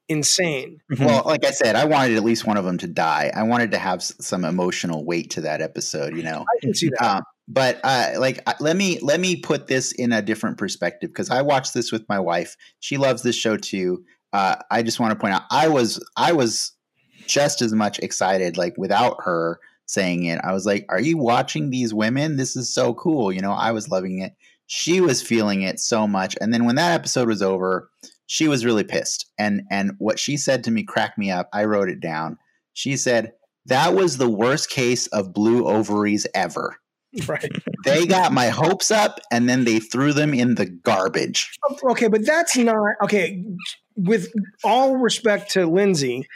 insane. 0.08 0.80
Mm-hmm. 0.92 1.06
Well, 1.06 1.24
like 1.26 1.46
I 1.46 1.52
said, 1.52 1.76
I 1.76 1.86
wanted 1.86 2.16
at 2.16 2.24
least 2.24 2.46
one 2.46 2.58
of 2.58 2.64
them 2.64 2.78
to 2.78 2.88
die. 2.88 3.32
I 3.36 3.44
wanted 3.44 3.72
to 3.72 3.78
have 3.78 4.02
some 4.02 4.46
emotional 4.46 5.04
weight 5.04 5.32
to 5.32 5.42
that 5.42 5.62
episode. 5.62 6.16
You 6.16 6.24
know, 6.24 6.44
I 6.44 6.60
can 6.62 6.74
see 6.74 6.90
that. 7.00 7.18
Um, 7.18 7.24
but 7.48 7.80
uh, 7.84 8.14
like 8.18 8.42
let 8.60 8.76
me 8.76 9.00
let 9.02 9.20
me 9.20 9.36
put 9.36 9.68
this 9.68 9.92
in 9.94 10.12
a 10.12 10.22
different 10.22 10.58
perspective 10.58 11.10
because 11.10 11.30
I 11.30 11.42
watched 11.42 11.74
this 11.74 11.92
with 11.92 12.08
my 12.10 12.20
wife. 12.20 12.56
She 12.80 12.98
loves 12.98 13.22
this 13.22 13.36
show 13.36 13.58
too. 13.58 14.04
Uh, 14.34 14.58
I 14.70 14.84
just 14.84 15.00
want 15.00 15.12
to 15.12 15.20
point 15.20 15.34
out 15.34 15.44
I 15.50 15.70
was 15.70 16.04
I 16.18 16.34
was 16.34 16.74
just 17.26 17.62
as 17.62 17.74
much 17.74 18.00
excited 18.00 18.58
like 18.58 18.76
without 18.78 19.18
her 19.24 19.60
saying 19.86 20.26
it. 20.26 20.40
I 20.44 20.52
was 20.52 20.66
like, 20.66 20.86
"Are 20.90 21.00
you 21.00 21.18
watching 21.18 21.70
these 21.70 21.94
women? 21.94 22.36
This 22.36 22.56
is 22.58 22.74
so 22.74 22.94
cool." 22.94 23.32
You 23.32 23.42
know, 23.42 23.54
I 23.54 23.72
was 23.72 23.90
loving 23.90 24.20
it. 24.20 24.34
She 24.66 25.00
was 25.00 25.22
feeling 25.22 25.62
it 25.62 25.80
so 25.80 26.06
much, 26.06 26.36
and 26.42 26.54
then 26.54 26.66
when 26.66 26.76
that 26.76 26.94
episode 26.94 27.30
was 27.30 27.42
over, 27.42 27.90
she 28.26 28.50
was 28.50 28.66
really 28.66 28.84
pissed. 28.84 29.26
And 29.40 29.62
and 29.72 29.94
what 30.00 30.20
she 30.20 30.36
said 30.36 30.66
to 30.66 30.72
me 30.72 30.84
cracked 30.84 31.18
me 31.18 31.32
up. 31.32 31.48
I 31.54 31.64
wrote 31.64 31.90
it 31.90 32.02
down. 32.02 32.38
She 32.74 32.98
said 32.98 33.32
that 33.68 33.94
was 33.94 34.18
the 34.18 34.30
worst 34.30 34.70
case 34.70 35.08
of 35.08 35.34
blue 35.34 35.66
ovaries 35.66 36.28
ever. 36.36 36.78
Right. 37.28 37.52
they 37.84 38.06
got 38.06 38.32
my 38.32 38.48
hopes 38.50 38.92
up 38.92 39.20
and 39.32 39.50
then 39.50 39.66
they 39.66 39.80
threw 39.80 40.14
them 40.14 40.34
in 40.34 40.56
the 40.56 40.66
garbage. 40.66 41.58
Okay, 41.84 42.08
but 42.08 42.26
that's 42.26 42.56
not 42.56 42.76
okay. 43.04 43.44
With 43.96 44.32
all 44.64 44.98
respect 44.98 45.52
to 45.52 45.66
Lindsay, 45.66 46.28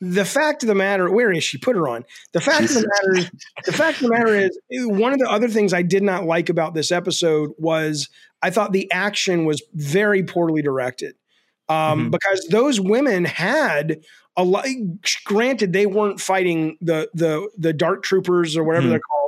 the 0.00 0.24
fact 0.24 0.62
of 0.62 0.66
the 0.66 0.74
matter, 0.74 1.10
where 1.10 1.32
is 1.32 1.42
she? 1.44 1.58
Put 1.58 1.76
her 1.76 1.88
on. 1.88 2.04
The 2.32 2.40
fact 2.40 2.64
of 2.64 2.74
the 2.74 2.88
matter 2.88 3.18
is, 3.18 3.30
the 3.64 3.72
fact 3.72 4.02
of 4.02 4.08
the 4.08 4.10
matter 4.10 4.34
is, 4.34 4.58
one 4.70 5.12
of 5.12 5.18
the 5.18 5.30
other 5.30 5.48
things 5.48 5.72
I 5.72 5.82
did 5.82 6.02
not 6.02 6.24
like 6.24 6.48
about 6.48 6.74
this 6.74 6.92
episode 6.92 7.52
was 7.56 8.08
I 8.42 8.50
thought 8.50 8.72
the 8.72 8.90
action 8.92 9.46
was 9.46 9.62
very 9.74 10.22
poorly 10.22 10.60
directed. 10.60 11.14
um, 11.68 11.76
mm-hmm. 11.76 12.10
because 12.10 12.46
those 12.50 12.80
women 12.80 13.24
had 13.24 14.00
a 14.36 14.44
lot. 14.44 14.66
Granted, 15.24 15.72
they 15.72 15.86
weren't 15.86 16.20
fighting 16.20 16.76
the 16.80 17.08
the 17.14 17.48
the 17.56 17.72
dark 17.72 18.02
troopers 18.02 18.56
or 18.56 18.64
whatever 18.64 18.82
mm-hmm. 18.84 18.90
they're 18.90 19.00
called, 19.00 19.25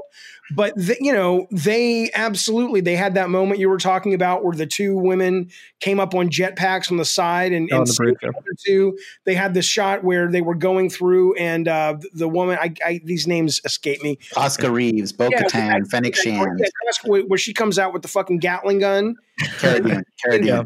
but 0.54 0.74
the, 0.76 0.96
you 1.00 1.12
know 1.12 1.46
they 1.50 2.10
absolutely 2.14 2.80
they 2.80 2.96
had 2.96 3.14
that 3.14 3.30
moment 3.30 3.60
you 3.60 3.68
were 3.68 3.78
talking 3.78 4.14
about 4.14 4.44
where 4.44 4.54
the 4.54 4.66
two 4.66 4.96
women 4.96 5.50
came 5.80 6.00
up 6.00 6.14
on 6.14 6.28
jetpacks 6.28 6.90
on 6.90 6.96
the 6.96 7.04
side 7.04 7.52
and, 7.52 7.70
and 7.70 7.86
the, 7.86 8.16
the 8.20 8.56
two 8.64 8.96
they 9.24 9.34
had 9.34 9.54
the 9.54 9.62
shot 9.62 10.02
where 10.04 10.30
they 10.30 10.40
were 10.40 10.54
going 10.54 10.88
through 10.88 11.34
and 11.34 11.68
uh, 11.68 11.96
the 12.12 12.28
woman 12.28 12.58
I, 12.60 12.72
I, 12.84 13.00
these 13.04 13.26
names 13.26 13.60
escape 13.64 14.02
me 14.02 14.18
Koska 14.32 14.70
Reeves 14.70 15.12
Bo 15.12 15.28
Katan 15.30 15.52
yeah, 15.52 15.78
Fennec 15.90 16.16
Shand 16.16 16.60
where 17.04 17.38
she 17.38 17.52
comes 17.52 17.78
out 17.78 17.92
with 17.92 18.02
the 18.02 18.08
fucking 18.08 18.38
Gatling 18.38 18.78
gun 18.78 19.16
Cara 19.58 19.80
yeah. 20.42 20.62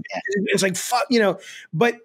it's 0.47 0.63
like 0.63 0.77
fuck 0.77 1.05
you 1.11 1.21
know 1.21 1.39
but 1.73 1.97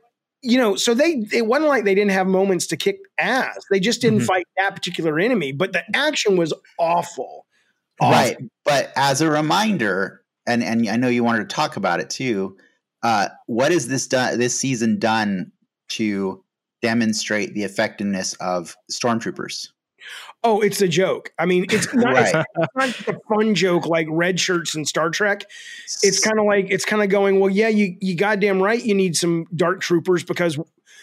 you 0.43 0.57
know, 0.57 0.75
so 0.75 0.93
they 0.93 1.25
it 1.33 1.47
wasn't 1.47 1.67
like 1.67 1.83
they 1.83 1.95
didn't 1.95 2.11
have 2.11 2.27
moments 2.27 2.67
to 2.67 2.77
kick 2.77 2.99
ass. 3.17 3.57
They 3.71 3.79
just 3.79 4.01
didn't 4.01 4.19
mm-hmm. 4.19 4.27
fight 4.27 4.47
that 4.57 4.75
particular 4.75 5.19
enemy, 5.19 5.51
but 5.51 5.73
the 5.73 5.83
action 5.95 6.37
was 6.37 6.53
awful. 6.77 7.46
Awful. 7.99 8.11
Right. 8.11 8.37
But 8.65 8.91
as 8.95 9.21
a 9.21 9.29
reminder, 9.29 10.23
and 10.45 10.63
and 10.63 10.87
I 10.89 10.95
know 10.95 11.07
you 11.07 11.23
wanted 11.23 11.49
to 11.49 11.55
talk 11.55 11.77
about 11.77 11.99
it 11.99 12.09
too. 12.09 12.57
Uh, 13.03 13.29
what 13.45 13.71
has 13.71 13.87
this 13.87 14.07
done 14.07 14.37
this 14.39 14.59
season 14.59 14.99
done 14.99 15.51
to 15.89 16.43
demonstrate 16.81 17.53
the 17.53 17.63
effectiveness 17.63 18.33
of 18.35 18.75
stormtroopers? 18.91 19.67
oh, 20.43 20.61
it's 20.61 20.81
a 20.81 20.87
joke. 20.87 21.33
I 21.37 21.45
mean, 21.45 21.65
it's 21.69 21.93
not, 21.93 22.13
right. 22.13 22.45
it's 22.57 23.05
not 23.05 23.15
a 23.15 23.19
fun 23.27 23.55
joke 23.55 23.85
like 23.85 24.07
red 24.09 24.39
shirts 24.39 24.75
and 24.75 24.87
Star 24.87 25.09
Trek. 25.09 25.43
It's 26.03 26.19
kind 26.19 26.39
of 26.39 26.45
like 26.45 26.67
it's 26.69 26.85
kind 26.85 27.03
of 27.03 27.09
going, 27.09 27.39
well, 27.39 27.49
yeah, 27.49 27.67
you 27.67 27.95
you 27.99 28.15
goddamn 28.15 28.61
right, 28.61 28.83
you 28.83 28.95
need 28.95 29.15
some 29.15 29.45
dark 29.55 29.81
troopers 29.81 30.23
because 30.23 30.57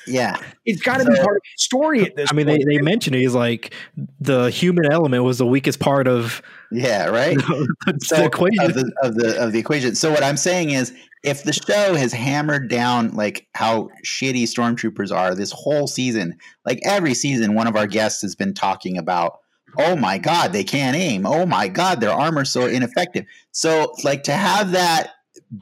yeah, 0.07 0.39
it's 0.65 0.83
got 0.83 0.99
to 0.99 1.05
so, 1.05 1.11
be 1.11 1.17
part 1.17 1.37
of 1.37 1.43
the 1.43 1.59
story 1.59 2.03
at 2.05 2.17
this. 2.17 2.31
I 2.31 2.35
mean, 2.35 2.47
point. 2.47 2.65
they, 2.67 2.77
they 2.77 2.83
mentioned 2.83 3.17
it. 3.17 3.21
He's 3.21 3.35
like 3.35 3.75
the 4.21 4.51
human 4.51 4.91
element 4.91 5.25
was 5.25 5.39
the 5.39 5.47
weakest 5.47 5.81
part 5.81 6.07
of. 6.07 6.43
Yeah, 6.71 7.07
right. 7.07 7.37
the, 7.87 7.99
so, 8.03 8.17
the 8.17 8.25
equation 8.25 8.65
of 8.65 8.75
the, 8.75 8.93
of 9.03 9.15
the 9.15 9.43
of 9.43 9.53
the 9.53 9.59
equation. 9.59 9.95
So 9.95 10.11
what 10.11 10.23
I'm 10.23 10.37
saying 10.37 10.71
is, 10.71 10.93
if 11.23 11.45
the 11.45 11.53
show 11.53 11.95
has 11.95 12.13
hammered 12.13 12.69
down 12.69 13.15
like 13.15 13.47
how 13.55 13.89
shitty 14.05 14.45
stormtroopers 14.45 15.15
are 15.15 15.35
this 15.35 15.53
whole 15.53 15.87
season, 15.87 16.37
like 16.65 16.81
every 16.85 17.15
season, 17.15 17.55
one 17.55 17.67
of 17.67 17.77
our 17.77 17.87
guests 17.87 18.23
has 18.23 18.35
been 18.35 18.55
talking 18.55 18.99
about. 18.99 19.39
Oh 19.77 19.97
my 19.97 20.19
God, 20.19 20.53
they 20.53 20.63
can't 20.63 20.97
aim. 20.97 21.27
Oh 21.27 21.47
my 21.47 21.67
God, 21.67 22.01
their 22.01 22.13
armor's 22.13 22.49
so 22.49 22.67
ineffective. 22.67 23.25
So, 23.51 23.93
like 24.05 24.23
to 24.25 24.33
have 24.33 24.71
that 24.71 25.11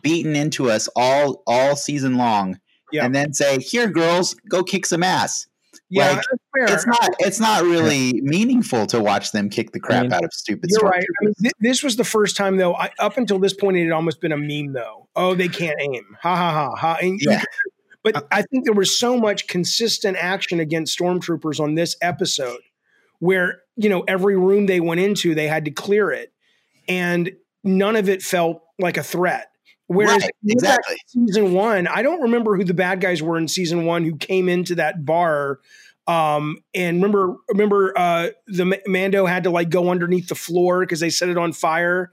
beaten 0.03 0.37
into 0.37 0.71
us 0.71 0.87
all 0.97 1.43
all 1.47 1.77
season 1.77 2.19
long 2.19 2.59
yeah. 2.93 3.05
and 3.05 3.15
then 3.15 3.33
say, 3.33 3.59
"Here, 3.59 3.89
girls, 3.89 4.35
go 4.49 4.63
kick 4.63 4.87
some 4.87 5.03
ass." 5.03 5.47
Yeah, 5.93 6.13
like, 6.13 6.25
it's 6.71 6.87
not 6.87 7.11
it's 7.19 7.41
not 7.41 7.65
really 7.65 8.21
meaningful 8.23 8.87
to 8.87 9.01
watch 9.01 9.33
them 9.33 9.51
kick 9.51 9.73
the 9.73 9.81
crap 9.81 10.01
I 10.01 10.03
mean, 10.05 10.13
out 10.15 10.25
of 10.25 10.33
stupid. 10.33 10.71
You're 10.71 10.89
right. 10.89 11.03
I 11.03 11.25
mean, 11.25 11.35
th- 11.43 11.55
this 11.61 11.83
was 11.83 11.97
the 11.97 12.05
first 12.05 12.35
time 12.35 12.57
though. 12.57 12.75
I, 12.75 12.91
up 12.99 13.19
until 13.19 13.39
this 13.39 13.53
point, 13.53 13.77
it 13.77 13.85
had 13.85 13.93
almost 13.93 14.21
been 14.21 14.33
a 14.33 14.39
meme 14.39 14.73
though. 14.73 15.09
Oh, 15.15 15.35
they 15.35 15.49
can't 15.49 15.79
aim. 15.81 16.17
Ha 16.23 16.35
ha 16.35 16.51
ha 16.51 16.75
ha. 16.75 16.97
And 17.03 17.21
yeah. 17.23 17.43
but 18.03 18.27
I 18.31 18.41
think 18.41 18.65
there 18.65 18.73
was 18.73 18.99
so 18.99 19.19
much 19.19 19.49
consistent 19.49 20.17
action 20.17 20.61
against 20.61 20.99
stormtroopers 20.99 21.61
on 21.61 21.75
this 21.75 21.95
episode, 22.01 22.61
where 23.19 23.61
you 23.77 23.91
know 23.91 24.03
every 24.09 24.37
room 24.37 24.65
they 24.65 24.81
went 24.81 25.01
into, 25.01 25.35
they 25.35 25.47
had 25.47 25.67
to 25.67 25.71
clear 25.71 26.11
it, 26.11 26.33
and 26.89 27.33
none 27.65 27.97
of 27.97 28.09
it 28.09 28.23
felt 28.23 28.63
like 28.79 28.97
a 28.97 29.03
threat. 29.03 29.52
Whereas 29.93 30.23
right, 30.23 30.31
exactly 30.47 30.97
season 31.07 31.53
one, 31.53 31.87
I 31.87 32.03
don't 32.03 32.23
remember 32.23 32.57
who 32.57 32.65
the 32.65 32.75
bad 32.75 33.01
guys 33.01 33.23
were 33.23 33.37
in 33.37 33.49
season 33.49 33.85
one 33.85 34.05
who 34.05 34.17
came 34.17 34.49
into 34.49 34.77
that 34.77 35.05
bar. 35.05 35.61
Um, 36.07 36.59
and 36.75 36.97
remember, 36.97 37.37
remember, 37.49 37.93
uh, 37.97 38.29
the 38.47 38.81
Mando 38.87 39.27
had 39.27 39.45
to 39.45 39.51
like 39.51 39.71
go 39.71 39.91
underneath 39.91 40.29
the 40.29 40.35
floor 40.35 40.81
because 40.81 41.01
they 41.01 41.11
set 41.11 41.29
it 41.29 41.39
on 41.39 41.53
fire. 41.53 42.11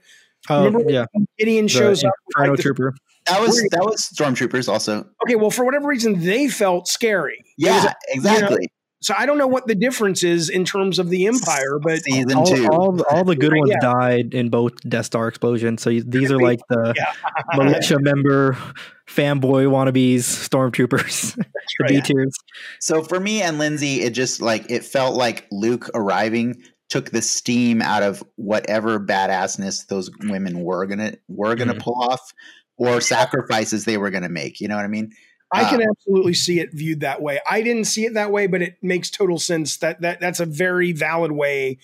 Oh, 0.48 0.64
remember 0.64 0.90
yeah. 0.90 1.06
Gideon 1.38 1.68
shows 1.68 2.00
the 2.02 2.08
up. 2.08 2.14
Like 2.38 2.58
Trooper. 2.58 2.94
That 3.26 3.40
was 3.40 3.60
that 3.70 3.84
was 3.84 4.10
stormtroopers 4.16 4.68
also. 4.68 5.06
Okay, 5.24 5.36
well, 5.36 5.50
for 5.50 5.64
whatever 5.64 5.86
reason, 5.86 6.20
they 6.20 6.48
felt 6.48 6.88
scary. 6.88 7.44
Yeah, 7.58 7.84
was, 7.84 7.94
exactly. 8.08 8.48
You 8.50 8.60
know, 8.62 8.79
so 9.02 9.14
I 9.16 9.24
don't 9.24 9.38
know 9.38 9.46
what 9.46 9.66
the 9.66 9.74
difference 9.74 10.22
is 10.22 10.50
in 10.50 10.66
terms 10.66 10.98
of 10.98 11.08
the 11.08 11.26
Empire, 11.26 11.78
but 11.82 12.02
season 12.02 12.34
all, 12.34 12.46
two, 12.46 12.68
all, 12.68 13.02
all 13.10 13.24
the 13.24 13.34
good 13.34 13.54
ones 13.54 13.70
yeah. 13.70 13.80
died 13.80 14.34
in 14.34 14.50
both 14.50 14.78
Death 14.86 15.06
Star 15.06 15.26
explosions. 15.26 15.80
So 15.80 15.90
these 15.90 16.30
are 16.30 16.38
like 16.38 16.60
the 16.68 16.92
yeah. 16.96 17.56
militia 17.56 17.98
member, 17.98 18.58
fanboy 19.06 19.68
wannabes, 19.68 20.18
stormtroopers, 20.18 21.34
the 21.34 21.44
right. 21.80 21.88
B 21.88 22.00
tiers. 22.02 22.36
So 22.78 23.02
for 23.02 23.18
me 23.18 23.40
and 23.40 23.58
Lindsay, 23.58 24.02
it 24.02 24.10
just 24.10 24.42
like 24.42 24.70
it 24.70 24.84
felt 24.84 25.16
like 25.16 25.46
Luke 25.50 25.88
arriving 25.94 26.62
took 26.90 27.10
the 27.10 27.22
steam 27.22 27.80
out 27.80 28.02
of 28.02 28.22
whatever 28.36 29.00
badassness 29.00 29.86
those 29.86 30.10
women 30.24 30.60
were 30.60 30.84
gonna 30.84 31.14
were 31.28 31.54
gonna 31.54 31.72
mm-hmm. 31.72 31.80
pull 31.80 32.02
off 32.02 32.34
or 32.76 33.00
sacrifices 33.00 33.86
they 33.86 33.96
were 33.96 34.10
gonna 34.10 34.28
make. 34.28 34.60
You 34.60 34.68
know 34.68 34.76
what 34.76 34.84
I 34.84 34.88
mean? 34.88 35.12
I 35.52 35.64
can 35.68 35.82
uh, 35.82 35.86
absolutely 35.90 36.34
see 36.34 36.60
it 36.60 36.72
viewed 36.72 37.00
that 37.00 37.22
way. 37.22 37.40
I 37.48 37.62
didn't 37.62 37.84
see 37.84 38.04
it 38.04 38.14
that 38.14 38.30
way, 38.30 38.46
but 38.46 38.62
it 38.62 38.76
makes 38.82 39.10
total 39.10 39.38
sense. 39.38 39.76
That 39.78 40.00
that 40.02 40.20
that's 40.20 40.40
a 40.40 40.46
very 40.46 40.92
valid 40.92 41.32
way 41.32 41.78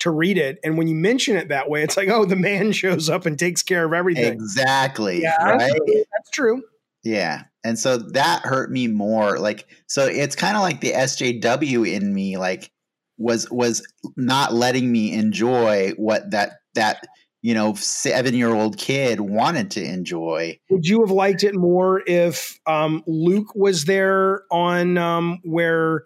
to 0.00 0.10
read 0.10 0.38
it. 0.38 0.58
And 0.62 0.78
when 0.78 0.86
you 0.88 0.94
mention 0.94 1.36
it 1.36 1.48
that 1.48 1.68
way, 1.68 1.82
it's 1.82 1.96
like, 1.96 2.08
oh, 2.08 2.24
the 2.24 2.36
man 2.36 2.72
shows 2.72 3.10
up 3.10 3.26
and 3.26 3.38
takes 3.38 3.62
care 3.62 3.84
of 3.84 3.92
everything. 3.92 4.32
Exactly. 4.32 5.22
Yeah, 5.22 5.42
right? 5.42 5.80
that's 5.86 6.30
true. 6.32 6.62
Yeah. 7.02 7.44
And 7.64 7.78
so 7.78 7.96
that 7.98 8.42
hurt 8.42 8.70
me 8.70 8.86
more. 8.86 9.38
Like, 9.38 9.66
so 9.86 10.06
it's 10.06 10.36
kind 10.36 10.56
of 10.56 10.62
like 10.62 10.80
the 10.80 10.92
SJW 10.92 11.92
in 11.92 12.14
me, 12.14 12.36
like, 12.36 12.70
was 13.18 13.50
was 13.50 13.84
not 14.16 14.54
letting 14.54 14.92
me 14.92 15.12
enjoy 15.12 15.90
what 15.96 16.30
that 16.30 16.60
that 16.74 17.04
you 17.40 17.54
know, 17.54 17.74
seven 17.74 18.34
year 18.34 18.52
old 18.52 18.78
kid 18.78 19.20
wanted 19.20 19.70
to 19.72 19.84
enjoy. 19.84 20.58
Would 20.70 20.86
you 20.86 21.00
have 21.00 21.10
liked 21.10 21.44
it 21.44 21.54
more 21.54 22.02
if 22.06 22.58
um, 22.66 23.04
Luke 23.06 23.54
was 23.54 23.84
there 23.84 24.42
on 24.50 24.98
um, 24.98 25.38
where 25.44 26.04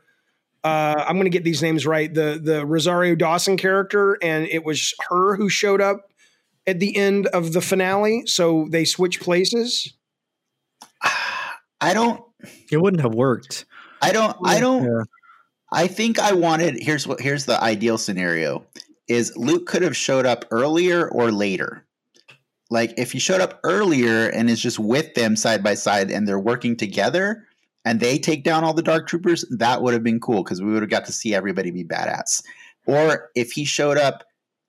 uh, 0.63 1.05
I'm 1.07 1.17
going 1.17 1.25
to 1.25 1.31
get 1.31 1.45
these 1.45 1.63
names 1.63 1.87
right 1.87 2.13
the 2.13 2.41
the 2.43 2.67
Rosario 2.67 3.15
Dawson 3.15 3.57
character, 3.57 4.19
and 4.23 4.47
it 4.47 4.65
was 4.65 4.95
her 5.09 5.37
who 5.37 5.49
showed 5.49 5.81
up 5.81 6.13
at 6.67 6.81
the 6.81 6.97
end 6.97 7.27
of 7.29 7.53
the 7.53 7.61
finale, 7.61 8.25
so 8.27 8.69
they 8.71 8.85
switch 8.85 9.21
places? 9.21 9.93
I 11.81 11.95
don't. 11.95 12.23
It 12.71 12.77
wouldn't 12.77 13.03
have 13.03 13.15
worked. 13.15 13.65
I 14.01 14.13
don't. 14.13 14.37
I 14.45 14.61
don't. 14.61 14.85
Yeah. 14.85 15.03
I 15.73 15.87
think 15.87 16.19
I 16.19 16.35
wanted. 16.35 16.77
Here's 16.81 17.07
what. 17.07 17.21
Here's 17.21 17.47
the 17.47 17.61
ideal 17.61 17.99
scenario 17.99 18.65
is 19.09 19.33
Luke 19.37 19.67
could 19.67 19.83
have 19.83 19.97
showed 19.97 20.27
up 20.27 20.45
earlier 20.51 21.09
or 21.09 21.33
later. 21.33 21.87
Like 22.71 22.95
if 22.97 23.13
he 23.13 23.19
showed 23.19 23.41
up 23.41 23.61
earlier 23.65 24.29
and 24.29 24.49
is 24.49 24.61
just 24.61 24.79
with 24.79 25.15
them 25.15 25.37
side 25.37 25.63
by 25.63 25.75
side 25.75 26.11
and 26.11 26.27
they're 26.27 26.39
working 26.39 26.77
together 26.77 27.47
and 27.85 28.01
they 28.01 28.19
take 28.19 28.45
down 28.45 28.65
all 28.65 28.73
the 28.73 28.83
dark 28.83 29.07
troopers, 29.07 29.45
that 29.51 29.83
would 29.83 29.93
have 29.93 30.03
been 30.03 30.21
cool 30.21 30.43
because 30.43 30.63
we 30.63 30.73
would 30.73 30.83
have 30.83 30.91
got 30.91 31.05
to 31.07 31.13
see 31.13 31.35
everybody 31.35 31.71
be 31.71 31.85
badass. 31.85 32.43
Or 32.87 33.31
if 33.35 33.53
he 33.53 33.65
showed 33.65 33.99
up 33.99 34.25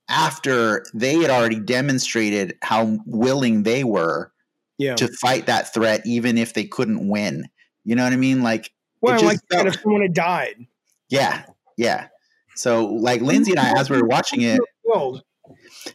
after 0.09 0.83
they 0.93 1.15
had 1.15 1.29
already 1.29 1.59
demonstrated 1.59 2.57
how 2.61 2.97
willing 3.05 3.63
they 3.63 3.83
were 3.83 4.31
yeah. 4.77 4.95
to 4.95 5.07
fight 5.07 5.45
that 5.45 5.73
threat, 5.73 6.01
even 6.05 6.37
if 6.37 6.53
they 6.53 6.65
couldn't 6.65 7.07
win. 7.07 7.47
You 7.85 7.95
know 7.95 8.03
what 8.03 8.13
I 8.13 8.17
mean? 8.17 8.43
Like, 8.43 8.71
well, 9.01 9.21
like 9.23 9.39
felt, 9.51 9.67
if 9.67 9.81
someone 9.81 10.01
had 10.01 10.13
died. 10.13 10.67
Yeah, 11.09 11.43
yeah. 11.77 12.07
So, 12.55 12.85
like 12.85 13.21
Lindsay 13.21 13.51
and 13.51 13.59
I, 13.59 13.79
as 13.79 13.89
we 13.89 14.01
were 14.01 14.07
watching 14.07 14.41
it, 14.41 14.59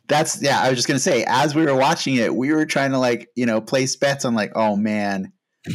that's 0.08 0.42
yeah. 0.42 0.60
I 0.60 0.68
was 0.68 0.78
just 0.78 0.88
gonna 0.88 0.98
say, 0.98 1.24
as 1.26 1.54
we 1.54 1.64
were 1.64 1.74
watching 1.74 2.16
it, 2.16 2.34
we 2.34 2.52
were 2.52 2.66
trying 2.66 2.92
to 2.92 2.98
like 2.98 3.28
you 3.34 3.46
know 3.46 3.60
place 3.60 3.96
bets 3.96 4.24
on 4.24 4.34
like, 4.34 4.52
oh 4.54 4.76
man, 4.76 5.32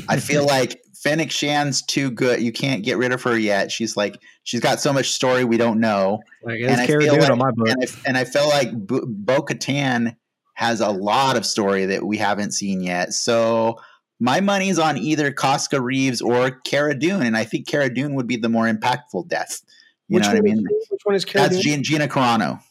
I 0.07 0.19
feel 0.19 0.45
like 0.47 0.81
Fennec 1.03 1.31
Shand's 1.31 1.81
too 1.81 2.11
good. 2.11 2.41
You 2.41 2.51
can't 2.51 2.83
get 2.83 2.97
rid 2.97 3.11
of 3.11 3.21
her 3.23 3.37
yet. 3.37 3.71
She's 3.71 3.97
like 3.97 4.17
she's 4.43 4.61
got 4.61 4.79
so 4.79 4.93
much 4.93 5.11
story 5.11 5.43
we 5.43 5.57
don't 5.57 5.79
know. 5.79 6.19
Like, 6.43 6.59
and, 6.61 6.81
I 6.81 6.87
feel 6.87 7.17
like, 7.17 7.29
on 7.29 7.37
my 7.37 7.51
book. 7.51 7.69
and 7.69 7.83
I 7.83 7.87
and 8.07 8.17
I 8.17 8.23
feel 8.23 8.47
like 8.47 8.71
Bo 8.73 9.41
Katan 9.41 10.15
has 10.55 10.81
a 10.81 10.89
lot 10.89 11.35
of 11.35 11.45
story 11.45 11.85
that 11.85 12.05
we 12.05 12.17
haven't 12.17 12.51
seen 12.51 12.81
yet. 12.81 13.13
So 13.13 13.79
my 14.19 14.39
money's 14.39 14.79
on 14.79 14.97
either 14.97 15.31
Koska 15.31 15.81
Reeves 15.81 16.21
or 16.21 16.51
Cara 16.63 16.97
Dune, 16.97 17.23
and 17.23 17.35
I 17.35 17.43
think 17.43 17.67
Cara 17.67 17.93
Dune 17.93 18.15
would 18.15 18.27
be 18.27 18.37
the 18.37 18.49
more 18.49 18.71
impactful 18.71 19.27
death. 19.27 19.61
You 20.07 20.15
which 20.15 20.23
know 20.23 20.29
what 20.29 20.37
I 20.37 20.41
mean? 20.41 20.65
Which 20.89 21.01
one 21.03 21.15
is 21.15 21.25
That's 21.25 21.59
Gina, 21.59 21.81
Gina 21.81 22.07
Carano. 22.07 22.61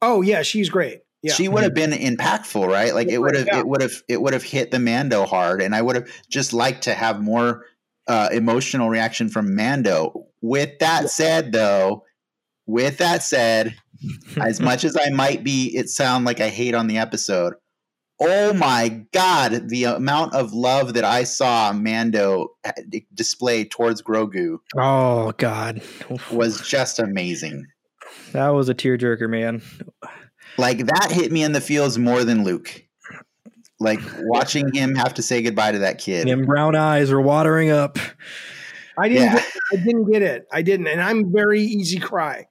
Oh 0.00 0.22
yeah, 0.22 0.42
she's 0.42 0.68
great. 0.68 1.02
Yeah. 1.22 1.34
She 1.34 1.48
would 1.48 1.62
have 1.62 1.74
been 1.74 1.92
impactful, 1.92 2.66
right? 2.66 2.92
Like 2.92 3.08
it 3.08 3.18
would 3.18 3.36
have, 3.36 3.46
it 3.46 3.66
would 3.66 3.80
have, 3.80 4.02
it 4.08 4.20
would 4.20 4.32
have 4.32 4.42
hit 4.42 4.72
the 4.72 4.80
Mando 4.80 5.24
hard, 5.24 5.62
and 5.62 5.74
I 5.74 5.80
would 5.80 5.94
have 5.94 6.08
just 6.28 6.52
liked 6.52 6.82
to 6.84 6.94
have 6.94 7.22
more 7.22 7.64
uh, 8.08 8.28
emotional 8.32 8.88
reaction 8.88 9.28
from 9.28 9.54
Mando. 9.54 10.26
With 10.40 10.80
that 10.80 11.10
said, 11.10 11.52
though, 11.52 12.04
with 12.66 12.98
that 12.98 13.22
said, 13.22 13.76
as 14.40 14.60
much 14.60 14.84
as 14.84 14.96
I 15.00 15.10
might 15.10 15.44
be, 15.44 15.76
it 15.76 15.88
sound 15.88 16.24
like 16.24 16.40
I 16.40 16.48
hate 16.48 16.74
on 16.74 16.88
the 16.88 16.98
episode. 16.98 17.54
Oh 18.22 18.52
my 18.54 19.04
god, 19.12 19.68
the 19.68 19.84
amount 19.84 20.34
of 20.34 20.52
love 20.52 20.94
that 20.94 21.04
I 21.04 21.24
saw 21.24 21.72
Mando 21.72 22.48
eh, 22.64 22.72
display 23.14 23.64
towards 23.64 24.02
Grogu. 24.02 24.58
Oh 24.76 25.32
god, 25.32 25.82
was 26.30 26.60
just 26.60 26.98
amazing. 26.98 27.66
That 28.32 28.50
was 28.50 28.68
a 28.68 28.74
tearjerker, 28.74 29.28
man. 29.28 29.62
Like 30.58 30.86
that 30.86 31.10
hit 31.10 31.32
me 31.32 31.42
in 31.42 31.52
the 31.52 31.60
feels 31.60 31.98
more 31.98 32.24
than 32.24 32.44
Luke. 32.44 32.84
Like 33.80 34.00
watching 34.20 34.72
him 34.72 34.94
have 34.94 35.14
to 35.14 35.22
say 35.22 35.42
goodbye 35.42 35.72
to 35.72 35.78
that 35.80 35.98
kid. 35.98 36.28
Him 36.28 36.44
brown 36.44 36.76
eyes 36.76 37.10
were 37.10 37.20
watering 37.20 37.70
up. 37.70 37.98
I 38.98 39.08
didn't. 39.08 39.24
Yeah. 39.24 39.34
Get, 39.34 39.52
I 39.72 39.76
didn't 39.76 40.12
get 40.12 40.22
it. 40.22 40.46
I 40.52 40.62
didn't, 40.62 40.86
and 40.86 41.00
I'm 41.00 41.32
very 41.32 41.62
easy 41.62 41.98
cry. 41.98 42.46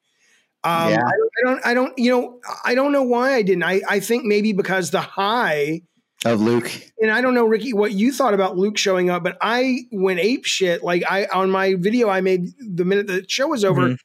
Um, 0.63 0.91
yeah. 0.91 1.03
I, 1.03 1.43
don't. 1.43 1.65
I 1.65 1.73
don't. 1.73 1.97
You 1.97 2.11
know. 2.11 2.39
I 2.63 2.75
don't 2.75 2.91
know 2.91 3.03
why 3.03 3.33
I 3.33 3.41
didn't. 3.41 3.63
I. 3.63 3.81
I 3.89 3.99
think 3.99 4.25
maybe 4.25 4.53
because 4.53 4.91
the 4.91 5.01
high 5.01 5.81
of 6.25 6.41
Luke. 6.41 6.71
And 7.01 7.11
I 7.11 7.21
don't 7.21 7.33
know, 7.33 7.45
Ricky, 7.45 7.73
what 7.73 7.93
you 7.93 8.11
thought 8.11 8.33
about 8.33 8.57
Luke 8.57 8.77
showing 8.77 9.09
up, 9.09 9.23
but 9.23 9.37
I 9.41 9.85
went 9.91 10.19
ape 10.19 10.45
shit. 10.45 10.83
Like 10.83 11.03
I 11.09 11.25
on 11.25 11.49
my 11.49 11.75
video 11.75 12.09
I 12.09 12.21
made 12.21 12.47
the 12.59 12.85
minute 12.85 13.07
the 13.07 13.25
show 13.27 13.47
was 13.47 13.65
over. 13.65 13.81
Mm-hmm. 13.81 13.95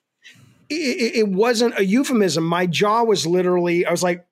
It, 0.68 1.16
it, 1.16 1.28
wasn't 1.28 1.78
a 1.78 1.84
euphemism. 1.84 2.44
My 2.44 2.66
jaw 2.66 3.04
was 3.04 3.24
literally. 3.24 3.86
I 3.86 3.90
was 3.92 4.02
like, 4.02 4.26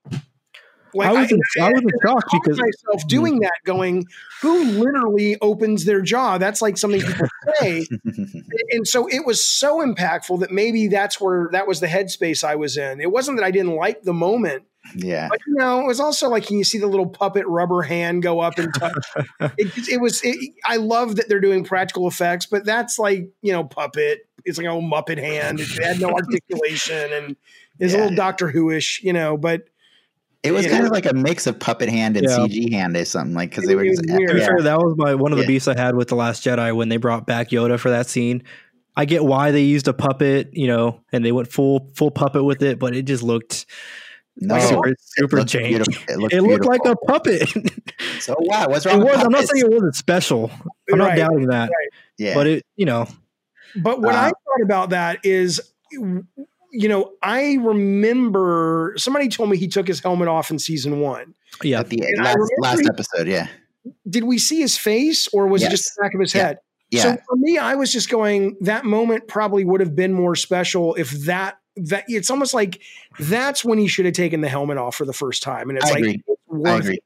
like 0.94 1.08
I 1.08 1.12
was 1.12 1.32
in, 1.32 1.40
I, 1.60 1.66
I 1.66 1.70
was 1.70 1.82
in 1.82 1.88
shock 2.02 2.24
because 2.32 2.58
myself 2.58 3.06
doing 3.08 3.40
that, 3.40 3.52
going, 3.64 4.06
who 4.42 4.64
literally 4.64 5.36
opens 5.40 5.84
their 5.84 6.00
jaw? 6.00 6.38
That's 6.38 6.62
like 6.62 6.78
something 6.78 7.00
people 7.00 7.26
say, 7.60 7.86
and 8.70 8.86
so 8.86 9.06
it 9.08 9.26
was 9.26 9.44
so 9.44 9.84
impactful 9.84 10.40
that 10.40 10.50
maybe 10.50 10.88
that's 10.88 11.20
where 11.20 11.48
that 11.52 11.66
was 11.66 11.80
the 11.80 11.86
headspace 11.86 12.44
I 12.44 12.56
was 12.56 12.76
in. 12.76 13.00
It 13.00 13.10
wasn't 13.10 13.38
that 13.38 13.44
I 13.44 13.50
didn't 13.50 13.74
like 13.74 14.02
the 14.02 14.14
moment. 14.14 14.64
Yeah, 14.94 15.28
but 15.30 15.40
you 15.46 15.54
know, 15.54 15.80
it 15.80 15.86
was 15.86 15.98
also 15.98 16.28
like 16.28 16.46
can 16.46 16.58
you 16.58 16.64
see 16.64 16.78
the 16.78 16.86
little 16.86 17.08
puppet 17.08 17.46
rubber 17.46 17.82
hand 17.82 18.22
go 18.22 18.40
up 18.40 18.58
and 18.58 18.72
touch. 18.74 19.06
it, 19.58 19.88
it, 19.88 20.00
was. 20.00 20.20
It, 20.22 20.54
I 20.64 20.76
love 20.76 21.16
that 21.16 21.28
they're 21.28 21.40
doing 21.40 21.64
practical 21.64 22.06
effects, 22.06 22.46
but 22.46 22.64
that's 22.64 22.98
like 22.98 23.28
you 23.42 23.52
know, 23.52 23.64
puppet. 23.64 24.28
It's 24.44 24.58
like 24.58 24.66
a 24.66 24.70
Muppet 24.70 25.16
hand. 25.16 25.58
It 25.58 25.82
had 25.82 26.00
no 26.00 26.10
articulation 26.10 27.12
and 27.14 27.36
is 27.78 27.92
yeah. 27.92 27.98
a 27.98 28.00
little 28.02 28.16
Doctor 28.16 28.48
Who 28.48 28.70
ish, 28.70 29.02
you 29.02 29.12
know, 29.12 29.38
but 29.38 29.68
it 30.44 30.52
was 30.52 30.66
kind 30.66 30.84
of 30.84 30.92
like 30.92 31.06
a 31.06 31.14
mix 31.14 31.46
of 31.46 31.58
puppet 31.58 31.88
hand 31.88 32.16
and 32.16 32.28
yeah. 32.28 32.36
CG 32.36 32.70
hand 32.70 32.96
or 32.96 33.04
something, 33.04 33.34
like 33.34 33.50
because 33.50 33.66
they 33.66 33.74
were. 33.74 33.84
Just, 33.84 34.02
yeah. 34.06 34.44
Sure, 34.44 34.60
that 34.62 34.78
was 34.78 34.94
my 34.96 35.14
one 35.14 35.32
of 35.32 35.38
the 35.38 35.44
yeah. 35.44 35.48
beefs 35.48 35.66
I 35.66 35.78
had 35.78 35.96
with 35.96 36.08
the 36.08 36.16
Last 36.16 36.44
Jedi 36.44 36.74
when 36.76 36.90
they 36.90 36.98
brought 36.98 37.26
back 37.26 37.48
Yoda 37.48 37.80
for 37.80 37.90
that 37.90 38.06
scene. 38.06 38.42
I 38.96 39.06
get 39.06 39.24
why 39.24 39.50
they 39.50 39.62
used 39.62 39.88
a 39.88 39.94
puppet, 39.94 40.50
you 40.52 40.66
know, 40.68 41.00
and 41.12 41.24
they 41.24 41.32
went 41.32 41.50
full 41.50 41.90
full 41.96 42.10
puppet 42.10 42.44
with 42.44 42.62
it, 42.62 42.78
but 42.78 42.94
it 42.94 43.02
just 43.02 43.22
looked 43.22 43.66
no, 44.36 44.58
super, 44.58 44.94
super 44.98 45.38
it 45.38 45.46
janky. 45.46 45.80
It, 46.08 46.18
looked, 46.18 46.34
it 46.34 46.42
looked, 46.42 46.64
like 46.64 46.80
a 46.84 46.94
puppet. 46.96 47.48
so 48.20 48.36
wow, 48.38 48.68
what's 48.68 48.84
wrong? 48.84 49.02
Was, 49.02 49.16
I'm 49.24 49.32
not 49.32 49.44
saying 49.44 49.64
it 49.64 49.72
wasn't 49.72 49.94
special. 49.94 50.50
I'm 50.92 50.98
right, 51.00 51.16
not 51.16 51.16
doubting 51.16 51.46
that. 51.48 51.70
Right. 51.70 51.88
Yeah, 52.18 52.34
but 52.34 52.46
it, 52.46 52.66
you 52.76 52.86
know. 52.86 53.06
But 53.76 54.00
what 54.00 54.14
uh, 54.14 54.18
I 54.18 54.28
thought 54.28 54.62
about 54.62 54.90
that 54.90 55.24
is 55.24 55.60
you 56.74 56.88
know, 56.88 57.12
I 57.22 57.54
remember 57.60 58.94
somebody 58.96 59.28
told 59.28 59.48
me 59.48 59.56
he 59.56 59.68
took 59.68 59.86
his 59.86 60.00
helmet 60.00 60.28
off 60.28 60.50
in 60.50 60.58
season 60.58 61.00
one. 61.00 61.34
Yeah, 61.62 61.80
at 61.80 61.88
the 61.88 62.02
last, 62.18 62.38
last 62.58 62.86
episode. 62.86 63.28
Yeah. 63.28 63.46
Did 64.08 64.24
we 64.24 64.38
see 64.38 64.60
his 64.60 64.76
face, 64.76 65.28
or 65.28 65.46
was 65.46 65.62
yes. 65.62 65.70
it 65.72 65.76
just 65.76 65.94
the 65.94 66.02
back 66.02 66.14
of 66.14 66.20
his 66.20 66.34
yeah. 66.34 66.42
head? 66.42 66.58
Yeah. 66.90 67.02
So 67.02 67.16
for 67.28 67.36
me, 67.36 67.58
I 67.58 67.76
was 67.76 67.92
just 67.92 68.10
going. 68.10 68.56
That 68.60 68.84
moment 68.84 69.28
probably 69.28 69.64
would 69.64 69.80
have 69.80 69.94
been 69.94 70.12
more 70.12 70.34
special 70.34 70.94
if 70.96 71.10
that 71.26 71.58
that 71.76 72.04
it's 72.08 72.30
almost 72.30 72.54
like 72.54 72.80
that's 73.20 73.64
when 73.64 73.78
he 73.78 73.86
should 73.86 74.04
have 74.04 74.14
taken 74.14 74.40
the 74.40 74.48
helmet 74.48 74.78
off 74.78 74.96
for 74.96 75.04
the 75.04 75.12
first 75.12 75.42
time, 75.42 75.68
and 75.68 75.78
it's 75.78 75.86
I 75.86 75.90
like 75.90 75.98
agree. 75.98 76.22
It's 76.26 76.68
I 76.68 76.76
agree. 76.76 76.94
It. 76.94 77.04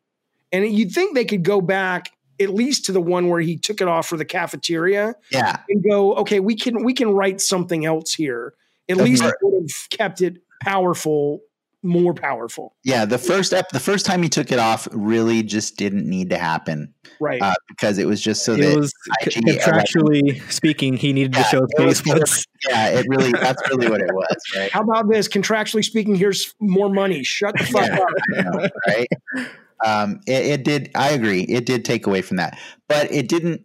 And 0.50 0.72
you'd 0.72 0.92
think 0.92 1.14
they 1.14 1.26
could 1.26 1.42
go 1.42 1.60
back 1.60 2.10
at 2.40 2.50
least 2.50 2.86
to 2.86 2.92
the 2.92 3.02
one 3.02 3.28
where 3.28 3.40
he 3.40 3.58
took 3.58 3.82
it 3.82 3.88
off 3.88 4.06
for 4.06 4.16
the 4.16 4.24
cafeteria. 4.24 5.14
Yeah. 5.30 5.58
And 5.68 5.84
go, 5.84 6.14
okay, 6.14 6.40
we 6.40 6.56
can 6.56 6.84
we 6.84 6.94
can 6.94 7.10
write 7.10 7.42
something 7.42 7.84
else 7.84 8.14
here 8.14 8.54
at 8.88 8.96
least 8.96 9.24
it 9.24 9.34
would 9.42 9.62
have 9.62 9.90
kept 9.90 10.22
it 10.22 10.38
powerful 10.62 11.42
more 11.82 12.12
powerful. 12.12 12.74
Yeah, 12.84 13.04
the 13.04 13.18
first 13.18 13.52
ep- 13.52 13.70
the 13.70 13.80
first 13.80 14.04
time 14.04 14.22
he 14.22 14.28
took 14.28 14.50
it 14.50 14.58
off 14.58 14.88
really 14.92 15.42
just 15.42 15.76
didn't 15.76 16.08
need 16.08 16.30
to 16.30 16.38
happen, 16.38 16.92
right? 17.20 17.40
Uh, 17.40 17.54
because 17.68 17.98
it 17.98 18.06
was 18.06 18.20
just 18.20 18.44
so 18.44 18.54
it 18.54 18.60
that 18.62 18.76
was 18.76 18.92
IG 19.22 19.44
contractually 19.44 20.50
speaking, 20.50 20.96
he 20.96 21.12
needed 21.12 21.34
yeah, 21.34 21.42
to 21.44 21.48
show 21.48 21.66
face 21.76 22.04
once. 22.04 22.44
Yeah, 22.68 22.88
it 22.88 23.06
really 23.08 23.32
that's 23.32 23.62
really 23.70 23.88
what 23.88 24.00
it 24.00 24.12
was, 24.12 24.36
right? 24.56 24.70
How 24.72 24.82
about 24.82 25.08
this? 25.08 25.28
Contractually 25.28 25.84
speaking, 25.84 26.14
here's 26.14 26.54
more 26.60 26.92
money. 26.92 27.22
Shut 27.22 27.56
the 27.56 27.64
fuck 27.64 27.86
yeah, 27.86 27.98
up, 27.98 28.54
know, 28.54 28.68
right? 28.86 29.08
Um, 29.86 30.18
it, 30.26 30.44
it 30.44 30.64
did. 30.64 30.90
I 30.96 31.10
agree. 31.10 31.42
It 31.42 31.64
did 31.64 31.84
take 31.84 32.04
away 32.08 32.20
from 32.20 32.38
that, 32.38 32.58
but 32.88 33.12
it 33.12 33.28
didn't 33.28 33.62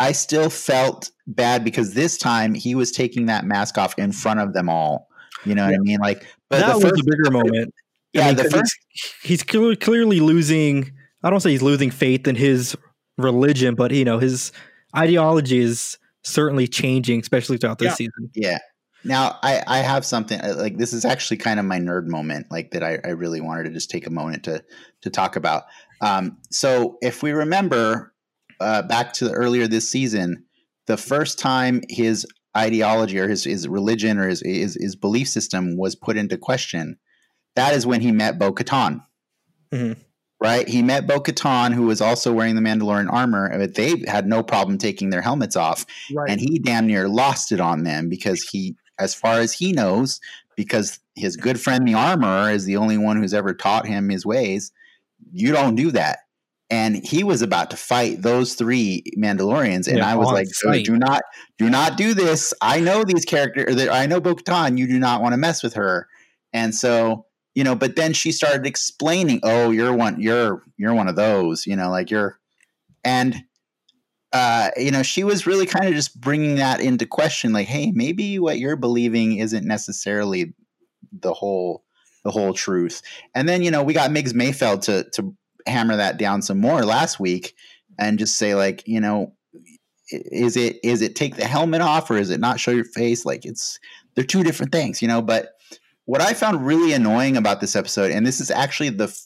I 0.00 0.12
still 0.12 0.50
felt 0.50 1.10
bad 1.26 1.64
because 1.64 1.94
this 1.94 2.16
time 2.16 2.54
he 2.54 2.74
was 2.74 2.92
taking 2.92 3.26
that 3.26 3.44
mask 3.44 3.78
off 3.78 3.98
in 3.98 4.12
front 4.12 4.40
of 4.40 4.52
them 4.52 4.68
all. 4.68 5.08
You 5.44 5.54
know 5.54 5.64
what 5.64 5.72
yeah. 5.72 5.78
I 5.78 5.80
mean? 5.80 5.98
Like, 6.00 6.26
but 6.48 6.60
that 6.60 6.74
was 6.74 6.84
first, 6.84 7.00
a 7.00 7.04
bigger 7.04 7.30
moment. 7.30 7.74
Yeah, 8.12 8.24
I 8.24 8.26
mean, 8.28 8.36
the 8.36 8.50
first 8.50 8.76
he's, 9.22 9.42
he's 9.42 9.42
clearly 9.42 10.20
losing. 10.20 10.92
I 11.22 11.30
don't 11.30 11.40
say 11.40 11.50
he's 11.50 11.62
losing 11.62 11.90
faith 11.90 12.26
in 12.26 12.36
his 12.36 12.76
religion, 13.18 13.74
but 13.74 13.90
you 13.92 14.04
know 14.04 14.18
his 14.18 14.52
ideology 14.96 15.58
is 15.58 15.98
certainly 16.24 16.66
changing, 16.66 17.20
especially 17.20 17.58
throughout 17.58 17.78
this 17.78 17.90
yeah. 17.90 17.94
season. 17.94 18.30
Yeah. 18.34 18.58
Now 19.04 19.38
I, 19.42 19.62
I 19.66 19.78
have 19.78 20.04
something 20.04 20.40
uh, 20.40 20.54
like 20.56 20.78
this 20.78 20.92
is 20.92 21.04
actually 21.04 21.36
kind 21.36 21.60
of 21.60 21.66
my 21.66 21.78
nerd 21.78 22.06
moment, 22.06 22.46
like 22.50 22.72
that 22.72 22.82
I, 22.82 22.98
I 23.04 23.10
really 23.10 23.40
wanted 23.40 23.64
to 23.64 23.70
just 23.70 23.90
take 23.90 24.06
a 24.06 24.10
moment 24.10 24.44
to 24.44 24.64
to 25.02 25.10
talk 25.10 25.36
about. 25.36 25.64
Um, 26.00 26.38
so 26.50 26.98
if 27.02 27.22
we 27.22 27.30
remember, 27.30 28.12
uh, 28.60 28.82
back 28.82 29.12
to 29.14 29.30
earlier 29.30 29.66
this 29.66 29.88
season, 29.88 30.44
the 30.86 30.96
first 30.96 31.38
time 31.38 31.82
his 31.88 32.26
ideology 32.56 33.18
or 33.18 33.28
his, 33.28 33.44
his 33.44 33.68
religion 33.68 34.18
or 34.18 34.28
his, 34.28 34.40
his, 34.40 34.78
his 34.80 34.96
belief 34.96 35.28
system 35.28 35.76
was 35.76 35.94
put 35.94 36.16
into 36.16 36.38
question, 36.38 36.98
that 37.54 37.74
is 37.74 37.86
when 37.86 38.00
he 38.00 38.12
met 38.12 38.38
Bo 38.38 38.52
Katan. 38.52 39.02
Mm-hmm. 39.72 40.00
Right? 40.38 40.68
He 40.68 40.82
met 40.82 41.06
Bo 41.06 41.20
Katan, 41.20 41.72
who 41.72 41.86
was 41.86 42.00
also 42.00 42.32
wearing 42.32 42.56
the 42.56 42.60
Mandalorian 42.60 43.10
armor, 43.10 43.50
but 43.56 43.74
they 43.74 44.04
had 44.06 44.26
no 44.26 44.42
problem 44.42 44.76
taking 44.76 45.08
their 45.10 45.22
helmets 45.22 45.56
off. 45.56 45.86
Right. 46.12 46.30
And 46.30 46.40
he 46.40 46.58
damn 46.58 46.86
near 46.86 47.08
lost 47.08 47.52
it 47.52 47.60
on 47.60 47.84
them 47.84 48.10
because 48.10 48.42
he, 48.42 48.76
as 48.98 49.14
far 49.14 49.40
as 49.40 49.54
he 49.54 49.72
knows, 49.72 50.20
because 50.54 51.00
his 51.14 51.36
good 51.36 51.58
friend 51.58 51.88
the 51.88 51.94
armorer 51.94 52.50
is 52.50 52.66
the 52.66 52.76
only 52.76 52.98
one 52.98 53.16
who's 53.16 53.32
ever 53.32 53.54
taught 53.54 53.86
him 53.86 54.10
his 54.10 54.26
ways, 54.26 54.72
you 55.32 55.52
don't 55.52 55.74
do 55.74 55.90
that 55.90 56.18
and 56.68 56.96
he 56.96 57.22
was 57.22 57.42
about 57.42 57.70
to 57.70 57.76
fight 57.76 58.22
those 58.22 58.54
three 58.54 59.04
Mandalorians, 59.16 59.86
and 59.86 59.98
yeah, 59.98 60.10
I 60.10 60.16
was 60.16 60.32
like, 60.32 60.48
"Do 60.84 60.96
not, 60.96 61.22
do 61.58 61.70
not 61.70 61.96
do 61.96 62.12
this. 62.12 62.52
I 62.60 62.80
know 62.80 63.04
these 63.04 63.24
characters. 63.24 63.86
I 63.88 64.06
know 64.06 64.20
Bo-Katan. 64.20 64.76
You 64.76 64.86
do 64.88 64.98
not 64.98 65.22
want 65.22 65.32
to 65.32 65.36
mess 65.36 65.62
with 65.62 65.74
her." 65.74 66.08
And 66.52 66.74
so, 66.74 67.26
you 67.54 67.62
know, 67.62 67.74
but 67.76 67.94
then 67.94 68.12
she 68.12 68.32
started 68.32 68.66
explaining, 68.66 69.40
"Oh, 69.44 69.70
you're 69.70 69.92
one. 69.92 70.20
You're 70.20 70.62
you're 70.76 70.94
one 70.94 71.08
of 71.08 71.14
those. 71.14 71.66
You 71.66 71.76
know, 71.76 71.90
like 71.90 72.10
you're," 72.10 72.38
and 73.04 73.44
uh, 74.32 74.70
you 74.76 74.90
know, 74.90 75.04
she 75.04 75.22
was 75.22 75.46
really 75.46 75.66
kind 75.66 75.86
of 75.86 75.94
just 75.94 76.20
bringing 76.20 76.56
that 76.56 76.80
into 76.80 77.06
question, 77.06 77.52
like, 77.52 77.68
"Hey, 77.68 77.92
maybe 77.92 78.40
what 78.40 78.58
you're 78.58 78.76
believing 78.76 79.36
isn't 79.38 79.66
necessarily 79.66 80.54
the 81.12 81.32
whole." 81.32 81.84
the 82.24 82.32
whole 82.32 82.52
truth. 82.52 83.02
And 83.36 83.48
then, 83.48 83.62
you 83.62 83.70
know, 83.70 83.84
we 83.84 83.94
got 83.94 84.10
Migs 84.10 84.32
Mayfeld 84.32 84.80
to 84.82 85.08
to 85.10 85.32
hammer 85.66 85.96
that 85.96 86.18
down 86.18 86.42
some 86.42 86.60
more 86.60 86.84
last 86.84 87.20
week 87.20 87.54
and 87.98 88.18
just 88.18 88.36
say 88.36 88.54
like, 88.54 88.86
you 88.86 89.00
know, 89.00 89.34
is 90.10 90.56
it 90.56 90.78
is 90.84 91.02
it 91.02 91.16
take 91.16 91.36
the 91.36 91.46
helmet 91.46 91.80
off 91.80 92.10
or 92.10 92.16
is 92.16 92.30
it 92.30 92.40
not 92.40 92.60
show 92.60 92.70
your 92.70 92.84
face? 92.84 93.24
Like 93.24 93.44
it's 93.44 93.78
they're 94.14 94.24
two 94.24 94.44
different 94.44 94.72
things, 94.72 95.02
you 95.02 95.08
know. 95.08 95.20
But 95.20 95.50
what 96.04 96.20
I 96.20 96.34
found 96.34 96.64
really 96.64 96.92
annoying 96.92 97.36
about 97.36 97.60
this 97.60 97.74
episode, 97.74 98.12
and 98.12 98.26
this 98.26 98.40
is 98.40 98.50
actually 98.50 98.90
the 98.90 99.04
f- 99.04 99.20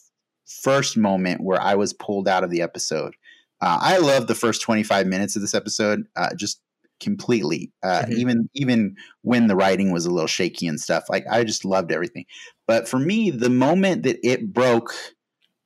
first 0.63 0.97
moment 0.97 1.41
where 1.41 1.61
I 1.61 1.75
was 1.75 1.93
pulled 1.93 2.27
out 2.27 2.43
of 2.43 2.49
the 2.49 2.61
episode. 2.61 3.13
Uh, 3.61 3.77
I 3.79 3.97
love 3.99 4.25
the 4.25 4.33
first 4.33 4.63
25 4.63 5.05
minutes 5.05 5.35
of 5.35 5.43
this 5.43 5.53
episode, 5.53 6.05
uh, 6.15 6.33
just 6.35 6.59
completely. 6.99 7.71
Uh, 7.83 8.01
mm-hmm. 8.01 8.13
Even 8.13 8.49
even 8.55 8.95
when 9.21 9.47
the 9.47 9.55
writing 9.55 9.91
was 9.91 10.05
a 10.07 10.11
little 10.11 10.27
shaky 10.27 10.67
and 10.67 10.79
stuff, 10.79 11.05
like 11.09 11.25
I 11.29 11.43
just 11.43 11.63
loved 11.63 11.91
everything. 11.91 12.25
But 12.67 12.87
for 12.87 12.97
me, 12.97 13.29
the 13.29 13.49
moment 13.49 14.03
that 14.03 14.17
it 14.23 14.51
broke 14.51 14.93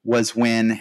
was 0.05 0.35
when 0.35 0.79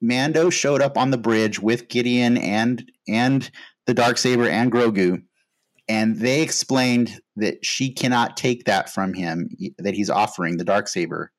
Mando 0.00 0.48
showed 0.48 0.80
up 0.80 0.96
on 0.96 1.10
the 1.10 1.18
bridge 1.18 1.60
with 1.60 1.88
Gideon 1.88 2.38
and 2.38 2.90
and 3.06 3.50
the 3.86 3.94
dark 3.94 4.16
saber 4.16 4.48
and 4.48 4.72
Grogu, 4.72 5.22
and 5.88 6.16
they 6.16 6.40
explained 6.40 7.20
that 7.36 7.64
she 7.64 7.92
cannot 7.92 8.36
take 8.36 8.64
that 8.64 8.88
from 8.88 9.12
him 9.12 9.50
that 9.78 9.94
he's 9.94 10.10
offering 10.10 10.56
the 10.56 10.64
dark 10.64 10.88
saber 10.88 11.30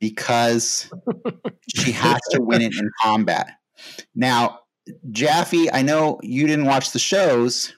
because 0.00 0.90
she 1.76 1.92
has 1.92 2.20
to 2.30 2.42
win 2.42 2.62
it 2.62 2.74
in 2.78 2.90
combat. 3.02 3.52
Now, 4.14 4.60
Jaffe, 5.10 5.70
I 5.70 5.82
know 5.82 6.18
you 6.22 6.46
didn't 6.46 6.66
watch 6.66 6.92
the 6.92 6.98
shows, 6.98 7.74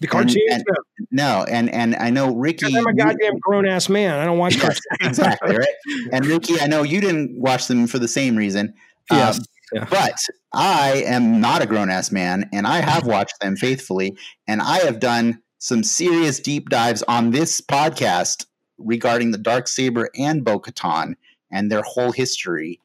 the 0.00 0.06
cartoons? 0.06 0.36
And, 0.50 0.64
and, 0.66 1.06
no, 1.10 1.44
and 1.48 1.70
and 1.70 1.96
I 1.96 2.10
know 2.10 2.34
Ricky. 2.34 2.76
I'm 2.76 2.86
a 2.86 2.94
goddamn 2.94 3.38
grown 3.38 3.66
ass 3.66 3.88
man. 3.88 4.18
I 4.18 4.24
don't 4.24 4.38
watch 4.38 4.58
cartoons. 4.60 4.80
exactly 5.00 5.56
right. 5.56 5.68
And 6.12 6.26
Ricky, 6.26 6.60
I 6.60 6.66
know 6.66 6.82
you 6.82 7.00
didn't 7.00 7.38
watch 7.38 7.68
them 7.68 7.86
for 7.86 7.98
the 7.98 8.08
same 8.08 8.36
reason. 8.36 8.74
Yes. 9.10 9.38
Um, 9.38 9.44
yeah. 9.72 9.86
But 9.90 10.18
I 10.52 11.04
am 11.06 11.40
not 11.40 11.62
a 11.62 11.66
grown 11.66 11.90
ass 11.90 12.12
man, 12.12 12.48
and 12.52 12.66
I 12.66 12.80
have 12.80 13.06
watched 13.06 13.40
them 13.40 13.56
faithfully, 13.56 14.16
and 14.46 14.62
I 14.62 14.78
have 14.78 15.00
done 15.00 15.42
some 15.58 15.82
serious 15.82 16.38
deep 16.38 16.68
dives 16.68 17.02
on 17.08 17.30
this 17.30 17.60
podcast 17.60 18.46
regarding 18.78 19.30
the 19.30 19.38
dark 19.38 19.66
saber 19.66 20.10
and 20.16 20.44
Bo-Katan 20.44 21.14
and 21.50 21.70
their 21.70 21.82
whole 21.82 22.12
history, 22.12 22.80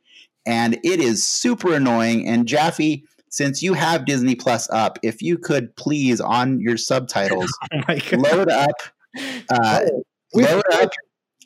and 0.46 0.80
it 0.84 1.00
is 1.00 1.28
super 1.28 1.74
annoying. 1.74 2.28
And 2.28 2.48
Jaffe, 2.48 3.04
since 3.32 3.64
you 3.64 3.74
have 3.74 4.06
Disney 4.06 4.36
Plus 4.36 4.70
up, 4.70 5.00
if 5.02 5.22
you 5.22 5.38
could 5.38 5.76
please 5.76 6.22
on 6.22 6.60
your 6.60 6.78
subtitles 6.78 7.52
oh 7.74 7.96
load 8.14 8.50
up, 8.50 8.76
uh, 9.50 9.82
oh, 9.92 10.04
load 10.34 10.64
up 10.74 10.90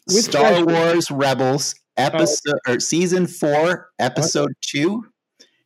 Star 0.09 0.65
Wars 0.65 1.09
Rebels 1.09 1.75
episode 1.97 2.59
oh. 2.67 2.73
or 2.73 2.79
season 2.79 3.25
four, 3.25 3.89
episode 3.99 4.51
two 4.61 5.05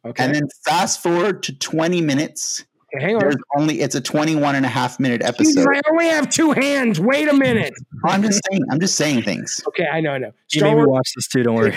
Okay. 0.06 0.24
And 0.24 0.36
then 0.36 0.44
fast 0.66 1.04
forward 1.04 1.44
to 1.44 1.58
20 1.58 2.02
minutes. 2.02 2.66
Okay, 2.96 3.06
hang 3.06 3.16
on. 3.16 3.20
There's 3.20 3.36
only 3.58 3.82
it's 3.82 3.96
a 3.96 4.02
21 4.02 4.56
and 4.56 4.66
a 4.66 4.70
half 4.70 5.00
minute 5.00 5.22
episode. 5.22 5.68
I 5.68 5.82
only 5.92 6.08
have 6.08 6.30
two 6.30 6.54
hands. 6.54 7.00
Wait 7.00 7.28
a 7.28 7.34
minute. 7.34 7.74
I'm 8.06 8.24
just 8.24 8.42
saying 8.50 8.64
I'm 8.72 8.80
just 8.80 8.96
saying 8.96 9.24
things. 9.24 9.62
Okay, 9.68 9.86
I 9.86 10.00
know, 10.00 10.12
I 10.12 10.18
know. 10.18 10.32
You 10.54 10.64
made 10.64 10.76
me 10.76 10.86
watch 10.86 11.12
this 11.16 11.28
too, 11.28 11.44
don't 11.44 11.56
worry. 11.56 11.76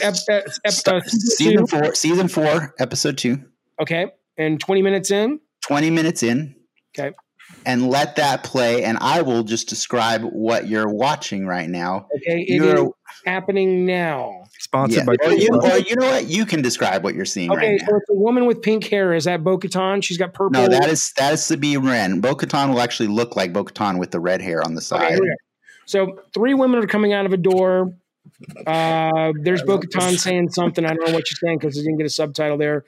Episode, 0.00 0.50
episode, 0.64 1.02
season 1.10 1.66
four, 1.66 1.94
season 1.94 2.28
four, 2.28 2.74
episode 2.78 3.18
two. 3.18 3.44
Okay. 3.80 4.12
And 4.38 4.60
20 4.60 4.82
minutes 4.82 5.10
in? 5.10 5.40
20 5.66 5.90
minutes 5.90 6.22
in. 6.22 6.54
Okay 6.96 7.14
and 7.64 7.88
let 7.88 8.16
that 8.16 8.42
play 8.44 8.84
and 8.84 8.98
I 9.00 9.22
will 9.22 9.42
just 9.42 9.68
describe 9.68 10.22
what 10.22 10.68
you're 10.68 10.88
watching 10.88 11.46
right 11.46 11.68
now. 11.68 12.06
Okay, 12.16 12.42
it 12.42 12.54
you're, 12.54 12.86
is 12.86 12.92
happening 13.24 13.86
now. 13.86 14.44
Sponsored 14.58 14.98
yeah. 14.98 15.04
by 15.04 15.16
or 15.24 15.32
you, 15.32 15.48
or 15.52 15.78
you 15.78 15.96
know 15.96 16.06
what? 16.06 16.28
You 16.28 16.46
can 16.46 16.62
describe 16.62 17.04
what 17.04 17.14
you're 17.14 17.24
seeing 17.24 17.50
okay, 17.52 17.72
right 17.72 17.80
so 17.80 17.96
it's 17.96 18.10
a 18.10 18.14
woman 18.14 18.46
with 18.46 18.62
pink 18.62 18.84
hair. 18.86 19.14
Is 19.14 19.24
that 19.24 19.44
Bo-Katan? 19.44 20.02
She's 20.02 20.16
got 20.16 20.32
purple. 20.32 20.60
No, 20.60 20.68
that 20.68 20.88
is 20.88 21.12
that 21.16 21.34
is 21.34 21.44
Sabine 21.44 21.84
Wren. 21.84 22.20
Bo-Katan 22.20 22.70
will 22.70 22.80
actually 22.80 23.08
look 23.08 23.36
like 23.36 23.52
Bo-Katan 23.52 23.98
with 23.98 24.10
the 24.10 24.20
red 24.20 24.40
hair 24.40 24.62
on 24.64 24.74
the 24.74 24.80
side. 24.80 25.18
Okay, 25.18 25.30
so 25.86 26.20
three 26.34 26.54
women 26.54 26.82
are 26.82 26.86
coming 26.86 27.12
out 27.12 27.26
of 27.26 27.32
a 27.32 27.36
door. 27.36 27.92
Uh, 28.66 29.32
there's 29.42 29.62
Bo-Katan 29.62 30.18
saying 30.18 30.50
something. 30.50 30.84
I 30.84 30.94
don't 30.94 31.06
know 31.06 31.14
what 31.14 31.26
she's 31.26 31.38
saying 31.40 31.58
because 31.58 31.78
I 31.78 31.82
didn't 31.82 31.98
get 31.98 32.06
a 32.06 32.10
subtitle 32.10 32.58
there. 32.58 32.84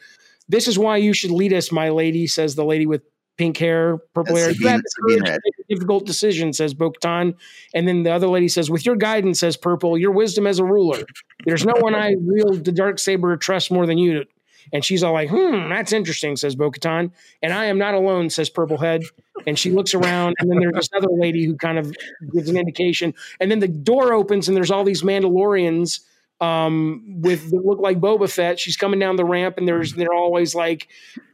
This 0.48 0.66
is 0.66 0.78
why 0.78 0.96
you 0.96 1.12
should 1.12 1.30
lead 1.30 1.52
us, 1.52 1.70
my 1.70 1.90
lady, 1.90 2.26
says 2.26 2.54
the 2.54 2.64
lady 2.64 2.86
with 2.86 3.02
pink 3.36 3.56
hair, 3.58 3.98
purple 4.14 4.34
hair. 4.34 4.52
That's 4.52 4.94
a 4.98 5.38
difficult 5.68 6.06
decision, 6.06 6.52
says 6.52 6.74
Bo-Katan. 6.74 7.34
And 7.74 7.86
then 7.86 8.02
the 8.02 8.10
other 8.10 8.26
lady 8.26 8.48
says, 8.48 8.70
with 8.70 8.84
your 8.84 8.96
guidance, 8.96 9.40
says 9.40 9.56
Purple, 9.56 9.96
your 9.98 10.10
wisdom 10.10 10.46
as 10.46 10.58
a 10.58 10.64
ruler. 10.64 11.02
There's 11.44 11.64
no 11.64 11.74
one 11.78 11.94
I 11.94 12.14
wield 12.18 12.64
the 12.64 12.72
dark 12.72 12.98
saber 12.98 13.36
trust 13.36 13.70
more 13.70 13.86
than 13.86 13.98
you. 13.98 14.24
And 14.72 14.84
she's 14.84 15.02
all 15.02 15.12
like, 15.12 15.30
hmm, 15.30 15.68
that's 15.68 15.92
interesting, 15.92 16.34
says 16.36 16.56
Bo-Katan. 16.56 17.12
And 17.42 17.52
I 17.52 17.66
am 17.66 17.78
not 17.78 17.94
alone, 17.94 18.28
says 18.30 18.50
Purplehead. 18.50 19.04
And 19.46 19.58
she 19.58 19.70
looks 19.70 19.94
around, 19.94 20.34
and 20.40 20.50
then 20.50 20.58
there's 20.58 20.74
this 20.74 20.88
other 20.96 21.08
lady 21.10 21.44
who 21.46 21.56
kind 21.56 21.78
of 21.78 21.94
gives 22.32 22.48
an 22.48 22.56
indication. 22.56 23.14
And 23.38 23.50
then 23.50 23.60
the 23.60 23.68
door 23.68 24.12
opens, 24.12 24.48
and 24.48 24.56
there's 24.56 24.70
all 24.70 24.84
these 24.84 25.02
Mandalorians– 25.02 26.00
um, 26.40 27.02
with 27.20 27.52
look 27.52 27.80
like 27.80 28.00
Boba 28.00 28.30
Fett. 28.30 28.60
She's 28.60 28.76
coming 28.76 28.98
down 28.98 29.16
the 29.16 29.24
ramp, 29.24 29.58
and 29.58 29.66
there's 29.66 29.94
they're 29.94 30.12
always 30.12 30.54
like 30.54 30.88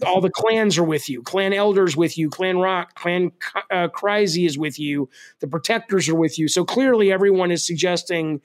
all 0.07 0.21
the 0.21 0.31
clans 0.31 0.79
are 0.79 0.85
with 0.85 1.09
you, 1.09 1.23
clan 1.23 1.53
elders 1.53 1.97
with 1.97 2.17
you, 2.17 2.31
clan 2.31 2.59
Rock, 2.59 2.95
clan 2.95 3.33
uh, 3.71 3.89
is 4.05 4.59
with 4.59 4.79
you, 4.79 5.09
the 5.41 5.47
protectors 5.47 6.09
are 6.09 6.15
with 6.15 6.39
you. 6.39 6.49
So 6.49 6.65
clearly, 6.65 7.13
everyone 7.13 7.51
is 7.51 7.67
suggesting, 7.67 8.41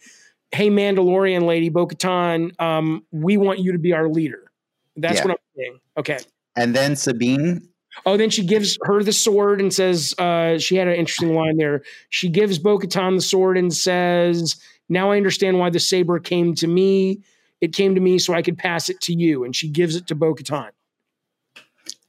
"Hey, 0.52 0.70
Mandalorian 0.70 1.44
lady, 1.44 1.70
Bo-Katan, 1.70 2.60
um, 2.62 3.06
we 3.12 3.38
want 3.38 3.60
you 3.60 3.72
to 3.72 3.80
be 3.80 3.94
our 3.94 4.10
leader." 4.10 4.52
That's 4.98 5.18
yeah. 5.20 5.26
what 5.26 5.32
I'm 5.32 5.38
saying. 5.56 5.80
Okay. 5.98 6.20
And 6.56 6.76
then 6.76 6.96
Sabine 6.96 7.70
Oh, 8.06 8.18
then 8.18 8.30
she 8.30 8.46
gives 8.46 8.78
her 8.84 9.04
the 9.04 9.12
sword 9.12 9.62
and 9.62 9.74
says, 9.74 10.14
uh, 10.18 10.58
she 10.58 10.76
had 10.76 10.88
an 10.88 10.96
interesting 10.96 11.36
line 11.36 11.58
there. 11.58 11.84
She 12.10 12.30
gives 12.30 12.60
Bo 12.60 12.78
Katan 12.78 13.18
the 13.18 13.22
sword 13.22 13.58
and 13.58 13.74
says, 13.74 14.56
now 14.90 15.12
I 15.12 15.18
understand 15.18 15.60
why 15.60 15.70
the 15.70 15.80
saber 15.80 16.20
came 16.20 16.56
to 16.56 16.68
me. 16.68 17.22
It 17.62 17.74
came 17.74 17.96
to 17.96 18.02
me 18.02 18.20
so 18.20 18.34
I 18.34 18.42
could 18.42 18.58
pass 18.58 18.90
it 18.90 19.00
to 19.02 19.14
you. 19.14 19.44
And 19.44 19.56
she 19.56 19.70
gives 19.70 19.96
it 19.96 20.08
to 20.08 20.16
Bo 20.16 20.34
Katan. 20.34 20.72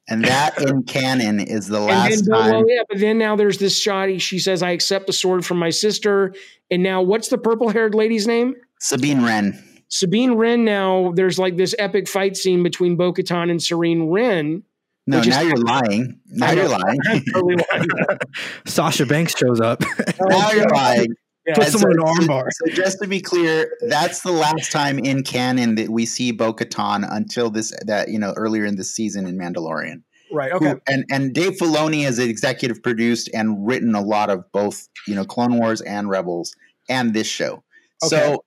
And 0.08 0.24
that 0.24 0.60
in 0.60 0.82
canon 0.82 1.38
is 1.38 1.68
the 1.68 1.78
last 1.78 2.24
then, 2.26 2.34
time. 2.34 2.50
Well, 2.50 2.64
yeah, 2.68 2.82
but 2.88 2.98
then 2.98 3.18
now 3.18 3.36
there's 3.36 3.58
this 3.58 3.80
shot. 3.80 4.08
She 4.20 4.40
says, 4.40 4.60
I 4.60 4.70
accept 4.70 5.06
the 5.06 5.12
sword 5.12 5.46
from 5.46 5.58
my 5.58 5.70
sister. 5.70 6.34
And 6.68 6.82
now 6.82 7.00
what's 7.00 7.28
the 7.28 7.38
purple 7.38 7.68
haired 7.68 7.94
lady's 7.94 8.26
name? 8.26 8.56
Sabine 8.80 9.22
Wren. 9.22 9.62
Sabine 9.88 10.34
Wren 10.34 10.64
now, 10.64 11.12
there's 11.14 11.38
like 11.38 11.56
this 11.56 11.76
epic 11.78 12.08
fight 12.08 12.36
scene 12.36 12.62
between 12.62 12.96
Bo 12.96 13.12
Katan 13.12 13.50
and 13.50 13.62
Serene 13.62 14.08
Wren. 14.08 14.64
No, 15.06 15.20
now 15.22 15.40
you're 15.40 15.56
lying. 15.56 16.20
Now 16.26 16.52
you're 16.52 16.68
lying. 16.68 17.00
Sasha 18.66 19.06
Banks 19.06 19.36
shows 19.36 19.60
up. 19.60 19.82
now 20.20 20.52
you're 20.52 20.68
lying. 20.68 21.14
Yeah. 21.50 21.64
Put 21.64 21.72
someone 21.72 21.96
so, 21.98 22.22
in 22.22 22.28
armbar. 22.28 22.48
So, 22.50 22.72
just 22.72 22.98
to 23.02 23.08
be 23.08 23.20
clear, 23.20 23.76
that's 23.88 24.20
the 24.20 24.32
last 24.32 24.70
time 24.70 24.98
in 24.98 25.22
canon 25.22 25.74
that 25.76 25.90
we 25.90 26.06
see 26.06 26.30
Bo 26.30 26.52
Katan 26.52 27.06
until 27.10 27.50
this 27.50 27.72
that 27.86 28.08
you 28.08 28.18
know 28.18 28.32
earlier 28.36 28.64
in 28.64 28.76
the 28.76 28.84
season 28.84 29.26
in 29.26 29.36
Mandalorian. 29.36 30.02
Right. 30.32 30.52
Okay. 30.52 30.70
Who, 30.70 30.80
and 30.86 31.04
and 31.10 31.34
Dave 31.34 31.54
Filoni 31.54 32.04
has 32.04 32.18
executive 32.18 32.82
produced 32.82 33.28
and 33.34 33.66
written 33.66 33.94
a 33.94 34.00
lot 34.00 34.30
of 34.30 34.50
both 34.52 34.88
you 35.06 35.14
know 35.14 35.24
Clone 35.24 35.58
Wars 35.58 35.80
and 35.80 36.08
Rebels 36.08 36.54
and 36.88 37.14
this 37.14 37.26
show. 37.26 37.64
Okay. 38.04 38.08
So 38.08 38.44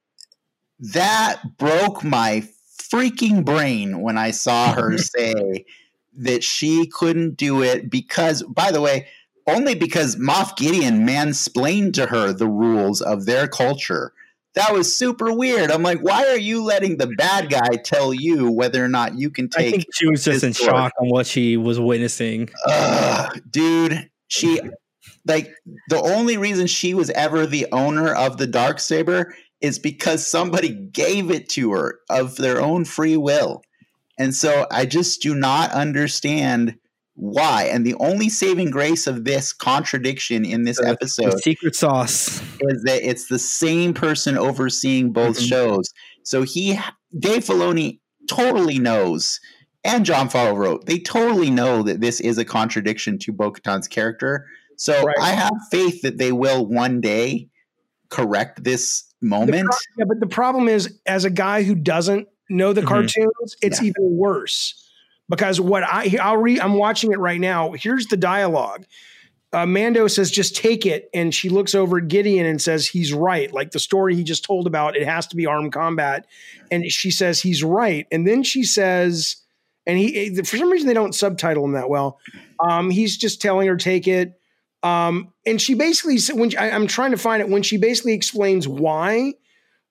that 0.79 1.41
broke 1.57 2.03
my 2.03 2.47
freaking 2.79 3.43
brain 3.43 4.01
when 4.01 4.17
I 4.17 4.31
saw 4.31 4.73
her 4.73 4.97
say 4.97 5.65
that 6.15 6.43
she 6.43 6.87
couldn't 6.87 7.37
do 7.37 7.63
it 7.63 7.89
because, 7.89 8.43
by 8.43 8.71
the 8.71 8.81
way, 8.81 9.07
only 9.47 9.75
because 9.75 10.15
Moff 10.15 10.55
Gideon 10.55 11.05
mansplained 11.05 11.93
to 11.93 12.07
her 12.07 12.33
the 12.33 12.47
rules 12.47 13.01
of 13.01 13.25
their 13.25 13.47
culture. 13.47 14.13
That 14.55 14.71
was 14.71 14.95
super 14.95 15.33
weird. 15.33 15.71
I'm 15.71 15.81
like, 15.81 16.01
why 16.01 16.27
are 16.27 16.37
you 16.37 16.63
letting 16.63 16.97
the 16.97 17.07
bad 17.17 17.49
guy 17.49 17.75
tell 17.83 18.13
you 18.13 18.51
whether 18.51 18.83
or 18.83 18.87
not 18.87 19.17
you 19.17 19.31
can 19.31 19.49
take? 19.49 19.67
I 19.67 19.71
think 19.71 19.85
she 19.91 20.07
was 20.07 20.23
just 20.23 20.43
in 20.43 20.53
sword? 20.53 20.69
shock 20.69 20.93
on 21.01 21.09
what 21.09 21.25
she 21.25 21.57
was 21.57 21.79
witnessing. 21.79 22.49
Uh, 22.67 23.31
dude, 23.49 24.09
she 24.27 24.61
like 25.25 25.53
the 25.89 26.01
only 26.01 26.37
reason 26.37 26.67
she 26.67 26.93
was 26.93 27.09
ever 27.11 27.45
the 27.45 27.67
owner 27.71 28.13
of 28.13 28.37
the 28.37 28.47
dark 28.47 28.79
saber 28.79 29.33
is 29.61 29.79
because 29.79 30.27
somebody 30.27 30.69
gave 30.69 31.31
it 31.31 31.49
to 31.49 31.71
her 31.71 31.99
of 32.09 32.35
their 32.35 32.61
own 32.61 32.85
free 32.85 33.17
will. 33.17 33.63
And 34.19 34.35
so 34.35 34.67
I 34.69 34.85
just 34.85 35.21
do 35.21 35.33
not 35.33 35.71
understand 35.71 36.75
why. 37.15 37.63
And 37.65 37.85
the 37.85 37.95
only 37.95 38.29
saving 38.29 38.71
grace 38.71 39.07
of 39.07 39.23
this 39.23 39.53
contradiction 39.53 40.45
in 40.45 40.63
this 40.63 40.77
the, 40.79 40.87
episode, 40.87 41.33
the 41.33 41.39
secret 41.39 41.75
sauce, 41.75 42.41
is 42.59 42.83
that 42.83 43.07
it's 43.07 43.27
the 43.27 43.39
same 43.39 43.93
person 43.93 44.37
overseeing 44.37 45.11
both 45.11 45.37
mm-hmm. 45.37 45.45
shows. 45.45 45.93
So 46.23 46.43
he, 46.43 46.79
Dave 47.17 47.43
Filoni, 47.45 47.99
totally 48.29 48.79
knows, 48.79 49.39
and 49.83 50.05
john 50.05 50.29
Favreau, 50.29 50.55
wrote 50.55 50.85
they 50.85 50.97
totally 50.97 51.49
know 51.49 51.83
that 51.83 51.99
this 51.99 52.21
is 52.21 52.37
a 52.37 52.45
contradiction 52.45 53.19
to 53.19 53.33
Bo-Katan's 53.33 53.87
character. 53.87 54.47
So 54.77 55.03
right. 55.03 55.15
I 55.19 55.31
have 55.31 55.53
faith 55.69 56.01
that 56.01 56.17
they 56.17 56.31
will 56.31 56.65
one 56.65 57.01
day 57.01 57.49
correct 58.09 58.63
this 58.63 59.03
moment. 59.21 59.65
Pro- 59.65 59.77
yeah, 59.97 60.05
but 60.07 60.19
the 60.19 60.27
problem 60.27 60.67
is, 60.67 60.99
as 61.05 61.25
a 61.25 61.29
guy 61.29 61.63
who 61.63 61.75
doesn't 61.75 62.27
know 62.49 62.73
the 62.73 62.81
mm-hmm. 62.81 62.87
cartoons, 62.87 63.55
it's 63.61 63.81
yeah. 63.81 63.89
even 63.89 64.17
worse 64.17 64.82
because 65.29 65.59
what 65.59 65.83
I 65.83 66.17
I'll 66.21 66.37
read 66.37 66.59
I'm 66.59 66.75
watching 66.75 67.11
it 67.11 67.19
right 67.19 67.39
now. 67.39 67.71
Here's 67.71 68.07
the 68.07 68.17
dialogue. 68.17 68.85
Uh, 69.51 69.67
Mando 69.67 70.07
says, 70.07 70.31
"Just 70.31 70.55
take 70.55 70.85
it," 70.85 71.09
and 71.13 71.33
she 71.33 71.49
looks 71.49 71.75
over 71.75 71.99
at 71.99 72.07
Gideon 72.07 72.45
and 72.45 72.59
says, 72.59 72.87
"He's 72.87 73.13
right." 73.13 73.51
Like 73.53 73.71
the 73.71 73.79
story 73.79 74.15
he 74.15 74.23
just 74.23 74.43
told 74.43 74.65
about, 74.65 74.95
it 74.95 75.05
has 75.05 75.27
to 75.27 75.35
be 75.35 75.45
armed 75.45 75.71
combat, 75.71 76.25
and 76.71 76.83
she 76.91 77.11
says 77.11 77.39
he's 77.39 77.63
right. 77.63 78.07
And 78.11 78.27
then 78.27 78.41
she 78.41 78.63
says, 78.63 79.37
and 79.85 79.97
he 79.97 80.35
for 80.43 80.57
some 80.57 80.71
reason 80.71 80.87
they 80.87 80.95
don't 80.95 81.13
subtitle 81.13 81.65
him 81.65 81.73
that 81.73 81.89
well. 81.89 82.19
Um, 82.67 82.89
he's 82.89 83.15
just 83.15 83.41
telling 83.41 83.67
her, 83.67 83.77
"Take 83.77 84.07
it." 84.07 84.39
Um, 84.81 85.31
and 85.45 85.61
she 85.61 85.75
basically 85.75 86.17
when 86.35 86.49
she, 86.49 86.57
I, 86.57 86.69
am 86.69 86.87
trying 86.87 87.11
to 87.11 87.17
find 87.17 87.41
it 87.41 87.47
when 87.47 87.63
she 87.63 87.77
basically 87.77 88.13
explains 88.13 88.67
why. 88.67 89.33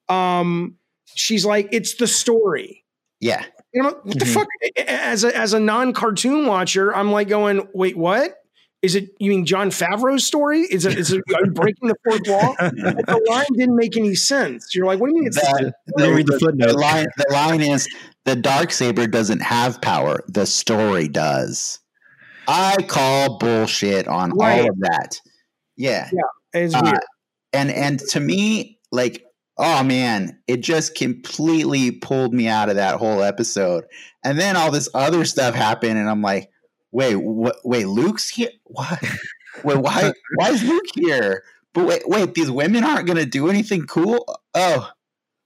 Um, 0.08 0.76
she's 1.14 1.46
like, 1.46 1.68
"It's 1.70 1.94
the 1.94 2.08
story." 2.08 2.84
Yeah. 3.20 3.44
You 3.72 3.82
know 3.82 3.88
what 3.88 4.06
mm-hmm. 4.06 4.18
the 4.18 4.26
fuck? 4.26 4.46
As 4.86 5.24
a 5.24 5.36
as 5.36 5.54
a 5.54 5.60
non 5.60 5.92
cartoon 5.92 6.46
watcher, 6.46 6.94
I'm 6.94 7.10
like 7.10 7.28
going, 7.28 7.68
wait, 7.74 7.96
what? 7.96 8.36
Is 8.82 8.96
it 8.96 9.10
you 9.20 9.30
mean 9.30 9.46
John 9.46 9.70
Favreau's 9.70 10.26
story? 10.26 10.60
Is 10.62 10.84
it 10.84 10.98
is 10.98 11.12
it 11.12 11.22
are 11.34 11.44
you 11.44 11.50
breaking 11.54 11.88
the 11.88 11.94
fourth 12.04 12.22
wall? 12.26 12.54
the 12.58 13.22
line 13.30 13.46
didn't 13.56 13.76
make 13.76 13.96
any 13.96 14.14
sense. 14.14 14.74
You're 14.74 14.86
like, 14.86 15.00
what 15.00 15.08
do 15.08 15.14
you 15.14 15.20
mean? 15.20 15.28
It's 15.28 15.36
the, 15.36 15.72
the, 15.86 16.04
the, 16.04 16.66
the, 16.66 16.72
line 16.74 17.06
the 17.16 17.32
line 17.32 17.60
is 17.60 17.88
the 18.24 18.34
dark 18.34 18.72
saber 18.72 19.06
doesn't 19.06 19.40
have 19.40 19.80
power. 19.80 20.22
The 20.26 20.46
story 20.46 21.08
does. 21.08 21.78
I 22.48 22.76
call 22.88 23.38
bullshit 23.38 24.08
on 24.08 24.32
right. 24.32 24.62
all 24.62 24.70
of 24.70 24.78
that. 24.80 25.20
Yeah, 25.76 26.10
yeah, 26.12 26.22
it's 26.52 26.74
uh, 26.74 26.80
weird. 26.82 27.00
And 27.52 27.70
and 27.70 28.00
to 28.10 28.20
me, 28.20 28.80
like 28.90 29.24
oh 29.58 29.82
man, 29.82 30.38
it 30.46 30.58
just 30.58 30.94
completely 30.94 31.90
pulled 31.90 32.34
me 32.34 32.48
out 32.48 32.68
of 32.68 32.76
that 32.76 32.96
whole 32.96 33.22
episode. 33.22 33.84
And 34.24 34.38
then 34.38 34.56
all 34.56 34.70
this 34.70 34.88
other 34.94 35.24
stuff 35.24 35.54
happened, 35.54 35.98
and 35.98 36.08
I'm 36.08 36.22
like, 36.22 36.50
wait, 36.90 37.16
what? 37.16 37.56
Wait, 37.64 37.86
Luke's 37.86 38.28
here? 38.28 38.50
What? 38.64 39.02
wait, 39.64 39.78
why? 39.78 40.12
Why 40.36 40.50
is 40.50 40.62
Luke 40.64 40.84
here? 40.94 41.44
But 41.74 41.86
wait, 41.86 42.02
wait, 42.06 42.34
these 42.34 42.50
women 42.50 42.84
aren't 42.84 43.06
going 43.06 43.18
to 43.18 43.26
do 43.26 43.48
anything 43.48 43.86
cool. 43.86 44.26
Oh, 44.54 44.90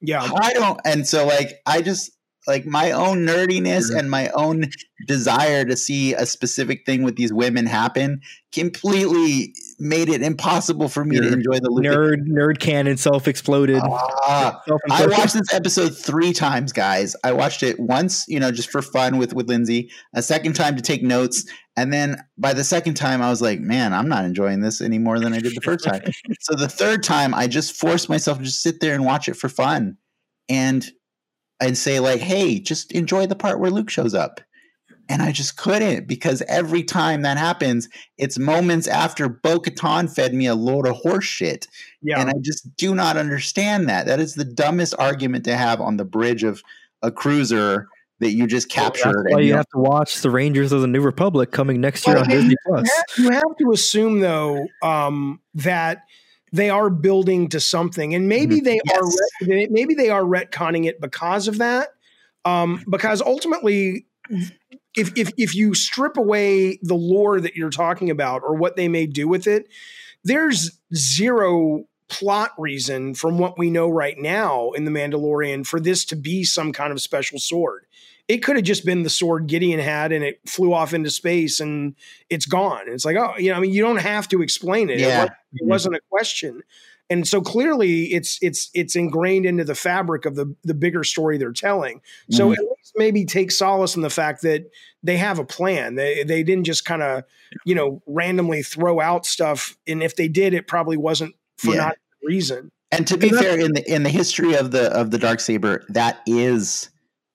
yeah. 0.00 0.28
I 0.34 0.52
don't. 0.52 0.80
And 0.84 1.07
so, 1.07 1.26
like, 1.26 1.61
I 1.66 1.82
just 1.82 2.16
like 2.47 2.66
my 2.66 2.92
own 2.92 3.26
nerdiness 3.26 3.94
and 3.94 4.11
my 4.11 4.28
own 4.30 4.66
desire 5.07 5.64
to 5.64 5.76
see 5.76 6.14
a 6.14 6.26
specific 6.26 6.86
thing 6.86 7.03
with 7.03 7.16
these 7.16 7.32
women 7.32 7.66
happen 7.66 8.20
completely 8.53 9.53
made 9.78 10.09
it 10.09 10.22
impossible 10.22 10.88
for 10.88 11.05
me 11.05 11.20
to 11.20 11.28
enjoy 11.28 11.55
the 11.55 11.68
nerd 11.68 12.26
nerd 12.26 12.59
canon 12.59 12.97
self 12.97 13.28
exploded. 13.28 13.80
Uh, 13.82 14.53
I 14.90 15.07
watched 15.07 15.34
this 15.34 15.53
episode 15.53 15.97
three 15.97 16.32
times, 16.32 16.72
guys. 16.72 17.14
I 17.22 17.32
watched 17.32 17.62
it 17.62 17.78
once, 17.78 18.24
you 18.28 18.40
know, 18.40 18.51
just 18.51 18.70
for 18.70 18.80
fun 18.80 19.18
with 19.18 19.34
with 19.34 19.49
Lindsay. 19.49 19.90
A 20.14 20.22
second 20.22 20.55
time 20.55 20.76
to 20.76 20.82
take 20.82 21.03
notes, 21.03 21.44
and 21.76 21.92
then 21.92 22.16
by 22.38 22.55
the 22.55 22.64
second 22.64 22.94
time, 22.94 23.20
I 23.20 23.28
was 23.28 23.42
like, 23.42 23.61
man, 23.61 23.92
I'm 23.92 24.09
not 24.09 24.24
enjoying 24.24 24.61
this 24.61 24.80
any 24.80 24.99
more 24.99 25.18
than 25.20 25.34
I 25.34 25.40
did 25.40 25.55
the 25.55 25.61
first 25.61 25.84
time. 25.84 26.03
so 26.40 26.55
the 26.55 26.68
third 26.68 27.03
time, 27.03 27.34
I 27.34 27.47
just 27.47 27.76
forced 27.76 28.09
myself 28.09 28.38
to 28.38 28.44
just 28.44 28.62
sit 28.62 28.80
there 28.80 28.94
and 28.94 29.05
watch 29.05 29.28
it 29.28 29.34
for 29.34 29.51
fun, 29.51 29.99
and 30.49 30.86
and 31.61 31.76
say 31.76 32.00
like, 32.00 32.20
"Hey, 32.20 32.59
just 32.59 32.92
enjoy 32.92 33.26
the 33.26 33.36
part 33.36 33.61
where 33.61 33.70
Luke 33.70 33.90
shows 33.90 34.14
up." 34.14 34.40
And 35.09 35.22
I 35.22 35.30
just 35.30 35.57
couldn't 35.57 36.09
because 36.09 36.42
every 36.48 36.82
time 36.82 37.22
that 37.22 37.38
happens, 37.38 37.88
it's 38.18 38.38
moments 38.38 38.88
after 38.88 39.28
Bo 39.28 39.61
Katan 39.61 40.12
fed 40.12 40.34
me 40.34 40.46
a 40.46 40.54
load 40.54 40.86
of 40.86 40.96
horse 40.96 41.24
shit. 41.24 41.68
Yeah. 42.02 42.20
And 42.20 42.28
I 42.28 42.34
just 42.42 42.76
do 42.76 42.92
not 42.94 43.16
understand 43.16 43.88
that. 43.88 44.07
That 44.07 44.18
is 44.18 44.34
the 44.34 44.44
dumbest 44.44 44.94
argument 44.98 45.44
to 45.44 45.57
have 45.57 45.80
on 45.80 45.96
the 45.96 46.04
bridge 46.04 46.42
of 46.42 46.61
a 47.02 47.12
cruiser 47.12 47.88
that 48.18 48.32
you 48.32 48.46
just 48.46 48.68
captured. 48.68 49.26
Well, 49.28 49.38
why 49.38 49.40
you 49.40 49.54
have 49.54 49.68
to 49.68 49.78
watch 49.78 50.22
the 50.22 50.30
Rangers 50.30 50.72
of 50.72 50.80
the 50.80 50.86
New 50.86 51.02
Republic 51.02 51.52
coming 51.52 51.80
next 51.80 52.07
year 52.07 52.16
well, 52.16 52.24
on 52.24 52.30
Disney 52.30 52.57
Plus. 52.66 52.90
You 53.18 53.30
have 53.30 53.57
to 53.61 53.70
assume 53.72 54.20
though 54.20 54.66
um, 54.82 55.40
that 55.54 56.02
they 56.57 56.70
are 56.70 56.90
building 56.90 57.48
to 57.50 57.61
something, 57.61 58.14
and 58.14 58.28
maybe 58.28 58.57
mm-hmm. 58.57 58.64
they 58.64 58.80
yes. 58.84 59.16
are 59.40 59.68
maybe 59.70 59.94
they 59.94 60.11
are 60.11 60.22
retconning 60.22 60.86
it 60.86 61.00
because 61.00 61.48
of 61.48 61.59
that. 61.59 61.90
Um, 62.44 62.84
because 62.88 63.20
ultimately, 63.20 64.07
if, 64.94 65.12
if 65.16 65.32
if 65.36 65.54
you 65.54 65.74
strip 65.74 66.16
away 66.16 66.78
the 66.82 66.94
lore 66.94 67.40
that 67.40 67.57
you're 67.57 67.70
talking 67.70 68.11
about 68.11 68.42
or 68.42 68.54
what 68.54 68.76
they 68.76 68.88
may 68.88 69.07
do 69.07 69.28
with 69.28 69.46
it, 69.46 69.68
there's 70.24 70.78
zero 70.94 71.84
plot 72.09 72.52
reason 72.57 73.14
from 73.14 73.38
what 73.38 73.59
we 73.59 73.68
know 73.68 73.88
right 73.88 74.16
now 74.18 74.70
in 74.70 74.84
the 74.84 74.90
Mandalorian 74.90 75.66
for 75.66 75.80
this 75.80 76.04
to 76.07 76.16
be 76.16 76.44
some 76.44 76.72
kind 76.72 76.92
of 76.92 77.00
special 77.00 77.38
sword. 77.38 77.86
It 78.29 78.39
could 78.39 78.57
have 78.57 78.64
just 78.64 78.85
been 78.85 79.03
the 79.03 79.11
sword 79.11 79.47
Gideon 79.47 79.79
had 79.79 80.11
and 80.11 80.24
it 80.24 80.41
flew 80.47 80.72
off 80.72 80.93
into 80.93 81.11
space 81.11 81.61
and 81.61 81.95
it's 82.29 82.47
gone. 82.47 82.83
it's 82.87 83.05
like, 83.05 83.16
oh, 83.16 83.35
you 83.39 83.51
know, 83.51 83.57
I 83.57 83.61
mean, 83.61 83.72
you 83.72 83.83
don't 83.83 83.99
have 83.99 84.29
to 84.29 84.43
explain 84.43 84.91
it. 84.91 84.99
Yeah. 84.99 85.24
It, 85.24 85.33
it 85.55 85.66
wasn't 85.66 85.95
a 85.95 86.01
question. 86.11 86.62
And 87.09 87.27
so 87.27 87.41
clearly 87.41 88.07
it's 88.07 88.39
it's 88.43 88.68
it's 88.74 88.97
ingrained 88.97 89.47
into 89.47 89.62
the 89.62 89.77
fabric 89.77 90.27
of 90.27 90.35
the 90.35 90.55
the 90.64 90.74
bigger 90.74 91.05
story 91.05 91.39
they're 91.39 91.53
telling. 91.53 92.01
So 92.31 92.47
mm-hmm. 92.47 92.55
at 92.55 92.59
least 92.59 92.93
maybe 92.97 93.24
take 93.24 93.53
solace 93.53 93.95
in 93.95 94.03
the 94.03 94.11
fact 94.11 94.43
that 94.43 94.70
they 95.03 95.16
have 95.16 95.39
a 95.39 95.45
plan. 95.45 95.95
They 95.95 96.24
they 96.24 96.43
didn't 96.43 96.64
just 96.64 96.85
kind 96.85 97.03
of, 97.03 97.22
you 97.64 97.77
know, 97.77 98.03
randomly 98.07 98.62
throw 98.62 99.01
out 99.01 99.24
stuff. 99.24 99.77
And 99.87 100.03
if 100.03 100.16
they 100.16 100.27
did, 100.27 100.53
it 100.53 100.66
probably 100.66 100.97
wasn't 100.97 101.37
for 101.59 101.74
yeah. 101.74 101.83
not 101.83 101.97
reason. 102.24 102.72
And 102.91 103.07
to 103.09 103.16
be 103.16 103.31
fair, 103.31 103.59
in 103.59 103.72
the 103.72 103.93
in 103.93 104.03
the 104.03 104.11
history 104.11 104.55
of 104.55 104.72
the 104.72 104.93
of 104.93 105.11
the 105.11 105.18
dark 105.18 105.41
saber, 105.41 105.85
that 105.89 106.20
is 106.27 106.91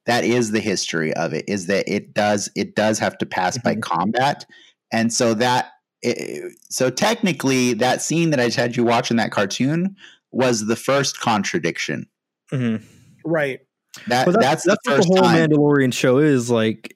that 0.06 0.24
is 0.24 0.52
the 0.52 0.60
history 0.60 1.14
of 1.14 1.34
it. 1.34 1.46
Is 1.48 1.68
that 1.68 1.88
it 1.88 2.14
does 2.14 2.50
it 2.56 2.76
does 2.76 3.00
have 3.00 3.18
to 3.20 3.26
pass 3.26 3.58
mm-hmm. 3.58 3.68
by 3.68 3.76
combat, 3.76 4.46
and 4.92 5.12
so 5.14 5.34
that 5.36 5.72
it, 6.02 6.54
so 6.70 6.90
technically 6.90 7.74
that 7.74 8.02
scene 8.02 8.32
that 8.32 8.40
I 8.40 8.46
just 8.46 8.58
had 8.58 8.76
you 8.76 8.84
watch 8.84 9.12
in 9.12 9.18
that 9.18 9.32
cartoon 9.32 9.96
was 10.32 10.68
the 10.68 10.76
first 10.76 11.20
contradiction. 11.20 12.08
Mm-hmm. 12.52 12.86
Right. 13.26 13.60
That 14.08 14.26
that's, 14.26 14.38
that's, 14.38 14.64
that's 14.66 14.86
the 14.86 14.92
what 14.92 15.02
the 15.02 15.08
whole 15.08 15.22
time. 15.24 15.50
Mandalorian 15.50 15.94
show 15.94 16.18
is 16.18 16.50
like 16.50 16.96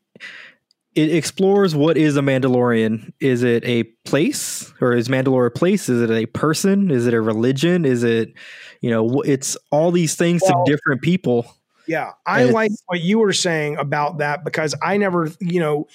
it 0.96 1.14
explores 1.14 1.76
what 1.76 1.98
is 1.98 2.16
a 2.16 2.22
Mandalorian. 2.22 3.12
Is 3.20 3.44
it 3.44 3.66
a 3.66 3.84
place 4.06 4.74
or 4.80 4.94
is 4.94 5.10
Mandalore 5.10 5.48
a 5.48 5.52
place? 5.52 5.90
Is 5.90 6.02
it 6.02 6.10
a 6.10 6.26
person? 6.28 6.90
Is 6.90 7.06
it 7.06 7.14
a 7.14 7.20
religion? 7.20 7.84
Is 7.84 8.04
it, 8.04 8.34
you 8.80 8.90
know, 8.90 9.22
it's 9.22 9.58
all 9.72 9.92
these 9.92 10.16
things 10.16 10.42
well, 10.46 10.64
to 10.64 10.72
different 10.72 11.02
people. 11.02 11.46
Yeah. 11.88 12.12
I 12.26 12.46
like 12.46 12.72
what 12.88 13.02
you 13.02 13.20
were 13.20 13.34
saying 13.34 13.78
about 13.78 14.20
that 14.20 14.44
because 14.44 14.76
I 14.82 14.98
never, 14.98 15.32
you 15.40 15.60
know, 15.60 15.88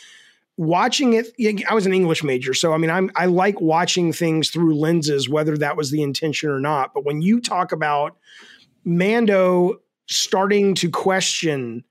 watching 0.57 1.15
it 1.15 1.29
I 1.69 1.75
was 1.75 1.87
an 1.87 1.95
English 1.95 2.23
major. 2.23 2.53
So 2.53 2.73
I 2.73 2.77
mean 2.77 2.91
I'm 2.91 3.11
I 3.17 3.27
like 3.27 3.61
watching 3.61 4.13
things 4.13 4.51
through 4.51 4.75
lenses 4.75 5.29
whether 5.29 5.57
that 5.57 5.77
was 5.77 5.91
the 5.91 6.03
intention 6.03 6.51
or 6.51 6.61
not. 6.61 6.93
But 6.93 7.05
when 7.05 7.23
you 7.23 7.41
talk 7.41 7.73
about 7.73 8.17
Mando 8.85 9.81
starting 10.07 10.75
to 10.75 10.91
question 10.91 11.85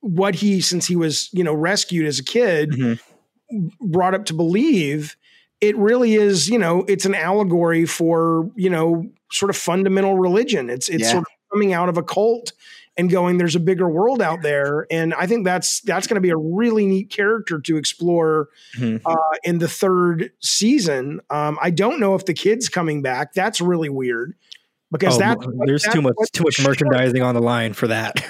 what 0.00 0.36
he 0.36 0.60
since 0.60 0.86
he 0.86 0.96
was 0.96 1.28
you 1.32 1.42
know 1.44 1.52
rescued 1.52 2.06
as 2.06 2.18
a 2.18 2.24
kid 2.24 2.70
mm-hmm. 2.70 3.68
brought 3.80 4.14
up 4.14 4.24
to 4.26 4.34
believe 4.34 5.16
it 5.60 5.76
really 5.76 6.14
is 6.14 6.48
you 6.48 6.58
know 6.58 6.84
it's 6.86 7.04
an 7.04 7.14
allegory 7.14 7.84
for 7.84 8.48
you 8.54 8.70
know 8.70 9.10
sort 9.32 9.50
of 9.50 9.56
fundamental 9.56 10.16
religion 10.16 10.70
it's 10.70 10.88
it's 10.88 11.02
yeah. 11.02 11.10
sort 11.10 11.22
of 11.22 11.37
coming 11.52 11.72
out 11.72 11.88
of 11.88 11.96
a 11.96 12.02
cult 12.02 12.52
and 12.96 13.10
going 13.10 13.38
there's 13.38 13.54
a 13.54 13.60
bigger 13.60 13.88
world 13.88 14.20
out 14.20 14.42
there. 14.42 14.86
And 14.90 15.14
i 15.14 15.26
think 15.26 15.44
that's 15.44 15.80
that's 15.82 16.06
going 16.06 16.16
to 16.16 16.20
be 16.20 16.30
a 16.30 16.36
really 16.36 16.86
neat 16.86 17.10
character 17.10 17.60
to 17.60 17.76
explore 17.76 18.48
mm-hmm. 18.76 19.06
uh, 19.06 19.36
in 19.44 19.58
the 19.58 19.68
third 19.68 20.32
season. 20.40 21.20
Um, 21.30 21.58
i 21.62 21.70
don't 21.70 22.00
know 22.00 22.14
if 22.14 22.26
the 22.26 22.34
kid's 22.34 22.68
coming 22.68 23.02
back. 23.02 23.32
That's 23.32 23.60
really 23.60 23.88
weird 23.88 24.34
because 24.90 25.16
oh, 25.16 25.18
that 25.18 25.38
there's 25.66 25.82
that's 25.82 25.94
too 25.94 26.00
much 26.00 26.14
too 26.32 26.44
much 26.44 26.60
merchandising 26.60 27.22
on 27.22 27.34
the 27.34 27.42
line 27.42 27.74
for 27.74 27.88
that. 27.88 28.24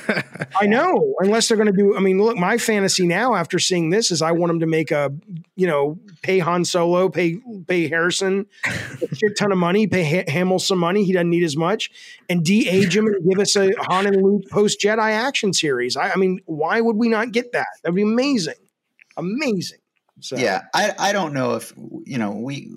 I 0.61 0.66
know, 0.66 1.14
unless 1.20 1.48
they're 1.48 1.56
going 1.56 1.72
to 1.72 1.76
do. 1.76 1.96
I 1.96 2.00
mean, 2.00 2.20
look, 2.20 2.36
my 2.36 2.59
fantasy 2.59 3.06
now 3.06 3.34
after 3.34 3.59
seeing 3.59 3.90
this 3.90 4.11
is 4.11 4.22
I 4.22 4.32
want 4.32 4.50
them 4.50 4.61
to 4.61 4.66
make 4.66 4.90
a, 4.90 5.12
you 5.54 5.68
know, 5.68 5.98
pay 6.22 6.40
Han 6.40 6.64
Solo, 6.64 7.09
pay 7.09 7.38
pay 7.66 7.88
Harrison 7.88 8.46
a 8.66 9.14
shit 9.14 9.36
ton 9.38 9.52
of 9.52 9.59
money, 9.59 9.86
pay 9.86 10.02
ha- 10.02 10.30
Hamill 10.30 10.59
some 10.59 10.78
money. 10.78 11.04
He 11.04 11.12
doesn't 11.12 11.30
need 11.30 11.44
as 11.44 11.56
much, 11.56 11.90
and 12.28 12.44
de-age 12.44 12.96
him 12.96 13.06
and 13.06 13.28
give 13.28 13.38
us 13.38 13.54
a 13.54 13.70
Han 13.90 14.06
and 14.06 14.20
Luke 14.20 14.48
post 14.50 14.80
Jedi 14.80 14.98
action 14.98 15.52
series. 15.52 15.96
I, 15.96 16.11
I 16.11 16.16
mean, 16.16 16.40
why 16.46 16.80
would 16.80 16.96
we 16.96 17.09
not 17.09 17.30
get 17.30 17.52
that? 17.52 17.68
That'd 17.82 17.94
be 17.94 18.02
amazing, 18.02 18.54
amazing. 19.16 19.78
So. 20.20 20.36
Yeah, 20.36 20.62
I 20.74 20.92
I 20.98 21.12
don't 21.12 21.32
know 21.32 21.54
if 21.54 21.72
you 22.04 22.18
know 22.18 22.32
we 22.32 22.68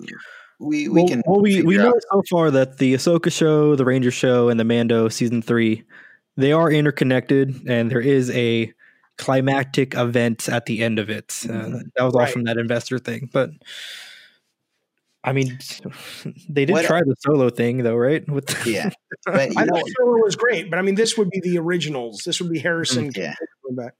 we 0.62 0.88
we 0.88 1.00
well, 1.00 1.08
can. 1.08 1.22
Well, 1.26 1.40
we 1.40 1.62
we 1.62 1.76
know 1.76 1.92
so 2.10 2.22
far 2.30 2.50
that 2.50 2.78
the 2.78 2.94
Ahsoka 2.94 3.32
show, 3.32 3.76
the 3.76 3.84
Ranger 3.84 4.10
show, 4.10 4.48
and 4.48 4.58
the 4.58 4.64
Mando 4.64 5.08
season 5.08 5.42
three, 5.42 5.84
they 6.36 6.52
are 6.52 6.70
interconnected, 6.70 7.68
and 7.68 7.90
there 7.90 8.00
is 8.00 8.30
a 8.30 8.72
climactic 9.18 9.94
event 9.94 10.48
at 10.48 10.66
the 10.66 10.82
end 10.82 10.98
of 10.98 11.10
it. 11.10 11.32
Uh, 11.44 11.52
mm-hmm. 11.52 11.78
that 11.96 12.04
was 12.04 12.14
all 12.14 12.26
from 12.26 12.44
that 12.44 12.58
investor 12.58 12.98
thing, 12.98 13.28
but. 13.32 13.50
I 15.24 15.32
mean, 15.32 15.56
they 16.48 16.64
did 16.64 16.72
what, 16.72 16.84
try 16.84 16.98
the 16.98 17.14
solo 17.20 17.48
thing 17.48 17.84
though, 17.84 17.94
right? 17.94 18.28
With 18.28 18.46
the, 18.46 18.70
yeah, 18.72 18.90
but, 19.24 19.56
I 19.56 19.64
know 19.66 19.80
solo 19.96 20.16
was 20.20 20.34
great, 20.34 20.68
but 20.68 20.80
I 20.80 20.82
mean, 20.82 20.96
this 20.96 21.16
would 21.16 21.30
be 21.30 21.38
the 21.38 21.58
originals. 21.58 22.22
This 22.26 22.40
would 22.40 22.50
be 22.50 22.58
Harrison. 22.58 23.12
Yeah. 23.14 23.34
Back. 23.70 23.94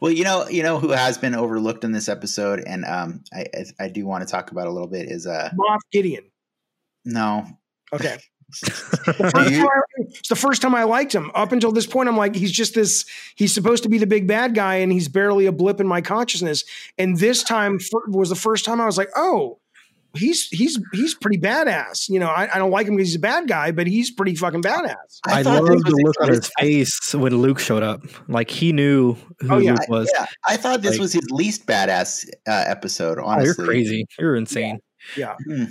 Well, 0.00 0.12
you 0.12 0.24
know, 0.24 0.48
you 0.48 0.62
know 0.62 0.78
who 0.78 0.90
has 0.90 1.18
been 1.18 1.34
overlooked 1.34 1.84
in 1.84 1.92
this 1.92 2.08
episode, 2.08 2.62
and 2.64 2.84
um, 2.84 3.24
I, 3.32 3.46
I, 3.54 3.84
I 3.84 3.88
do 3.88 4.06
want 4.06 4.26
to 4.26 4.30
talk 4.30 4.50
about 4.50 4.66
a 4.66 4.70
little 4.70 4.88
bit 4.88 5.10
is 5.10 5.26
uh, 5.26 5.50
Moff 5.58 5.80
Gideon. 5.92 6.30
No. 7.04 7.46
Okay. 7.92 8.18
the 8.62 9.48
you, 9.50 9.68
it's 10.08 10.28
the 10.28 10.36
first 10.36 10.62
time 10.62 10.74
I 10.74 10.84
liked 10.84 11.14
him. 11.14 11.30
Up 11.34 11.52
until 11.52 11.70
this 11.70 11.86
point, 11.86 12.08
I'm 12.08 12.16
like, 12.16 12.34
he's 12.34 12.52
just 12.52 12.74
this. 12.74 13.04
He's 13.34 13.52
supposed 13.52 13.82
to 13.82 13.88
be 13.88 13.98
the 13.98 14.06
big 14.06 14.26
bad 14.26 14.54
guy, 14.54 14.76
and 14.76 14.90
he's 14.90 15.08
barely 15.08 15.46
a 15.46 15.52
blip 15.52 15.80
in 15.80 15.86
my 15.86 16.00
consciousness. 16.00 16.64
And 16.96 17.18
this 17.18 17.42
time 17.42 17.78
was 18.06 18.30
the 18.30 18.36
first 18.36 18.64
time 18.64 18.80
I 18.80 18.86
was 18.86 18.96
like, 18.96 19.10
oh, 19.16 19.58
he's 20.18 20.48
he's 20.48 20.78
he's 20.92 21.14
pretty 21.14 21.38
badass. 21.38 22.08
You 22.08 22.18
know, 22.20 22.28
I, 22.28 22.48
I 22.52 22.58
don't 22.58 22.70
like 22.70 22.86
him 22.86 22.96
because 22.96 23.08
he's 23.08 23.16
a 23.16 23.20
bad 23.20 23.48
guy, 23.48 23.70
but 23.70 23.86
he's 23.86 24.10
pretty 24.10 24.34
fucking 24.34 24.62
badass. 24.62 25.20
I, 25.26 25.40
I 25.40 25.42
love 25.42 25.66
the 25.66 26.00
look 26.04 26.20
on 26.20 26.28
his 26.28 26.50
face 26.58 27.14
when 27.14 27.36
Luke 27.36 27.58
showed 27.58 27.82
up. 27.82 28.02
Like 28.28 28.50
he 28.50 28.72
knew 28.72 29.14
who 29.40 29.48
oh, 29.50 29.58
yeah. 29.58 29.72
Luke 29.72 29.88
was. 29.88 30.10
Yeah, 30.14 30.26
I 30.46 30.56
thought 30.56 30.82
this 30.82 30.92
like, 30.92 31.00
was 31.00 31.12
his 31.12 31.30
least 31.30 31.66
badass 31.66 32.28
uh, 32.46 32.64
episode. 32.66 33.18
Honestly, 33.18 33.42
oh, 33.42 33.44
you're 33.44 33.66
crazy. 33.66 34.06
You're 34.18 34.36
insane. 34.36 34.80
Yeah, 35.16 35.34
yeah. 35.46 35.56
Mm. 35.56 35.68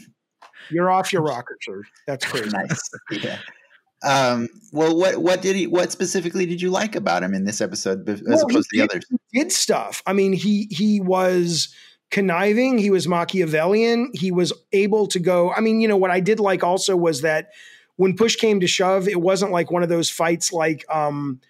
you're 0.70 0.89
off 0.89 1.14
your 1.14 1.22
rocker, 1.22 1.58
sir. 1.62 1.84
That's 2.08 2.26
crazy. 2.26 2.50
nice. 2.50 2.89
Yeah. 3.12 3.39
Um, 4.04 4.48
well, 4.72 4.95
what 4.95 5.18
what 5.18 5.41
did 5.41 5.56
he? 5.56 5.68
What 5.68 5.91
specifically 5.91 6.45
did 6.45 6.62
you 6.62 6.70
like 6.70 6.95
about 6.95 7.24
him 7.24 7.34
in 7.34 7.45
this 7.45 7.62
episode 7.62 8.08
as 8.08 8.22
well, 8.24 8.41
opposed 8.41 8.70
to 8.70 8.78
the 8.78 8.84
others? 8.84 9.06
did 9.34 9.52
stuff. 9.52 10.04
I 10.06 10.14
mean, 10.14 10.34
he 10.34 10.68
he 10.70 11.02
was 11.02 11.74
conniving, 12.10 12.78
he 12.78 12.89
was 12.89 13.08
Machiavellian, 13.08 14.12
he 14.14 14.32
was 14.32 14.53
able 14.72 15.08
to 15.08 15.20
go. 15.20 15.51
I 15.51 15.62
mean, 15.62 15.82
you 15.82 15.88
know, 15.88 15.97
what 15.97 16.12
I 16.12 16.20
did 16.20 16.39
like 16.39 16.64
also 16.64 16.95
was 16.95 17.22
that 17.22 17.49
when 17.97 18.16
push 18.16 18.36
came 18.36 18.60
to 18.60 18.68
shove, 18.68 19.08
it 19.08 19.20
wasn't 19.20 19.51
like 19.51 19.72
one 19.72 19.84
of 19.84 19.89
those 19.89 20.10
fights 20.10 20.53
like 20.53 20.86
um, 20.89 21.41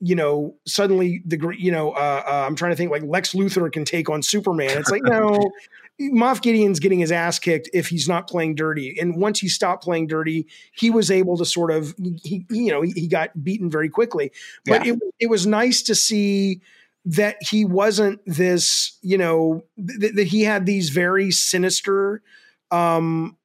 you 0.00 0.14
know, 0.14 0.54
suddenly 0.66 1.22
the 1.24 1.54
you 1.58 1.72
know, 1.72 1.92
uh, 1.92 2.22
uh, 2.26 2.44
I'm 2.46 2.54
trying 2.54 2.72
to 2.72 2.76
think 2.76 2.90
like 2.90 3.02
Lex 3.02 3.32
Luthor 3.32 3.72
can 3.72 3.84
take 3.84 4.10
on 4.10 4.22
Superman. 4.22 4.76
It's 4.78 4.90
like 4.90 5.02
no, 5.02 5.50
Moff 6.00 6.42
Gideon's 6.42 6.80
getting 6.80 6.98
his 6.98 7.10
ass 7.10 7.38
kicked 7.38 7.70
if 7.72 7.88
he's 7.88 8.06
not 8.06 8.28
playing 8.28 8.56
dirty. 8.56 8.98
And 9.00 9.16
once 9.16 9.40
he 9.40 9.48
stopped 9.48 9.82
playing 9.82 10.08
dirty, 10.08 10.46
he 10.72 10.90
was 10.90 11.10
able 11.10 11.38
to 11.38 11.46
sort 11.46 11.70
of 11.70 11.94
he 12.22 12.44
you 12.50 12.70
know 12.70 12.82
he, 12.82 12.92
he 12.92 13.08
got 13.08 13.42
beaten 13.42 13.70
very 13.70 13.88
quickly. 13.88 14.32
But 14.66 14.84
yeah. 14.84 14.92
it 14.92 14.98
it 15.20 15.26
was 15.30 15.46
nice 15.46 15.82
to 15.82 15.94
see 15.94 16.60
that 17.06 17.36
he 17.40 17.64
wasn't 17.64 18.20
this 18.26 18.98
you 19.02 19.16
know 19.16 19.64
th- 20.00 20.12
that 20.14 20.26
he 20.26 20.42
had 20.42 20.66
these 20.66 20.90
very 20.90 21.30
sinister 21.30 22.22
um 22.70 23.36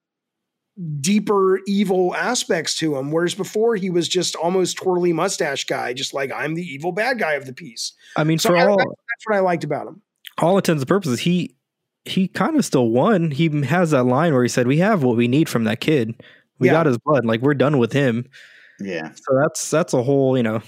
deeper 1.00 1.60
evil 1.68 2.16
aspects 2.16 2.76
to 2.76 2.96
him 2.96 3.12
whereas 3.12 3.36
before 3.36 3.76
he 3.76 3.90
was 3.90 4.08
just 4.08 4.36
almost 4.36 4.78
twirly 4.78 5.14
mustache 5.14 5.66
guy 5.66 5.94
just 5.94 6.14
like 6.14 6.32
i'm 6.32 6.56
the 6.56 6.64
evil 6.64 6.92
bad 6.92 7.20
guy 7.20 7.34
of 7.34 7.46
the 7.46 7.54
piece 7.54 7.94
i 8.16 8.24
mean 8.24 8.40
so 8.40 8.50
for 8.50 8.58
I, 8.58 8.66
all 8.66 8.78
that's 8.78 9.28
what 9.28 9.36
i 9.36 9.40
liked 9.40 9.64
about 9.64 9.88
him 9.88 10.02
all 10.40 10.58
intents 10.58 10.82
and 10.82 10.88
purposes 10.88 11.20
he 11.20 11.56
he 12.06 12.28
kind 12.28 12.58
of 12.58 12.66
still 12.66 12.90
won. 12.90 13.32
He 13.32 13.48
has 13.64 13.92
that 13.92 14.04
line 14.04 14.34
where 14.34 14.44
he 14.44 14.50
said, 14.50 14.68
"We 14.68 14.80
have 14.80 15.04
what 15.04 15.18
we 15.18 15.28
need 15.28 15.50
from 15.50 15.66
that 15.66 15.80
kid. 15.80 16.22
We 16.60 16.68
yeah. 16.68 16.74
got 16.74 16.86
his 16.86 16.98
blood. 16.98 17.26
Like 17.26 17.42
we're 17.42 17.54
done 17.54 17.78
with 17.78 17.94
him." 17.94 18.26
Yeah. 18.80 19.12
So 19.12 19.40
that's 19.40 19.70
that's 19.70 19.94
a 19.94 20.02
whole 20.02 20.36
you 20.36 20.44
know 20.44 20.62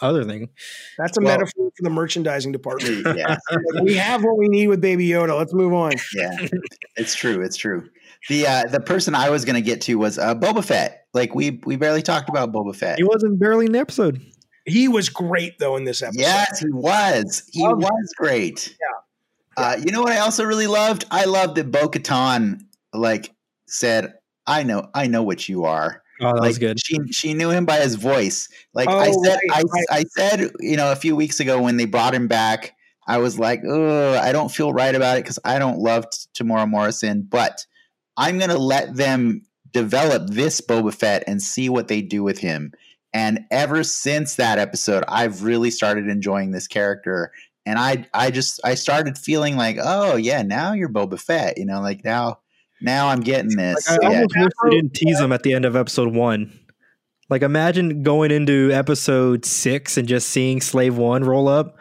other 0.00 0.24
thing. 0.24 0.48
That's 0.96 1.16
a 1.18 1.20
well, 1.20 1.38
metaphor 1.38 1.70
for 1.76 1.82
the 1.82 1.90
merchandising 1.90 2.52
department. 2.52 3.06
Yeah. 3.18 3.36
we 3.82 3.94
have 3.94 4.22
what 4.22 4.36
we 4.36 4.48
need 4.48 4.68
with 4.68 4.80
Baby 4.80 5.08
Yoda. 5.08 5.36
Let's 5.36 5.54
move 5.54 5.72
on. 5.72 5.92
Yeah, 6.14 6.48
it's 6.96 7.14
true. 7.14 7.42
It's 7.42 7.56
true. 7.56 7.88
The 8.28 8.46
uh, 8.46 8.64
the 8.64 8.80
person 8.80 9.14
I 9.14 9.30
was 9.30 9.44
going 9.44 9.56
to 9.56 9.62
get 9.62 9.80
to 9.82 9.96
was 9.96 10.18
uh, 10.18 10.34
Boba 10.34 10.64
Fett. 10.64 11.06
Like 11.14 11.34
we 11.34 11.60
we 11.64 11.76
barely 11.76 12.02
talked 12.02 12.28
about 12.28 12.52
Boba 12.52 12.74
Fett. 12.74 12.98
He 12.98 13.04
wasn't 13.04 13.38
barely 13.38 13.66
in 13.66 13.72
the 13.72 13.78
episode. 13.78 14.20
He 14.66 14.88
was 14.88 15.08
great 15.08 15.58
though 15.58 15.76
in 15.76 15.84
this 15.84 16.02
episode. 16.02 16.20
Yes, 16.20 16.60
he 16.60 16.70
was. 16.70 17.42
He 17.52 17.62
was 17.62 18.12
great. 18.16 18.76
Yeah. 18.80 19.64
Uh, 19.64 19.76
you 19.84 19.90
know 19.90 20.02
what 20.02 20.12
I 20.12 20.18
also 20.18 20.44
really 20.44 20.68
loved? 20.68 21.04
I 21.10 21.24
loved 21.24 21.56
that 21.56 21.72
Bo 21.72 21.88
Katan 21.88 22.60
like 22.92 23.34
said, 23.66 24.14
I 24.46 24.62
know, 24.62 24.88
I 24.94 25.06
know 25.06 25.22
what 25.22 25.48
you 25.48 25.64
are. 25.64 26.02
Oh, 26.20 26.32
that 26.32 26.40
like, 26.40 26.48
was 26.48 26.58
good. 26.58 26.80
She 26.84 26.98
she 27.10 27.34
knew 27.34 27.50
him 27.50 27.64
by 27.64 27.78
his 27.78 27.94
voice. 27.94 28.48
Like 28.74 28.88
oh, 28.88 28.98
I 28.98 29.10
said, 29.10 29.38
right, 29.48 29.50
I, 29.52 29.62
right. 29.62 29.86
I 29.90 30.04
said, 30.16 30.50
you 30.60 30.76
know, 30.76 30.92
a 30.92 30.96
few 30.96 31.14
weeks 31.14 31.40
ago 31.40 31.62
when 31.62 31.76
they 31.76 31.84
brought 31.84 32.14
him 32.14 32.28
back, 32.28 32.74
I 33.06 33.18
was 33.18 33.38
like, 33.38 33.62
oh, 33.66 34.18
I 34.18 34.32
don't 34.32 34.50
feel 34.50 34.72
right 34.72 34.94
about 34.94 35.18
it 35.18 35.24
because 35.24 35.38
I 35.44 35.58
don't 35.58 35.78
love 35.78 36.06
Temuera 36.34 36.68
Morrison, 36.68 37.22
but 37.22 37.64
I'm 38.16 38.38
gonna 38.38 38.58
let 38.58 38.96
them 38.96 39.42
develop 39.72 40.30
this 40.30 40.60
Boba 40.60 40.94
Fett 40.94 41.24
and 41.26 41.42
see 41.42 41.68
what 41.68 41.88
they 41.88 42.02
do 42.02 42.22
with 42.22 42.38
him. 42.38 42.72
And 43.12 43.46
ever 43.50 43.84
since 43.84 44.36
that 44.36 44.58
episode, 44.58 45.04
I've 45.08 45.42
really 45.42 45.70
started 45.70 46.08
enjoying 46.08 46.50
this 46.50 46.66
character 46.66 47.32
and 47.68 47.78
I 47.78 48.06
I 48.14 48.30
just 48.30 48.60
I 48.64 48.74
started 48.74 49.18
feeling 49.18 49.56
like, 49.56 49.76
oh 49.78 50.16
yeah, 50.16 50.40
now 50.42 50.72
you're 50.72 50.88
Boba 50.88 51.20
Fett, 51.20 51.58
you 51.58 51.66
know, 51.66 51.82
like 51.82 52.02
now 52.02 52.38
now 52.80 53.08
I'm 53.08 53.20
getting 53.20 53.56
this. 53.56 53.88
Like, 53.88 54.02
I 54.02 54.10
yeah. 54.10 54.16
almost 54.16 54.34
wish 54.36 54.52
they 54.64 54.70
didn't 54.70 54.94
tease 54.94 55.20
him 55.20 55.32
at 55.32 55.42
the 55.42 55.52
end 55.54 55.64
of 55.64 55.76
episode 55.76 56.14
one. 56.14 56.58
Like 57.30 57.42
imagine 57.42 58.02
going 58.02 58.30
into 58.30 58.70
episode 58.72 59.44
six 59.44 59.96
and 59.96 60.08
just 60.08 60.30
seeing 60.30 60.60
Slave 60.60 60.96
One 60.96 61.24
roll 61.24 61.48
up. 61.48 61.76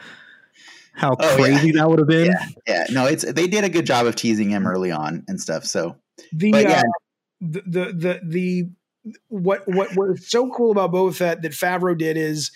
How 0.94 1.16
oh, 1.20 1.36
crazy 1.36 1.68
yeah. 1.68 1.74
that 1.82 1.90
would 1.90 2.00
have 2.00 2.08
been. 2.08 2.26
Yeah. 2.26 2.48
yeah, 2.68 2.86
no, 2.90 3.06
it's 3.06 3.24
they 3.24 3.48
did 3.48 3.64
a 3.64 3.70
good 3.70 3.86
job 3.86 4.08
of 4.08 4.16
teasing 4.16 4.50
him 4.50 4.68
early 4.68 4.92
on 4.92 5.24
and 5.28 5.40
stuff. 5.40 5.64
So 5.64 5.96
the 6.34 6.52
but, 6.52 6.64
yeah. 6.64 6.80
uh, 6.80 6.84
the, 7.40 7.62
the 7.62 7.86
the 7.94 8.20
the 8.24 8.70
what 9.28 9.62
what 9.68 9.96
what's 9.96 10.30
so 10.30 10.52
cool 10.52 10.72
about 10.72 10.92
Boba 10.92 11.16
Fett 11.16 11.44
that 11.44 11.52
Favreau 11.52 11.98
did 11.98 12.18
is 12.18 12.52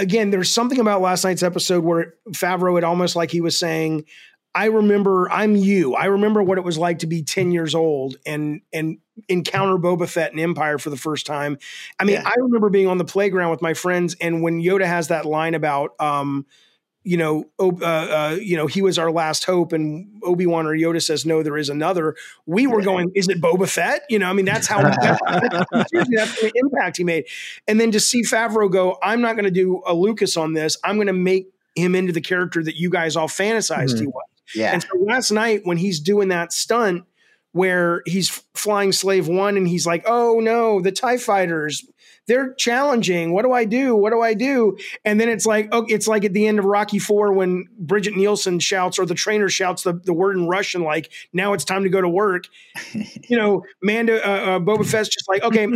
again, 0.00 0.30
there's 0.30 0.50
something 0.50 0.80
about 0.80 1.00
last 1.00 1.24
night's 1.24 1.42
episode 1.42 1.84
where 1.84 2.14
Favreau 2.30 2.74
had 2.74 2.84
almost 2.84 3.14
like 3.14 3.30
he 3.30 3.40
was 3.40 3.58
saying, 3.58 4.04
I 4.54 4.66
remember 4.66 5.30
I'm 5.30 5.54
you. 5.54 5.94
I 5.94 6.06
remember 6.06 6.42
what 6.42 6.58
it 6.58 6.64
was 6.64 6.76
like 6.76 7.00
to 7.00 7.06
be 7.06 7.22
10 7.22 7.52
years 7.52 7.74
old 7.74 8.16
and 8.26 8.60
and 8.72 8.98
encounter 9.28 9.76
Boba 9.76 10.08
Fett 10.08 10.32
and 10.32 10.40
Empire 10.40 10.78
for 10.78 10.90
the 10.90 10.96
first 10.96 11.26
time. 11.26 11.58
I 11.98 12.04
mean, 12.04 12.16
yeah. 12.16 12.26
I 12.26 12.34
remember 12.38 12.68
being 12.70 12.88
on 12.88 12.98
the 12.98 13.04
playground 13.04 13.50
with 13.50 13.62
my 13.62 13.74
friends 13.74 14.16
and 14.20 14.42
when 14.42 14.60
Yoda 14.60 14.86
has 14.86 15.08
that 15.08 15.24
line 15.24 15.54
about 15.54 15.92
um, 16.00 16.46
you 17.02 17.16
know, 17.16 17.44
uh, 17.58 17.84
uh, 17.84 18.38
you 18.40 18.56
know, 18.56 18.66
he 18.66 18.82
was 18.82 18.98
our 18.98 19.10
last 19.10 19.44
hope, 19.44 19.72
and 19.72 20.20
Obi 20.22 20.44
Wan 20.44 20.66
or 20.66 20.76
Yoda 20.76 21.00
says, 21.00 21.24
"No, 21.24 21.42
there 21.42 21.56
is 21.56 21.70
another." 21.70 22.14
We 22.44 22.66
were 22.66 22.82
going, 22.82 23.10
"Is 23.14 23.28
it 23.28 23.40
Boba 23.40 23.68
Fett?" 23.68 24.02
You 24.10 24.18
know, 24.18 24.28
I 24.28 24.34
mean, 24.34 24.44
that's 24.44 24.66
how 24.66 24.82
that's, 24.82 24.98
the 25.00 26.52
impact 26.54 26.98
he 26.98 27.04
made. 27.04 27.24
And 27.66 27.80
then 27.80 27.90
to 27.92 28.00
see 28.00 28.22
Favreau 28.22 28.70
go, 28.70 28.98
"I'm 29.02 29.22
not 29.22 29.34
going 29.34 29.46
to 29.46 29.50
do 29.50 29.82
a 29.86 29.94
Lucas 29.94 30.36
on 30.36 30.52
this. 30.52 30.76
I'm 30.84 30.96
going 30.96 31.06
to 31.06 31.14
make 31.14 31.46
him 31.74 31.94
into 31.94 32.12
the 32.12 32.20
character 32.20 32.62
that 32.62 32.76
you 32.76 32.90
guys 32.90 33.16
all 33.16 33.28
fantasized 33.28 33.94
mm-hmm. 33.94 34.00
he 34.00 34.06
was." 34.06 34.29
Yeah. 34.54 34.72
And 34.72 34.82
so 34.82 34.88
last 34.98 35.30
night 35.30 35.62
when 35.64 35.76
he's 35.76 36.00
doing 36.00 36.28
that 36.28 36.52
stunt 36.52 37.04
where 37.52 38.02
he's 38.06 38.30
flying 38.54 38.92
Slave 38.92 39.26
One, 39.26 39.56
and 39.56 39.66
he's 39.66 39.84
like, 39.84 40.04
"Oh 40.06 40.38
no, 40.40 40.80
the 40.80 40.92
Tie 40.92 41.16
Fighters." 41.16 41.84
they're 42.30 42.54
challenging. 42.54 43.32
What 43.32 43.42
do 43.42 43.52
I 43.52 43.64
do? 43.64 43.96
What 43.96 44.12
do 44.12 44.20
I 44.20 44.34
do? 44.34 44.78
And 45.04 45.20
then 45.20 45.28
it's 45.28 45.46
like, 45.46 45.68
oh, 45.72 45.84
it's 45.88 46.06
like 46.06 46.24
at 46.24 46.32
the 46.32 46.46
end 46.46 46.60
of 46.60 46.64
Rocky 46.64 47.00
Four 47.00 47.32
when 47.32 47.66
Brigitte 47.76 48.16
Nielsen 48.16 48.60
shouts 48.60 49.00
or 49.00 49.04
the 49.04 49.16
trainer 49.16 49.48
shouts 49.48 49.82
the, 49.82 49.94
the 49.94 50.12
word 50.12 50.36
in 50.36 50.46
Russian, 50.46 50.84
like, 50.84 51.10
now 51.32 51.54
it's 51.54 51.64
time 51.64 51.82
to 51.82 51.88
go 51.88 52.00
to 52.00 52.08
work. 52.08 52.44
you 52.92 53.36
know, 53.36 53.64
Manda, 53.82 54.24
uh, 54.24 54.30
uh, 54.30 54.58
Boba 54.60 54.86
Fett's 54.86 55.08
just 55.08 55.28
like, 55.28 55.42
okay, 55.42 55.66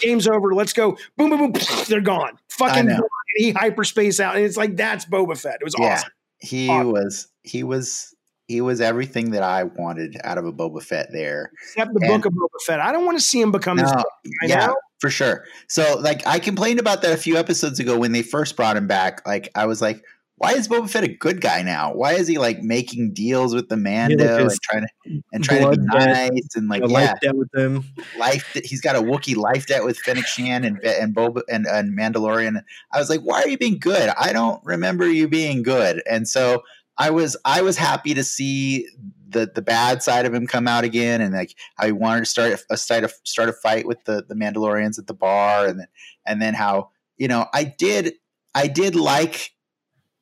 game's 0.00 0.28
over. 0.28 0.54
Let's 0.54 0.72
go. 0.72 0.96
Boom, 1.16 1.30
boom, 1.30 1.50
boom. 1.50 1.62
They're 1.88 2.00
gone. 2.00 2.38
Fucking 2.50 2.86
gone. 2.86 3.00
he 3.34 3.50
hyperspace 3.50 4.20
out. 4.20 4.36
And 4.36 4.44
it's 4.44 4.56
like, 4.56 4.76
that's 4.76 5.06
Boba 5.06 5.36
Fett. 5.36 5.58
It 5.60 5.64
was 5.64 5.74
yeah, 5.76 5.94
awesome. 5.94 6.10
He 6.38 6.68
awesome. 6.68 6.92
was, 6.92 7.28
he 7.42 7.64
was, 7.64 8.14
he 8.48 8.60
was 8.60 8.80
everything 8.80 9.30
that 9.32 9.42
I 9.42 9.64
wanted 9.64 10.16
out 10.22 10.38
of 10.38 10.46
a 10.46 10.52
Boba 10.52 10.82
Fett 10.82 11.08
there. 11.12 11.50
Except 11.62 11.92
the 11.92 12.00
and, 12.06 12.22
book 12.22 12.26
of 12.26 12.32
Boba 12.32 12.62
Fett. 12.64 12.80
I 12.80 12.92
don't 12.92 13.04
want 13.04 13.18
to 13.18 13.24
see 13.24 13.40
him 13.40 13.50
become 13.50 13.76
no, 13.78 14.04
yeah, 14.42 14.66
know? 14.66 14.76
for 15.00 15.10
sure. 15.10 15.44
So 15.68 15.98
like 16.00 16.26
I 16.26 16.38
complained 16.38 16.78
about 16.78 17.02
that 17.02 17.12
a 17.12 17.16
few 17.16 17.36
episodes 17.36 17.80
ago 17.80 17.98
when 17.98 18.12
they 18.12 18.22
first 18.22 18.56
brought 18.56 18.76
him 18.76 18.86
back. 18.86 19.26
Like 19.26 19.50
I 19.54 19.66
was 19.66 19.82
like, 19.82 20.04
why 20.38 20.52
is 20.52 20.68
Boba 20.68 20.88
Fett 20.88 21.02
a 21.02 21.08
good 21.08 21.40
guy 21.40 21.62
now? 21.62 21.94
Why 21.94 22.12
is 22.12 22.28
he 22.28 22.38
like 22.38 22.62
making 22.62 23.14
deals 23.14 23.54
with 23.54 23.68
the 23.68 23.76
Mando 23.76 24.36
and 24.36 24.50
trying 24.62 24.82
to 24.82 25.22
and 25.32 25.42
trying 25.42 25.62
to 25.62 25.78
be 25.78 25.84
nice 25.86 26.54
and 26.54 26.68
like 26.68 26.82
yeah, 26.82 26.88
life 26.88 27.20
debt 27.22 27.36
with 27.36 27.50
them? 27.52 27.84
Life, 28.18 28.52
he's 28.62 28.82
got 28.82 28.96
a 28.96 29.00
Wookiee 29.00 29.36
life 29.36 29.66
debt 29.66 29.82
with 29.82 29.98
Fennec 29.98 30.26
Shand 30.26 30.66
and 30.66 30.78
and 30.84 31.16
Boba 31.16 31.40
and, 31.48 31.66
and 31.66 31.98
Mandalorian. 31.98 32.62
I 32.92 32.98
was 32.98 33.08
like, 33.08 33.22
why 33.22 33.42
are 33.42 33.48
you 33.48 33.56
being 33.56 33.78
good? 33.78 34.10
I 34.10 34.32
don't 34.32 34.62
remember 34.62 35.08
you 35.08 35.26
being 35.26 35.62
good, 35.62 36.02
and 36.08 36.28
so 36.28 36.62
I 36.98 37.10
was 37.10 37.36
I 37.44 37.62
was 37.62 37.76
happy 37.76 38.14
to 38.14 38.24
see 38.24 38.88
the 39.28 39.50
the 39.54 39.62
bad 39.62 40.02
side 40.02 40.26
of 40.26 40.34
him 40.34 40.46
come 40.46 40.66
out 40.66 40.84
again, 40.84 41.20
and 41.20 41.34
like 41.34 41.54
how 41.76 41.86
he 41.86 41.92
wanted 41.92 42.20
to 42.20 42.26
start 42.26 42.64
a 42.70 42.76
start 42.76 43.04
a 43.04 43.10
start 43.24 43.48
a 43.48 43.52
fight 43.52 43.86
with 43.86 44.04
the 44.04 44.24
the 44.28 44.34
Mandalorians 44.34 44.98
at 44.98 45.06
the 45.06 45.14
bar, 45.14 45.66
and 45.66 45.80
then 45.80 45.88
and 46.26 46.40
then 46.40 46.54
how 46.54 46.90
you 47.18 47.28
know 47.28 47.46
I 47.52 47.64
did 47.64 48.14
I 48.54 48.68
did 48.68 48.94
like 48.94 49.52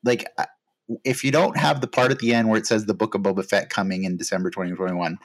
like 0.05 0.27
uh, 0.39 0.47
if 1.05 1.25
you 1.25 1.31
don't 1.31 1.57
have 1.57 1.81
the 1.81 1.87
part 1.87 2.11
at 2.11 2.19
the 2.19 2.35
end 2.35 2.49
where 2.49 2.59
it 2.59 2.67
says 2.67 2.87
the 2.87 2.95
Book 2.95 3.15
of 3.15 3.23
Boba 3.23 3.45
Fett 3.45 3.71
coming 3.71 4.05
in 4.05 4.17
December 4.17 4.51
2021. 4.51 5.19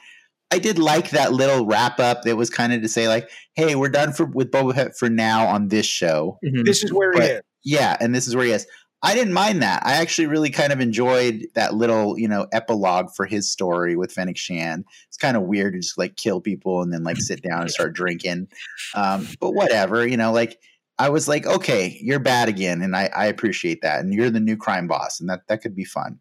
I 0.52 0.58
did 0.58 0.80
like 0.80 1.10
that 1.10 1.32
little 1.32 1.64
wrap 1.64 2.00
up 2.00 2.22
that 2.22 2.36
was 2.36 2.50
kind 2.50 2.72
of 2.72 2.82
to 2.82 2.88
say 2.88 3.06
like, 3.06 3.30
"Hey, 3.54 3.76
we're 3.76 3.88
done 3.88 4.12
for 4.12 4.24
with 4.24 4.50
Boba 4.50 4.74
Fett 4.74 4.96
for 4.98 5.08
now 5.08 5.46
on 5.46 5.68
this 5.68 5.86
show. 5.86 6.38
Mm-hmm. 6.44 6.64
This 6.64 6.82
is 6.82 6.92
where 6.92 7.12
but, 7.12 7.22
he 7.22 7.28
is." 7.28 7.42
Yeah, 7.62 7.96
and 8.00 8.14
this 8.14 8.26
is 8.26 8.34
where 8.34 8.46
he 8.46 8.52
is. 8.52 8.66
I 9.02 9.14
didn't 9.14 9.32
mind 9.32 9.62
that. 9.62 9.82
I 9.84 9.94
actually 9.94 10.26
really 10.26 10.50
kind 10.50 10.72
of 10.72 10.80
enjoyed 10.80 11.46
that 11.54 11.74
little, 11.74 12.18
you 12.18 12.28
know, 12.28 12.46
epilogue 12.52 13.10
for 13.14 13.24
his 13.24 13.50
story 13.50 13.96
with 13.96 14.12
Fennec 14.12 14.36
Shand. 14.36 14.84
It's 15.08 15.16
kind 15.16 15.36
of 15.36 15.44
weird 15.44 15.72
to 15.72 15.80
just 15.80 15.96
like 15.96 16.16
kill 16.16 16.40
people 16.40 16.82
and 16.82 16.92
then 16.92 17.02
like 17.02 17.16
sit 17.16 17.42
down 17.42 17.62
and 17.62 17.70
start 17.70 17.94
drinking. 17.94 18.48
Um, 18.94 19.26
but 19.40 19.52
whatever, 19.52 20.06
you 20.06 20.18
know, 20.18 20.32
like 20.32 20.60
I 20.98 21.08
was 21.08 21.28
like, 21.28 21.46
okay, 21.46 21.98
you're 22.02 22.18
bad 22.18 22.50
again, 22.50 22.82
and 22.82 22.94
I, 22.94 23.08
I 23.16 23.24
appreciate 23.24 23.80
that, 23.80 24.00
and 24.00 24.12
you're 24.12 24.28
the 24.28 24.38
new 24.38 24.56
crime 24.56 24.86
boss, 24.86 25.18
and 25.18 25.30
that 25.30 25.40
that 25.48 25.62
could 25.62 25.74
be 25.74 25.84
fun. 25.84 26.20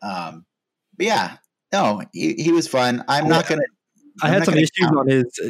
Um, 0.00 0.46
but 0.96 1.06
yeah, 1.06 1.36
no, 1.72 2.02
he, 2.12 2.34
he 2.34 2.52
was 2.52 2.68
fun. 2.68 3.04
I'm 3.08 3.26
not 3.26 3.48
gonna. 3.48 3.62
I'm 4.22 4.30
I 4.30 4.34
had 4.34 4.44
some 4.44 4.54
issues 4.54 4.70
count. 4.78 4.96
on 4.96 5.08
his 5.08 5.40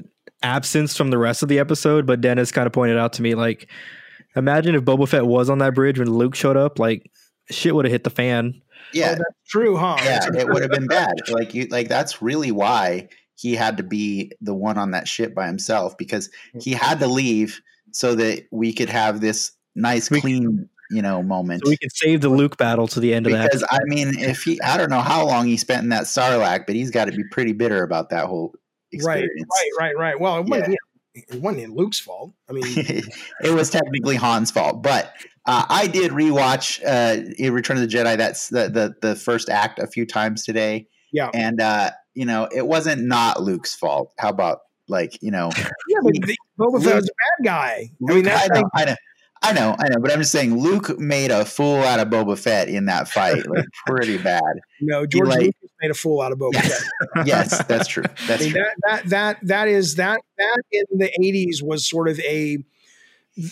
absence 0.42 0.96
from 0.96 1.10
the 1.10 1.18
rest 1.18 1.42
of 1.42 1.50
the 1.50 1.58
episode, 1.58 2.06
but 2.06 2.22
Dennis 2.22 2.50
kind 2.50 2.66
of 2.66 2.72
pointed 2.72 2.96
out 2.96 3.12
to 3.14 3.22
me 3.22 3.34
like 3.34 3.70
Imagine 4.36 4.74
if 4.74 4.82
Boba 4.82 5.08
Fett 5.08 5.26
was 5.26 5.50
on 5.50 5.58
that 5.58 5.74
bridge 5.74 5.98
when 5.98 6.10
Luke 6.10 6.34
showed 6.34 6.56
up, 6.56 6.78
like 6.78 7.10
shit 7.50 7.74
would 7.74 7.84
have 7.84 7.92
hit 7.92 8.04
the 8.04 8.10
fan. 8.10 8.60
Yeah, 8.92 9.12
oh, 9.12 9.14
that's 9.14 9.48
true, 9.48 9.76
huh? 9.76 9.96
Yeah, 10.02 10.26
it 10.34 10.48
would 10.48 10.62
have 10.62 10.70
been 10.70 10.86
bad. 10.86 11.14
Like 11.28 11.54
you, 11.54 11.66
like 11.66 11.88
that's 11.88 12.20
really 12.20 12.52
why 12.52 13.08
he 13.36 13.54
had 13.54 13.76
to 13.78 13.82
be 13.82 14.32
the 14.40 14.54
one 14.54 14.78
on 14.78 14.92
that 14.92 15.08
ship 15.08 15.34
by 15.34 15.46
himself 15.46 15.96
because 15.96 16.30
he 16.60 16.72
had 16.72 17.00
to 17.00 17.06
leave 17.06 17.60
so 17.90 18.14
that 18.14 18.46
we 18.50 18.72
could 18.72 18.88
have 18.88 19.20
this 19.20 19.52
nice, 19.74 20.10
we 20.10 20.20
clean, 20.20 20.68
you 20.90 21.02
know, 21.02 21.22
moment. 21.22 21.62
So 21.64 21.70
we 21.70 21.76
could 21.76 21.94
save 21.94 22.20
the 22.20 22.28
Luke 22.28 22.56
battle 22.56 22.86
to 22.88 23.00
the 23.00 23.14
end 23.14 23.24
because, 23.24 23.54
of 23.54 23.60
that. 23.60 23.68
Because 23.68 23.68
I 23.70 23.84
mean, 23.86 24.18
if 24.18 24.42
he, 24.42 24.60
I 24.60 24.76
don't 24.76 24.90
know 24.90 25.00
how 25.00 25.26
long 25.26 25.46
he 25.46 25.56
spent 25.56 25.82
in 25.82 25.88
that 25.88 26.04
Sarlacc, 26.04 26.66
but 26.66 26.74
he's 26.74 26.90
got 26.90 27.06
to 27.06 27.12
be 27.12 27.24
pretty 27.30 27.52
bitter 27.52 27.82
about 27.82 28.10
that 28.10 28.26
whole 28.26 28.54
experience. 28.92 29.30
Right, 29.36 29.70
right, 29.78 29.96
right, 29.96 30.12
right. 30.12 30.20
Well, 30.20 30.44
yeah. 30.46 30.74
It 31.14 31.40
wasn't 31.40 31.74
Luke's 31.74 32.00
fault. 32.00 32.32
I 32.48 32.52
mean, 32.52 32.64
it 32.66 33.54
was 33.54 33.70
technically 33.70 34.16
Han's 34.16 34.50
fault, 34.50 34.82
but 34.82 35.12
uh, 35.46 35.64
I 35.68 35.86
did 35.86 36.12
rewatch 36.12 36.80
uh, 36.86 37.52
Return 37.52 37.76
of 37.76 37.82
the 37.82 37.88
Jedi. 37.88 38.16
That's 38.16 38.48
the, 38.48 38.68
the 38.68 38.94
the 39.02 39.16
first 39.16 39.48
act 39.48 39.78
a 39.78 39.86
few 39.86 40.06
times 40.06 40.44
today. 40.44 40.86
Yeah, 41.12 41.30
and 41.34 41.60
uh, 41.60 41.90
you 42.14 42.24
know 42.24 42.48
it 42.54 42.66
wasn't 42.66 43.02
not 43.02 43.42
Luke's 43.42 43.74
fault. 43.74 44.12
How 44.18 44.30
about 44.30 44.60
like 44.88 45.22
you 45.22 45.30
know? 45.30 45.50
yeah, 45.88 45.98
but 46.02 46.14
Boba 46.58 46.82
Fett 46.82 46.94
was 46.94 47.08
a 47.08 47.42
bad 47.42 47.44
guy. 47.44 47.90
Luke, 48.00 48.10
I 48.10 48.14
mean, 48.14 48.24
that's 48.24 48.50
I 48.50 48.60
know, 48.60 48.70
I 48.74 48.84
know. 48.86 48.96
I 49.45 49.53
know, 49.53 49.74
I 49.78 49.88
know, 49.88 49.99
but 50.01 50.12
I'm 50.12 50.20
just 50.20 50.30
saying 50.30 50.57
Luke 50.57 50.99
made 51.01 51.32
a 51.32 51.45
fool 51.45 51.82
out 51.82 51.99
of 51.99 52.09
Boba 52.09 52.38
Fett 52.38 52.68
in 52.68 52.86
that 52.86 53.09
fight, 53.09 53.45
like 53.49 53.64
pretty 53.86 54.18
bad. 54.18 54.43
No, 54.80 55.05
George 55.05 55.28
like, 55.28 55.40
Lucas 55.40 55.70
made 55.80 55.90
a 55.90 55.95
fool 55.95 56.20
out 56.20 56.30
of 56.30 56.38
Boba 56.38 56.55
yes, 56.55 56.84
Fett. 57.14 57.26
yes, 57.26 57.64
that's 57.64 57.88
true. 57.88 58.05
That's 58.26 58.43
I 58.43 58.45
mean, 58.45 58.53
true. 58.53 58.62
That, 58.62 58.74
that 58.84 59.09
that 59.11 59.38
that 59.43 59.68
is 59.68 59.97
that 59.97 60.20
that 60.38 60.62
in 60.70 60.99
the 60.99 61.11
80s 61.20 61.62
was 61.62 61.88
sort 61.88 62.09
of 62.09 62.20
a 62.20 62.59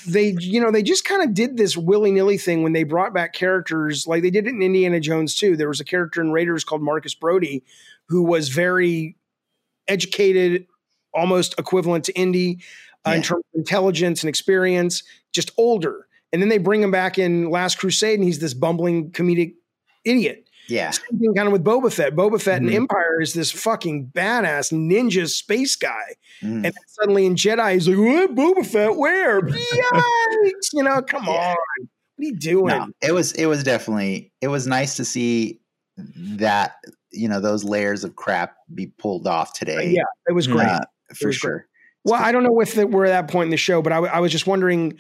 they 0.07 0.37
you 0.39 0.61
know 0.61 0.71
they 0.71 0.83
just 0.83 1.05
kind 1.05 1.23
of 1.23 1.35
did 1.35 1.57
this 1.57 1.77
willy-nilly 1.77 2.39
thing 2.39 2.63
when 2.63 2.73
they 2.73 2.85
brought 2.85 3.15
back 3.15 3.33
characters 3.33 4.07
like 4.07 4.23
they 4.23 4.31
did 4.31 4.47
it 4.47 4.51
in 4.51 4.63
Indiana 4.63 5.01
Jones 5.01 5.35
too. 5.35 5.57
There 5.57 5.69
was 5.69 5.81
a 5.81 5.85
character 5.85 6.21
in 6.21 6.31
Raiders 6.31 6.65
called 6.65 6.83
Marcus 6.83 7.15
Brody 7.15 7.65
who 8.09 8.23
was 8.23 8.49
very 8.49 9.17
educated, 9.89 10.67
almost 11.15 11.59
equivalent 11.59 12.05
to 12.05 12.13
Indy 12.13 12.61
uh, 13.07 13.13
in 13.13 13.23
terms 13.23 13.45
of 13.55 13.59
intelligence 13.59 14.23
and 14.23 14.29
experience, 14.29 15.03
just 15.33 15.51
older. 15.57 16.07
And 16.33 16.41
then 16.41 16.49
they 16.49 16.59
bring 16.59 16.83
him 16.83 16.91
back 16.91 17.19
in 17.19 17.51
Last 17.51 17.79
Crusade, 17.79 18.19
and 18.19 18.25
he's 18.25 18.39
this 18.39 18.55
bumbling 18.55 19.11
comedic 19.11 19.55
idiot. 20.05 20.49
Yeah. 20.69 20.91
Same 20.91 21.19
thing 21.19 21.35
kind 21.35 21.47
of 21.49 21.53
with 21.53 21.65
Boba 21.65 21.93
Fett. 21.93 22.15
Boba 22.15 22.41
Fett 22.41 22.61
mm-hmm. 22.61 22.71
in 22.71 22.77
Empire 22.77 23.21
is 23.21 23.35
this 23.35 23.51
fucking 23.51 24.13
badass 24.15 24.73
ninja 24.73 25.29
space 25.29 25.75
guy. 25.75 26.15
Mm. 26.43 26.67
And 26.67 26.75
suddenly 26.87 27.27
in 27.27 27.35
Jedi, 27.35 27.73
he's 27.75 27.89
like, 27.89 27.99
what? 27.99 28.35
Boba 28.35 28.65
Fett, 28.65 28.97
where? 28.97 29.41
Yikes! 29.43 30.69
You 30.73 30.85
know, 30.85 31.03
come 31.03 31.25
yeah. 31.25 31.33
on. 31.33 31.57
What 32.17 32.25
are 32.25 32.29
you 32.29 32.37
doing? 32.37 32.67
No, 32.67 32.87
it 33.03 33.13
was 33.13 33.33
it 33.33 33.47
was 33.47 33.65
definitely 33.65 34.33
it 34.41 34.49
was 34.49 34.67
nice 34.67 34.97
to 34.97 35.05
see 35.05 35.61
that, 35.97 36.77
you 37.11 37.29
know, 37.29 37.41
those 37.41 37.65
layers 37.65 38.05
of 38.05 38.15
crap 38.15 38.57
be 38.75 38.87
pulled 38.87 39.27
off 39.27 39.55
today. 39.55 39.91
yeah, 39.91 40.03
it 40.29 40.33
was 40.33 40.47
great. 40.47 40.69
Uh, 40.69 40.81
for 41.19 41.29
was 41.29 41.37
sure. 41.37 41.51
Great. 41.51 41.65
Well, 42.05 42.23
I 42.23 42.33
don't 42.33 42.43
know 42.43 42.61
if 42.61 42.77
we're 42.77 43.05
at 43.05 43.11
that 43.11 43.31
point 43.31 43.49
in 43.49 43.51
the 43.51 43.57
show, 43.57 43.83
but 43.83 43.93
I, 43.93 43.99
I 43.99 44.19
was 44.21 44.33
just 44.33 44.47
wondering. 44.47 44.99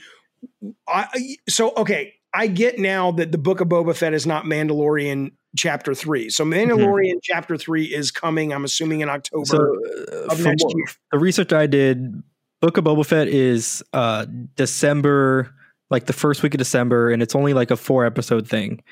I, 0.88 1.36
so 1.48 1.72
okay, 1.76 2.14
I 2.32 2.46
get 2.46 2.78
now 2.78 3.10
that 3.12 3.32
the 3.32 3.38
Book 3.38 3.60
of 3.60 3.68
Boba 3.68 3.94
Fett 3.94 4.14
is 4.14 4.26
not 4.26 4.44
Mandalorian 4.44 5.32
chapter 5.56 5.94
three. 5.94 6.30
So 6.30 6.44
mm-hmm. 6.44 6.70
Mandalorian 6.70 7.12
mm-hmm. 7.12 7.18
chapter 7.22 7.56
three 7.56 7.84
is 7.84 8.10
coming. 8.10 8.52
I'm 8.52 8.64
assuming 8.64 9.00
in 9.00 9.08
October 9.08 9.44
so, 9.44 9.76
uh, 10.12 10.32
of 10.32 10.44
next 10.44 10.64
year. 10.68 10.86
The 11.12 11.18
research 11.18 11.52
I 11.52 11.66
did, 11.66 12.22
Book 12.60 12.76
of 12.76 12.84
Boba 12.84 13.04
Fett 13.04 13.28
is 13.28 13.82
uh, 13.92 14.26
December, 14.56 15.52
like 15.90 16.06
the 16.06 16.12
first 16.12 16.42
week 16.42 16.54
of 16.54 16.58
December, 16.58 17.10
and 17.10 17.22
it's 17.22 17.34
only 17.34 17.52
like 17.52 17.70
a 17.70 17.76
four 17.76 18.06
episode 18.06 18.48
thing. 18.48 18.82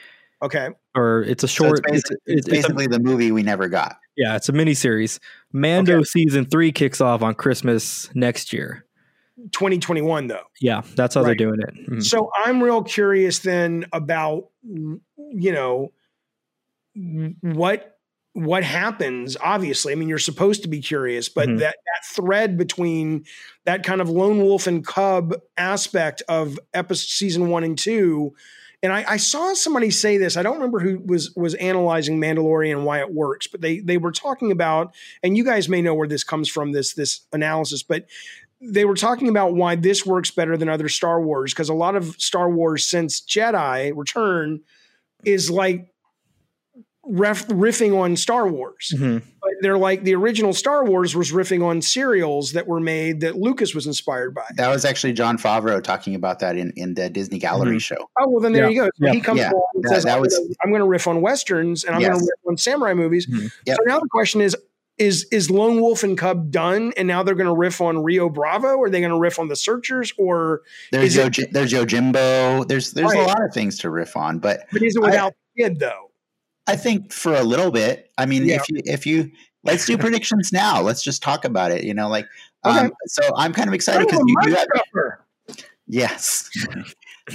Okay. 0.43 0.69
Or 0.95 1.23
it's 1.23 1.45
a 1.45 1.49
short. 1.49 1.79
So 1.79 1.83
it's, 1.87 1.91
basically, 1.91 2.17
it's, 2.27 2.47
it's 2.47 2.49
basically 2.49 2.85
a, 2.87 2.89
the 2.89 3.01
movie 3.01 3.33
we 3.33 3.43
never 3.43 3.69
got. 3.69 3.97
Yeah, 4.19 4.35
it's 4.35 4.49
a 4.49 4.53
mini 4.53 4.75
series. 4.75 5.21
Mando 5.53 5.99
okay. 5.99 6.05
season 6.05 6.45
three 6.45 6.73
kicks 6.73 7.01
off 7.01 7.23
on 7.23 7.35
Christmas 7.35 8.11
next 8.15 8.53
year. 8.53 8.85
2021 9.53 10.27
though. 10.27 10.43
Yeah, 10.61 10.83
that's 10.97 11.15
how 11.15 11.23
right. 11.23 11.29
they're 11.29 11.47
doing 11.47 11.61
it. 11.61 11.75
Mm-hmm. 11.75 12.01
So 12.01 12.29
I'm 12.45 12.61
real 12.61 12.83
curious 12.83 13.39
then 13.39 13.87
about 13.93 14.49
you 14.65 15.53
know 15.53 15.93
what 17.43 17.99
what 18.33 18.63
happens 18.63 19.37
obviously 19.43 19.93
i 19.93 19.97
mean 19.97 20.09
you're 20.09 20.19
supposed 20.19 20.63
to 20.63 20.69
be 20.69 20.81
curious 20.81 21.29
but 21.29 21.49
mm-hmm. 21.49 21.59
that 21.59 21.77
that 21.87 22.05
thread 22.07 22.57
between 22.57 23.25
that 23.65 23.83
kind 23.83 24.01
of 24.01 24.09
lone 24.09 24.39
wolf 24.39 24.67
and 24.67 24.87
cub 24.87 25.35
aspect 25.57 26.23
of 26.29 26.59
episode 26.75 27.09
season 27.09 27.49
1 27.49 27.65
and 27.65 27.79
2 27.79 28.33
and 28.83 28.93
I, 28.93 29.05
I, 29.09 29.17
saw 29.17 29.55
somebody 29.55 29.91
say 29.91 30.19
this. 30.19 30.37
I 30.37 30.43
don't 30.43 30.55
remember 30.55 30.79
who 30.79 31.01
was 31.05 31.35
was 31.35 31.55
analyzing 31.55 32.21
Mandalorian 32.21 32.73
and 32.73 32.85
why 32.85 33.01
it 33.01 33.13
works, 33.13 33.47
but 33.47 33.61
they 33.61 33.81
they 33.81 33.99
were 33.99 34.13
talking 34.13 34.53
about, 34.53 34.95
and 35.23 35.37
you 35.37 35.45
guys 35.45 35.69
may 35.69 35.83
know 35.83 35.95
where 35.95 36.09
this 36.09 36.25
comes 36.25 36.49
from 36.49 36.73
this 36.73 36.95
this 36.95 37.21
analysis, 37.33 37.83
but 37.83 38.07
they 38.61 38.85
were 38.85 38.95
talking 38.95 39.29
about 39.29 39.55
why 39.55 39.77
this 39.77 40.05
works 40.05 40.31
better 40.31 40.57
than 40.57 40.69
other 40.69 40.89
Star 40.89 41.21
Wars 41.21 41.53
because 41.53 41.69
a 41.69 41.75
lot 41.75 41.97
of 41.97 42.17
Star 42.19 42.51
Wars 42.51 42.85
since 42.85 43.21
Jedi 43.21 43.93
Return 43.95 44.61
is 45.25 45.51
like 45.51 45.93
ref, 47.09 47.47
riffing 47.49 47.99
on 47.99 48.17
Star 48.17 48.49
Wars. 48.49 48.93
Mm-hmm. 48.95 49.19
But 49.41 49.51
they're 49.61 49.79
like 49.79 50.05
the 50.05 50.15
original 50.15 50.53
Star 50.53 50.85
Wars 50.85 51.17
was 51.17 51.33
riffing 51.33 51.65
on 51.65 51.83
serials 51.83 52.53
that 52.53 52.67
were 52.67 52.81
made 52.81 53.21
that 53.21 53.37
Lucas 53.37 53.75
was 53.75 53.87
inspired 53.87 54.35
by. 54.35 54.45
That 54.57 54.69
was 54.69 54.85
actually 54.85 55.13
Jon 55.13 55.39
Favreau 55.39 55.83
talking 55.83 56.15
about 56.15 56.41
that 56.41 56.57
in, 56.57 56.73
in 56.77 56.95
the 56.95 57.09
Disney 57.09 57.39
Gallery 57.39 57.71
mm-hmm. 57.71 57.79
show. 57.79 58.11
Oh, 58.19 58.29
well, 58.29 58.41
then 58.41 58.53
there 58.53 58.65
yeah. 58.65 58.71
you 58.71 58.81
go. 58.83 58.87
So 58.87 59.07
yeah. 59.07 59.13
He 59.13 59.21
comes 59.21 59.41
yeah. 59.41 59.51
along 59.51 59.69
and 59.75 59.85
that, 59.85 59.89
says, 59.91 60.05
that 60.05 60.21
was, 60.21 60.35
I'm 60.63 60.71
going 60.71 60.83
to 60.83 60.89
riff 60.89 61.07
on 61.07 61.21
Westerns 61.21 61.85
and 61.85 61.95
I'm 61.95 62.01
yes. 62.01 62.11
going 62.11 62.21
to 62.21 62.25
riff 62.25 62.51
on 62.51 62.57
samurai 62.57 62.95
movies. 62.95 63.27
Mm-hmm. 63.27 63.47
Yep. 63.67 63.77
So 63.77 63.83
now 63.87 63.99
the 64.01 64.09
question 64.09 64.41
is, 64.41 64.57
is 64.99 65.29
is 65.31 65.49
Lone 65.49 65.81
Wolf 65.81 66.03
and 66.03 66.19
Cub 66.19 66.51
done, 66.51 66.93
and 66.97 67.07
now 67.07 67.23
they're 67.23 67.37
going 67.37 67.47
to 67.47 67.55
riff 67.55 67.81
on 67.81 68.03
Rio 68.03 68.29
Bravo? 68.29 68.77
Or 68.77 68.87
are 68.87 68.91
they 68.91 68.99
going 68.99 69.13
to 69.13 69.19
riff 69.19 69.39
on 69.39 69.47
the 69.47 69.55
Searchers? 69.55 70.13
Or 70.19 70.63
there's 70.91 71.15
Yo, 71.15 71.27
it, 71.27 71.53
there's 71.53 71.73
Yojimbo. 71.73 72.67
There's 72.67 72.93
there's 72.93 73.13
right. 73.13 73.23
a 73.23 73.27
lot 73.27 73.41
of 73.45 73.55
things 73.55 73.79
to 73.79 73.91
riff 73.91 74.17
on, 74.17 74.41
but 74.41 74.67
but 74.73 74.83
is 74.83 74.97
it 74.97 75.01
without 75.01 75.35
I, 75.57 75.63
kid 75.63 75.79
though? 75.79 76.08
I 76.69 76.77
think 76.77 77.13
for 77.13 77.35
a 77.35 77.43
little 77.43 77.71
bit. 77.71 78.11
I 78.19 78.27
mean, 78.27 78.47
yeah. 78.47 78.57
if 78.57 78.69
you 78.69 78.81
if 78.85 79.07
you 79.07 79.31
let's 79.65 79.87
do 79.87 79.99
predictions 80.07 80.53
now. 80.53 80.81
Let's 80.83 81.03
just 81.03 81.23
talk 81.23 81.45
about 81.45 81.71
it. 81.71 81.85
You 81.85 81.95
know, 81.95 82.09
like 82.09 82.27
okay. 82.65 82.79
um, 82.79 82.93
so 83.07 83.23
I'm 83.37 83.53
kind 83.53 83.69
of 83.69 83.75
excited 83.75 84.07
because 84.07 84.23
you 84.27 84.37
do 84.43 84.55
have. 84.55 84.67
Yes. 85.87 86.51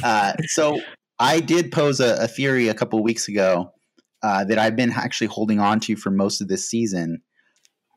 uh, 0.04 0.34
so 0.46 0.80
I 1.20 1.40
did 1.40 1.72
pose 1.72 2.00
a, 2.00 2.24
a 2.24 2.28
theory 2.28 2.68
a 2.68 2.74
couple 2.74 3.02
weeks 3.02 3.28
ago 3.28 3.74
uh, 4.22 4.44
that 4.46 4.60
I've 4.60 4.76
been 4.76 4.92
actually 4.92 5.28
holding 5.28 5.60
on 5.60 5.80
to 5.82 5.96
for 5.96 6.12
most 6.12 6.40
of 6.40 6.48
this 6.48 6.70
season. 6.70 7.22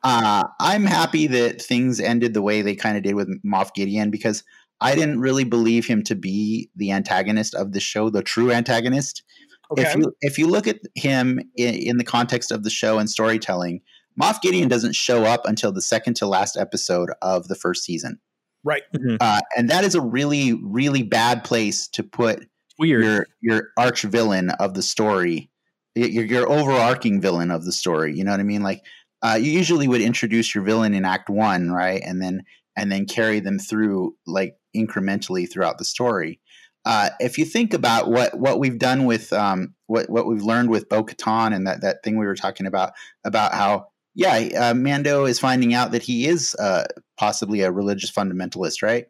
Uh, 0.03 0.43
I'm 0.59 0.85
happy 0.85 1.27
that 1.27 1.61
things 1.61 1.99
ended 1.99 2.33
the 2.33 2.41
way 2.41 2.61
they 2.61 2.75
kind 2.75 2.97
of 2.97 3.03
did 3.03 3.15
with 3.15 3.29
Moff 3.43 3.73
Gideon 3.73 4.09
because 4.09 4.43
I 4.79 4.95
didn't 4.95 5.19
really 5.19 5.43
believe 5.43 5.85
him 5.85 6.03
to 6.03 6.15
be 6.15 6.69
the 6.75 6.91
antagonist 6.91 7.55
of 7.55 7.73
the 7.73 7.79
show, 7.79 8.09
the 8.09 8.21
true 8.21 8.51
antagonist. 8.51 9.23
Okay. 9.71 9.83
If 9.83 9.95
you 9.95 10.13
if 10.21 10.37
you 10.37 10.47
look 10.47 10.67
at 10.67 10.79
him 10.95 11.39
in, 11.55 11.75
in, 11.75 11.97
the 11.97 12.03
context 12.03 12.51
of 12.51 12.63
the 12.63 12.69
show 12.69 12.99
and 12.99 13.09
storytelling, 13.09 13.81
Moff 14.21 14.41
Gideon 14.41 14.69
doesn't 14.69 14.95
show 14.95 15.23
up 15.23 15.45
until 15.45 15.71
the 15.71 15.81
second 15.81 16.15
to 16.15 16.27
last 16.27 16.57
episode 16.57 17.11
of 17.21 17.47
the 17.47 17.55
first 17.55 17.83
season. 17.83 18.19
Right, 18.63 18.83
mm-hmm. 18.95 19.17
uh, 19.19 19.41
and 19.55 19.69
that 19.69 19.83
is 19.83 19.95
a 19.95 20.01
really 20.01 20.53
really 20.53 21.03
bad 21.03 21.43
place 21.43 21.87
to 21.89 22.03
put 22.03 22.47
Weird. 22.79 23.03
your 23.03 23.27
your 23.41 23.69
arch 23.77 24.03
villain 24.03 24.51
of 24.51 24.73
the 24.73 24.81
story, 24.81 25.49
your, 25.95 26.25
your 26.25 26.49
overarching 26.49 27.21
villain 27.21 27.51
of 27.51 27.65
the 27.65 27.71
story. 27.71 28.15
You 28.15 28.23
know 28.23 28.31
what 28.31 28.39
I 28.39 28.43
mean? 28.43 28.63
Like 28.63 28.83
uh, 29.21 29.37
you 29.39 29.51
usually 29.51 29.87
would 29.87 30.01
introduce 30.01 30.53
your 30.53 30.63
villain 30.63 30.93
in 30.93 31.05
Act 31.05 31.29
One, 31.29 31.71
right, 31.71 32.01
and 32.03 32.21
then 32.21 32.43
and 32.75 32.91
then 32.91 33.05
carry 33.05 33.39
them 33.39 33.59
through 33.59 34.15
like 34.25 34.55
incrementally 34.75 35.49
throughout 35.49 35.77
the 35.77 35.85
story. 35.85 36.39
Uh, 36.85 37.09
if 37.19 37.37
you 37.37 37.45
think 37.45 37.73
about 37.73 38.09
what 38.09 38.37
what 38.37 38.59
we've 38.59 38.79
done 38.79 39.05
with 39.05 39.33
um, 39.33 39.73
what 39.87 40.09
what 40.09 40.25
we've 40.25 40.43
learned 40.43 40.69
with 40.69 40.87
Bo 40.89 41.03
Katan 41.03 41.53
and 41.53 41.67
that 41.67 41.81
that 41.81 42.03
thing 42.03 42.17
we 42.17 42.25
were 42.25 42.35
talking 42.35 42.65
about 42.65 42.93
about 43.25 43.53
how 43.53 43.87
yeah 44.15 44.47
uh, 44.57 44.73
Mando 44.73 45.25
is 45.25 45.39
finding 45.39 45.73
out 45.73 45.91
that 45.91 46.03
he 46.03 46.27
is 46.27 46.55
uh, 46.55 46.85
possibly 47.17 47.61
a 47.61 47.71
religious 47.71 48.11
fundamentalist, 48.11 48.81
right? 48.81 49.07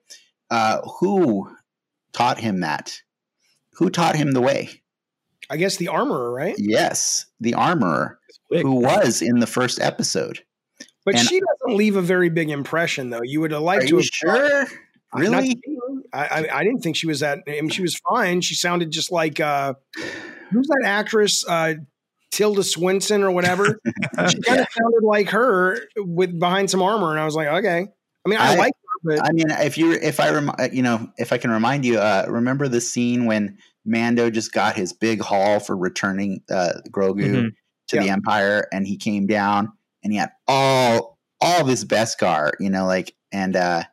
Uh, 0.50 0.82
who 1.00 1.50
taught 2.14 2.40
him 2.40 2.62
that? 2.62 3.02
Who 3.74 3.90
taught 3.90 4.16
him 4.16 4.32
the 4.32 4.42
way? 4.42 4.82
I 5.50 5.58
guess 5.58 5.78
the 5.78 5.90
armorer, 5.90 6.32
right? 6.32 6.56
Yes, 6.58 7.26
the 7.40 7.54
armorer 7.54 8.20
who 8.50 8.72
was 8.72 9.22
in 9.22 9.40
the 9.40 9.48
first 9.48 9.80
episode. 9.80 10.44
But 11.06 11.16
and 11.16 11.28
she 11.28 11.40
doesn't 11.40 11.78
leave 11.78 11.96
a 11.96 12.02
very 12.02 12.30
big 12.30 12.50
impression, 12.50 13.12
though. 13.12 13.22
You 13.24 13.40
would 13.42 13.52
have 13.52 13.62
liked 13.62 13.88
to. 13.88 13.96
Have 13.96 14.06
sure? 14.06 14.68
Really? 15.14 15.62
I, 16.14 16.26
I, 16.26 16.60
I 16.60 16.64
didn't 16.64 16.82
think 16.82 16.96
she 16.96 17.08
was 17.08 17.22
that. 17.22 17.40
I 17.48 17.52
mean, 17.52 17.70
she 17.70 17.82
was 17.82 18.00
fine. 18.10 18.42
She 18.42 18.56
sounded 18.56 18.92
just 18.92 19.12
like 19.12 19.40
uh, 19.40 19.74
who's 20.52 20.68
that 20.68 20.84
actress? 20.86 21.46
Uh, 21.48 21.76
Tilda 22.32 22.64
Swinton 22.64 23.24
or 23.24 23.32
whatever. 23.32 23.80
she 24.30 24.42
kind 24.42 24.60
of 24.60 24.68
sounded 24.72 25.04
like 25.04 25.30
her 25.30 25.80
with 25.98 26.38
behind 26.38 26.70
some 26.70 26.82
armor, 26.82 27.12
and 27.12 27.20
I 27.20 27.26
was 27.26 27.36
like, 27.36 27.48
okay. 27.48 27.88
I 28.26 28.30
mean, 28.30 28.40
I, 28.40 28.54
I 28.54 28.56
like 28.56 28.74
her, 28.74 29.16
but 29.16 29.26
I 29.26 29.32
mean, 29.32 29.50
if 29.50 29.78
you 29.78 29.94
if 29.94 30.20
I 30.20 30.32
rem- 30.32 30.56
you 30.72 30.84
know 30.84 31.10
if 31.18 31.32
I 31.32 31.38
can 31.38 31.52
remind 31.52 31.86
you, 31.86 32.00
uh, 32.00 32.26
remember 32.28 32.68
the 32.68 32.82
scene 32.82 33.26
when 33.26 33.58
Mando 33.86 34.30
just 34.30 34.52
got 34.52 34.76
his 34.76 34.92
big 34.94 35.22
haul 35.22 35.60
for 35.60 35.78
returning 35.78 36.42
uh, 36.50 36.74
Grogu 36.90 37.26
mm-hmm. 37.26 37.48
to 37.88 37.96
yeah. 37.96 38.04
the 38.04 38.10
Empire, 38.10 38.68
and 38.72 38.86
he 38.86 38.98
came 38.98 39.26
down 39.26 39.72
and 40.04 40.12
he 40.12 40.20
had 40.20 40.32
all 40.48 41.18
all 41.40 41.62
of 41.62 41.68
his 41.68 41.86
Beskar, 41.86 42.52
you 42.60 42.70
know, 42.70 42.86
like 42.86 43.16
and 43.32 43.56
uh 43.56 43.84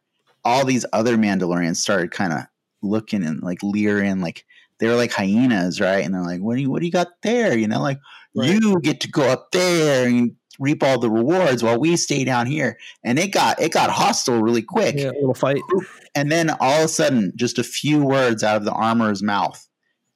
all 0.44 0.64
these 0.64 0.86
other 0.92 1.16
Mandalorians 1.16 1.76
started 1.76 2.10
kind 2.10 2.32
of 2.32 2.40
looking 2.82 3.24
and 3.24 3.42
like 3.42 3.62
leering, 3.62 4.20
like 4.20 4.44
they 4.78 4.88
were 4.88 4.96
like 4.96 5.12
hyenas, 5.12 5.80
right? 5.80 6.04
And 6.04 6.14
they're 6.14 6.22
like, 6.22 6.40
"What 6.40 6.56
do 6.56 6.62
you 6.62 6.70
what 6.70 6.80
do 6.80 6.86
you 6.86 6.92
got 6.92 7.08
there?" 7.22 7.56
You 7.56 7.68
know, 7.68 7.80
like 7.80 7.98
right. 8.34 8.50
you 8.50 8.80
get 8.80 9.00
to 9.00 9.10
go 9.10 9.28
up 9.28 9.52
there 9.52 10.06
and 10.06 10.36
reap 10.58 10.82
all 10.82 10.98
the 10.98 11.10
rewards 11.10 11.62
while 11.62 11.78
we 11.78 11.96
stay 11.96 12.24
down 12.24 12.46
here. 12.46 12.78
And 13.02 13.18
it 13.18 13.32
got 13.32 13.60
it 13.60 13.72
got 13.72 13.90
hostile 13.90 14.42
really 14.42 14.62
quick. 14.62 14.96
Yeah, 14.96 15.10
little 15.10 15.34
fight. 15.34 15.62
And 16.14 16.30
then 16.30 16.50
all 16.60 16.80
of 16.80 16.84
a 16.84 16.88
sudden, 16.88 17.32
just 17.36 17.58
a 17.58 17.64
few 17.64 18.04
words 18.04 18.42
out 18.42 18.56
of 18.56 18.64
the 18.64 18.72
armorer's 18.72 19.22
mouth, 19.22 19.66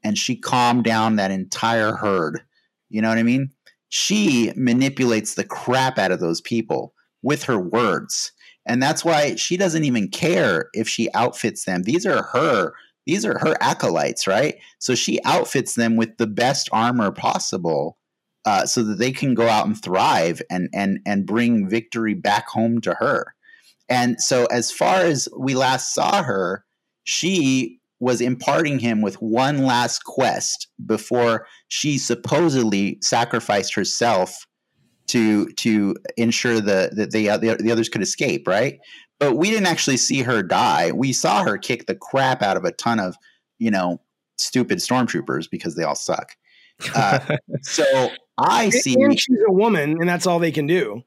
and 0.03 0.17
she 0.17 0.37
calmed 0.37 0.85
down 0.85 1.17
that 1.17 1.31
entire 1.31 1.95
herd. 1.95 2.41
You 2.89 3.03
know 3.03 3.09
what 3.09 3.19
I 3.19 3.23
mean? 3.23 3.51
She 3.91 4.53
manipulates 4.57 5.35
the 5.35 5.45
crap 5.45 5.99
out 5.99 6.13
of 6.13 6.21
those 6.21 6.41
people 6.41 6.95
with 7.23 7.45
her 7.45 7.59
words. 7.59 8.33
And 8.69 8.83
that's 8.83 9.05
why 9.05 9.35
she 9.35 9.57
doesn't 9.57 9.85
even 9.85 10.09
care 10.09 10.69
if 10.75 10.89
she 10.89 11.13
outfits 11.15 11.65
them. 11.65 11.83
These 11.83 12.07
are 12.07 12.23
her 12.25 12.75
these 13.07 13.25
are 13.25 13.39
her 13.39 13.57
acolytes, 13.63 14.27
right? 14.27 14.57
So 14.79 14.95
she 14.95 15.19
outfits 15.25 15.75
them 15.75 15.97
with 15.97 16.19
the 16.19 16.27
best 16.27 16.69
armor 16.73 17.11
possible 17.11 17.97
uh, 18.45 18.67
so 18.67 18.83
that 18.83 18.99
they 18.99 19.13
can 19.13 19.33
go 19.33 19.49
out 19.49 19.67
and 19.67 19.83
thrive 19.83 20.43
and 20.51 20.69
and 20.75 21.01
and 21.07 21.27
bring 21.27 21.69
victory 21.69 22.15
back 22.15 22.49
home 22.49 22.83
to 22.83 22.95
her. 23.01 23.35
And 23.89 24.21
so, 24.21 24.45
as 24.47 24.71
far 24.71 24.97
as 25.01 25.27
we 25.37 25.55
last 25.55 25.95
saw 25.95 26.23
her, 26.23 26.65
she 27.05 27.81
was 28.01 28.21
imparting 28.21 28.79
him 28.79 29.01
with 29.01 29.17
one 29.17 29.65
last 29.65 30.05
quest 30.05 30.69
before 30.85 31.47
she 31.69 31.99
supposedly 31.99 32.99
sacrificed 33.03 33.75
herself 33.75 34.47
to 35.09 35.49
to 35.53 35.97
ensure 36.17 36.61
the 36.61 36.91
that 36.93 37.11
the, 37.11 37.29
the 37.39 37.57
the 37.63 37.73
others 37.73 37.89
could 37.89 38.03
escape, 38.03 38.47
right? 38.47 38.79
but 39.19 39.37
we 39.37 39.51
didn't 39.51 39.67
actually 39.67 39.97
see 39.97 40.23
her 40.23 40.43
die. 40.43 40.93
We 40.93 41.13
saw 41.13 41.43
her 41.43 41.59
kick 41.59 41.87
the 41.87 41.95
crap 41.95 42.43
out 42.43 42.57
of 42.57 42.65
a 42.65 42.73
ton 42.73 43.01
of, 43.01 43.17
you 43.59 43.71
know, 43.71 44.01
stupid 44.37 44.79
stormtroopers 44.79 45.51
because 45.51 45.75
they 45.75 45.83
all 45.83 45.97
suck. 45.97 46.37
Uh, 46.95 47.37
so 47.63 48.11
I 48.39 48.71
see. 48.71 48.95
And 48.99 49.19
she's 49.19 49.39
a 49.47 49.53
woman, 49.53 49.97
and 50.01 50.09
that's 50.09 50.27
all 50.27 50.39
they 50.39 50.53
can 50.53 50.67
do. 50.67 51.03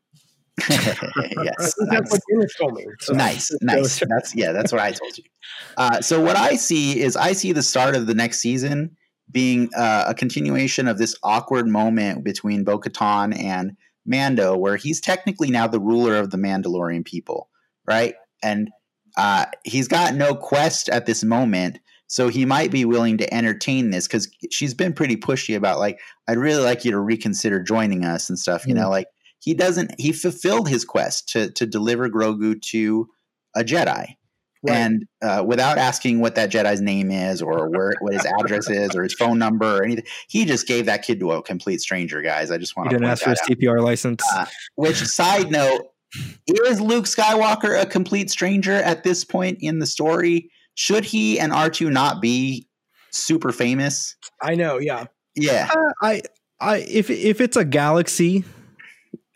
yes, 0.70 0.78
that's 0.98 1.76
nice. 1.80 2.12
what 2.12 2.22
Dennis 2.30 2.56
told 2.60 2.74
me. 2.74 2.86
So. 3.00 3.14
Nice, 3.14 3.52
nice. 3.62 4.04
That's 4.08 4.36
yeah, 4.36 4.52
that's 4.52 4.72
what 4.72 4.82
I 4.82 4.92
told 4.92 5.18
you. 5.18 5.24
Uh, 5.78 6.02
so 6.02 6.20
what 6.20 6.36
I 6.36 6.56
see 6.56 7.00
is 7.00 7.16
I 7.16 7.32
see 7.32 7.54
the 7.54 7.64
start 7.64 7.96
of 7.96 8.06
the 8.06 8.14
next 8.14 8.40
season 8.40 8.98
being 9.32 9.70
uh, 9.78 10.06
a 10.08 10.14
continuation 10.14 10.90
of 10.90 10.98
this 10.98 11.16
awkward 11.24 11.66
moment 11.66 12.26
between 12.26 12.66
Bo-Katan 12.66 13.34
and 13.42 13.78
Mando, 14.06 14.58
where 14.58 14.78
he's 14.78 15.00
technically 15.00 15.52
now 15.52 15.68
the 15.68 15.80
ruler 15.80 16.16
of 16.16 16.32
the 16.32 16.38
Mandalorian 16.38 17.06
people 17.06 17.50
right? 17.86 18.16
And 18.44 18.70
uh, 19.18 19.46
he's 19.64 19.88
got 19.88 20.16
no 20.16 20.36
quest 20.36 20.90
at 20.90 21.06
this 21.06 21.24
moment, 21.24 21.80
so 22.08 22.28
he 22.28 22.46
might 22.46 22.72
be 22.72 22.86
willing 22.86 23.18
to 23.20 23.34
entertain 23.34 23.90
this 23.90 24.08
because 24.08 24.30
she's 24.52 24.74
been 24.74 24.94
pretty 24.94 25.16
pushy 25.16 25.56
about 25.56 25.80
like, 25.80 26.00
I'd 26.28 26.38
really 26.38 26.64
like 26.64 26.84
you 26.84 26.92
to 26.92 27.00
reconsider 27.00 27.62
joining 27.62 28.06
us 28.06 28.30
and 28.30 28.38
stuff. 28.38 28.66
You 28.66 28.74
mm 28.74 28.78
know, 28.78 28.90
like 28.90 29.08
he 29.40 29.54
doesn't. 29.54 30.00
He 30.00 30.12
fulfilled 30.12 30.70
his 30.70 30.86
quest 30.86 31.30
to 31.30 31.52
to 31.52 31.66
deliver 31.66 32.10
Grogu 32.10 32.62
to 32.62 33.08
a 33.56 33.64
Jedi. 33.64 34.16
Right. 34.64 34.76
And 34.76 35.08
uh, 35.24 35.44
without 35.46 35.80
asking 35.80 36.20
what 36.20 36.36
that 36.36 36.52
Jedi's 36.52 36.82
name 36.82 37.10
is, 37.10 37.42
or 37.42 37.68
where 37.70 37.94
what 38.00 38.14
his 38.14 38.26
address 38.26 38.70
is, 38.70 38.96
or 38.96 39.02
his 39.04 39.14
phone 39.14 39.40
number, 39.40 39.80
or 39.80 39.84
anything, 39.84 40.06
he 40.28 40.46
just 40.46 40.68
gave 40.68 40.86
that 40.86 41.04
kid 41.04 41.20
to 41.20 41.32
a 41.32 41.42
complete 41.42 41.82
stranger. 41.82 42.22
Guys, 42.22 42.52
I 42.52 42.58
just 42.58 42.78
want 42.78 42.90
to 42.90 42.96
didn't 42.96 43.10
ask 43.10 43.24
for 43.24 43.32
his 43.32 43.42
CPR 43.42 43.82
license. 43.82 44.24
Uh, 44.34 44.46
which 44.76 44.98
side 44.98 45.52
note, 45.52 45.88
is 46.48 46.80
Luke 46.80 47.06
Skywalker 47.06 47.82
a 47.82 47.86
complete 47.86 48.30
stranger 48.30 48.74
at 48.74 49.04
this 49.04 49.24
point 49.24 49.58
in 49.62 49.80
the 49.80 49.88
story? 49.88 50.52
Should 50.76 51.06
he 51.06 51.40
and 51.40 51.52
R2 51.52 51.92
not 51.92 52.22
be 52.22 52.68
super 53.12 53.52
famous? 53.52 54.16
I 54.42 54.56
know, 54.56 54.78
yeah. 54.78 55.06
Yeah. 55.36 55.70
Uh, 55.74 55.92
I 56.02 56.22
I 56.60 56.78
if 56.88 57.10
if 57.10 57.42
it's 57.42 57.58
a 57.58 57.66
galaxy, 57.66 58.44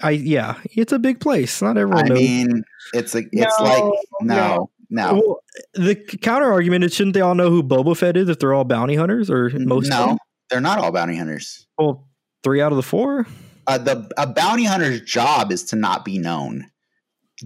I 0.01 0.11
yeah, 0.11 0.59
it's 0.71 0.91
a 0.91 0.99
big 0.99 1.19
place. 1.19 1.61
Not 1.61 1.77
everyone 1.77 2.05
I 2.05 2.07
knows. 2.09 2.19
mean, 2.19 2.63
it's 2.93 3.15
a 3.15 3.23
it's 3.31 3.59
no, 3.59 3.65
like 3.65 3.83
no. 4.21 4.35
No. 4.35 4.69
Well, 4.95 5.39
the 5.73 5.95
counter 5.95 6.51
argument 6.51 6.83
is 6.83 6.93
shouldn't 6.93 7.13
they 7.13 7.21
all 7.21 7.35
know 7.35 7.49
who 7.49 7.61
Boba 7.63 7.97
Fett 7.97 8.17
is 8.17 8.29
if 8.29 8.39
they're 8.39 8.53
all 8.53 8.63
bounty 8.63 8.95
hunters 8.95 9.29
or 9.29 9.49
most 9.55 9.89
No, 9.89 10.17
they're 10.49 10.61
not 10.61 10.79
all 10.79 10.91
bounty 10.91 11.17
hunters. 11.17 11.67
Well, 11.77 12.07
three 12.43 12.61
out 12.61 12.71
of 12.71 12.77
the 12.77 12.83
four? 12.83 13.25
uh, 13.67 13.77
the 13.77 14.09
a 14.17 14.27
bounty 14.27 14.65
hunter's 14.65 15.01
job 15.01 15.51
is 15.51 15.63
to 15.65 15.75
not 15.75 16.05
be 16.05 16.17
known 16.17 16.69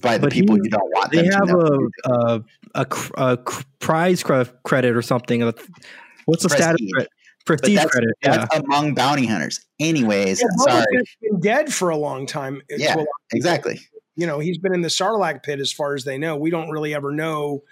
by 0.02 0.18
the 0.18 0.28
but 0.28 0.34
people 0.34 0.56
he, 0.56 0.62
you 0.64 0.70
don't 0.70 0.90
want. 0.92 1.12
They 1.12 1.26
have 1.26 1.50
a, 1.50 1.80
a, 2.06 2.44
a, 2.76 2.88
a 3.18 3.38
prize 3.80 4.24
credit 4.24 4.96
or 4.96 5.02
something. 5.02 5.42
What's 5.42 6.44
the 6.44 6.50
Prestige. 6.50 6.78
status? 6.88 7.08
Prestige 7.46 7.76
that's, 7.78 7.92
credit. 7.92 8.10
That's 8.22 8.48
yeah. 8.54 8.60
among 8.60 8.94
bounty 8.94 9.26
hunters. 9.26 9.66
Anyways, 9.80 10.42
yeah, 10.42 10.48
sorry. 10.58 10.86
been 11.22 11.40
dead 11.40 11.74
for 11.74 11.90
a 11.90 11.98
long 11.98 12.26
time. 12.26 12.62
Yeah, 12.70 12.96
long 12.96 13.08
exactly. 13.34 13.80
You 14.16 14.28
know, 14.28 14.40
he's 14.40 14.58
been 14.58 14.74
in 14.74 14.82
the 14.82 14.90
Sarlacc 14.90 15.44
pit 15.44 15.60
as 15.60 15.72
far 15.72 15.96
as 15.96 16.04
they 16.04 16.18
know. 16.18 16.36
We 16.36 16.50
don't 16.50 16.70
really 16.70 16.94
ever 16.94 17.12
know 17.12 17.64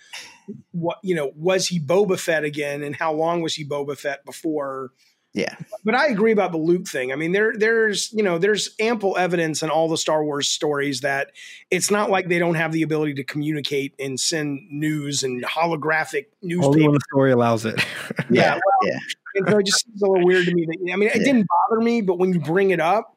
what 0.71 0.97
you 1.03 1.15
know. 1.15 1.31
Was 1.35 1.67
he 1.67 1.79
Boba 1.79 2.19
Fett 2.19 2.43
again, 2.43 2.83
and 2.83 2.95
how 2.95 3.13
long 3.13 3.41
was 3.41 3.55
he 3.55 3.65
Boba 3.65 3.97
Fett 3.97 4.25
before? 4.25 4.91
Yeah. 5.37 5.55
But 5.85 5.93
I 5.93 6.07
agree 6.07 6.31
about 6.31 6.51
the 6.51 6.57
Luke 6.57 6.87
thing. 6.87 7.11
I 7.11 7.15
mean, 7.15 7.31
there 7.31 7.53
there's, 7.55 8.11
you 8.11 8.23
know, 8.23 8.39
there's 8.39 8.71
ample 8.79 9.15
evidence 9.17 9.61
in 9.61 9.69
all 9.69 9.87
the 9.87 9.97
Star 9.97 10.23
Wars 10.23 10.47
stories 10.47 11.01
that 11.01 11.31
it's 11.69 11.91
not 11.91 12.09
like 12.09 12.27
they 12.27 12.39
don't 12.39 12.55
have 12.55 12.71
the 12.71 12.81
ability 12.81 13.13
to 13.15 13.23
communicate 13.23 13.93
and 13.99 14.19
send 14.19 14.67
news 14.71 15.21
and 15.21 15.43
holographic 15.43 16.25
news. 16.41 16.65
Only 16.65 16.83
when 16.83 16.93
the 16.93 16.99
story 17.11 17.31
allows 17.31 17.65
it. 17.65 17.85
yeah. 18.31 18.53
Well, 18.53 18.61
yeah. 18.89 18.99
And 19.35 19.47
so 19.47 19.59
it 19.59 19.65
just 19.67 19.85
seems 19.85 20.01
a 20.01 20.07
little 20.07 20.25
weird 20.25 20.45
to 20.45 20.55
me 20.55 20.65
that 20.65 20.91
I 20.91 20.95
mean, 20.95 21.09
it 21.09 21.17
yeah. 21.17 21.23
didn't 21.23 21.45
bother 21.69 21.81
me, 21.81 22.01
but 22.01 22.17
when 22.17 22.33
you 22.33 22.39
bring 22.39 22.71
it 22.71 22.79
up, 22.79 23.16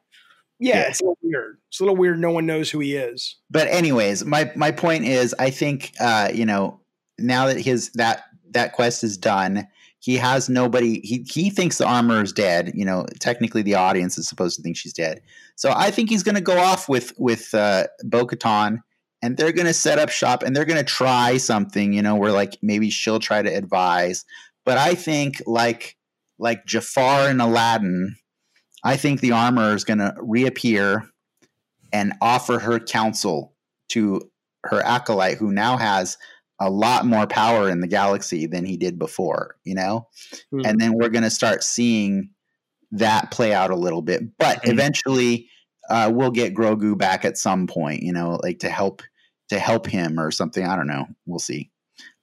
yeah, 0.61 0.77
yeah, 0.77 0.87
it's 0.87 1.01
a 1.01 1.03
little 1.03 1.17
weird. 1.21 1.57
It's 1.69 1.79
a 1.79 1.83
little 1.83 1.97
weird. 1.97 2.19
No 2.19 2.31
one 2.31 2.45
knows 2.45 2.69
who 2.69 2.79
he 2.79 2.95
is. 2.95 3.37
But 3.49 3.67
anyways, 3.67 4.23
my 4.25 4.51
my 4.55 4.71
point 4.71 5.05
is, 5.05 5.35
I 5.37 5.49
think 5.49 5.91
uh, 5.99 6.29
you 6.33 6.45
know 6.45 6.79
now 7.19 7.47
that 7.47 7.59
his 7.59 7.91
that 7.93 8.23
that 8.51 8.73
quest 8.73 9.03
is 9.03 9.17
done, 9.17 9.67
he 10.01 10.17
has 10.17 10.49
nobody 10.49 10.99
he 11.01 11.25
he 11.29 11.49
thinks 11.49 11.77
the 11.77 11.85
armor 11.85 12.21
is 12.21 12.33
dead 12.33 12.71
you 12.75 12.83
know 12.83 13.05
technically 13.19 13.61
the 13.61 13.75
audience 13.75 14.17
is 14.17 14.27
supposed 14.27 14.57
to 14.57 14.61
think 14.61 14.75
she's 14.75 14.93
dead 14.93 15.21
so 15.55 15.71
i 15.75 15.89
think 15.89 16.09
he's 16.09 16.23
going 16.23 16.35
to 16.35 16.41
go 16.41 16.57
off 16.57 16.89
with 16.89 17.13
with 17.17 17.53
uh 17.53 17.85
bo-katan 18.03 18.79
and 19.21 19.37
they're 19.37 19.51
going 19.51 19.67
to 19.67 19.73
set 19.73 19.99
up 19.99 20.09
shop 20.09 20.43
and 20.43 20.55
they're 20.55 20.65
going 20.65 20.83
to 20.83 20.83
try 20.83 21.37
something 21.37 21.93
you 21.93 22.01
know 22.01 22.15
where 22.15 22.31
like 22.31 22.57
maybe 22.61 22.89
she'll 22.89 23.19
try 23.19 23.41
to 23.41 23.55
advise 23.55 24.25
but 24.65 24.77
i 24.77 24.93
think 24.93 25.41
like 25.45 25.95
like 26.39 26.65
jafar 26.65 27.29
and 27.29 27.41
aladdin 27.41 28.15
i 28.83 28.97
think 28.97 29.19
the 29.19 29.31
armor 29.31 29.73
is 29.73 29.83
going 29.83 29.99
to 29.99 30.13
reappear 30.19 31.03
and 31.93 32.13
offer 32.21 32.59
her 32.59 32.79
counsel 32.79 33.53
to 33.89 34.21
her 34.63 34.81
acolyte 34.81 35.37
who 35.37 35.51
now 35.51 35.77
has 35.77 36.17
a 36.61 36.69
lot 36.69 37.07
more 37.07 37.25
power 37.25 37.69
in 37.69 37.81
the 37.81 37.87
galaxy 37.87 38.45
than 38.45 38.63
he 38.63 38.77
did 38.77 38.99
before, 38.99 39.55
you 39.63 39.73
know? 39.73 40.07
Mm-hmm. 40.53 40.65
And 40.65 40.79
then 40.79 40.93
we're 40.93 41.09
going 41.09 41.23
to 41.23 41.31
start 41.31 41.63
seeing 41.63 42.29
that 42.91 43.31
play 43.31 43.51
out 43.51 43.71
a 43.71 43.75
little 43.75 44.03
bit. 44.03 44.37
But 44.37 44.57
mm-hmm. 44.57 44.71
eventually 44.71 45.49
uh, 45.89 46.11
we'll 46.13 46.29
get 46.29 46.53
Grogu 46.53 46.95
back 46.95 47.25
at 47.25 47.37
some 47.37 47.65
point, 47.65 48.03
you 48.03 48.13
know, 48.13 48.39
like 48.43 48.59
to 48.59 48.69
help 48.69 49.01
to 49.49 49.57
help 49.57 49.87
him 49.87 50.19
or 50.19 50.29
something. 50.29 50.65
I 50.65 50.75
don't 50.75 50.87
know. 50.87 51.07
We'll 51.25 51.39
see. 51.39 51.71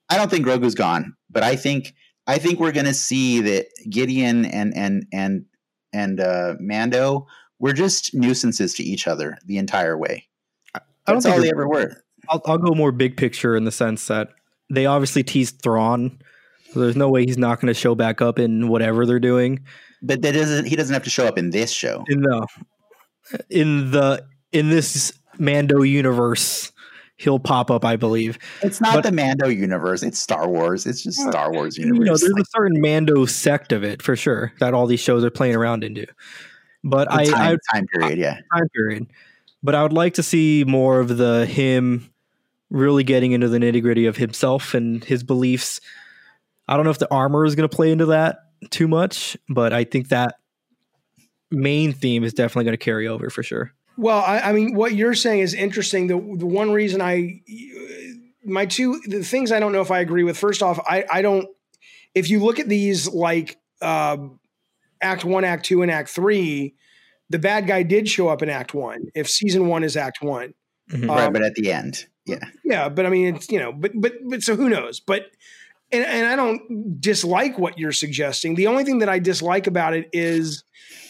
I 0.09 0.17
don't 0.17 0.31
think 0.31 0.47
Grogu's 0.47 0.77
gone, 0.77 1.17
but 1.29 1.43
I 1.43 1.57
think 1.57 1.95
I 2.29 2.39
think 2.39 2.61
we're 2.61 2.73
going 2.73 2.87
to 2.87 2.95
see 2.95 3.41
that 3.41 3.67
Gideon 3.91 4.45
and 4.45 4.75
and 4.77 5.05
and 5.13 5.47
and 5.93 6.21
uh, 6.21 6.55
Mando 6.61 7.27
were 7.59 7.73
just 7.73 8.15
nuisances 8.15 8.75
to 8.75 8.83
each 8.83 9.07
other 9.07 9.39
the 9.47 9.59
entire 9.59 9.97
way. 9.97 10.27
I 10.75 10.81
don't 11.07 11.23
That's 11.23 11.27
all 11.27 11.41
they 11.41 11.51
ever 11.51 11.69
were. 11.69 12.03
I'll, 12.29 12.43
I'll 12.47 12.59
go 12.59 12.75
more 12.75 12.93
big 12.93 13.17
picture 13.17 13.57
in 13.57 13.65
the 13.65 13.73
sense 13.73 14.07
that 14.09 14.29
they 14.71 14.87
obviously 14.87 15.23
teased 15.23 15.63
Thrawn. 15.63 16.21
So 16.73 16.81
there's 16.81 16.97
no 16.97 17.09
way 17.09 17.25
he's 17.25 17.39
not 17.39 17.61
going 17.61 17.69
to 17.69 17.79
show 17.79 17.95
back 17.95 18.21
up 18.21 18.39
in 18.39 18.69
whatever 18.69 19.07
they're 19.07 19.19
doing. 19.19 19.65
But 20.03 20.23
that 20.23 20.33
doesn't. 20.33 20.67
He 20.67 20.77
doesn't 20.77 20.93
have 20.93 21.05
to 21.05 21.11
show 21.11 21.27
up 21.27 21.39
in 21.39 21.51
this 21.51 21.71
show. 21.71 22.05
In 22.09 22.21
the 22.21 22.47
in 23.49 23.91
the 23.91 24.25
in 24.53 24.69
this 24.69 25.19
Mando 25.39 25.83
universe, 25.83 26.73
he'll 27.19 27.39
pop 27.39 27.71
up. 27.71 27.85
I 27.85 27.97
believe 27.97 28.39
it's 28.63 28.81
not 28.81 28.95
but, 28.95 29.03
the 29.03 29.13
Mando 29.13 29.49
universe. 29.49 30.03
It's 30.03 30.19
Star 30.19 30.49
Wars. 30.49 30.87
It's 30.87 31.03
just 31.03 31.21
Star 31.21 31.53
Wars 31.53 31.77
universe. 31.77 31.99
You 31.99 32.05
know, 32.05 32.17
there's 32.17 32.49
a 32.49 32.51
certain 32.51 32.81
Mando 32.81 33.27
sect 33.27 33.73
of 33.73 33.85
it 33.85 34.01
for 34.01 34.17
sure 34.17 34.53
that 34.61 34.73
all 34.73 34.87
these 34.87 35.01
shows 35.01 35.25
are 35.25 35.31
playing 35.31 35.55
around 35.55 35.85
into. 35.85 36.07
But 36.83 37.13
I, 37.13 37.27
time, 37.27 37.59
I 37.73 37.77
time 37.77 37.87
period, 37.89 38.19
yeah, 38.19 38.41
time 38.55 38.69
period. 38.75 39.07
But 39.63 39.75
I 39.75 39.83
would 39.83 39.93
like 39.93 40.15
to 40.15 40.23
see 40.23 40.65
more 40.67 41.01
of 41.01 41.17
the 41.19 41.45
him 41.45 42.11
really 42.71 43.03
getting 43.03 43.33
into 43.33 43.49
the 43.49 43.59
nitty 43.59 43.83
gritty 43.83 44.07
of 44.07 44.17
himself 44.17 44.75
and 44.75 45.05
his 45.05 45.23
beliefs. 45.23 45.81
I 46.69 46.77
don't 46.77 46.85
know 46.85 46.91
if 46.91 46.99
the 46.99 47.13
armor 47.13 47.45
is 47.45 47.55
going 47.55 47.69
to 47.69 47.75
play 47.75 47.91
into 47.91 48.07
that 48.07 48.39
too 48.71 48.87
much, 48.87 49.37
but 49.49 49.73
I 49.73 49.85
think 49.85 50.09
that 50.09 50.37
main 51.51 51.93
theme 51.93 52.25
is 52.25 52.35
definitely 52.35 52.65
going 52.65 52.75
to 52.75 52.85
carry 52.85 53.09
over 53.09 53.31
for 53.31 53.43
sure. 53.43 53.73
Well, 53.99 54.23
I, 54.25 54.39
I, 54.39 54.53
mean, 54.53 54.75
what 54.75 54.95
you're 54.95 55.15
saying 55.15 55.41
is 55.41 55.55
interesting. 55.55 56.07
The 56.07 56.15
the 56.15 56.47
one 56.47 56.71
reason 56.71 57.03
I, 57.03 57.43
my 58.45 58.65
two 58.65 59.01
the 59.07 59.25
things 59.25 59.51
I 59.51 59.59
don't 59.59 59.73
know 59.73 59.81
if 59.81 59.91
I 59.91 59.99
agree 59.99 60.23
with. 60.23 60.39
First 60.39 60.63
off, 60.63 60.79
I 60.87 61.05
I 61.11 61.21
don't. 61.21 61.49
If 62.15 62.31
you 62.31 62.39
look 62.39 62.61
at 62.61 62.69
these 62.69 63.09
like 63.09 63.59
uh, 63.83 64.19
Act 65.03 65.25
One, 65.25 65.43
Act 65.45 65.65
Two, 65.65 65.83
and 65.83 65.91
Act 65.91 66.11
Three, 66.11 66.77
the 67.29 67.41
bad 67.41 67.67
guy 67.67 67.83
did 67.83 68.09
show 68.09 68.29
up 68.29 68.41
in 68.41 68.49
Act 68.49 68.73
One. 68.73 69.09
If 69.17 69.29
season 69.29 69.67
one 69.67 69.83
is 69.83 69.97
Act 69.97 70.23
One, 70.23 70.55
mm-hmm. 70.91 71.11
um, 71.11 71.17
right? 71.17 71.33
But 71.33 71.43
at 71.43 71.57
the 71.57 71.73
end, 71.73 72.07
yeah, 72.25 72.45
yeah. 72.65 72.89
But 72.89 73.05
I 73.05 73.11
mean, 73.11 73.35
it's 73.35 73.51
you 73.51 73.59
know, 73.59 73.73
but 73.73 73.91
but 73.97 74.13
but 74.29 74.43
so 74.43 74.55
who 74.55 74.69
knows? 74.69 75.01
But 75.01 75.27
and 75.91 76.05
and 76.05 76.25
I 76.25 76.37
don't 76.37 77.01
dislike 77.01 77.59
what 77.59 77.79
you're 77.81 77.91
suggesting. 77.91 78.55
The 78.55 78.69
only 78.69 78.85
thing 78.85 79.01
that 79.01 79.09
I 79.09 79.19
dislike 79.19 79.67
about 79.67 79.95
it 79.95 80.09
is 80.13 80.63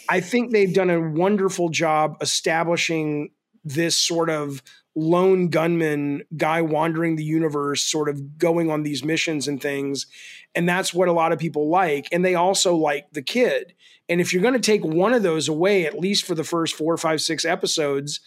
I 0.08 0.20
think 0.20 0.52
they've 0.52 0.72
done 0.72 0.90
a 0.90 1.00
wonderful 1.00 1.68
job 1.68 2.16
establishing 2.20 3.30
this 3.64 3.96
sort 3.96 4.30
of 4.30 4.62
lone 4.96 5.48
gunman 5.48 6.22
guy 6.36 6.62
wandering 6.62 7.16
the 7.16 7.24
universe, 7.24 7.82
sort 7.82 8.08
of 8.08 8.38
going 8.38 8.70
on 8.70 8.82
these 8.82 9.04
missions 9.04 9.46
and 9.46 9.60
things. 9.60 10.06
And 10.54 10.68
that's 10.68 10.92
what 10.92 11.08
a 11.08 11.12
lot 11.12 11.32
of 11.32 11.38
people 11.38 11.68
like. 11.68 12.08
And 12.10 12.24
they 12.24 12.34
also 12.34 12.74
like 12.74 13.10
the 13.12 13.22
kid. 13.22 13.74
And 14.08 14.20
if 14.20 14.32
you're 14.32 14.42
going 14.42 14.54
to 14.54 14.60
take 14.60 14.84
one 14.84 15.14
of 15.14 15.22
those 15.22 15.48
away, 15.48 15.86
at 15.86 15.98
least 15.98 16.24
for 16.24 16.34
the 16.34 16.44
first 16.44 16.74
four, 16.74 16.96
five, 16.96 17.20
six 17.20 17.44
episodes, 17.44 18.20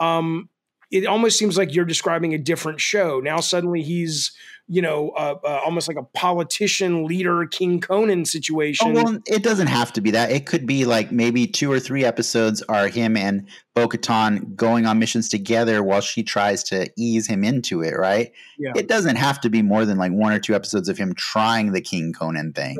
um, 0.00 0.48
it 0.90 1.06
almost 1.06 1.38
seems 1.38 1.58
like 1.58 1.74
you're 1.74 1.84
describing 1.84 2.32
a 2.34 2.38
different 2.38 2.80
show. 2.80 3.20
Now 3.20 3.40
suddenly 3.40 3.82
he's, 3.82 4.32
you 4.66 4.80
know, 4.80 5.10
uh, 5.10 5.34
uh, 5.44 5.60
almost 5.64 5.88
like 5.88 5.98
a 5.98 6.02
politician 6.02 7.04
leader, 7.04 7.46
King 7.46 7.80
Conan 7.80 8.24
situation. 8.24 8.96
Oh, 8.96 9.02
well, 9.02 9.18
it 9.26 9.42
doesn't 9.42 9.66
have 9.66 9.92
to 9.92 10.00
be 10.00 10.10
that. 10.12 10.30
It 10.30 10.46
could 10.46 10.66
be 10.66 10.86
like 10.86 11.12
maybe 11.12 11.46
two 11.46 11.70
or 11.70 11.78
three 11.78 12.04
episodes 12.04 12.62
are 12.62 12.88
him 12.88 13.16
and 13.16 13.46
Bo 13.74 13.88
Katan 13.88 14.56
going 14.56 14.86
on 14.86 14.98
missions 14.98 15.28
together 15.28 15.82
while 15.82 16.00
she 16.00 16.22
tries 16.22 16.64
to 16.64 16.90
ease 16.96 17.26
him 17.26 17.44
into 17.44 17.82
it, 17.82 17.94
right? 17.96 18.32
Yeah. 18.58 18.72
It 18.74 18.88
doesn't 18.88 19.16
have 19.16 19.40
to 19.42 19.50
be 19.50 19.60
more 19.60 19.84
than 19.84 19.98
like 19.98 20.12
one 20.12 20.32
or 20.32 20.38
two 20.38 20.54
episodes 20.54 20.88
of 20.88 20.96
him 20.96 21.14
trying 21.14 21.72
the 21.72 21.82
King 21.82 22.14
Conan 22.14 22.54
thing, 22.54 22.76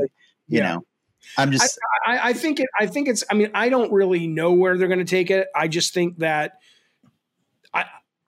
you 0.49 0.61
yeah. 0.61 0.75
know? 0.75 0.87
I'm 1.37 1.51
just. 1.51 1.79
I, 2.07 2.13
I, 2.13 2.29
I 2.29 2.33
think 2.33 2.61
it. 2.61 2.69
I 2.79 2.87
think 2.87 3.09
it's. 3.09 3.25
I 3.31 3.35
mean, 3.35 3.51
I 3.55 3.69
don't 3.69 3.93
really 3.93 4.27
know 4.27 4.53
where 4.53 4.77
they're 4.79 4.89
going 4.89 5.01
to 5.01 5.05
take 5.05 5.31
it. 5.31 5.49
I 5.55 5.69
just 5.69 5.95
think 5.95 6.19
that 6.19 6.59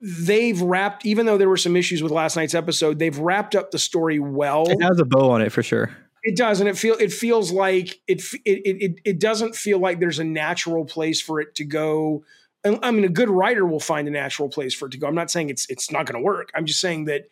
they've 0.01 0.61
wrapped 0.61 1.05
even 1.05 1.25
though 1.25 1.37
there 1.37 1.49
were 1.49 1.57
some 1.57 1.75
issues 1.75 2.03
with 2.03 2.11
last 2.11 2.35
night's 2.35 2.53
episode 2.53 2.99
they've 2.99 3.17
wrapped 3.17 3.55
up 3.55 3.71
the 3.71 3.79
story 3.79 4.19
well. 4.19 4.65
It 4.67 4.81
has 4.81 4.99
a 4.99 5.05
bow 5.05 5.31
on 5.31 5.41
it 5.41 5.51
for 5.51 5.63
sure. 5.63 5.95
It 6.23 6.35
does 6.35 6.59
and 6.59 6.69
it 6.69 6.77
feel 6.77 6.95
it 6.95 7.11
feels 7.11 7.51
like 7.51 7.99
it 8.07 8.21
it 8.45 8.61
it, 8.65 8.99
it 9.05 9.19
doesn't 9.19 9.55
feel 9.55 9.79
like 9.79 9.99
there's 9.99 10.19
a 10.19 10.23
natural 10.23 10.85
place 10.85 11.21
for 11.21 11.39
it 11.39 11.55
to 11.55 11.65
go. 11.65 12.23
I 12.63 12.91
mean 12.91 13.05
a 13.05 13.09
good 13.09 13.29
writer 13.29 13.65
will 13.65 13.79
find 13.79 14.07
a 14.07 14.11
natural 14.11 14.49
place 14.49 14.73
for 14.73 14.87
it 14.87 14.91
to 14.91 14.97
go. 14.97 15.07
I'm 15.07 15.15
not 15.15 15.31
saying 15.31 15.49
it's 15.49 15.67
it's 15.69 15.91
not 15.91 16.05
going 16.05 16.21
to 16.21 16.25
work. 16.25 16.51
I'm 16.53 16.65
just 16.65 16.81
saying 16.81 17.05
that 17.05 17.27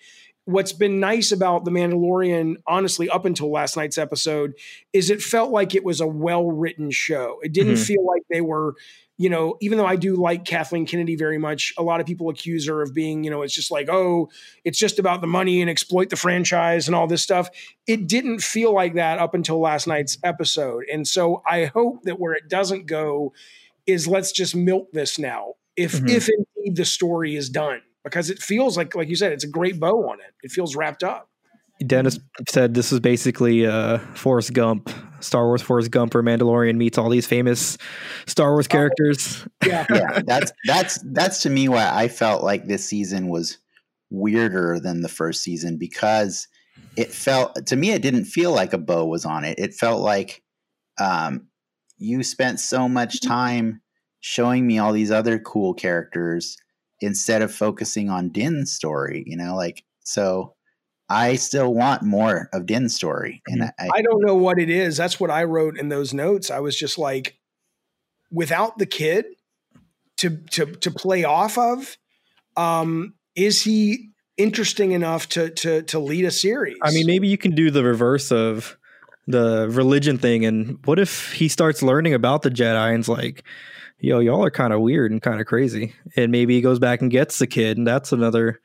what's 0.46 0.72
been 0.72 1.00
nice 1.00 1.32
about 1.32 1.66
the 1.66 1.72
mandalorian 1.72 2.56
honestly 2.68 3.10
up 3.10 3.26
until 3.26 3.52
last 3.52 3.76
night's 3.76 3.98
episode 3.98 4.54
is 4.94 5.10
it 5.10 5.22
felt 5.22 5.52
like 5.52 5.76
it 5.76 5.84
was 5.84 6.00
a 6.00 6.08
well 6.08 6.50
written 6.50 6.90
show. 6.90 7.40
It 7.44 7.52
didn't 7.52 7.74
mm-hmm. 7.74 7.84
feel 7.84 8.06
like 8.06 8.22
they 8.30 8.42
were 8.42 8.76
you 9.18 9.30
know, 9.30 9.56
even 9.62 9.78
though 9.78 9.86
I 9.86 9.96
do 9.96 10.16
like 10.16 10.44
Kathleen 10.44 10.86
Kennedy 10.86 11.16
very 11.16 11.38
much, 11.38 11.74
a 11.78 11.84
lot 11.84 12.02
of 12.02 12.06
people 12.06 12.30
accuse 12.30 12.68
her 12.68 12.82
of 12.82 12.94
being, 12.94 13.24
you 13.24 13.32
know, 13.32 13.44
it's 13.44 13.54
just 13.54 13.72
like, 13.72 13.88
oh, 13.90 14.30
it's 14.66 14.78
just 14.78 15.00
about 15.00 15.22
the 15.22 15.28
money 15.28 15.62
and 15.62 15.70
exploit 15.70 16.10
the 16.10 16.18
franchise 16.18 16.88
and 16.88 16.96
all 16.96 17.08
this 17.08 17.22
stuff. 17.24 17.50
It 17.88 18.08
didn't 18.08 18.42
feel 18.42 18.74
like 18.74 18.96
that 18.96 19.20
up 19.20 19.34
until 19.34 19.60
last 19.60 19.88
night's 19.88 20.18
episode. 20.24 20.84
And 20.92 21.08
so 21.08 21.42
I 21.48 21.66
hope 21.66 22.04
that 22.04 22.20
where 22.20 22.34
it 22.34 22.50
doesn't 22.50 22.88
go 22.88 23.34
is 23.88 24.08
let's 24.08 24.32
just 24.32 24.56
milk 24.56 24.90
this 24.92 25.18
now. 25.18 25.54
If 25.78 25.94
mm-hmm. 25.94 26.08
if 26.10 26.30
indeed 26.30 26.76
the 26.76 26.86
story 26.86 27.36
is 27.36 27.50
done. 27.50 27.82
Because 28.04 28.30
it 28.30 28.38
feels 28.38 28.78
like, 28.78 28.94
like 28.94 29.10
you 29.10 29.16
said, 29.16 29.32
it's 29.32 29.44
a 29.44 29.50
great 29.50 29.80
bow 29.80 30.10
on 30.10 30.20
it. 30.20 30.36
It 30.44 30.52
feels 30.52 30.76
wrapped 30.76 31.04
up. 31.04 31.28
Dennis 31.86 32.20
said 32.50 32.74
this 32.74 32.92
is 32.92 33.00
basically 33.00 33.66
uh, 33.66 33.98
Forrest 34.14 34.54
Gump, 34.54 34.90
Star 35.20 35.46
Wars 35.46 35.62
Forrest 35.62 35.92
Gump, 35.92 36.16
or 36.16 36.24
Mandalorian 36.24 36.76
meets 36.78 36.98
all 36.98 37.10
these 37.10 37.28
famous 37.28 37.78
Star 38.28 38.54
Wars 38.54 38.68
characters. 38.68 39.46
Yeah, 39.66 39.86
yeah, 39.94 40.22
that's 40.26 40.52
that's 40.66 41.00
that's 41.12 41.42
to 41.42 41.50
me 41.50 41.68
why 41.68 41.90
I 41.92 42.08
felt 42.08 42.44
like 42.44 42.68
this 42.68 42.86
season 42.86 43.28
was 43.28 43.58
weirder 44.10 44.80
than 44.80 45.02
the 45.02 45.10
first 45.10 45.42
season 45.42 45.78
because 45.78 46.48
it 46.96 47.12
felt 47.12 47.66
to 47.66 47.76
me 47.76 47.92
it 47.92 48.02
didn't 48.02 48.26
feel 48.26 48.54
like 48.54 48.72
a 48.72 48.78
bow 48.78 49.06
was 49.06 49.26
on 49.26 49.44
it. 49.44 49.60
It 49.60 49.74
felt 49.74 50.02
like 50.02 50.44
um, 50.98 51.48
you 51.98 52.24
spent 52.24 52.60
so 52.60 52.88
much 52.88 53.22
time 53.22 53.82
showing 54.22 54.66
me 54.66 54.80
all 54.80 54.94
these 54.94 55.12
other 55.12 55.40
cool 55.40 55.74
characters 55.74 56.58
instead 57.02 57.42
of 57.42 57.54
focusing 57.54 58.10
on 58.10 58.30
Din's 58.30 58.74
story. 58.74 59.24
You 59.28 59.36
know, 59.36 59.56
like 59.56 59.84
so 60.04 60.55
I 61.10 61.36
still 61.36 61.74
want 61.74 62.02
more 62.02 62.50
of 62.52 62.66
Din's 62.66 62.96
story. 62.96 63.42
And 63.48 63.62
mm-hmm. 63.62 63.86
I, 63.92 64.00
I, 64.00 64.02
don't 64.02 64.26
know 64.26 64.36
what 64.36 64.58
it 64.60 64.70
is. 64.70 64.98
That's 64.98 65.20
what 65.20 65.30
I 65.30 65.44
wrote 65.44 65.78
in 65.78 65.90
those 65.90 66.14
notes. 66.14 66.50
I 66.50 66.60
was 66.60 66.76
just 66.76 66.98
like, 66.98 67.38
without 68.32 68.78
the 68.78 68.86
kid 68.86 69.26
to 70.18 70.38
to 70.52 70.66
to 70.66 70.92
play 70.92 71.24
off 71.24 71.58
of, 71.58 71.98
um, 72.58 73.14
is 73.36 73.62
he 73.62 74.10
interesting 74.38 74.92
enough 74.92 75.30
to 75.30 75.50
to 75.52 75.84
to 75.84 76.00
lead 76.00 76.26
a 76.26 76.32
series? 76.32 76.78
I 76.82 76.92
mean, 76.92 77.06
maybe 77.06 77.28
you 77.28 77.38
can 77.38 77.54
do 77.54 77.70
the 77.70 77.84
reverse 77.84 78.32
of 78.32 78.78
the 79.28 79.68
religion 79.70 80.18
thing. 80.18 80.46
And 80.46 80.80
what 80.86 81.00
if 81.00 81.34
he 81.34 81.48
starts 81.48 81.82
learning 81.82 82.14
about 82.14 82.44
the 82.44 82.52
Jedi 82.52 82.94
and's 82.94 83.10
like, 83.10 83.44
yo, 84.00 84.20
y'all 84.20 84.44
are 84.44 84.52
kind 84.52 84.74
of 84.74 84.82
weird 84.82 85.12
and 85.12 85.22
kind 85.22 85.42
of 85.42 85.48
crazy. 85.48 85.94
And 86.16 86.32
maybe 86.32 86.56
he 86.56 86.62
goes 86.62 86.80
back 86.80 87.02
and 87.02 87.10
gets 87.12 87.40
the 87.40 87.48
kid, 87.48 87.78
and 87.78 87.88
that's 87.88 88.12
another 88.12 88.60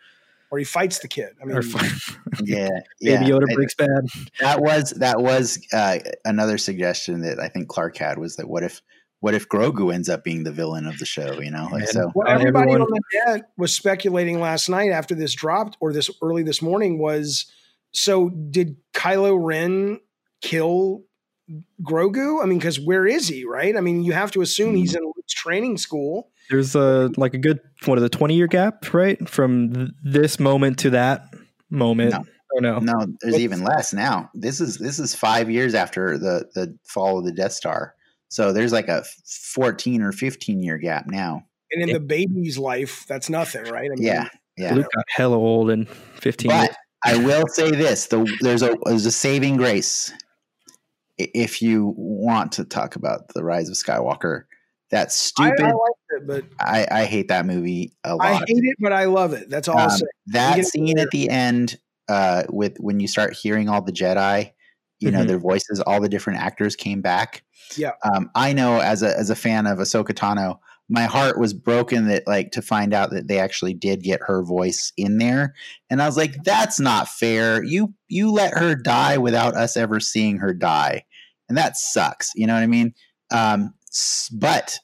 or 0.50 0.58
he 0.58 0.64
fights 0.64 0.98
the 0.98 1.08
kid. 1.08 1.30
I 1.40 1.44
mean, 1.44 1.60
yeah, 2.44 2.68
yeah. 3.00 3.20
Baby 3.20 3.30
Yoda 3.30 3.54
breaks 3.54 3.74
bad. 3.74 3.88
That 4.40 4.60
was 4.60 4.90
that 4.92 5.20
was 5.20 5.64
uh, 5.72 5.98
another 6.24 6.58
suggestion 6.58 7.22
that 7.22 7.38
I 7.38 7.48
think 7.48 7.68
Clark 7.68 7.96
had 7.96 8.18
was 8.18 8.36
that 8.36 8.48
what 8.48 8.62
if 8.62 8.82
what 9.20 9.34
if 9.34 9.48
Grogu 9.48 9.92
ends 9.92 10.08
up 10.08 10.24
being 10.24 10.44
the 10.44 10.52
villain 10.52 10.86
of 10.86 10.98
the 10.98 11.06
show? 11.06 11.40
You 11.40 11.50
know, 11.50 11.68
like 11.70 11.88
so. 11.88 12.10
What 12.14 12.28
everybody 12.28 12.72
everyone, 12.72 12.82
on 12.82 12.88
the 12.90 13.02
net 13.26 13.50
was 13.56 13.74
speculating 13.74 14.40
last 14.40 14.68
night 14.68 14.90
after 14.90 15.14
this 15.14 15.34
dropped 15.34 15.76
or 15.80 15.92
this 15.92 16.10
early 16.22 16.42
this 16.42 16.62
morning 16.62 16.98
was 16.98 17.46
so 17.92 18.30
did 18.30 18.76
Kylo 18.92 19.38
Ren 19.40 20.00
kill 20.40 21.04
Grogu? 21.82 22.42
I 22.42 22.46
mean, 22.46 22.58
because 22.58 22.80
where 22.80 23.06
is 23.06 23.28
he? 23.28 23.44
Right? 23.44 23.76
I 23.76 23.80
mean, 23.80 24.02
you 24.02 24.12
have 24.12 24.32
to 24.32 24.40
assume 24.40 24.74
he's 24.74 24.92
hmm. 24.92 25.04
in 25.04 25.12
training 25.28 25.78
school 25.78 26.30
there's 26.50 26.74
a 26.74 27.10
like 27.16 27.34
a 27.34 27.38
good 27.38 27.60
what 27.86 27.98
is 27.98 28.04
a 28.04 28.08
20 28.08 28.34
year 28.34 28.46
gap, 28.46 28.92
right? 28.92 29.28
From 29.28 29.72
th- 29.72 29.88
this 30.02 30.40
moment 30.40 30.78
to 30.80 30.90
that 30.90 31.32
moment. 31.70 32.12
No. 32.12 32.24
Or 32.52 32.60
no, 32.60 32.78
no, 32.80 33.06
there's 33.20 33.38
even 33.38 33.62
less 33.62 33.92
now. 33.92 34.28
This 34.34 34.60
is 34.60 34.78
this 34.78 34.98
is 34.98 35.14
five 35.14 35.48
years 35.48 35.72
after 35.72 36.18
the 36.18 36.48
the 36.56 36.76
fall 36.84 37.20
of 37.20 37.24
the 37.24 37.30
Death 37.30 37.52
Star, 37.52 37.94
so 38.28 38.52
there's 38.52 38.72
like 38.72 38.88
a 38.88 39.04
14 39.54 40.02
or 40.02 40.10
15 40.10 40.60
year 40.60 40.76
gap 40.76 41.06
now. 41.06 41.44
And 41.70 41.82
in 41.82 41.88
yeah. 41.88 41.94
the 41.94 42.00
baby's 42.00 42.58
life, 42.58 43.04
that's 43.06 43.30
nothing, 43.30 43.62
right? 43.66 43.88
I 43.92 43.94
mean, 43.94 44.02
yeah, 44.02 44.28
yeah. 44.56 44.74
Luke 44.74 44.88
got 44.92 45.04
hella 45.08 45.36
old 45.36 45.70
in 45.70 45.86
15 45.86 46.48
but 46.50 46.62
years. 46.62 46.76
I 47.04 47.24
will 47.24 47.46
say 47.46 47.70
this: 47.70 48.06
the, 48.06 48.28
there's 48.40 48.62
a 48.62 48.76
there's 48.84 49.06
a 49.06 49.12
saving 49.12 49.56
grace. 49.56 50.12
If 51.18 51.62
you 51.62 51.94
want 51.96 52.50
to 52.52 52.64
talk 52.64 52.96
about 52.96 53.28
the 53.34 53.44
rise 53.44 53.68
of 53.68 53.76
Skywalker, 53.76 54.44
that 54.90 55.12
stupid. 55.12 55.62
I, 55.62 55.70
I 55.70 56.09
it, 56.20 56.26
but 56.26 56.44
I, 56.60 56.86
I, 56.90 57.04
hate 57.04 57.28
that 57.28 57.46
movie 57.46 57.92
a 58.04 58.14
lot. 58.14 58.26
I 58.26 58.34
hate 58.34 58.44
it, 58.48 58.76
but 58.80 58.92
I 58.92 59.04
love 59.04 59.32
it. 59.32 59.50
That's 59.50 59.68
all 59.68 59.78
um, 59.78 60.00
That 60.28 60.64
scene 60.64 60.98
at 60.98 61.10
the 61.10 61.28
end, 61.28 61.78
uh, 62.08 62.44
with 62.48 62.76
when 62.78 63.00
you 63.00 63.08
start 63.08 63.34
hearing 63.34 63.68
all 63.68 63.82
the 63.82 63.92
Jedi, 63.92 64.52
you 64.98 65.08
mm-hmm. 65.08 65.18
know 65.18 65.24
their 65.24 65.38
voices, 65.38 65.80
all 65.80 66.00
the 66.00 66.08
different 66.08 66.40
actors 66.40 66.76
came 66.76 67.00
back. 67.00 67.42
Yeah, 67.76 67.92
um, 68.04 68.30
I 68.34 68.52
know 68.52 68.80
as 68.80 69.02
a 69.02 69.16
as 69.16 69.30
a 69.30 69.36
fan 69.36 69.66
of 69.66 69.78
Ahsoka 69.78 70.12
Tano, 70.12 70.58
my 70.88 71.04
heart 71.04 71.38
was 71.38 71.54
broken 71.54 72.08
that 72.08 72.26
like 72.26 72.50
to 72.52 72.62
find 72.62 72.92
out 72.92 73.10
that 73.10 73.28
they 73.28 73.38
actually 73.38 73.74
did 73.74 74.02
get 74.02 74.20
her 74.26 74.42
voice 74.42 74.92
in 74.96 75.18
there, 75.18 75.54
and 75.88 76.02
I 76.02 76.06
was 76.06 76.16
like, 76.16 76.42
that's 76.44 76.80
not 76.80 77.08
fair. 77.08 77.62
You 77.62 77.94
you 78.08 78.32
let 78.32 78.58
her 78.58 78.74
die 78.74 79.18
without 79.18 79.54
us 79.54 79.76
ever 79.76 80.00
seeing 80.00 80.38
her 80.38 80.52
die, 80.52 81.04
and 81.48 81.56
that 81.56 81.76
sucks. 81.76 82.32
You 82.34 82.46
know 82.46 82.54
what 82.54 82.62
I 82.62 82.66
mean? 82.66 82.94
Um, 83.30 83.74
but 84.32 84.78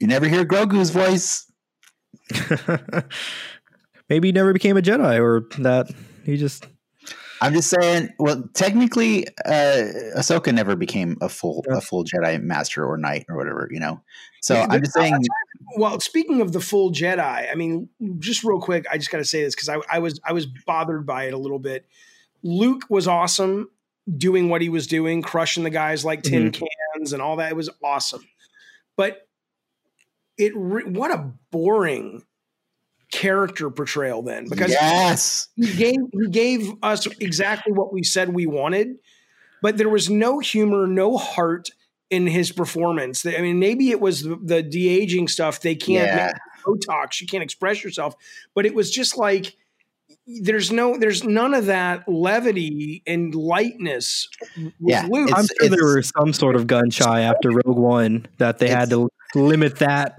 you 0.00 0.06
never 0.06 0.28
hear 0.28 0.44
Grogu's 0.44 0.90
voice. 0.90 1.50
Maybe 4.08 4.28
he 4.28 4.32
never 4.32 4.52
became 4.52 4.76
a 4.76 4.82
Jedi, 4.82 5.20
or 5.20 5.46
that 5.62 5.90
he 6.24 6.36
just. 6.36 6.66
I'm 7.40 7.52
just 7.52 7.70
saying. 7.70 8.08
Well, 8.18 8.48
technically, 8.54 9.28
uh, 9.44 10.16
Ahsoka 10.16 10.52
never 10.52 10.74
became 10.76 11.16
a 11.20 11.28
full 11.28 11.64
a 11.70 11.80
full 11.80 12.04
Jedi 12.04 12.42
Master 12.42 12.84
or 12.84 12.96
Knight 12.96 13.26
or 13.28 13.36
whatever, 13.36 13.68
you 13.70 13.80
know. 13.80 14.00
So 14.40 14.54
yeah, 14.54 14.66
I'm 14.70 14.80
just 14.80 14.94
saying. 14.94 15.18
Well, 15.76 16.00
speaking 16.00 16.40
of 16.40 16.52
the 16.52 16.60
full 16.60 16.90
Jedi, 16.90 17.50
I 17.50 17.54
mean, 17.54 17.88
just 18.18 18.42
real 18.44 18.60
quick, 18.60 18.86
I 18.90 18.98
just 18.98 19.10
got 19.10 19.18
to 19.18 19.24
say 19.24 19.42
this 19.42 19.54
because 19.54 19.68
I, 19.68 19.78
I 19.90 19.98
was 19.98 20.20
I 20.24 20.32
was 20.32 20.46
bothered 20.46 21.06
by 21.06 21.24
it 21.24 21.34
a 21.34 21.38
little 21.38 21.58
bit. 21.58 21.86
Luke 22.42 22.84
was 22.88 23.06
awesome 23.06 23.68
doing 24.16 24.48
what 24.48 24.62
he 24.62 24.68
was 24.68 24.86
doing, 24.86 25.22
crushing 25.22 25.64
the 25.64 25.70
guys 25.70 26.04
like 26.04 26.22
tin 26.22 26.50
mm-hmm. 26.50 26.64
cans 26.96 27.12
and 27.12 27.20
all 27.20 27.36
that. 27.36 27.50
It 27.50 27.56
was 27.56 27.68
awesome. 27.84 28.24
But 28.96 29.27
it 30.38 30.52
re- 30.56 30.84
what 30.84 31.10
a 31.10 31.30
boring 31.50 32.22
character 33.10 33.70
portrayal 33.70 34.22
then 34.22 34.46
because 34.50 34.70
yes 34.70 35.48
he 35.56 35.72
gave 35.74 35.96
he 36.12 36.28
gave 36.28 36.70
us 36.82 37.06
exactly 37.20 37.72
what 37.72 37.90
we 37.92 38.02
said 38.02 38.34
we 38.34 38.46
wanted 38.46 38.96
but 39.62 39.78
there 39.78 39.88
was 39.88 40.10
no 40.10 40.38
humor 40.40 40.86
no 40.86 41.16
heart 41.16 41.70
in 42.10 42.26
his 42.26 42.50
performance. 42.52 43.26
I 43.26 43.42
mean, 43.42 43.58
maybe 43.58 43.90
it 43.90 44.00
was 44.00 44.22
the, 44.22 44.38
the 44.42 44.62
de 44.62 44.88
aging 44.88 45.28
stuff. 45.28 45.60
They 45.60 45.74
can't 45.74 46.06
Yeah. 46.06 46.32
Botox. 46.64 47.20
You 47.20 47.26
can't 47.26 47.42
express 47.42 47.84
yourself, 47.84 48.14
but 48.54 48.64
it 48.64 48.74
was 48.74 48.90
just 48.90 49.18
like 49.18 49.54
there's 50.26 50.72
no, 50.72 50.96
there's 50.96 51.22
none 51.24 51.52
of 51.52 51.66
that 51.66 52.08
levity 52.08 53.02
and 53.06 53.34
lightness. 53.34 54.26
With 54.56 54.72
Yeah, 54.80 55.06
Luke. 55.10 55.28
it's- 55.28 55.38
I'm 55.38 55.68
sure 55.68 55.76
there 55.76 55.96
was 55.96 56.10
some 56.18 56.32
sort 56.32 56.56
of 56.56 56.66
gun 56.66 56.88
shy 56.88 57.20
after 57.20 57.50
Rogue 57.50 57.76
One 57.76 58.26
that 58.38 58.58
they 58.58 58.68
had 58.70 58.88
to 58.88 59.10
limit 59.34 59.78
that 59.78 60.16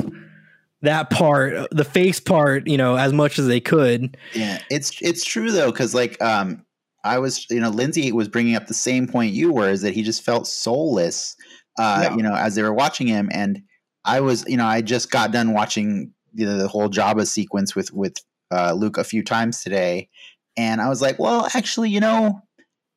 that 0.82 1.10
part, 1.10 1.68
the 1.72 1.84
face 1.84 2.20
part, 2.22 2.66
you 2.68 2.78
know, 2.78 2.96
as 2.96 3.12
much 3.12 3.38
as 3.38 3.48
they 3.48 3.60
could. 3.60 4.16
Yeah, 4.34 4.60
it's 4.70 5.02
it's 5.02 5.26
true 5.26 5.52
though, 5.52 5.72
because 5.72 5.94
like 5.94 6.22
um, 6.22 6.66
I 7.04 7.20
was, 7.20 7.46
you 7.50 7.60
know, 7.60 7.70
Lindsay 7.70 8.12
was 8.12 8.28
bringing 8.30 8.56
up 8.56 8.68
the 8.68 8.74
same 8.74 9.08
point 9.08 9.34
you 9.34 9.52
were, 9.52 9.70
is 9.70 9.82
that 9.82 9.94
he 9.94 10.04
just 10.04 10.24
felt 10.24 10.48
soulless, 10.48 11.36
uh, 11.78 12.02
Yeah. 12.04 12.16
you 12.16 12.24
know, 12.24 12.34
as 12.34 12.56
they 12.56 12.64
were 12.64 12.74
watching 12.74 13.08
him, 13.08 13.30
and 13.34 13.62
I 14.06 14.22
was, 14.22 14.46
you 14.48 14.58
know, 14.58 14.66
I 14.66 14.82
just 14.82 15.12
got 15.12 15.32
done 15.32 15.54
watching 15.54 16.14
the, 16.34 16.46
the 16.46 16.68
whole 16.68 16.90
Jabba 16.90 17.28
sequence 17.28 17.76
with 17.76 17.92
with 17.92 18.16
uh, 18.52 18.74
Luke 18.74 18.98
a 18.98 19.04
few 19.04 19.24
times 19.24 19.62
today, 19.62 20.08
and 20.56 20.80
I 20.82 20.88
was 20.88 21.02
like, 21.02 21.20
well, 21.20 21.48
actually, 21.54 21.90
you 21.90 22.00
know, 22.00 22.42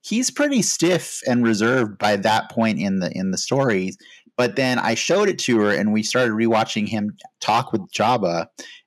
he's 0.02 0.30
pretty 0.30 0.62
stiff 0.62 1.20
and 1.26 1.44
reserved 1.44 1.98
by 1.98 2.16
that 2.16 2.50
point 2.50 2.78
in 2.78 3.00
the 3.00 3.10
in 3.12 3.32
the 3.32 3.38
story. 3.38 3.92
But 4.36 4.56
then 4.56 4.78
I 4.78 4.94
showed 4.94 5.28
it 5.28 5.38
to 5.40 5.58
her, 5.60 5.70
and 5.70 5.92
we 5.92 6.02
started 6.02 6.32
rewatching 6.32 6.88
him 6.88 7.16
talk 7.40 7.72
with 7.72 7.82
Jabba, 7.92 8.46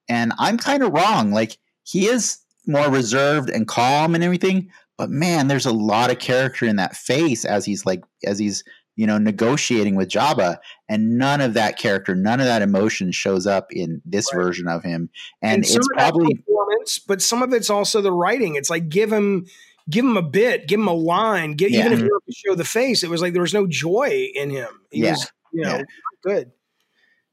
and 0.10 0.34
I'm 0.40 0.58
kind 0.58 0.84
of 0.84 0.92
wrong. 0.92 1.32
Like 1.32 1.58
he 1.84 2.08
is 2.08 2.40
more 2.68 2.90
reserved 2.90 3.50
and 3.50 3.68
calm 3.68 4.16
and 4.16 4.24
everything, 4.24 4.70
but 4.98 5.10
man, 5.10 5.48
there's 5.48 5.66
a 5.68 5.72
lot 5.72 6.12
of 6.12 6.20
character 6.20 6.66
in 6.66 6.78
that 6.78 6.96
face 6.96 7.46
as 7.46 7.66
he's 7.66 7.86
like 7.86 8.04
as 8.26 8.40
he's 8.40 8.64
you 8.96 9.06
know 9.06 9.18
negotiating 9.18 9.96
with 9.96 10.10
Jabba, 10.10 10.58
and 10.90 11.18
none 11.18 11.42
of 11.42 11.54
that 11.54 11.78
character, 11.78 12.16
none 12.16 12.40
of 12.40 12.48
that 12.48 12.62
emotion 12.62 13.12
shows 13.12 13.46
up 13.46 13.68
in 13.72 14.02
this 14.06 14.34
Right. 14.34 14.44
version 14.44 14.68
of 14.68 14.84
him, 14.84 15.10
and, 15.42 15.66
some 15.66 15.78
it's 15.78 15.88
probably 15.94 16.34
performance, 16.36 17.00
but 17.00 17.22
some 17.22 17.44
of 17.44 17.54
it's 17.54 17.70
also 17.70 18.02
the 18.02 18.12
writing. 18.12 18.56
It's 18.56 18.70
like 18.70 18.90
give 18.90 19.12
him 19.12 19.46
give 19.90 20.04
him 20.06 20.18
a 20.18 20.22
bit, 20.22 20.68
give 20.68 20.80
him 20.80 20.88
a 20.88 20.94
line, 20.94 21.54
get, 21.54 21.72
Yeah. 21.72 21.82
even 21.82 21.94
if 21.94 22.00
you 22.00 22.08
don't 22.10 22.24
show 22.36 22.56
the 22.56 22.66
face. 22.66 23.04
It 23.04 23.10
was 23.10 23.22
like 23.22 23.34
there 23.34 23.42
was 23.42 23.54
no 23.54 23.68
joy 23.68 24.28
in 24.34 24.50
him. 24.50 24.68
He 24.92 25.02
Yeah. 25.04 25.12
was, 25.12 25.32
you 25.54 25.64
know, 25.64 25.78
Yeah. 25.78 25.84
good. 26.24 26.52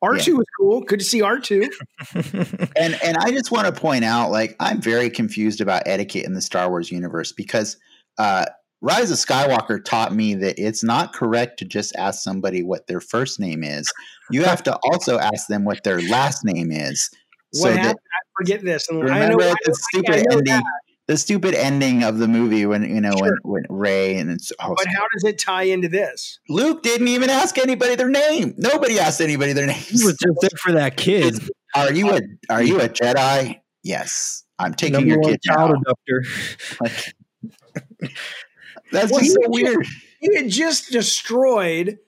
R 0.02 0.18
two 0.18 0.36
was 0.36 0.46
cool. 0.58 0.80
Good 0.80 0.98
to 0.98 1.04
see 1.04 1.22
R 1.22 1.38
two. 1.38 1.70
and 2.14 2.98
and 3.04 3.16
I 3.18 3.30
just 3.30 3.52
want 3.52 3.72
to 3.72 3.80
point 3.80 4.04
out, 4.04 4.30
like, 4.32 4.56
I'm 4.58 4.80
very 4.80 5.08
confused 5.10 5.60
about 5.60 5.84
etiquette 5.86 6.24
in 6.24 6.34
the 6.34 6.40
Star 6.40 6.68
Wars 6.68 6.90
universe 6.90 7.30
because 7.32 7.76
uh, 8.18 8.46
Rise 8.80 9.12
of 9.12 9.16
Skywalker 9.18 9.82
taught 9.82 10.12
me 10.12 10.34
that 10.34 10.58
it's 10.58 10.82
not 10.82 11.12
correct 11.12 11.60
to 11.60 11.64
just 11.64 11.94
ask 11.96 12.20
somebody 12.22 12.64
what 12.64 12.88
their 12.88 13.00
first 13.00 13.38
name 13.38 13.62
is. 13.62 13.90
You 14.30 14.42
have 14.42 14.62
to 14.64 14.76
also 14.90 15.18
ask 15.20 15.46
them 15.46 15.64
what 15.64 15.84
their 15.84 16.02
last 16.02 16.44
name 16.44 16.72
is. 16.72 17.08
So 17.54 17.68
What 17.68 17.76
that? 17.76 17.94
I 17.96 18.20
forget 18.36 18.64
this. 18.64 18.88
And 18.88 18.98
I 19.04 19.28
know, 19.28 19.36
remember 19.36 19.44
I 19.44 19.54
the 19.64 19.68
know- 19.68 19.74
stupid 19.78 20.10
I 20.10 20.22
know 20.22 20.38
ending, 20.38 20.44
that, 20.54 20.64
the 21.08 21.16
stupid 21.16 21.54
ending 21.54 22.02
of 22.04 22.18
the 22.18 22.28
movie 22.28 22.64
when 22.66 22.82
you 22.82 23.00
know 23.00 23.12
Sure. 23.16 23.38
when 23.42 23.64
when 23.68 23.78
Ray 23.78 24.16
and 24.16 24.30
it's 24.30 24.52
oh, 24.60 24.74
but 24.76 24.86
how 24.86 25.04
does 25.14 25.24
it 25.24 25.38
tie 25.38 25.64
into 25.64 25.88
this? 25.88 26.38
Luke 26.48 26.82
didn't 26.82 27.08
even 27.08 27.28
ask 27.30 27.58
anybody 27.58 27.94
their 27.96 28.08
name. 28.08 28.54
Nobody 28.56 28.98
asked 28.98 29.20
anybody 29.20 29.52
their 29.52 29.66
name. 29.66 29.76
He 29.76 30.04
was 30.04 30.16
just 30.16 30.38
there 30.40 30.50
for 30.62 30.72
that 30.72 30.96
kid. 30.98 31.38
Are 31.74 31.92
you 31.92 32.10
a 32.12 32.20
Are 32.50 32.62
you 32.62 32.80
a 32.80 32.88
Jedi? 32.88 33.60
Yes, 33.82 34.44
I'm 34.58 34.74
taking 34.74 34.92
Number 34.94 35.08
your 35.08 35.18
one 35.20 35.32
kid 35.32 35.42
child 35.42 35.70
now. 35.70 35.92
abductor. 35.92 36.24
Like, 36.80 37.14
that's 38.92 39.10
Well, 39.10 39.20
just 39.20 39.32
so 39.34 39.40
he- 39.42 39.48
weird. 39.62 39.86
He 40.20 40.36
had 40.36 40.48
just 40.48 40.92
destroyed 40.92 41.98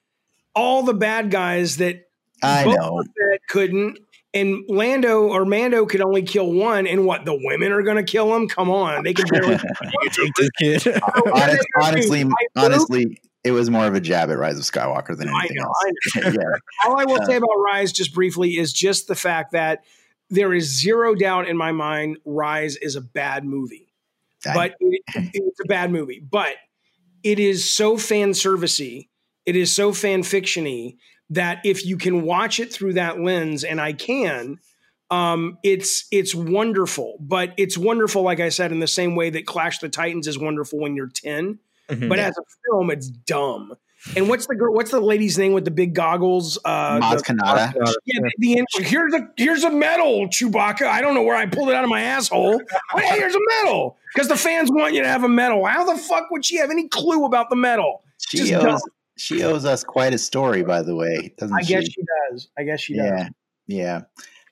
all 0.54 0.84
the 0.84 0.94
bad 0.94 1.32
guys 1.32 1.78
that 1.78 2.06
I 2.42 2.62
Boba 2.64 2.76
know. 2.76 3.02
Fett 3.02 3.40
couldn't, 3.48 3.98
and 4.34 4.64
Lando 4.68 5.28
or 5.28 5.44
Mando 5.44 5.86
could 5.86 6.00
only 6.02 6.22
kill 6.22 6.52
one. 6.52 6.86
And 6.86 7.06
what 7.06 7.24
the 7.24 7.34
women 7.40 7.72
are 7.72 7.82
going 7.82 7.96
to 7.96 8.02
kill 8.02 8.34
him? 8.34 8.48
Come 8.48 8.68
on, 8.70 9.04
they 9.04 9.14
can 9.14 9.26
barely. 9.28 9.56
Take 10.10 10.34
this 10.34 10.50
kid. 10.58 11.00
Honest, 11.32 11.66
honestly, 11.80 12.24
honestly, 12.56 13.20
it 13.44 13.52
was 13.52 13.70
more 13.70 13.86
of 13.86 13.94
a 13.94 14.00
jab 14.00 14.30
at 14.30 14.38
Rise 14.38 14.58
of 14.58 14.64
Skywalker 14.64 15.16
than 15.16 15.28
I 15.28 15.38
anything 15.40 15.56
know, 15.58 15.64
else. 15.64 15.76
I 16.16 16.20
know. 16.20 16.28
yeah, 16.32 16.86
All 16.88 16.98
I 17.00 17.04
will 17.04 17.20
Uh, 17.22 17.26
say 17.26 17.36
about 17.36 17.50
Rise, 17.64 17.92
just 17.92 18.12
briefly, 18.14 18.58
is 18.58 18.72
just 18.72 19.06
the 19.06 19.14
fact 19.14 19.52
that 19.52 19.84
there 20.30 20.52
is 20.52 20.64
zero 20.80 21.14
doubt 21.14 21.46
in 21.48 21.56
my 21.56 21.70
mind 21.72 22.16
Rise 22.24 22.76
is 22.76 22.96
a 22.96 23.00
bad 23.00 23.44
movie. 23.44 23.92
I- 24.46 24.54
But 24.54 24.74
it, 24.80 25.00
it's 25.32 25.60
a 25.60 25.66
bad 25.68 25.90
movie. 25.92 26.20
But 26.20 26.54
it 27.22 27.38
is 27.38 27.68
so 27.68 27.96
fan 27.96 28.30
servicey, 28.30 29.08
it 29.46 29.56
is 29.56 29.70
so 29.74 29.92
fan 29.92 30.22
fictiony 30.22 30.96
that 31.30 31.60
if 31.64 31.84
you 31.86 31.96
can 31.96 32.22
watch 32.22 32.60
it 32.60 32.72
through 32.72 32.94
that 32.94 33.20
lens, 33.20 33.64
and 33.64 33.80
I 33.80 33.92
can, 33.92 34.58
um, 35.10 35.58
it's 35.62 36.06
it's 36.10 36.34
wonderful. 36.34 37.16
But 37.20 37.54
it's 37.56 37.78
wonderful, 37.78 38.22
like 38.22 38.40
I 38.40 38.48
said, 38.50 38.72
in 38.72 38.80
the 38.80 38.86
same 38.86 39.16
way 39.16 39.30
that 39.30 39.46
Clash 39.46 39.76
of 39.76 39.80
the 39.82 39.88
Titans 39.88 40.26
is 40.26 40.38
wonderful 40.38 40.78
when 40.80 40.96
you're 40.96 41.08
10. 41.08 41.58
Mhm. 41.90 42.08
But 42.08 42.18
Yeah. 42.18 42.28
as 42.28 42.38
a 42.38 42.42
film, 42.70 42.90
it's 42.90 43.08
dumb. 43.08 43.74
And 44.16 44.28
what's 44.28 44.46
the 44.46 44.54
girl? 44.54 44.74
What's 44.74 44.90
the 44.90 45.00
lady's 45.00 45.38
name 45.38 45.54
with 45.54 45.64
the 45.64 45.70
big 45.70 45.94
goggles? 45.94 46.58
Uh, 46.62 46.98
Maz 47.00 47.18
the- 47.18 47.32
Kanata. 47.34 47.72
yeah, 48.04 48.20
the, 48.20 48.32
the 48.38 48.52
in- 48.58 48.66
here's 48.84 49.14
a 49.14 49.28
here's 49.38 49.64
a 49.64 49.70
medal, 49.70 50.28
Chewbacca. 50.28 50.82
I 50.86 51.00
don't 51.00 51.14
know 51.14 51.22
where 51.22 51.36
I 51.36 51.46
pulled 51.46 51.70
it 51.70 51.74
out 51.74 51.84
of 51.84 51.90
my 51.90 52.02
asshole. 52.02 52.60
But 52.92 53.02
hey, 53.02 53.18
here's 53.18 53.34
a 53.34 53.38
medal 53.62 53.96
because 54.12 54.28
the 54.28 54.36
fans 54.36 54.70
want 54.70 54.92
you 54.92 55.00
to 55.02 55.08
have 55.08 55.24
a 55.24 55.28
medal. 55.28 55.64
How 55.64 55.90
the 55.90 55.98
fuck 55.98 56.30
would 56.30 56.44
she 56.44 56.56
have 56.56 56.70
any 56.70 56.86
clue 56.88 57.24
about 57.24 57.48
the 57.48 57.56
medal? 57.56 58.02
She 58.28 58.38
Just 58.38 58.52
owes 58.52 58.62
dumb. 58.62 58.80
She 59.16 59.42
owes 59.42 59.64
us 59.64 59.84
quite 59.84 60.14
a 60.14 60.18
story, 60.18 60.62
by 60.62 60.82
the 60.82 60.94
way, 60.94 61.34
doesn't 61.38 61.56
I 61.56 61.62
she? 61.62 61.74
guess 61.74 61.84
she 61.84 62.02
does. 62.30 62.48
I 62.58 62.62
guess 62.64 62.80
she 62.80 62.96
does. 62.96 63.06
yeah, 63.06 63.28
yeah. 63.66 64.00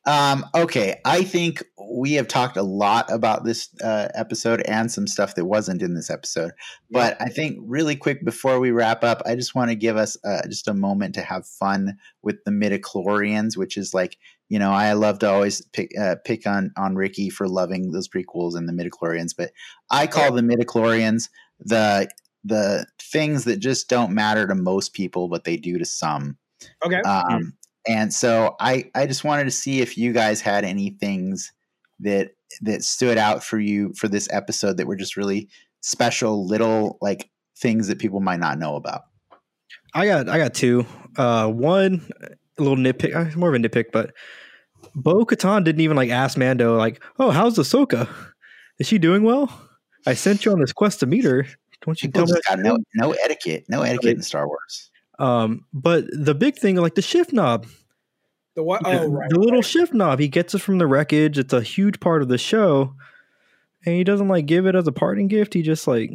Um, 0.04 0.44
okay, 0.54 1.00
I 1.04 1.22
think 1.22 1.62
we 1.88 2.14
have 2.14 2.26
talked 2.26 2.56
a 2.56 2.62
lot 2.62 3.10
about 3.12 3.44
this 3.44 3.68
uh, 3.82 4.08
episode 4.14 4.60
and 4.62 4.90
some 4.90 5.06
stuff 5.06 5.36
that 5.36 5.44
wasn't 5.44 5.80
in 5.80 5.94
this 5.94 6.10
episode. 6.10 6.50
But 6.90 7.16
I 7.20 7.26
think 7.26 7.58
really 7.62 7.94
quick 7.94 8.24
before 8.24 8.58
we 8.58 8.72
wrap 8.72 9.04
up, 9.04 9.22
I 9.26 9.36
just 9.36 9.54
want 9.54 9.70
to 9.70 9.76
give 9.76 9.96
us 9.96 10.16
uh, 10.24 10.42
just 10.48 10.66
a 10.66 10.74
moment 10.74 11.14
to 11.14 11.22
have 11.22 11.46
fun 11.46 11.98
with 12.22 12.42
the 12.44 12.50
midichlorians, 12.50 13.56
which 13.56 13.76
is 13.76 13.94
like 13.94 14.18
you 14.48 14.58
know 14.58 14.72
I 14.72 14.92
love 14.94 15.20
to 15.20 15.30
always 15.30 15.62
pick 15.72 15.96
uh, 15.96 16.16
pick 16.24 16.46
on 16.48 16.72
on 16.76 16.96
Ricky 16.96 17.30
for 17.30 17.48
loving 17.48 17.92
those 17.92 18.08
prequels 18.08 18.56
and 18.56 18.68
the 18.68 18.72
midichlorians, 18.72 19.34
but 19.36 19.52
I 19.90 20.08
call 20.08 20.32
the 20.32 20.42
midichlorians 20.42 21.28
the 21.60 22.08
the 22.44 22.86
things 23.00 23.44
that 23.44 23.58
just 23.58 23.88
don't 23.88 24.12
matter 24.12 24.46
to 24.46 24.54
most 24.54 24.94
people, 24.94 25.28
but 25.28 25.44
they 25.44 25.56
do 25.56 25.78
to 25.78 25.84
some. 25.84 26.36
Okay. 26.84 27.00
Um, 27.02 27.54
and 27.86 28.12
so 28.12 28.56
I 28.60 28.90
I 28.94 29.06
just 29.06 29.24
wanted 29.24 29.44
to 29.44 29.50
see 29.50 29.80
if 29.80 29.98
you 29.98 30.12
guys 30.12 30.40
had 30.40 30.64
any 30.64 30.90
things 30.90 31.52
that 32.00 32.32
that 32.60 32.84
stood 32.84 33.18
out 33.18 33.42
for 33.42 33.58
you 33.58 33.92
for 33.96 34.08
this 34.08 34.28
episode 34.30 34.76
that 34.76 34.86
were 34.86 34.96
just 34.96 35.16
really 35.16 35.48
special 35.80 36.46
little 36.46 36.98
like 37.00 37.30
things 37.58 37.88
that 37.88 37.98
people 37.98 38.20
might 38.20 38.40
not 38.40 38.58
know 38.58 38.76
about. 38.76 39.02
I 39.94 40.06
got 40.06 40.28
I 40.28 40.38
got 40.38 40.54
two. 40.54 40.86
Uh, 41.16 41.48
one 41.48 42.08
a 42.58 42.62
little 42.62 42.78
nitpick, 42.78 43.14
uh, 43.14 43.36
more 43.36 43.48
of 43.48 43.54
a 43.54 43.58
nitpick, 43.58 43.86
but 43.92 44.12
Bo 44.94 45.24
Katan 45.24 45.64
didn't 45.64 45.80
even 45.80 45.96
like 45.96 46.10
ask 46.10 46.36
Mando 46.36 46.76
like, 46.76 47.02
"Oh, 47.18 47.30
how's 47.30 47.58
Ahsoka? 47.58 48.08
Is 48.78 48.86
she 48.86 48.98
doing 48.98 49.22
well? 49.22 49.60
I 50.06 50.14
sent 50.14 50.44
you 50.44 50.52
on 50.52 50.60
this 50.60 50.72
quest 50.72 51.00
to 51.00 51.06
meet 51.06 51.24
her. 51.24 51.46
Don't 51.84 52.00
you 52.02 52.08
People 52.08 52.26
tell 52.26 52.34
me?" 52.34 52.40
just 52.40 52.48
got 52.48 52.58
no 52.60 52.78
no 52.94 53.12
etiquette, 53.12 53.64
no 53.68 53.82
etiquette 53.82 54.16
in 54.16 54.22
Star 54.22 54.46
Wars. 54.48 54.90
Um, 55.18 55.66
but 55.72 56.04
the 56.12 56.34
big 56.34 56.56
thing, 56.56 56.76
like 56.76 56.94
the 56.94 57.02
shift 57.02 57.32
knob, 57.32 57.66
The 58.56 58.62
what? 58.62 58.82
the, 58.82 59.00
Oh, 59.02 59.06
right. 59.08 59.30
the 59.30 59.38
little 59.38 59.62
shift 59.62 59.92
knob, 59.94 60.18
he 60.18 60.28
gets 60.28 60.54
it 60.54 60.60
from 60.60 60.78
the 60.78 60.86
wreckage. 60.86 61.38
It's 61.38 61.52
a 61.52 61.60
huge 61.62 62.00
part 62.00 62.22
of 62.22 62.28
the 62.28 62.38
show, 62.38 62.94
and 63.86 63.94
he 63.94 64.04
doesn't 64.04 64.28
like 64.28 64.46
give 64.46 64.66
it 64.66 64.74
as 64.74 64.86
a 64.88 64.92
parting 64.92 65.28
gift. 65.28 65.54
He 65.54 65.62
just 65.62 65.86
like, 65.86 66.10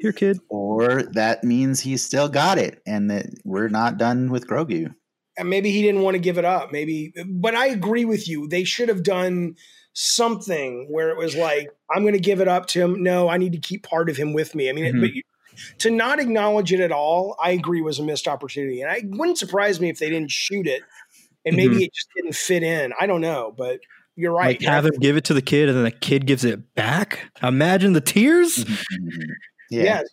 here, 0.00 0.12
kid. 0.12 0.38
Or 0.48 1.02
that 1.02 1.44
means 1.44 1.80
he's 1.80 2.04
still 2.04 2.28
got 2.28 2.58
it, 2.58 2.82
and 2.86 3.10
that 3.10 3.26
we're 3.44 3.68
not 3.68 3.96
done 3.96 4.30
with 4.30 4.46
Grogu. 4.48 4.94
and 5.38 5.48
maybe 5.48 5.70
he 5.70 5.80
didn't 5.82 6.02
want 6.02 6.14
to 6.16 6.18
give 6.20 6.36
it 6.38 6.44
up. 6.44 6.70
Maybe, 6.72 7.14
but 7.26 7.54
I 7.54 7.66
agree 7.68 8.04
with 8.04 8.28
you. 8.28 8.46
They 8.48 8.64
should 8.64 8.88
have 8.88 9.02
done 9.02 9.54
something 9.92 10.86
where 10.90 11.10
it 11.10 11.16
was 11.16 11.34
like, 11.36 11.68
I'm 11.90 12.02
going 12.02 12.14
to 12.14 12.20
give 12.20 12.40
it 12.40 12.48
up 12.48 12.66
to 12.68 12.80
him. 12.80 13.02
No, 13.02 13.28
I 13.28 13.36
need 13.38 13.52
to 13.52 13.58
keep 13.58 13.82
part 13.82 14.08
of 14.08 14.16
him 14.16 14.32
with 14.32 14.54
me. 14.54 14.68
I 14.68 14.72
mean, 14.72 14.84
Mhm. 14.94 15.00
but 15.00 15.10
to 15.80 15.90
not 15.90 16.20
acknowledge 16.20 16.72
it 16.72 16.80
at 16.80 16.92
all, 16.92 17.36
I 17.42 17.50
agree 17.50 17.80
was 17.82 17.98
a 17.98 18.02
missed 18.02 18.28
opportunity. 18.28 18.80
And 18.82 18.90
I 18.90 19.02
wouldn't 19.04 19.38
surprise 19.38 19.80
me 19.80 19.88
if 19.90 19.98
they 19.98 20.08
didn't 20.08 20.30
shoot 20.30 20.66
it 20.66 20.82
and 21.44 21.56
maybe 21.56 21.82
it 21.84 21.92
just 21.94 22.08
didn't 22.16 22.34
fit 22.36 22.62
in. 22.62 22.92
I 23.00 23.06
don't 23.06 23.20
know, 23.20 23.52
but 23.56 23.80
you're 24.16 24.32
right. 24.32 24.60
Like 24.60 24.68
have 24.68 24.84
him 24.84 24.92
give 25.00 25.16
it 25.16 25.24
to 25.24 25.34
the 25.34 25.40
kid, 25.42 25.68
and 25.68 25.76
then 25.78 25.84
the 25.84 25.90
kid 25.90 26.26
gives 26.26 26.44
it 26.44 26.74
back. 26.74 27.30
Imagine 27.42 27.94
the 27.94 28.00
tears. 28.02 28.58
yeah. 29.70 29.82
Yes. 29.82 30.04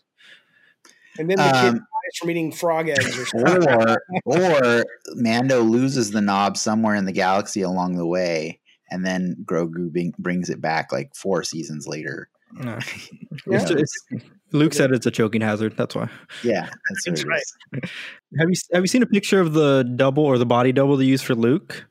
And 1.20 1.30
then 1.30 1.38
the 1.38 1.44
kid 1.44 1.68
Um, 1.70 1.74
dies 1.76 2.18
from 2.20 2.30
eating 2.32 2.52
frog 2.52 2.90
eggs 2.90 3.18
or 3.20 3.26
something. 3.26 3.68
or 3.70 4.02
or 4.26 4.86
Mando 5.16 5.62
loses 5.62 6.12
the 6.12 6.22
knob 6.22 6.58
somewhere 6.58 6.96
in 6.96 7.06
the 7.06 7.12
galaxy 7.12 7.62
along 7.62 7.98
the 7.98 8.06
way, 8.06 8.60
and 8.90 9.06
then 9.06 9.38
Grogu 9.44 9.92
bring, 9.92 10.14
brings 10.18 10.50
it 10.50 10.62
back 10.62 10.92
like 10.92 11.16
four 11.16 11.44
seasons 11.44 11.88
later. 11.88 12.30
No. 12.54 12.80
Yeah. 13.46 13.62
It's, 13.62 13.72
it's, 14.12 14.26
Luke 14.52 14.74
said 14.74 14.92
it's 14.92 15.06
a 15.06 15.12
choking 15.12 15.40
hazard. 15.40 15.78
That's 15.78 15.96
why. 15.96 16.10
Yeah, 16.44 16.66
that's, 16.66 17.04
that's 17.06 17.26
right. 17.26 17.44
Have 18.40 18.50
you 18.50 18.56
have 18.74 18.84
you 18.84 18.88
seen 18.88 19.04
a 19.04 19.06
picture 19.06 19.40
of 19.40 19.54
the 19.54 19.84
double 19.96 20.26
or 20.26 20.38
the 20.38 20.46
body 20.46 20.74
double 20.74 20.98
they 20.98 21.06
used 21.06 21.24
for 21.24 21.36
Luke? 21.36 21.88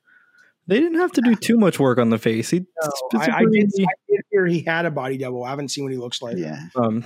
They 0.66 0.80
didn't 0.80 0.98
have 0.98 1.12
to 1.12 1.20
do 1.22 1.34
too 1.34 1.56
much 1.56 1.78
work 1.78 1.98
on 1.98 2.10
the 2.10 2.18
face. 2.18 2.50
He 2.50 2.60
no, 2.60 3.20
I, 3.20 3.24
I, 3.24 3.44
did, 3.44 3.70
I, 3.80 3.86
did, 4.08 4.20
hear 4.30 4.46
he 4.46 4.62
had 4.62 4.84
a 4.84 4.90
body 4.90 5.16
double. 5.16 5.44
I 5.44 5.50
haven't 5.50 5.68
seen 5.68 5.84
what 5.84 5.92
he 5.92 5.98
looks 5.98 6.20
like. 6.20 6.36
Yeah, 6.36 6.60
um, 6.74 7.04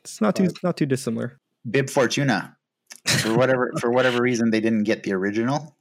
it's 0.00 0.20
not 0.20 0.36
too 0.36 0.50
not 0.62 0.76
too 0.76 0.86
dissimilar. 0.86 1.40
Bib 1.68 1.90
Fortuna, 1.90 2.56
for 3.06 3.36
whatever 3.36 3.72
for 3.80 3.90
whatever 3.90 4.22
reason, 4.22 4.50
they 4.50 4.60
didn't 4.60 4.84
get 4.84 5.02
the 5.02 5.14
original. 5.14 5.76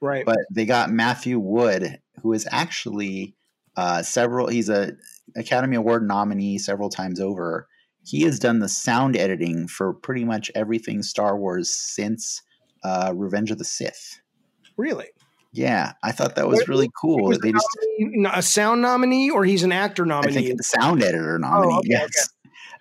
Right, 0.00 0.24
but 0.24 0.38
they 0.50 0.64
got 0.64 0.90
Matthew 0.90 1.38
Wood, 1.38 2.00
who 2.22 2.32
is 2.32 2.46
actually 2.50 3.34
uh, 3.76 4.02
several. 4.02 4.48
He's 4.48 4.68
a 4.68 4.92
Academy 5.36 5.76
Award 5.76 6.06
nominee 6.06 6.58
several 6.58 6.88
times 6.88 7.20
over. 7.20 7.68
He 8.04 8.22
has 8.22 8.38
done 8.38 8.58
the 8.58 8.68
sound 8.68 9.16
editing 9.16 9.66
for 9.66 9.94
pretty 9.94 10.24
much 10.24 10.50
everything 10.54 11.02
Star 11.02 11.38
Wars 11.38 11.70
since 11.70 12.42
uh, 12.82 13.12
Revenge 13.14 13.50
of 13.50 13.58
the 13.58 13.64
Sith. 13.64 14.20
Really? 14.76 15.08
Yeah, 15.52 15.92
I 16.02 16.12
thought 16.12 16.34
that 16.34 16.48
was 16.48 16.66
really 16.68 16.90
cool. 17.00 17.28
Was 17.28 17.38
they 17.38 17.52
just 17.52 17.68
a 18.32 18.42
sound 18.42 18.82
nominee 18.82 19.30
or 19.30 19.44
he's 19.44 19.62
an 19.62 19.70
actor 19.70 20.04
nominee. 20.04 20.36
I 20.36 20.42
think 20.48 20.62
sound 20.62 21.02
editor 21.02 21.38
nominee. 21.38 21.74
Oh, 21.74 21.78
okay, 21.78 21.88
yes. 21.90 22.02
Okay 22.04 22.34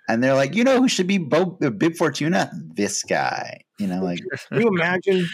and 0.07 0.23
they're 0.23 0.33
like, 0.33 0.55
you 0.55 0.63
know, 0.63 0.79
who 0.79 0.87
should 0.87 1.07
be 1.07 1.17
Bo- 1.17 1.57
uh, 1.61 1.69
Bib 1.69 1.95
Fortuna? 1.95 2.51
This 2.53 3.03
guy. 3.03 3.61
You 3.79 3.87
know, 3.87 4.03
like, 4.03 4.19
Can 4.49 4.61
you 4.61 4.67
imagine 4.67 5.27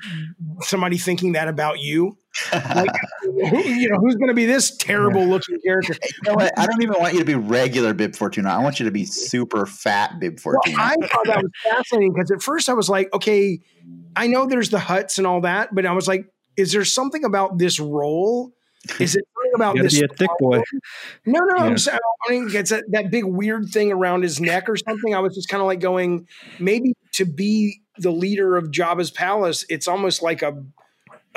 somebody 0.62 0.98
thinking 0.98 1.34
that 1.34 1.48
about 1.48 1.80
you? 1.80 2.18
Like, 2.54 2.92
you 3.40 3.90
know, 3.90 3.98
who's 4.00 4.16
going 4.16 4.30
to 4.30 4.34
be 4.34 4.46
this 4.46 4.76
terrible 4.76 5.26
looking 5.26 5.60
character? 5.66 5.96
You 6.26 6.36
know 6.36 6.50
I 6.58 6.66
don't 6.66 6.82
even 6.82 7.00
want 7.00 7.14
you 7.14 7.20
to 7.20 7.26
be 7.26 7.36
regular 7.36 7.94
Bib 7.94 8.16
Fortuna. 8.16 8.50
I 8.50 8.62
want 8.62 8.80
you 8.80 8.86
to 8.86 8.92
be 8.92 9.06
super 9.06 9.66
fat 9.66 10.20
Bib 10.20 10.40
Fortuna. 10.40 10.76
Well, 10.78 10.86
I 10.86 11.08
thought 11.08 11.26
that 11.26 11.44
was 11.44 11.52
fascinating 11.64 12.14
because 12.14 12.32
at 12.32 12.42
first 12.42 12.68
I 12.68 12.74
was 12.74 12.90
like, 12.90 13.14
okay, 13.14 13.60
I 14.16 14.28
know 14.28 14.46
there's 14.46 14.70
the 14.70 14.78
Hutts 14.78 15.18
and 15.18 15.26
all 15.26 15.42
that, 15.42 15.74
but 15.74 15.86
I 15.86 15.94
was 15.94 16.08
like, 16.08 16.26
is 16.58 16.72
there 16.72 16.84
something 16.84 17.24
about 17.24 17.58
this 17.58 17.80
role? 17.80 18.52
Is 19.00 19.16
it 19.16 19.24
something 19.36 19.52
about 19.56 19.78
this? 19.82 19.98
Be 19.98 20.06
a 20.06 20.08
thick 20.08 20.30
boy. 20.40 20.62
No, 21.26 21.40
no. 21.40 21.58
Yeah. 21.58 21.64
I'm 21.64 21.78
saying, 21.78 22.00
I 22.28 22.32
mean, 22.32 22.50
it's 22.54 22.72
that, 22.72 22.84
that 22.90 23.12
big 23.12 23.26
weird 23.26 23.70
thing 23.70 23.92
around 23.92 24.24
his 24.24 24.40
neck 24.42 24.68
or 24.68 24.76
something. 24.76 25.14
I 25.14 25.20
was 25.20 25.36
just 25.36 25.48
kind 25.48 25.62
of 25.62 25.68
like 25.68 25.80
going, 25.80 26.28
maybe 26.60 26.94
to 27.14 27.26
be 27.26 27.82
the 27.98 28.12
leader 28.12 28.58
of 28.58 28.72
Jabba's 28.72 29.12
palace, 29.12 29.66
it's 29.70 29.88
almost 29.88 30.22
like 30.22 30.42
a 30.42 30.64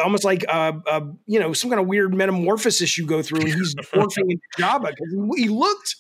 almost 0.03 0.25
like 0.25 0.45
a, 0.45 0.75
a, 0.87 1.03
you 1.27 1.41
know 1.41 1.53
some 1.53 1.71
kind 1.71 1.81
of 1.81 1.87
weird 1.87 2.15
metamorphosis 2.15 2.99
you 2.99 3.07
go 3.07 3.23
through 3.23 3.41
and 3.41 3.55
he's 3.55 3.75
morphing 3.95 4.31
into 4.31 4.43
Jabba 4.59 4.91
because 4.91 5.37
he 5.37 5.49
looked 5.49 5.97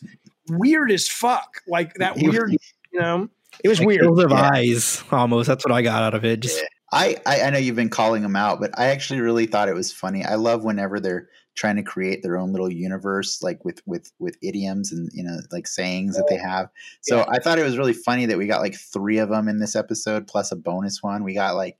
weird 0.48 0.90
as 0.90 1.08
fuck 1.08 1.62
like 1.66 1.94
that 1.94 2.16
weird 2.16 2.56
you 2.92 3.00
know? 3.00 3.28
It 3.62 3.68
was 3.68 3.78
like 3.78 3.88
weird. 3.88 4.06
of 4.06 4.30
yeah. 4.30 4.50
eyes 4.52 5.02
almost. 5.10 5.46
That's 5.46 5.64
what 5.64 5.72
I 5.72 5.82
got 5.82 6.02
out 6.02 6.14
of 6.14 6.24
it. 6.24 6.40
Just 6.40 6.62
I, 6.92 7.16
I 7.26 7.50
know 7.50 7.58
you've 7.58 7.76
been 7.76 7.88
calling 7.88 8.22
them 8.22 8.36
out, 8.36 8.60
but 8.60 8.78
I 8.78 8.86
actually 8.86 9.20
really 9.20 9.46
thought 9.46 9.68
it 9.68 9.74
was 9.74 9.92
funny. 9.92 10.24
I 10.24 10.34
love 10.34 10.64
whenever 10.64 11.00
they're 11.00 11.28
trying 11.54 11.76
to 11.76 11.82
create 11.82 12.22
their 12.22 12.36
own 12.36 12.52
little 12.52 12.70
universe, 12.70 13.42
like 13.42 13.64
with 13.64 13.82
with 13.86 14.12
with 14.18 14.36
idioms 14.42 14.92
and 14.92 15.10
you 15.12 15.22
know 15.22 15.38
like 15.50 15.66
sayings 15.66 16.16
that 16.16 16.26
they 16.28 16.36
have. 16.36 16.68
So 17.02 17.18
yeah. 17.18 17.26
I 17.28 17.38
thought 17.38 17.58
it 17.58 17.64
was 17.64 17.78
really 17.78 17.92
funny 17.92 18.26
that 18.26 18.38
we 18.38 18.46
got 18.46 18.60
like 18.60 18.74
three 18.74 19.18
of 19.18 19.28
them 19.28 19.48
in 19.48 19.58
this 19.58 19.76
episode, 19.76 20.26
plus 20.26 20.52
a 20.52 20.56
bonus 20.56 21.02
one. 21.02 21.24
We 21.24 21.34
got 21.34 21.56
like, 21.56 21.78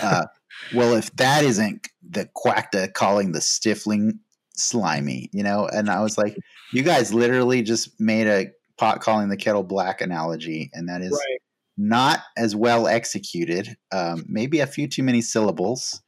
uh, 0.00 0.26
well, 0.74 0.94
if 0.94 1.14
that 1.16 1.44
isn't 1.44 1.88
the 2.08 2.28
quackta 2.36 2.92
calling 2.92 3.32
the 3.32 3.40
stifling 3.40 4.20
slimy, 4.56 5.30
you 5.32 5.42
know, 5.42 5.66
and 5.66 5.90
I 5.90 6.00
was 6.00 6.18
like, 6.18 6.36
you 6.72 6.82
guys 6.82 7.14
literally 7.14 7.62
just 7.62 7.98
made 8.00 8.26
a 8.26 8.50
pot 8.76 9.00
calling 9.00 9.28
the 9.28 9.36
kettle 9.36 9.64
black 9.64 10.00
analogy, 10.00 10.70
and 10.72 10.88
that 10.88 11.02
is. 11.02 11.12
Right 11.12 11.38
not 11.76 12.20
as 12.36 12.54
well 12.54 12.86
executed. 12.86 13.76
Um, 13.92 14.24
maybe 14.28 14.60
a 14.60 14.66
few 14.66 14.86
too 14.86 15.02
many 15.02 15.20
syllables, 15.20 16.00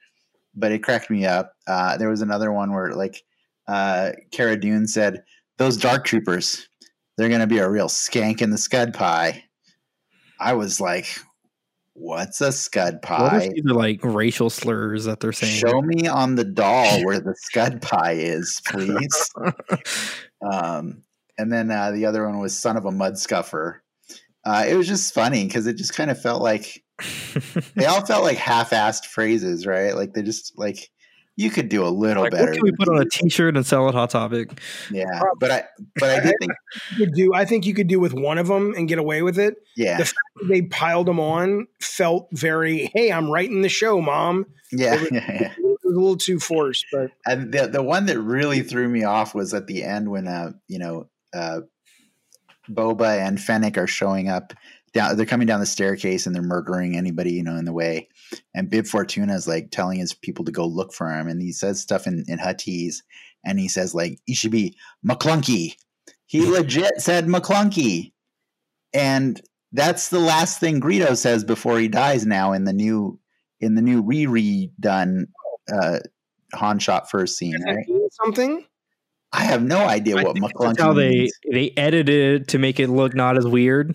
but 0.57 0.73
it 0.73 0.83
cracked 0.83 1.11
me 1.11 1.27
up. 1.27 1.53
Uh, 1.67 1.97
there 1.97 2.09
was 2.09 2.23
another 2.23 2.53
one 2.53 2.73
where, 2.73 2.93
like, 2.93 3.23
uh, 3.69 4.13
Cara 4.31 4.59
Dune 4.59 4.87
said, 4.87 5.23
"Those 5.59 5.77
Dark 5.77 6.05
Troopers, 6.05 6.69
they're 7.17 7.29
going 7.29 7.41
to 7.41 7.47
be 7.47 7.59
a 7.59 7.69
real 7.69 7.89
skank 7.89 8.43
in 8.43 8.51
the 8.51 8.59
scud 8.59 8.95
pie." 8.95 9.45
I 10.41 10.55
was 10.55 10.81
like, 10.81 11.07
"What's 11.95 12.41
a 12.41 12.53
scud 12.53 13.03
pie?" 13.03 13.49
What 13.49 13.71
are 13.71 13.75
like 13.75 14.01
racial 14.03 14.51
slurs 14.51 15.05
that 15.05 15.21
they're 15.21 15.33
saying? 15.33 15.55
Show 15.55 15.83
me 15.83 16.09
on 16.09 16.35
the 16.35 16.45
doll 16.45 17.01
where 17.05 17.21
the 17.21 17.35
scud 17.37 17.83
pie 17.83 18.15
is, 18.15 18.61
please. 18.67 19.31
um, 20.53 21.03
and 21.39 21.53
then 21.53 21.71
uh, 21.71 21.91
the 21.91 22.07
other 22.07 22.27
one 22.27 22.39
was 22.39 22.59
"son 22.59 22.77
of 22.77 22.85
a 22.85 22.93
mud 22.93 23.19
scuffer." 23.19 23.83
uh, 24.47 24.65
it 24.67 24.77
was 24.77 24.87
just 24.87 25.13
funny 25.13 25.45
because 25.45 25.67
it 25.67 25.77
just 25.77 25.95
kind 25.95 26.11
of 26.11 26.23
felt 26.23 26.41
like 26.41 26.85
they 27.75 27.85
all 27.87 28.05
felt 28.05 28.25
like 28.25 28.39
half-assed 28.39 29.07
phrases, 29.07 29.67
right? 29.67 29.95
Like 29.95 30.15
they 30.15 30.23
just 30.23 30.59
like 30.59 30.91
you 31.37 31.51
could 31.51 31.69
do 31.69 31.85
a 31.85 31.89
little 31.89 32.23
like, 32.23 32.33
better. 32.33 32.47
What 32.47 32.55
can 32.55 32.63
we 32.63 32.73
put 32.73 32.89
on 32.89 32.99
a 32.99 33.05
T-shirt 33.05 33.57
and 33.57 33.67
sell 33.67 33.89
it 33.89 33.95
Hot 33.95 34.09
Topic? 34.09 34.59
Yeah, 34.91 35.21
but 35.39 35.51
I 35.51 35.65
but 35.97 36.11
I 36.11 36.21
did 36.21 36.35
think 36.41 36.53
you 36.93 37.07
could 37.07 37.15
do. 37.15 37.35
I 37.35 37.45
think 37.45 37.67
you 37.67 37.75
could 37.75 37.89
do 37.89 38.01
with 38.01 38.15
one 38.15 38.39
of 38.39 38.47
them 38.49 38.75
and 38.77 38.89
get 38.89 38.99
away 38.99 39.23
with 39.23 39.39
it. 39.39 39.57
Yeah, 39.77 39.99
the 39.99 40.07
fact 40.07 40.17
that 40.37 40.49
they 40.49 40.63
piled 40.63 41.07
them 41.07 41.21
on 41.21 41.67
felt 41.81 42.29
very. 42.33 42.91
Hey, 42.95 43.13
I'm 43.13 43.31
writing 43.31 43.61
the 43.61 43.69
show, 43.69 44.01
mom. 44.01 44.47
Yeah, 44.73 44.95
it 44.95 45.01
was, 45.01 45.11
yeah, 45.13 45.33
yeah. 45.41 45.53
It 45.59 45.63
was 45.63 45.79
a 45.85 45.89
little 45.89 46.17
too 46.17 46.41
forced, 46.41 46.87
but 46.91 47.11
and 47.27 47.53
the 47.53 47.67
the 47.67 47.83
one 47.83 48.07
that 48.07 48.19
really 48.19 48.63
threw 48.63 48.89
me 48.89 49.05
off 49.05 49.35
was 49.35 49.53
at 49.53 49.67
the 49.67 49.85
end 49.85 50.11
when 50.11 50.27
uh 50.27 50.53
you 50.69 50.79
know 50.79 51.09
uh 51.35 51.61
Boba 52.71 53.19
and 53.27 53.41
Fennec 53.41 53.79
are 53.79 53.87
showing 53.87 54.29
up 54.29 54.53
down. 54.97 55.17
They're 55.17 55.27
coming 55.27 55.47
down 55.47 55.61
the 55.61 55.67
staircase 55.67 56.27
and 56.27 56.35
they're 56.35 56.43
murdering 56.43 56.97
anybody 56.97 57.33
you 57.33 57.43
know 57.43 57.57
in 57.57 57.65
the 57.65 57.73
way. 57.73 58.09
And 58.55 58.69
Bib 58.71 58.87
Fortuna 58.87 59.35
is 59.35 59.47
like 59.47 59.71
telling 59.71 59.99
his 59.99 60.15
people 60.15 60.45
to 60.45 60.53
go 60.53 60.67
look 60.67 60.93
for 60.93 61.11
him, 61.13 61.29
and 61.29 61.41
he 61.41 61.53
says 61.53 61.81
stuff 61.81 62.07
in 62.07 62.25
in 62.27 62.39
Huttese, 62.39 62.97
and 63.45 63.61
he 63.61 63.69
says 63.69 63.95
like 63.95 64.19
he 64.25 64.35
should 64.35 64.51
be 64.51 64.77
McClunky. 65.07 65.75
He 66.27 66.45
legit 66.45 67.01
said 67.01 67.27
McClunky, 67.27 68.13
and 68.93 69.41
that's 69.73 70.09
the 70.09 70.19
last 70.19 70.59
thing 70.59 70.81
Greedo 70.81 71.17
says 71.17 71.45
before 71.45 71.79
he 71.79 71.89
dies. 71.89 72.27
Now 72.27 72.53
in 72.53 72.65
the 72.65 72.73
new 72.73 73.21
in 73.61 73.75
the 73.75 73.83
new 73.83 74.03
re 74.03 74.27
redone 74.27 75.27
uh, 75.73 76.01
Han 76.55 76.79
shot 76.79 77.11
first 77.11 77.37
scene, 77.37 77.63
right? 77.65 77.87
Something. 78.25 78.65
I 79.33 79.45
have 79.45 79.63
no 79.63 79.79
idea 79.79 80.17
I 80.17 80.23
what 80.23 80.37
McClunky. 80.37 80.81
how 80.81 80.93
they 80.93 81.29
they 81.51 81.73
edited 81.77 82.43
it 82.43 82.49
to 82.49 82.59
make 82.59 82.81
it 82.81 82.89
look 82.89 83.15
not 83.15 83.37
as 83.37 83.47
weird. 83.47 83.95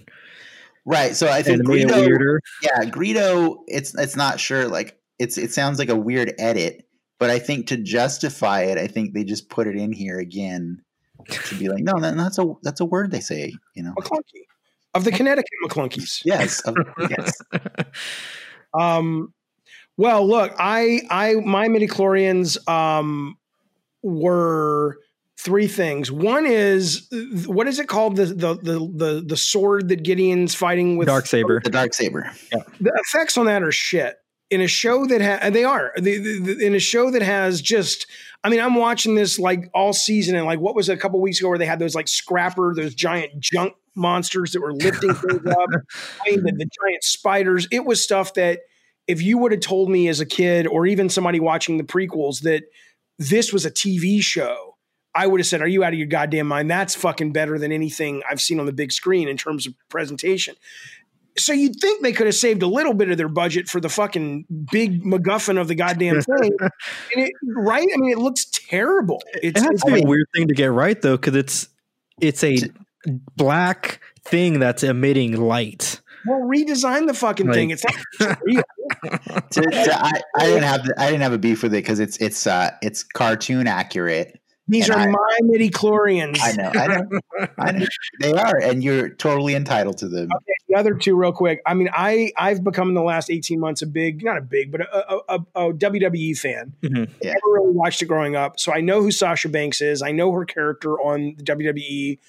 Right. 0.86 1.16
So 1.16 1.28
I 1.28 1.44
think 1.44 1.64
Greedo, 1.64 2.06
weirder. 2.06 2.41
Yeah, 2.64 2.86
Greedo. 2.86 3.58
It's 3.68 3.94
it's 3.95 4.16
not 4.16 4.40
sure. 4.40 4.68
Like 4.68 4.98
it's 5.20 5.38
it 5.38 5.52
sounds 5.52 5.78
like 5.78 5.90
a 5.90 5.95
weird 5.95 6.34
edit, 6.40 6.88
but 7.20 7.30
I 7.30 7.40
think 7.40 7.68
to 7.68 7.78
justify 7.78 8.62
it, 8.62 8.78
I 8.78 8.88
think 8.88 9.14
they 9.14 9.24
just 9.24 9.49
put 9.49 9.68
it 9.68 9.76
in 9.76 9.91
here 9.91 10.20
again 10.20 10.82
to 11.30 11.56
be 11.56 11.70
like, 11.70 11.84
no, 11.84 11.99
that, 11.99 12.18
that's 12.18 12.40
a 12.40 12.53
that's 12.64 12.80
a 12.80 12.86
word 12.86 13.12
they 13.12 13.20
say. 13.20 13.53
You 13.76 13.84
know, 13.84 13.94
McClunky 13.94 14.45
of 14.94 15.03
the 15.03 15.12
Connecticut 15.12 15.49
McClunkies. 15.64 16.22
Yes. 16.26 16.62
Of, 16.62 16.76
yes. 17.10 17.34
um. 18.74 19.34
Well, 19.98 20.28
look, 20.28 20.53
I 20.58 21.02
I 21.12 21.36
my 21.36 21.68
midichlorians 21.68 22.58
um 22.68 23.38
were 24.02 24.98
three 25.43 25.68
things. 25.68 26.11
One 26.11 26.45
is 26.45 27.07
what 27.45 27.68
is 27.68 27.80
it 27.80 27.88
called? 27.88 28.15
The 28.15 28.26
the 28.26 28.55
the 28.55 28.91
the, 28.93 29.23
the 29.27 29.38
sword 29.38 29.89
that 29.89 30.03
Gideon's 30.03 30.55
fighting 30.55 30.97
with 30.97 31.07
dark 31.07 31.26
saber. 31.26 31.61
The 31.63 31.69
dark 31.69 31.93
saber. 31.93 32.31
Yeah. 32.53 32.63
The 32.80 32.91
effects 33.07 33.38
on 33.38 33.45
that 33.47 33.63
are 33.63 33.72
shit. 33.72 34.15
In 34.49 34.59
a 34.59 34.68
show 34.68 35.05
that 35.05 35.22
has, 35.22 35.53
they 35.53 35.63
are 35.63 35.93
the, 35.95 36.18
the, 36.18 36.39
the, 36.39 36.65
in 36.65 36.76
a 36.76 36.80
show 36.80 37.11
that 37.11 37.22
has 37.22 37.61
just. 37.61 38.05
I 38.43 38.49
mean, 38.49 38.59
I'm 38.59 38.76
watching 38.76 39.15
this 39.15 39.38
like 39.39 39.69
all 39.73 39.93
season, 39.93 40.35
and 40.35 40.45
like 40.45 40.59
what 40.59 40.76
was 40.76 40.89
it, 40.89 40.93
a 40.93 40.97
couple 40.97 41.22
weeks 41.22 41.39
ago 41.39 41.49
where 41.49 41.57
they 41.57 41.65
had 41.65 41.80
those 41.80 41.95
like 41.95 42.07
scrapper, 42.07 42.73
those 42.76 42.93
giant 42.93 43.39
junk 43.39 43.73
monsters 43.95 44.51
that 44.51 44.61
were 44.61 44.73
lifting 44.73 45.13
things 45.13 45.45
up, 45.45 45.69
I 46.26 46.31
mean, 46.31 46.43
the, 46.43 46.51
the 46.51 46.69
giant 46.84 47.03
spiders. 47.03 47.68
It 47.72 47.85
was 47.85 48.03
stuff 48.03 48.34
that 48.34 48.59
if 49.07 49.22
you 49.22 49.38
would 49.38 49.51
have 49.51 49.61
told 49.61 49.89
me 49.89 50.07
as 50.07 50.19
a 50.19 50.26
kid, 50.26 50.68
or 50.68 50.85
even 50.85 51.07
somebody 51.07 51.39
watching 51.39 51.77
the 51.77 51.84
prequels, 51.84 52.41
that 52.41 52.63
this 53.19 53.53
was 53.53 53.65
a 53.65 53.72
TV 53.72 54.22
show 54.22 54.70
I 55.14 55.28
would 55.28 55.40
have 55.40 55.48
said, 55.48 55.62
Are 55.62 55.68
you 55.68 55.84
out 55.84 55.94
of 55.94 56.00
your 56.00 56.08
goddamn 56.08 56.48
mind? 56.48 56.70
That's 56.70 56.96
fucking 56.96 57.34
better 57.34 57.58
than 57.60 57.72
anything 57.72 58.22
I've 58.30 58.42
seen 58.42 58.60
on 58.60 58.66
the 58.66 58.74
big 58.74 58.92
screen 58.92 59.28
in 59.28 59.38
terms 59.38 59.68
of 59.68 59.74
presentation. 59.90 60.56
So 61.38 61.54
you'd 61.54 61.78
think 61.80 62.04
they 62.04 62.12
could 62.12 62.28
have 62.28 62.36
saved 62.36 62.62
a 62.62 62.68
little 62.68 62.94
bit 62.94 63.10
of 63.10 63.18
their 63.18 63.30
budget 63.30 63.70
for 63.70 63.80
the 63.80 63.88
fucking 63.88 64.46
big 64.70 65.04
MacGuffin 65.04 65.60
of 65.60 65.68
the 65.68 65.76
goddamn 65.76 66.22
thing, 66.40 66.52
it, 67.12 67.32
right? 67.56 67.88
I 67.94 67.98
mean, 67.98 68.12
it 68.12 68.18
looks 68.18 68.46
terrible. 68.46 69.22
It's, 69.42 69.62
it 69.62 69.64
has 69.64 69.82
to 69.82 69.94
be 69.94 70.04
a 70.04 70.06
weird 70.06 70.28
thing 70.36 70.50
to 70.50 70.54
get 70.54 70.72
right 70.72 71.02
though, 71.02 71.16
because 71.16 71.36
it's 71.36 71.70
it's 72.20 72.44
a 72.44 72.58
black 73.36 74.02
thing 74.26 74.60
that's 74.60 74.84
emitting 74.84 75.40
light. 75.40 76.02
Well, 76.26 76.42
redesign 76.42 77.08
the 77.08 77.14
fucking 77.14 77.48
like, 77.48 77.56
thing. 77.56 77.72
It's 77.72 77.84
not 78.20 78.38
real. 78.44 78.62
to, 79.52 79.62
to, 79.62 80.06
I, 80.06 80.22
I, 80.38 80.46
didn't 80.46 80.64
have 80.64 80.82
I 80.98 81.06
didn't 81.08 81.22
have 81.22 81.34
a 81.34 81.40
beef 81.40 81.64
with 81.64 81.74
it 81.74 81.78
because 81.78 82.00
it's 82.00 82.18
it's 82.18 82.46
uh 82.46 82.72
it's 82.82 83.04
cartoon 83.04 83.68
accurate 83.68 84.40
these 84.68 84.90
and 84.90 84.98
are 84.98 85.02
I, 85.02 85.08
my 85.08 85.40
midi 85.42 85.70
chlorians. 85.70 86.40
I 86.42 86.52
know, 86.54 86.72
I 86.74 86.88
know, 86.88 87.20
I 87.58 87.72
know. 87.72 87.86
They 88.20 88.34
are, 88.34 88.58
and 88.62 88.84
you're 88.84 89.10
totally 89.10 89.56
entitled 89.56 89.98
to 90.00 90.08
them. 90.08 90.30
Okay, 90.34 90.54
the 90.70 90.76
other 90.76 90.94
two 90.94 91.16
real 91.16 91.32
quick. 91.32 91.62
I 91.66 91.74
mean, 91.74 91.90
I 91.92 92.32
I've 92.38 92.64
become 92.64 92.90
in 92.90 92.94
the 92.94 93.02
last 93.02 93.30
eighteen 93.30 93.60
months 93.60 93.82
a 93.82 93.88
big, 93.88 94.24
not 94.24 94.38
a 94.38 94.42
big, 94.42 94.72
but 94.72 94.82
a, 94.82 95.16
a, 95.28 95.40
a 95.56 95.74
WWE 95.74 96.38
fan. 96.38 96.74
Mm-hmm. 96.82 97.12
Yeah. 97.22 97.34
Never 97.34 97.54
really 97.54 97.74
watched 97.74 98.02
it 98.02 98.06
growing 98.06 98.36
up, 98.36 98.60
so 98.60 98.72
I 98.72 98.82
know 98.82 99.02
who 99.02 99.12
Sasha 99.12 99.50
Banks 99.50 99.82
is. 99.82 100.02
I 100.02 100.12
know 100.12 100.32
her 100.32 100.46
character 100.46 100.94
on 100.94 101.36
the 101.38 101.44
WWE. 101.44 102.20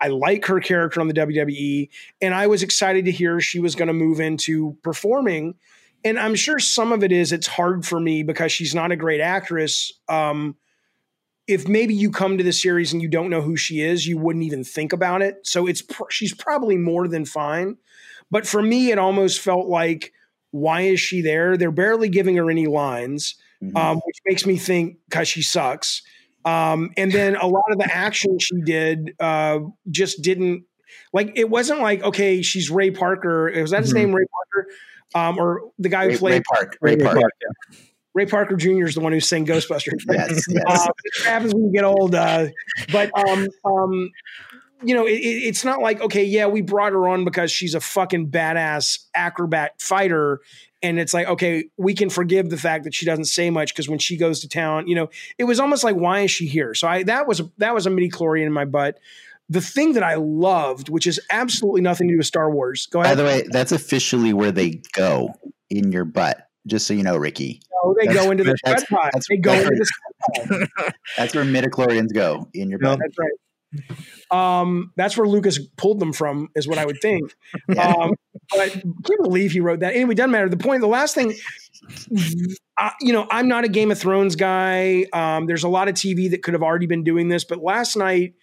I 0.00 0.08
like 0.08 0.44
her 0.46 0.60
character 0.60 1.00
on 1.00 1.08
the 1.08 1.14
WWE, 1.14 1.88
and 2.20 2.34
I 2.34 2.48
was 2.48 2.62
excited 2.62 3.04
to 3.04 3.12
hear 3.12 3.40
she 3.40 3.60
was 3.60 3.74
going 3.74 3.88
to 3.88 3.94
move 3.94 4.20
into 4.20 4.76
performing. 4.82 5.54
And 6.04 6.18
I'm 6.18 6.34
sure 6.34 6.58
some 6.58 6.92
of 6.92 7.02
it 7.02 7.12
is 7.12 7.32
it's 7.32 7.46
hard 7.46 7.86
for 7.86 7.98
me 7.98 8.22
because 8.22 8.52
she's 8.52 8.74
not 8.74 8.92
a 8.92 8.96
great 8.96 9.20
actress. 9.20 9.92
Um, 10.08 10.56
if 11.46 11.68
maybe 11.68 11.94
you 11.94 12.10
come 12.10 12.38
to 12.38 12.44
the 12.44 12.52
series 12.52 12.92
and 12.92 13.00
you 13.00 13.08
don't 13.08 13.30
know 13.30 13.40
who 13.40 13.56
she 13.56 13.80
is, 13.80 14.06
you 14.06 14.18
wouldn't 14.18 14.44
even 14.44 14.64
think 14.64 14.92
about 14.92 15.22
it. 15.22 15.46
So 15.46 15.66
it's 15.66 15.82
she's 16.10 16.34
probably 16.34 16.76
more 16.76 17.06
than 17.08 17.24
fine. 17.24 17.76
But 18.30 18.46
for 18.46 18.60
me, 18.60 18.90
it 18.90 18.98
almost 18.98 19.40
felt 19.40 19.68
like, 19.68 20.12
why 20.50 20.82
is 20.82 21.00
she 21.00 21.20
there? 21.20 21.56
They're 21.56 21.70
barely 21.70 22.08
giving 22.08 22.36
her 22.36 22.50
any 22.50 22.66
lines, 22.66 23.36
mm-hmm. 23.62 23.76
um, 23.76 24.00
which 24.04 24.16
makes 24.26 24.44
me 24.44 24.56
think 24.56 24.98
because 25.08 25.28
she 25.28 25.42
sucks. 25.42 26.02
Um, 26.44 26.90
and 26.96 27.12
then 27.12 27.36
a 27.36 27.46
lot 27.46 27.64
of 27.70 27.78
the 27.78 27.92
action 27.92 28.38
she 28.38 28.60
did 28.62 29.14
uh, 29.20 29.60
just 29.90 30.22
didn't 30.22 30.64
like. 31.12 31.32
It 31.36 31.50
wasn't 31.50 31.80
like 31.80 32.02
okay, 32.02 32.42
she's 32.42 32.70
Ray 32.70 32.90
Parker. 32.90 33.52
Was 33.54 33.70
that 33.70 33.82
his 33.82 33.90
mm-hmm. 33.90 33.98
name, 33.98 34.14
Ray 34.14 34.24
Parker, 34.54 34.68
um, 35.14 35.38
or 35.38 35.70
the 35.78 35.88
guy 35.88 36.04
who 36.04 36.10
Ray, 36.10 36.16
played 36.18 36.32
Ray 36.32 36.42
Park? 36.54 36.78
Ray, 36.80 36.94
Ray 36.96 37.04
Park. 37.04 37.18
Park 37.20 37.32
yeah. 37.40 37.78
Ray 38.16 38.24
Parker 38.24 38.56
Jr. 38.56 38.86
is 38.86 38.94
the 38.94 39.02
one 39.02 39.12
who 39.12 39.20
sang 39.20 39.44
Ghostbusters. 39.44 40.02
yes, 40.10 40.46
yes. 40.48 40.64
Uh, 40.66 40.88
it 41.04 41.24
happens 41.26 41.54
when 41.54 41.64
you 41.64 41.72
get 41.72 41.84
old. 41.84 42.14
Uh, 42.14 42.46
but 42.90 43.10
um, 43.16 43.46
um, 43.62 44.10
you 44.82 44.94
know, 44.94 45.06
it, 45.06 45.20
it's 45.20 45.66
not 45.66 45.80
like 45.80 46.00
okay, 46.00 46.24
yeah, 46.24 46.46
we 46.46 46.62
brought 46.62 46.92
her 46.92 47.08
on 47.08 47.26
because 47.26 47.52
she's 47.52 47.74
a 47.74 47.80
fucking 47.80 48.30
badass 48.30 49.00
acrobat 49.14 49.82
fighter, 49.82 50.40
and 50.82 50.98
it's 50.98 51.12
like 51.12 51.26
okay, 51.26 51.66
we 51.76 51.92
can 51.92 52.08
forgive 52.08 52.48
the 52.48 52.56
fact 52.56 52.84
that 52.84 52.94
she 52.94 53.04
doesn't 53.04 53.26
say 53.26 53.50
much 53.50 53.74
because 53.74 53.86
when 53.86 53.98
she 53.98 54.16
goes 54.16 54.40
to 54.40 54.48
town, 54.48 54.88
you 54.88 54.94
know, 54.94 55.10
it 55.36 55.44
was 55.44 55.60
almost 55.60 55.84
like 55.84 55.96
why 55.96 56.20
is 56.20 56.30
she 56.30 56.46
here? 56.46 56.72
So 56.72 56.88
I 56.88 57.02
that 57.02 57.28
was 57.28 57.42
that 57.58 57.74
was 57.74 57.84
a 57.84 57.90
midi 57.90 58.08
chlorian 58.08 58.46
in 58.46 58.52
my 58.52 58.64
butt. 58.64 58.98
The 59.50 59.60
thing 59.60 59.92
that 59.92 60.02
I 60.02 60.14
loved, 60.14 60.88
which 60.88 61.06
is 61.06 61.20
absolutely 61.30 61.82
nothing 61.82 62.08
to 62.08 62.14
do 62.14 62.18
with 62.18 62.26
Star 62.26 62.50
Wars. 62.50 62.86
Go 62.86 63.02
ahead. 63.02 63.10
By 63.10 63.22
the 63.22 63.28
way, 63.28 63.46
that's 63.50 63.72
officially 63.72 64.32
where 64.32 64.52
they 64.52 64.80
go 64.94 65.34
in 65.68 65.92
your 65.92 66.06
butt 66.06 66.46
just 66.66 66.86
so 66.86 66.94
you 66.94 67.02
know, 67.02 67.16
Ricky. 67.16 67.60
No, 67.72 67.94
they 67.98 68.06
that's, 68.06 68.18
go 68.18 68.30
into 68.30 68.44
the 68.44 68.56
spread 68.58 68.86
pot. 68.88 69.12
They 69.28 69.36
go 69.36 69.52
into 69.52 69.86
the. 70.38 70.68
That's 71.16 71.34
where 71.34 71.44
midichlorians 71.44 72.12
go 72.12 72.48
in 72.54 72.70
your 72.70 72.78
butt. 72.78 72.98
That's 72.98 73.16
right. 73.18 73.30
Um, 74.30 74.92
that's 74.96 75.16
where 75.16 75.26
Lucas 75.26 75.58
pulled 75.76 76.00
them 76.00 76.12
from, 76.12 76.48
is 76.54 76.66
what 76.66 76.78
I 76.78 76.86
would 76.86 76.98
think. 77.00 77.34
yeah. 77.68 77.88
um, 77.88 78.14
but 78.50 78.60
I 78.60 78.68
can't 78.68 79.22
believe 79.22 79.52
he 79.52 79.60
wrote 79.60 79.80
that. 79.80 79.94
Anyway, 79.94 80.14
doesn't 80.14 80.30
matter. 80.30 80.48
The 80.48 80.56
point, 80.56 80.80
the 80.80 80.86
last 80.86 81.14
thing, 81.14 81.34
uh, 82.80 82.90
you 83.00 83.12
know, 83.12 83.26
I'm 83.30 83.48
not 83.48 83.64
a 83.64 83.68
Game 83.68 83.90
of 83.90 83.98
Thrones 83.98 84.36
guy. 84.36 85.06
Um, 85.12 85.46
there's 85.46 85.64
a 85.64 85.68
lot 85.68 85.88
of 85.88 85.94
TV 85.94 86.30
that 86.30 86.42
could 86.42 86.54
have 86.54 86.62
already 86.62 86.86
been 86.86 87.04
doing 87.04 87.28
this, 87.28 87.44
but 87.44 87.62
last 87.62 87.96
night 87.96 88.34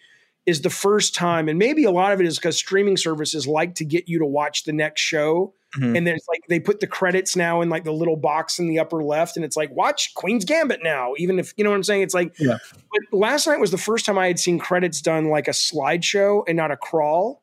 is 0.45 0.61
the 0.61 0.69
first 0.69 1.15
time, 1.15 1.47
and 1.47 1.57
maybe 1.57 1.85
a 1.85 1.91
lot 1.91 2.11
of 2.11 2.19
it 2.19 2.27
is 2.27 2.37
because 2.37 2.57
streaming 2.57 2.97
services 2.97 3.47
like 3.47 3.75
to 3.75 3.85
get 3.85 4.09
you 4.09 4.19
to 4.19 4.25
watch 4.25 4.63
the 4.63 4.73
next 4.73 5.01
show 5.01 5.53
Mm-hmm. 5.77 5.95
And 5.95 6.07
there's 6.07 6.25
like 6.27 6.41
they 6.49 6.59
put 6.59 6.79
the 6.79 6.87
credits 6.87 7.35
now 7.35 7.61
in 7.61 7.69
like 7.69 7.83
the 7.83 7.91
little 7.91 8.15
box 8.15 8.59
in 8.59 8.67
the 8.67 8.79
upper 8.79 9.03
left, 9.03 9.35
and 9.35 9.45
it's 9.45 9.57
like 9.57 9.71
watch 9.71 10.13
Queen's 10.13 10.45
Gambit 10.45 10.81
now. 10.83 11.13
Even 11.17 11.39
if 11.39 11.53
you 11.57 11.63
know 11.63 11.71
what 11.71 11.77
I'm 11.77 11.83
saying, 11.83 12.01
it's 12.03 12.13
like. 12.13 12.33
Yeah. 12.39 12.57
But 12.73 13.17
last 13.17 13.47
night 13.47 13.59
was 13.59 13.71
the 13.71 13.77
first 13.77 14.05
time 14.05 14.17
I 14.17 14.27
had 14.27 14.39
seen 14.39 14.59
credits 14.59 15.01
done 15.01 15.29
like 15.29 15.47
a 15.47 15.51
slideshow 15.51 16.43
and 16.47 16.57
not 16.57 16.71
a 16.71 16.77
crawl, 16.77 17.41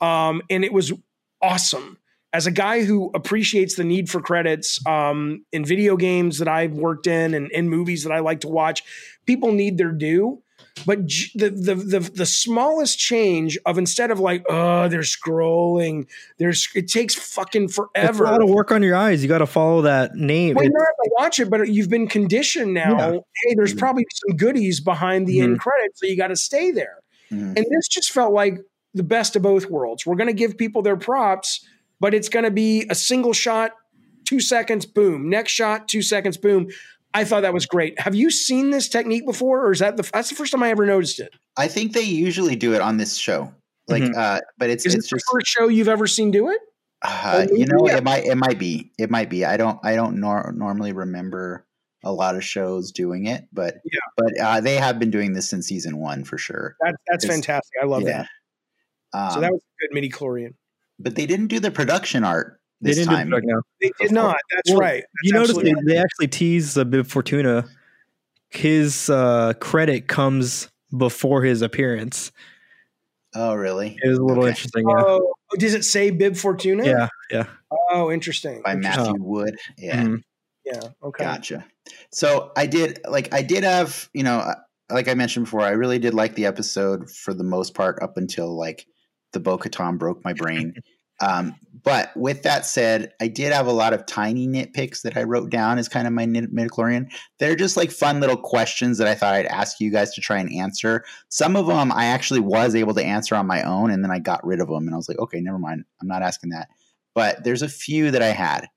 um, 0.00 0.42
and 0.50 0.64
it 0.64 0.72
was 0.72 0.92
awesome. 1.40 1.98
As 2.32 2.46
a 2.46 2.50
guy 2.50 2.84
who 2.84 3.10
appreciates 3.14 3.76
the 3.76 3.84
need 3.84 4.10
for 4.10 4.20
credits 4.20 4.84
um, 4.86 5.46
in 5.50 5.64
video 5.64 5.96
games 5.96 6.38
that 6.38 6.48
I've 6.48 6.74
worked 6.74 7.06
in 7.06 7.32
and 7.32 7.50
in 7.52 7.70
movies 7.70 8.04
that 8.04 8.12
I 8.12 8.18
like 8.18 8.40
to 8.40 8.48
watch, 8.48 8.82
people 9.24 9.52
need 9.52 9.78
their 9.78 9.92
due. 9.92 10.42
But 10.86 11.06
the, 11.34 11.50
the 11.50 11.74
the 11.74 12.00
the 12.00 12.26
smallest 12.26 12.98
change 12.98 13.58
of 13.66 13.78
instead 13.78 14.10
of 14.10 14.20
like 14.20 14.44
oh 14.48 14.88
they're 14.88 15.00
scrolling, 15.00 16.06
there's 16.38 16.68
it 16.74 16.88
takes 16.88 17.14
fucking 17.14 17.68
forever. 17.68 18.10
It's 18.10 18.20
a 18.20 18.24
lot 18.24 18.42
of 18.42 18.48
work 18.48 18.72
on 18.72 18.82
your 18.82 18.96
eyes. 18.96 19.22
You 19.22 19.28
got 19.28 19.38
to 19.38 19.46
follow 19.46 19.82
that 19.82 20.14
name. 20.14 20.54
Well, 20.54 20.64
you 20.64 20.70
don't 20.70 20.80
have 20.80 21.04
to 21.04 21.10
watch 21.18 21.38
it, 21.38 21.50
but 21.50 21.68
you've 21.68 21.90
been 21.90 22.08
conditioned 22.08 22.74
now. 22.74 23.12
Yeah. 23.12 23.18
Hey, 23.44 23.54
there's 23.54 23.70
mm-hmm. 23.70 23.78
probably 23.78 24.06
some 24.26 24.36
goodies 24.36 24.80
behind 24.80 25.26
the 25.26 25.38
mm-hmm. 25.38 25.52
end 25.52 25.60
credits, 25.60 26.00
so 26.00 26.06
you 26.06 26.16
got 26.16 26.28
to 26.28 26.36
stay 26.36 26.70
there. 26.70 26.98
Mm-hmm. 27.30 27.54
And 27.56 27.66
this 27.70 27.88
just 27.88 28.12
felt 28.12 28.32
like 28.32 28.58
the 28.94 29.02
best 29.02 29.36
of 29.36 29.42
both 29.42 29.70
worlds. 29.70 30.06
We're 30.06 30.16
going 30.16 30.28
to 30.28 30.32
give 30.32 30.56
people 30.56 30.82
their 30.82 30.96
props, 30.96 31.64
but 32.00 32.14
it's 32.14 32.28
going 32.28 32.44
to 32.44 32.50
be 32.50 32.86
a 32.90 32.94
single 32.94 33.32
shot, 33.32 33.72
two 34.24 34.40
seconds, 34.40 34.86
boom. 34.86 35.28
Next 35.28 35.52
shot, 35.52 35.88
two 35.88 36.02
seconds, 36.02 36.36
boom. 36.36 36.68
I 37.14 37.24
thought 37.24 37.42
that 37.42 37.54
was 37.54 37.66
great. 37.66 37.98
Have 38.00 38.14
you 38.14 38.30
seen 38.30 38.70
this 38.70 38.88
technique 38.88 39.24
before, 39.24 39.66
or 39.66 39.72
is 39.72 39.78
that 39.78 39.96
the 39.96 40.08
that's 40.12 40.28
the 40.28 40.34
first 40.34 40.52
time 40.52 40.62
I 40.62 40.70
ever 40.70 40.86
noticed 40.86 41.20
it? 41.20 41.34
I 41.56 41.68
think 41.68 41.92
they 41.92 42.02
usually 42.02 42.56
do 42.56 42.74
it 42.74 42.80
on 42.80 42.96
this 42.96 43.16
show, 43.16 43.52
like, 43.88 44.02
mm-hmm. 44.02 44.18
uh, 44.18 44.40
but 44.58 44.70
it's 44.70 44.84
is 44.84 44.94
it's 44.94 45.06
it 45.06 45.16
just 45.16 45.24
the 45.26 45.36
first 45.36 45.46
show 45.46 45.68
you've 45.68 45.88
ever 45.88 46.06
seen 46.06 46.30
do 46.30 46.50
it. 46.50 46.60
Uh, 47.00 47.46
you 47.52 47.66
know, 47.66 47.86
yeah. 47.86 47.96
it 47.98 48.04
might 48.04 48.24
it 48.24 48.36
might 48.36 48.58
be 48.58 48.92
it 48.98 49.10
might 49.10 49.30
be. 49.30 49.44
I 49.44 49.56
don't 49.56 49.78
I 49.82 49.94
don't 49.94 50.20
nor- 50.20 50.52
normally 50.54 50.92
remember 50.92 51.66
a 52.04 52.12
lot 52.12 52.36
of 52.36 52.44
shows 52.44 52.92
doing 52.92 53.26
it, 53.26 53.46
but 53.52 53.76
yeah, 53.84 54.00
but 54.16 54.40
uh, 54.40 54.60
they 54.60 54.76
have 54.76 54.98
been 54.98 55.10
doing 55.10 55.32
this 55.32 55.48
since 55.48 55.66
season 55.66 55.98
one 55.98 56.24
for 56.24 56.38
sure. 56.38 56.76
That, 56.80 56.96
that's 57.06 57.24
it's, 57.24 57.32
fantastic. 57.32 57.72
I 57.82 57.86
love 57.86 58.02
yeah. 58.02 58.24
that. 59.12 59.18
Um, 59.18 59.30
so 59.32 59.40
that 59.40 59.52
was 59.52 59.60
a 59.60 59.86
good 59.86 59.94
midi 59.94 60.10
chlorian. 60.10 60.54
But 60.98 61.14
they 61.14 61.26
didn't 61.26 61.46
do 61.46 61.60
the 61.60 61.70
production 61.70 62.24
art 62.24 62.60
this 62.80 62.96
they 62.96 63.04
time. 63.04 63.28
No. 63.30 63.62
They 63.80 63.90
did 64.00 64.12
not. 64.12 64.36
That's 64.54 64.70
well, 64.70 64.80
right. 64.80 65.02
That's 65.02 65.22
you 65.22 65.32
notice 65.32 65.56
they, 65.56 65.74
they, 65.84 65.98
actually 65.98 66.28
tease 66.28 66.76
a 66.76 66.84
Bib 66.84 67.06
Fortuna. 67.06 67.64
His 68.50 69.10
uh, 69.10 69.54
credit 69.60 70.08
comes 70.08 70.70
before 70.96 71.42
his 71.42 71.62
appearance. 71.62 72.32
Oh, 73.34 73.54
really? 73.54 73.98
It 74.02 74.08
was 74.08 74.18
a 74.18 74.24
little 74.24 74.44
okay. 74.44 74.50
interesting. 74.50 74.88
Yeah. 74.88 75.04
Oh, 75.06 75.34
does 75.58 75.74
it 75.74 75.84
say 75.84 76.10
Bib 76.10 76.36
Fortuna? 76.36 76.84
Yeah, 76.84 77.08
yeah. 77.30 77.44
Oh, 77.90 78.10
interesting. 78.10 78.62
By 78.64 78.72
interesting. 78.72 79.04
Matthew 79.04 79.22
Wood. 79.22 79.58
Yeah. 79.76 80.02
Mm-hmm. 80.02 80.16
Yeah. 80.64 80.80
Okay. 81.02 81.24
Gotcha. 81.24 81.64
So 82.12 82.52
I 82.56 82.66
did 82.66 83.00
like 83.08 83.32
I 83.32 83.42
did 83.42 83.64
have 83.64 84.08
you 84.12 84.22
know 84.22 84.54
like 84.90 85.08
I 85.08 85.14
mentioned 85.14 85.46
before 85.46 85.62
I 85.62 85.70
really 85.70 85.98
did 85.98 86.14
like 86.14 86.34
the 86.34 86.46
episode 86.46 87.10
for 87.10 87.34
the 87.34 87.44
most 87.44 87.74
part 87.74 88.02
up 88.02 88.16
until 88.16 88.56
like 88.56 88.86
the 89.32 89.40
Bo 89.40 89.58
Katan 89.58 89.98
broke 89.98 90.24
my 90.24 90.32
brain. 90.32 90.74
Um, 91.20 91.56
but 91.82 92.16
with 92.16 92.42
that 92.42 92.64
said, 92.64 93.12
I 93.20 93.28
did 93.28 93.52
have 93.52 93.66
a 93.66 93.72
lot 93.72 93.92
of 93.92 94.06
tiny 94.06 94.46
nitpicks 94.46 95.02
that 95.02 95.16
I 95.16 95.24
wrote 95.24 95.50
down 95.50 95.78
as 95.78 95.88
kind 95.88 96.06
of 96.06 96.12
my 96.12 96.24
midichlorian. 96.26 97.10
They're 97.38 97.56
just 97.56 97.76
like 97.76 97.90
fun 97.90 98.20
little 98.20 98.36
questions 98.36 98.98
that 98.98 99.08
I 99.08 99.14
thought 99.14 99.34
I'd 99.34 99.46
ask 99.46 99.80
you 99.80 99.90
guys 99.90 100.14
to 100.14 100.20
try 100.20 100.38
and 100.38 100.52
answer. 100.52 101.04
Some 101.28 101.56
of 101.56 101.66
them 101.66 101.92
I 101.92 102.06
actually 102.06 102.40
was 102.40 102.74
able 102.74 102.94
to 102.94 103.04
answer 103.04 103.34
on 103.34 103.46
my 103.46 103.62
own, 103.62 103.90
and 103.90 104.02
then 104.02 104.10
I 104.10 104.18
got 104.18 104.46
rid 104.46 104.60
of 104.60 104.68
them, 104.68 104.86
and 104.86 104.94
I 104.94 104.96
was 104.96 105.08
like, 105.08 105.18
okay, 105.18 105.40
never 105.40 105.58
mind. 105.58 105.84
I'm 106.00 106.08
not 106.08 106.22
asking 106.22 106.50
that. 106.50 106.68
But 107.14 107.44
there's 107.44 107.62
a 107.62 107.68
few 107.68 108.10
that 108.10 108.22
I 108.22 108.28
had. 108.28 108.68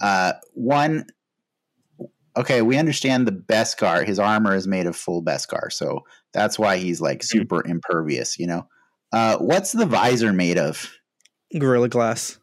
Uh, 0.00 0.32
one, 0.54 1.06
okay, 2.36 2.62
we 2.62 2.78
understand 2.78 3.26
the 3.26 3.32
Beskar. 3.32 4.06
His 4.06 4.18
armor 4.18 4.54
is 4.54 4.66
made 4.66 4.86
of 4.86 4.96
full 4.96 5.22
Beskar, 5.22 5.72
so 5.72 6.00
that's 6.32 6.58
why 6.58 6.78
he's 6.78 7.00
like 7.00 7.18
mm-hmm. 7.18 7.38
super 7.38 7.66
impervious. 7.66 8.38
You 8.38 8.48
know, 8.48 8.68
uh, 9.12 9.38
what's 9.38 9.72
the 9.72 9.86
visor 9.86 10.32
made 10.32 10.58
of? 10.58 10.90
Gorilla 11.58 11.88
Glass. 11.88 12.38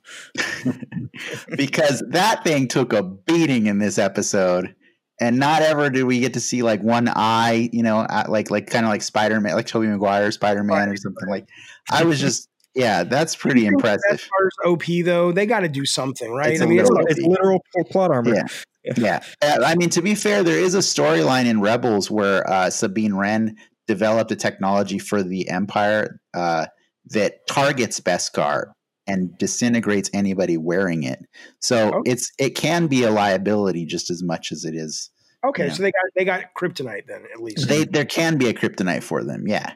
because 1.56 2.04
that 2.10 2.44
thing 2.44 2.68
took 2.68 2.94
a 2.94 3.04
beating 3.04 3.68
in 3.68 3.80
this 3.80 3.98
episode. 3.98 4.76
And 5.20 5.40
not 5.40 5.64
ever 5.64 5.90
did 5.90 6.04
we 6.04 6.20
get 6.20 6.34
to 6.36 6.40
see 6.40 6.62
like 6.62 6.82
one 6.84 7.10
eye, 7.10 7.70
you 7.74 7.82
know, 7.82 8.06
like 8.28 8.52
like 8.52 8.70
kind 8.70 8.86
of 8.86 8.92
like 8.92 9.02
Spider 9.02 9.42
Man, 9.42 9.56
like 9.56 9.66
Tobey 9.66 9.88
Maguire, 9.88 10.32
Spider 10.32 10.64
Man, 10.64 10.90
or 10.90 10.96
something 10.96 11.28
like. 11.28 11.48
I 11.90 12.04
was 12.04 12.20
just, 12.20 12.50
yeah, 12.76 13.04
that's 13.04 13.36
pretty 13.36 13.66
impressive. 13.66 14.04
As 14.12 14.22
far 14.22 14.46
as 14.46 14.72
OP 14.72 14.84
though, 15.04 15.32
they 15.32 15.48
got 15.48 15.62
to 15.62 15.70
do 15.70 15.86
something, 15.86 16.32
right? 16.32 16.52
It's 16.52 16.62
I 16.62 16.68
mean, 16.68 16.80
it's, 16.80 16.90
it's, 17.08 17.22
literal 17.22 17.64
plot 17.90 18.12
armor. 18.12 18.36
Yeah. 18.36 18.44
Yeah. 18.84 18.94
yeah. 18.98 19.24
Uh, 19.42 19.64
I 19.66 19.74
mean, 19.74 19.90
to 19.90 20.04
be 20.04 20.14
fair, 20.14 20.44
there 20.44 20.60
is 20.60 20.76
a 20.76 20.80
storyline 20.80 21.46
in 21.46 21.62
Rebels 21.62 22.12
where 22.12 22.48
uh, 22.48 22.70
Sabine 22.70 23.16
Wren 23.16 23.56
developed 23.88 24.32
a 24.32 24.36
technology 24.36 25.00
for 25.00 25.24
the 25.24 25.50
Empire 25.50 26.20
uh, 26.36 26.68
that 27.08 27.48
targets 27.48 28.00
Beskar 28.00 28.74
and 29.08 29.38
disintegrates 29.38 30.10
anybody 30.14 30.58
wearing 30.58 31.04
it. 31.04 31.26
So 31.60 31.94
okay. 31.94 32.12
it's 32.12 32.32
it 32.38 32.52
can 32.52 32.88
be 32.88 33.04
a 33.04 33.12
liability 33.12 33.86
just 33.86 34.10
as 34.10 34.24
much 34.24 34.52
as 34.52 34.66
it 34.66 34.76
is. 34.76 35.10
Okay, 35.46 35.64
you 35.64 35.70
know. 35.70 35.76
so 35.76 35.84
they 35.84 35.92
got 35.92 36.04
they 36.16 36.26
got 36.26 36.44
kryptonite 36.56 37.08
then 37.08 37.24
at 37.34 37.42
least. 37.42 37.68
They 37.68 37.86
there 37.86 38.06
can 38.06 38.38
be 38.38 38.50
a 38.50 38.54
kryptonite 38.54 39.04
for 39.04 39.24
them, 39.24 39.48
yeah. 39.48 39.74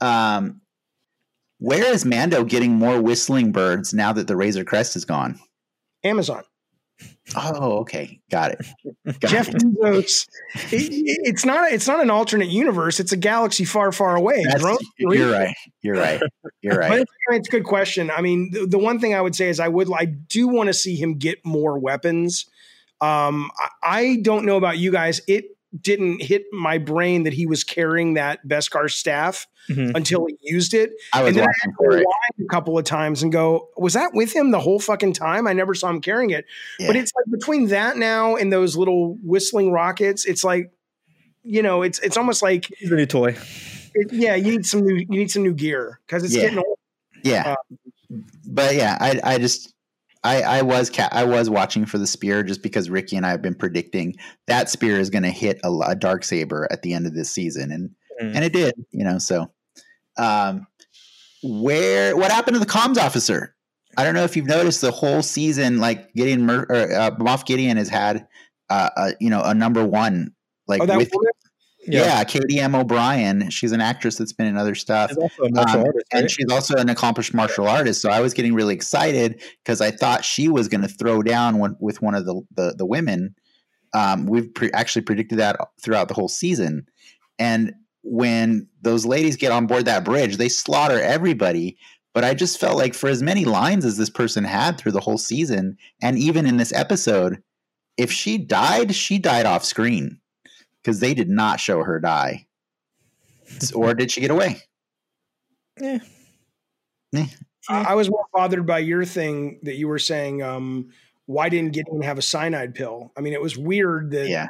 Um, 0.00 0.60
where 1.58 1.92
is 1.92 2.04
Mando 2.04 2.44
getting 2.44 2.72
more 2.72 3.00
whistling 3.00 3.50
birds 3.52 3.92
now 3.92 4.12
that 4.12 4.28
the 4.28 4.36
Razor 4.36 4.64
Crest 4.64 4.94
is 4.94 5.04
gone? 5.04 5.40
Amazon. 6.04 6.44
Oh, 7.36 7.78
okay, 7.80 8.20
got 8.30 8.52
it. 8.52 8.66
Got 9.20 9.30
Jeff 9.30 9.48
it. 9.48 9.56
Bezos. 9.56 10.26
It, 10.72 11.20
it's 11.24 11.44
not. 11.44 11.70
It's 11.70 11.86
not 11.86 12.00
an 12.00 12.10
alternate 12.10 12.48
universe. 12.48 13.00
It's 13.00 13.12
a 13.12 13.16
galaxy 13.16 13.64
far, 13.64 13.92
far 13.92 14.16
away. 14.16 14.44
you're 14.98 15.30
right. 15.30 15.54
You're 15.82 15.96
right. 15.96 16.20
You're 16.62 16.78
right. 16.78 16.88
But 16.88 16.98
it's, 17.00 17.12
it's, 17.32 17.48
a 17.48 17.50
good 17.50 17.64
question. 17.64 18.10
I 18.10 18.22
mean, 18.22 18.50
the, 18.52 18.66
the, 18.66 18.78
one 18.78 18.98
thing 18.98 19.14
I 19.14 19.20
would 19.20 19.36
say 19.36 19.48
is 19.48 19.60
I 19.60 19.68
would 19.68 19.92
I 19.92 20.06
do 20.06 20.48
want 20.48 20.68
to 20.68 20.74
see 20.74 20.96
him 20.96 21.18
get 21.18 21.44
more 21.44 21.78
weapons. 21.78 22.46
Um, 23.00 23.50
I, 23.58 23.68
I, 23.82 24.16
don't 24.22 24.44
know 24.44 24.56
about 24.56 24.78
you 24.78 24.90
guys. 24.90 25.20
It 25.28 25.44
didn't 25.80 26.22
hit 26.22 26.44
my 26.52 26.78
brain 26.78 27.24
that 27.24 27.32
he 27.32 27.46
was 27.46 27.64
carrying 27.64 28.14
that 28.14 28.46
Beskar 28.46 28.90
staff 28.90 29.46
mm-hmm. 29.68 29.94
until 29.94 30.26
he 30.26 30.36
used 30.40 30.74
it. 30.74 30.92
I 31.12 31.22
was 31.22 31.28
and 31.28 31.38
then 31.38 31.46
watching 31.46 31.72
I 31.72 31.76
for 31.76 31.98
it 31.98 32.06
a 32.40 32.48
couple 32.48 32.78
of 32.78 32.84
times 32.84 33.22
and 33.22 33.30
go, 33.30 33.68
was 33.76 33.94
that 33.94 34.12
with 34.14 34.32
him 34.32 34.50
the 34.50 34.60
whole 34.60 34.80
fucking 34.80 35.12
time? 35.12 35.46
I 35.46 35.52
never 35.52 35.74
saw 35.74 35.90
him 35.90 36.00
carrying 36.00 36.30
it. 36.30 36.46
Yeah. 36.78 36.86
But 36.86 36.96
it's 36.96 37.12
like 37.14 37.26
between 37.30 37.66
that 37.68 37.96
now 37.96 38.36
and 38.36 38.52
those 38.52 38.76
little 38.76 39.18
whistling 39.22 39.70
rockets, 39.70 40.24
it's 40.24 40.42
like, 40.42 40.70
you 41.42 41.62
know, 41.62 41.82
it's 41.82 41.98
it's 42.00 42.16
almost 42.16 42.42
like 42.42 42.66
he's 42.78 42.90
a 42.90 42.96
new 42.96 43.06
toy. 43.06 43.36
It, 43.94 44.12
yeah, 44.12 44.34
you 44.34 44.52
need 44.52 44.66
some 44.66 44.82
new 44.82 44.96
you 44.96 45.06
need 45.08 45.30
some 45.30 45.42
new 45.42 45.54
gear 45.54 46.00
because 46.06 46.24
it's 46.24 46.34
yeah. 46.34 46.42
getting 46.42 46.58
old. 46.58 46.78
Yeah, 47.24 47.56
uh, 48.10 48.16
but 48.46 48.74
yeah, 48.74 48.96
I 49.00 49.20
I 49.24 49.38
just 49.38 49.72
I, 50.28 50.58
I 50.58 50.62
was 50.62 50.90
ca- 50.90 51.08
I 51.10 51.24
was 51.24 51.48
watching 51.48 51.86
for 51.86 51.96
the 51.96 52.06
spear 52.06 52.42
just 52.42 52.62
because 52.62 52.90
Ricky 52.90 53.16
and 53.16 53.24
I 53.24 53.30
have 53.30 53.40
been 53.40 53.54
predicting 53.54 54.16
that 54.46 54.68
spear 54.68 55.00
is 55.00 55.08
going 55.08 55.22
to 55.22 55.30
hit 55.30 55.58
a, 55.64 55.72
a 55.86 55.94
dark 55.94 56.22
saber 56.22 56.68
at 56.70 56.82
the 56.82 56.92
end 56.92 57.06
of 57.06 57.14
this 57.14 57.30
season, 57.30 57.72
and 57.72 57.90
mm. 58.20 58.36
and 58.36 58.44
it 58.44 58.52
did, 58.52 58.74
you 58.90 59.04
know. 59.04 59.18
So, 59.18 59.50
um, 60.18 60.66
where 61.42 62.14
what 62.14 62.30
happened 62.30 62.56
to 62.56 62.60
the 62.60 62.66
comms 62.66 62.98
officer? 62.98 63.54
I 63.96 64.04
don't 64.04 64.14
know 64.14 64.24
if 64.24 64.36
you've 64.36 64.46
noticed 64.46 64.82
the 64.82 64.90
whole 64.90 65.22
season, 65.22 65.78
like 65.78 66.12
Gideon 66.12 66.44
Mur- 66.44 66.66
or, 66.68 66.92
uh, 66.92 67.10
Moff 67.12 67.46
Gideon 67.46 67.78
has 67.78 67.88
had, 67.88 68.28
uh, 68.68 68.90
a, 68.96 69.12
you 69.18 69.30
know, 69.30 69.42
a 69.42 69.54
number 69.54 69.84
one, 69.84 70.34
like 70.68 70.82
oh, 70.82 70.96
with, 70.98 71.10
yeah. 71.88 72.04
yeah, 72.04 72.24
Katy 72.24 72.58
M. 72.58 72.74
O'Brian. 72.74 73.50
She's 73.50 73.72
an 73.72 73.80
actress 73.80 74.16
that's 74.16 74.32
been 74.32 74.46
in 74.46 74.56
other 74.56 74.74
stuff. 74.74 75.10
Um, 75.12 75.50
artist, 75.56 75.76
right? 75.76 75.84
And 76.12 76.30
she's 76.30 76.50
also 76.50 76.76
an 76.76 76.88
accomplished 76.88 77.34
martial 77.34 77.66
artist. 77.66 78.02
So 78.02 78.10
I 78.10 78.20
was 78.20 78.34
getting 78.34 78.54
really 78.54 78.74
excited 78.74 79.42
because 79.64 79.80
I 79.80 79.90
thought 79.90 80.24
she 80.24 80.48
was 80.48 80.68
going 80.68 80.82
to 80.82 80.88
throw 80.88 81.22
down 81.22 81.58
one, 81.58 81.76
with 81.80 82.02
one 82.02 82.14
of 82.14 82.26
the, 82.26 82.40
the, 82.54 82.74
the 82.76 82.86
women. 82.86 83.34
Um, 83.94 84.26
we've 84.26 84.52
pre- 84.54 84.72
actually 84.72 85.02
predicted 85.02 85.38
that 85.38 85.58
throughout 85.82 86.08
the 86.08 86.14
whole 86.14 86.28
season. 86.28 86.86
And 87.38 87.72
when 88.02 88.68
those 88.82 89.06
ladies 89.06 89.36
get 89.36 89.52
on 89.52 89.66
board 89.66 89.86
that 89.86 90.04
bridge, 90.04 90.36
they 90.36 90.48
slaughter 90.48 91.00
everybody. 91.00 91.78
But 92.14 92.24
I 92.24 92.34
just 92.34 92.58
felt 92.58 92.76
like 92.76 92.94
for 92.94 93.08
as 93.08 93.22
many 93.22 93.44
lines 93.44 93.84
as 93.84 93.96
this 93.96 94.10
person 94.10 94.44
had 94.44 94.78
through 94.78 94.92
the 94.92 95.00
whole 95.00 95.18
season, 95.18 95.76
and 96.02 96.18
even 96.18 96.46
in 96.46 96.56
this 96.56 96.72
episode, 96.72 97.42
if 97.96 98.10
she 98.10 98.38
died, 98.38 98.94
she 98.94 99.18
died 99.18 99.46
off 99.46 99.64
screen 99.64 100.20
because 100.88 101.00
they 101.00 101.12
did 101.12 101.28
not 101.28 101.60
show 101.60 101.84
her 101.84 102.00
die. 102.00 102.46
or 103.74 103.92
did 103.92 104.10
she 104.10 104.22
get 104.22 104.30
away? 104.30 104.56
Yeah. 105.78 105.98
Eh. 107.14 107.26
I 107.68 107.94
was 107.94 108.08
more 108.08 108.24
bothered 108.32 108.66
by 108.66 108.78
your 108.78 109.04
thing 109.04 109.60
that 109.64 109.74
you 109.74 109.86
were 109.86 109.98
saying. 109.98 110.42
Um, 110.42 110.88
why 111.26 111.50
didn't 111.50 111.74
Gideon 111.74 112.00
have 112.00 112.16
a 112.16 112.22
cyanide 112.22 112.74
pill? 112.74 113.12
I 113.18 113.20
mean, 113.20 113.34
it 113.34 113.42
was 113.42 113.58
weird 113.58 114.12
that 114.12 114.30
yeah. 114.30 114.46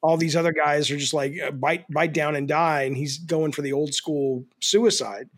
all 0.00 0.16
these 0.16 0.34
other 0.34 0.52
guys 0.52 0.90
are 0.90 0.96
just 0.96 1.12
like 1.12 1.38
uh, 1.38 1.50
bite 1.50 1.84
bite 1.90 2.14
down 2.14 2.36
and 2.36 2.48
die, 2.48 2.84
and 2.84 2.96
he's 2.96 3.18
going 3.18 3.52
for 3.52 3.60
the 3.60 3.74
old 3.74 3.92
school 3.92 4.46
suicide. 4.62 5.28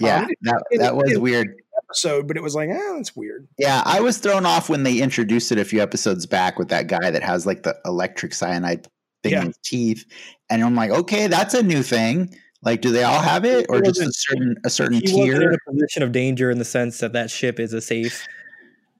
Yeah, 0.00 0.22
um, 0.22 0.28
that 0.42 0.64
it, 0.72 0.78
that 0.78 0.96
was 0.96 1.12
it, 1.12 1.20
weird 1.20 1.54
episode, 1.84 2.26
but 2.26 2.36
it 2.36 2.42
was 2.42 2.56
like, 2.56 2.70
ah, 2.72 2.96
that's 2.96 3.14
weird. 3.14 3.46
Yeah, 3.56 3.84
I 3.86 4.00
was 4.00 4.18
thrown 4.18 4.46
off 4.46 4.68
when 4.68 4.82
they 4.82 4.98
introduced 4.98 5.52
it 5.52 5.58
a 5.58 5.64
few 5.64 5.80
episodes 5.80 6.26
back 6.26 6.58
with 6.58 6.70
that 6.70 6.88
guy 6.88 7.12
that 7.12 7.22
has 7.22 7.46
like 7.46 7.62
the 7.62 7.78
electric 7.84 8.34
cyanide 8.34 8.88
thing 9.22 9.32
yeah. 9.32 9.40
in 9.42 9.46
his 9.48 9.58
teeth. 9.64 10.04
And 10.50 10.62
I'm 10.62 10.74
like, 10.74 10.90
okay, 10.90 11.26
that's 11.26 11.54
a 11.54 11.62
new 11.62 11.82
thing. 11.82 12.34
Like, 12.62 12.80
do 12.80 12.92
they 12.92 13.02
all 13.02 13.20
have 13.20 13.44
it, 13.44 13.66
or 13.68 13.80
just 13.80 14.00
a 14.00 14.12
certain 14.12 14.56
a 14.64 14.70
certain 14.70 15.00
tier? 15.00 15.42
in 15.42 15.54
a 15.54 15.70
position 15.70 16.04
of 16.04 16.12
danger 16.12 16.48
in 16.50 16.58
the 16.58 16.64
sense 16.64 16.98
that 16.98 17.12
that 17.12 17.28
ship 17.28 17.58
is 17.58 17.72
a 17.72 17.80
safe 17.80 18.26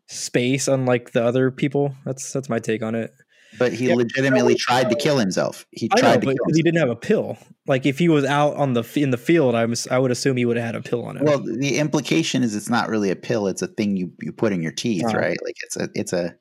space, 0.08 0.66
unlike 0.66 1.12
the 1.12 1.24
other 1.24 1.50
people. 1.52 1.94
That's 2.04 2.32
that's 2.32 2.48
my 2.48 2.58
take 2.58 2.82
on 2.82 2.96
it. 2.96 3.14
But 3.58 3.72
he 3.72 3.88
yeah. 3.88 3.94
legitimately 3.94 4.54
tried 4.58 4.90
to 4.90 4.96
kill 4.96 5.18
himself. 5.18 5.66
He 5.70 5.88
tried 5.88 6.02
know, 6.02 6.12
to 6.14 6.26
because 6.26 6.56
he 6.56 6.62
didn't 6.62 6.80
have 6.80 6.90
a 6.90 6.96
pill. 6.96 7.38
Like 7.66 7.86
if 7.86 7.98
he 7.98 8.08
was 8.08 8.24
out 8.24 8.56
on 8.56 8.72
the 8.72 8.82
in 8.96 9.10
the 9.10 9.18
field, 9.18 9.54
I 9.54 9.66
was 9.66 9.86
I 9.86 9.98
would 9.98 10.10
assume 10.10 10.36
he 10.36 10.44
would 10.44 10.56
have 10.56 10.66
had 10.66 10.74
a 10.74 10.82
pill 10.82 11.04
on 11.04 11.16
it. 11.16 11.22
Well, 11.22 11.38
the 11.38 11.78
implication 11.78 12.42
is 12.42 12.56
it's 12.56 12.70
not 12.70 12.88
really 12.88 13.10
a 13.10 13.16
pill; 13.16 13.46
it's 13.46 13.62
a 13.62 13.68
thing 13.68 13.96
you 13.96 14.12
you 14.20 14.32
put 14.32 14.52
in 14.52 14.62
your 14.62 14.72
teeth, 14.72 15.04
oh. 15.06 15.12
right? 15.12 15.36
Like 15.44 15.54
it's 15.62 15.76
a 15.76 15.88
it's 15.94 16.12
a 16.12 16.34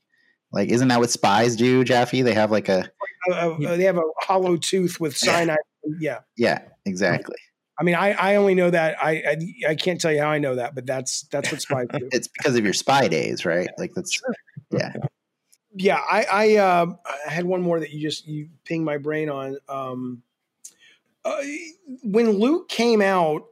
like 0.52 0.70
isn't 0.70 0.88
that 0.88 1.00
what 1.00 1.12
spies 1.12 1.56
do, 1.56 1.84
Jaffe? 1.84 2.22
They 2.24 2.34
have 2.34 2.50
like 2.50 2.70
a 2.70 2.90
a, 3.30 3.52
a, 3.52 3.78
they 3.78 3.84
have 3.84 3.98
a 3.98 4.04
hollow 4.22 4.58
tooth 4.58 5.00
with 5.00 5.18
cyanide. 5.18 5.58
Yeah. 6.00 6.20
Yeah, 6.38 6.60
exactly. 6.86 7.38
I 7.80 7.84
mean, 7.84 7.96
I, 7.96 8.12
I 8.12 8.36
only 8.36 8.54
know 8.54 8.70
that 8.70 9.04
I, 9.04 9.12
I, 9.12 9.70
I 9.70 9.76
can't 9.76 10.00
tell 10.00 10.12
you 10.12 10.22
how 10.22 10.30
I 10.30 10.38
know 10.38 10.56
that, 10.56 10.76
but 10.76 10.86
that's 10.86 11.24
that's 11.32 11.52
what 11.52 11.62
spies 11.62 11.88
do. 11.92 12.08
it's 12.12 12.28
because 12.28 12.56
of 12.56 12.64
your 12.64 12.74
spy 12.74 13.08
days, 13.08 13.44
right? 13.46 13.70
Like 13.78 13.94
that's 13.96 14.14
sure. 14.14 14.36
yeah. 14.72 14.94
Yeah, 15.74 16.00
I 16.00 16.26
I, 16.32 16.56
uh, 16.58 16.86
I 17.28 17.32
had 17.32 17.46
one 17.46 17.62
more 17.62 17.80
that 17.80 17.92
you 17.92 18.02
just 18.02 18.28
you 18.28 18.50
ping 18.66 18.84
my 18.84 18.98
brain 18.98 19.30
on. 19.30 19.58
Um, 19.70 20.22
uh, 21.24 21.42
when 22.04 22.30
Luke 22.32 22.68
came 22.68 23.02
out, 23.02 23.46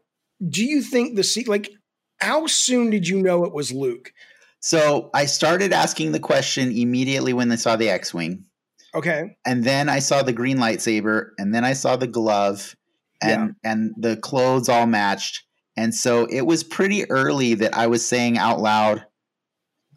do 0.48 0.64
you 0.64 0.82
think 0.82 1.16
the 1.16 1.24
seat 1.24 1.48
like 1.48 1.72
how 2.20 2.46
soon 2.46 2.90
did 2.90 3.08
you 3.08 3.22
know 3.22 3.46
it 3.46 3.54
was 3.54 3.72
Luke? 3.72 4.12
So 4.60 5.10
I 5.14 5.26
started 5.26 5.72
asking 5.72 6.12
the 6.12 6.20
question 6.20 6.72
immediately 6.72 7.34
when 7.34 7.50
they 7.50 7.56
saw 7.56 7.78
the 7.78 7.90
X-wing. 7.90 8.46
Okay. 8.96 9.38
And 9.46 9.64
then 9.64 9.90
I 9.90 10.00
saw 10.00 10.24
the 10.24 10.34
green 10.34 10.58
lightsaber, 10.58 11.30
and 11.38 11.54
then 11.54 11.64
I 11.64 11.74
saw 11.74 11.96
the 11.96 12.08
glove, 12.08 12.76
and 13.22 13.56
yeah. 13.64 13.72
and 13.72 13.94
the 13.98 14.18
clothes 14.18 14.70
all 14.70 14.88
matched. 14.88 15.44
And 15.78 15.94
so 15.94 16.26
it 16.26 16.42
was 16.42 16.64
pretty 16.64 17.10
early 17.10 17.54
that 17.56 17.76
I 17.78 17.88
was 17.88 18.06
saying 18.06 18.38
out 18.38 18.60
loud, 18.60 19.06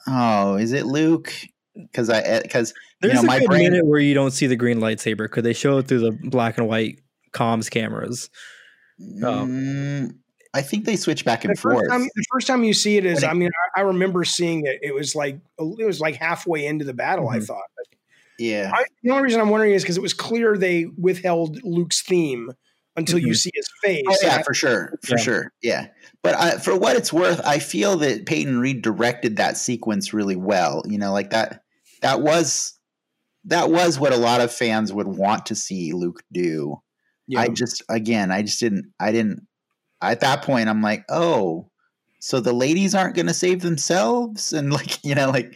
"Oh, 0.06 0.56
is 0.56 0.73
it 0.73 0.86
Luke?" 0.86 1.32
Because 1.74 2.10
I 2.10 2.43
because 2.43 2.74
eh, 3.02 3.09
you 3.09 3.14
know 3.14 3.23
my 3.23 3.44
brain 3.44 3.70
minute 3.70 3.86
where 3.86 4.01
you 4.01 4.14
don't 4.14 4.31
see 4.31 4.47
the 4.47 4.56
green 4.56 4.78
lightsaber. 4.78 5.31
Could 5.31 5.44
they 5.44 5.55
show 5.55 5.78
it 5.78 5.89
through 5.89 6.01
the 6.01 6.12
black 6.28 6.59
and 6.59 6.69
white 6.69 7.01
comms 7.32 7.70
cameras? 7.70 8.31
Mm, 9.01 10.14
I 10.55 10.62
think 10.62 10.85
they 10.85 10.97
switch 10.97 11.24
back 11.24 11.44
and 11.44 11.56
the 11.56 11.60
forth. 11.60 11.89
Time, 11.89 12.02
the 12.02 12.24
first 12.31 12.47
time 12.47 12.62
you 12.62 12.74
see 12.74 12.98
it 12.98 13.06
is, 13.06 13.24
I 13.24 13.32
mean, 13.32 13.51
I, 13.74 13.81
I, 13.81 13.85
remember 13.85 14.23
seeing 14.24 14.66
it. 14.66 14.78
It 14.82 14.94
was 14.94 15.14
like 15.14 15.39
it 15.59 15.86
was 15.86 16.01
like 16.01 16.16
halfway 16.16 16.66
into 16.66 16.85
the 16.85 16.93
battle. 16.93 17.27
Mm-hmm. 17.27 17.36
I 17.36 17.40
thought. 17.40 17.64
But 17.77 17.91
yeah. 18.43 18.70
I, 18.74 18.85
the 19.02 19.10
only 19.10 19.23
reason 19.23 19.40
I'm 19.40 19.51
wondering 19.51 19.73
is 19.73 19.82
because 19.82 19.97
it 19.97 20.02
was 20.02 20.14
clear 20.14 20.56
they 20.56 20.86
withheld 20.97 21.62
Luke's 21.62 22.02
theme 22.02 22.51
until 22.97 23.19
mm-hmm. 23.19 23.28
you 23.28 23.35
see 23.35 23.52
his 23.55 23.69
face. 23.82 24.05
Oh, 24.09 24.16
yeah, 24.23 24.43
for 24.43 24.52
sure. 24.52 24.98
For 25.05 25.16
yeah. 25.16 25.23
sure. 25.23 25.52
Yeah. 25.62 25.86
But 26.23 26.35
I, 26.35 26.59
for 26.59 26.77
what 26.77 26.97
it's 26.97 27.12
worth, 27.12 27.40
I 27.44 27.59
feel 27.60 27.97
that 27.98 28.27
Peyton 28.27 28.59
Reed 28.59 28.82
directed 28.82 29.36
that 29.36 29.56
sequence 29.56 30.12
really 30.12 30.36
well. 30.36 30.82
You 30.86 30.98
know, 30.98 31.12
like 31.12 31.31
that, 31.31 31.62
that 32.01 32.20
was, 32.20 32.78
that 33.44 33.70
was 33.70 33.98
what 33.98 34.12
a 34.12 34.19
lot 34.19 34.40
of 34.40 34.52
fans 34.52 34.93
would 34.93 35.09
want 35.09 35.47
to 35.47 35.55
see 35.55 35.93
Luke 35.93 36.23
do. 36.32 36.77
Yeah. 37.28 37.40
I 37.40 37.48
just, 37.48 37.82
again, 37.89 38.32
I 38.32 38.43
just 38.43 38.60
didn't, 38.60 38.93
I 38.98 39.12
didn't, 39.12 39.47
at 40.01 40.20
that 40.20 40.43
point, 40.43 40.69
I'm 40.69 40.82
like, 40.82 41.05
oh, 41.09 41.70
so 42.19 42.40
the 42.40 42.52
ladies 42.52 42.94
aren't 42.94 43.14
going 43.14 43.27
to 43.27 43.35
save 43.35 43.62
themselves? 43.62 44.52
And 44.52 44.73
like, 44.73 45.05
you 45.05 45.14
know, 45.14 45.31
like, 45.31 45.55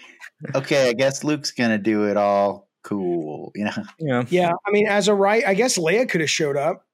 okay, 0.55 0.89
I 0.89 0.93
guess 0.93 1.25
Luke's 1.25 1.51
going 1.51 1.71
to 1.71 1.79
do 1.79 2.05
it 2.05 2.17
all 2.17 2.66
cool, 2.87 3.53
you 3.55 3.65
know. 3.65 3.73
Yeah, 3.99 4.25
yeah. 4.29 4.53
I 4.67 4.71
mean, 4.71 4.87
as 4.87 5.09
a 5.09 5.15
right, 5.15 5.47
I 5.47 5.55
guess 5.55 5.77
Leia 5.77 6.09
could 6.09 6.21
have 6.21 6.31
showed 6.31 6.57
up. 6.57 6.87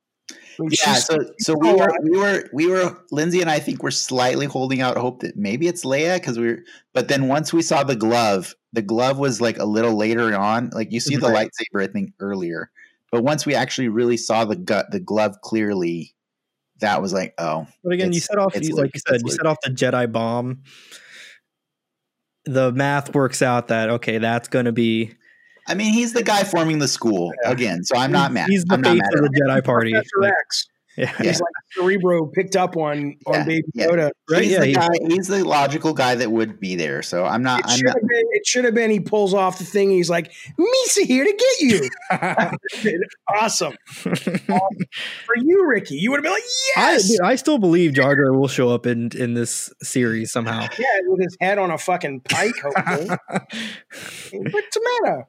Yeah, 0.59 0.94
so 0.94 1.19
so 1.39 1.55
we 1.59 1.70
oh, 1.70 1.77
were 1.77 1.94
we 2.02 2.19
were 2.19 2.51
we 2.52 2.66
were 2.66 2.98
Lindsay 3.10 3.40
and 3.40 3.51
I 3.51 3.59
think 3.59 3.82
we're 3.82 3.90
slightly 3.90 4.47
holding 4.47 4.81
out 4.81 4.97
hope 4.97 5.20
that 5.20 5.36
maybe 5.36 5.66
it's 5.66 5.85
Leia 5.85 6.16
because 6.16 6.39
we 6.39 6.48
are 6.48 6.64
but 6.93 7.09
then 7.09 7.27
once 7.27 7.52
we 7.52 7.62
saw 7.62 7.82
the 7.82 7.97
glove, 7.97 8.55
the 8.73 8.82
glove 8.82 9.19
was 9.19 9.40
like 9.40 9.59
a 9.59 9.64
little 9.64 9.97
later 9.97 10.36
on. 10.36 10.70
Like 10.73 10.93
you 10.93 11.01
see 11.01 11.16
the 11.16 11.28
right. 11.28 11.48
lightsaber, 11.48 11.82
I 11.82 11.86
think 11.90 12.12
earlier, 12.20 12.70
but 13.10 13.24
once 13.24 13.47
we 13.47 13.55
actually 13.55 13.89
really 13.89 14.16
saw 14.16 14.44
the 14.44 14.56
gut, 14.56 14.90
the 14.90 15.01
glove 15.01 15.40
clearly, 15.43 16.14
that 16.81 17.01
was 17.01 17.12
like, 17.12 17.35
oh. 17.39 17.66
But 17.82 17.94
again, 17.94 18.12
you 18.12 18.20
set 18.20 18.39
off, 18.39 18.55
you, 18.55 18.77
like 18.77 18.90
you 18.94 19.01
said, 19.06 19.23
you 19.24 19.32
set 19.32 19.47
off 19.47 19.56
the 19.62 19.70
Jedi 19.70 20.10
bomb. 20.10 20.62
The 22.44 22.73
math 22.73 23.14
works 23.14 23.43
out 23.43 23.69
that 23.69 23.89
okay, 23.89 24.19
that's 24.19 24.48
going 24.48 24.66
to 24.66 24.73
be 24.73 25.14
I 25.66 25.74
mean, 25.74 25.93
he's 25.93 26.12
the 26.12 26.22
guy 26.22 26.44
forming 26.44 26.78
the 26.78 26.89
school 26.89 27.32
yeah. 27.43 27.51
again, 27.51 27.84
so 27.84 27.97
I'm 27.97 28.12
not 28.12 28.32
mad. 28.32 28.48
He's 28.48 28.64
the 28.64 28.74
I'm 28.74 28.82
face 28.82 29.01
of 29.14 29.20
the 29.22 29.40
Jedi 29.40 29.64
Party. 29.64 29.93
Professor 29.93 30.24
X. 30.24 30.68
Yeah. 30.97 31.12
He's 31.19 31.40
like 31.40 31.52
Cerebro 31.73 32.27
picked 32.27 32.55
up 32.55 32.77
on 32.77 33.16
on 33.27 33.35
yeah, 33.35 33.44
Baby 33.44 33.66
Yoda. 33.77 34.10
Right? 34.31 34.43
He's, 34.43 34.52
yeah, 34.52 34.60
the 34.60 34.66
he's, 34.66 34.77
guy, 34.77 34.89
he's 35.09 35.28
the 35.28 35.44
logical 35.44 35.94
guy 35.94 36.14
that 36.16 36.31
would 36.31 36.60
be 36.60 36.77
there. 36.77 37.02
So 37.02 37.24
I'm 37.24 37.43
not. 37.43 37.60
It 37.60 37.66
I'm 37.69 37.77
should, 37.78 37.86
not, 37.86 37.94
have 37.94 38.09
been, 38.09 38.24
it 38.32 38.47
should 38.47 38.64
have 38.64 38.74
been. 38.74 38.90
He 38.90 39.01
pulls 39.01 39.32
off 39.32 39.59
the 39.59 39.64
thing. 39.64 39.90
He's 39.90 40.10
like, 40.10 40.32
"Misa 40.59 41.05
here 41.05 41.24
to 41.24 41.32
get 41.32 41.60
you." 41.60 41.89
awesome. 43.35 43.74
awesome. 44.05 44.39
for 44.47 45.36
you, 45.36 45.66
Ricky. 45.66 45.97
You 45.97 46.10
would 46.10 46.19
have 46.19 46.24
been 46.24 46.32
like, 46.32 46.43
"Yes." 46.77 47.05
I, 47.05 47.09
dude, 47.09 47.20
I 47.23 47.36
still 47.36 47.59
believe 47.59 47.94
Jar 47.94 48.14
Jar 48.14 48.32
will 48.35 48.48
show 48.48 48.69
up 48.69 48.86
in 48.86 49.10
in 49.16 49.35
this 49.35 49.73
series 49.82 50.31
somehow. 50.31 50.66
Yeah, 50.78 51.01
with 51.06 51.23
his 51.23 51.36
head 51.40 51.59
on 51.59 51.70
a 51.70 51.78
fucking 51.78 52.20
pike. 52.20 52.55
Hopefully. 52.62 53.09
What's 54.32 54.77
the 54.77 55.01
matter? 55.02 55.27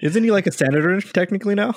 Isn't 0.00 0.24
he 0.24 0.30
like 0.30 0.46
a 0.46 0.52
senator 0.52 1.00
technically 1.00 1.54
now? 1.54 1.70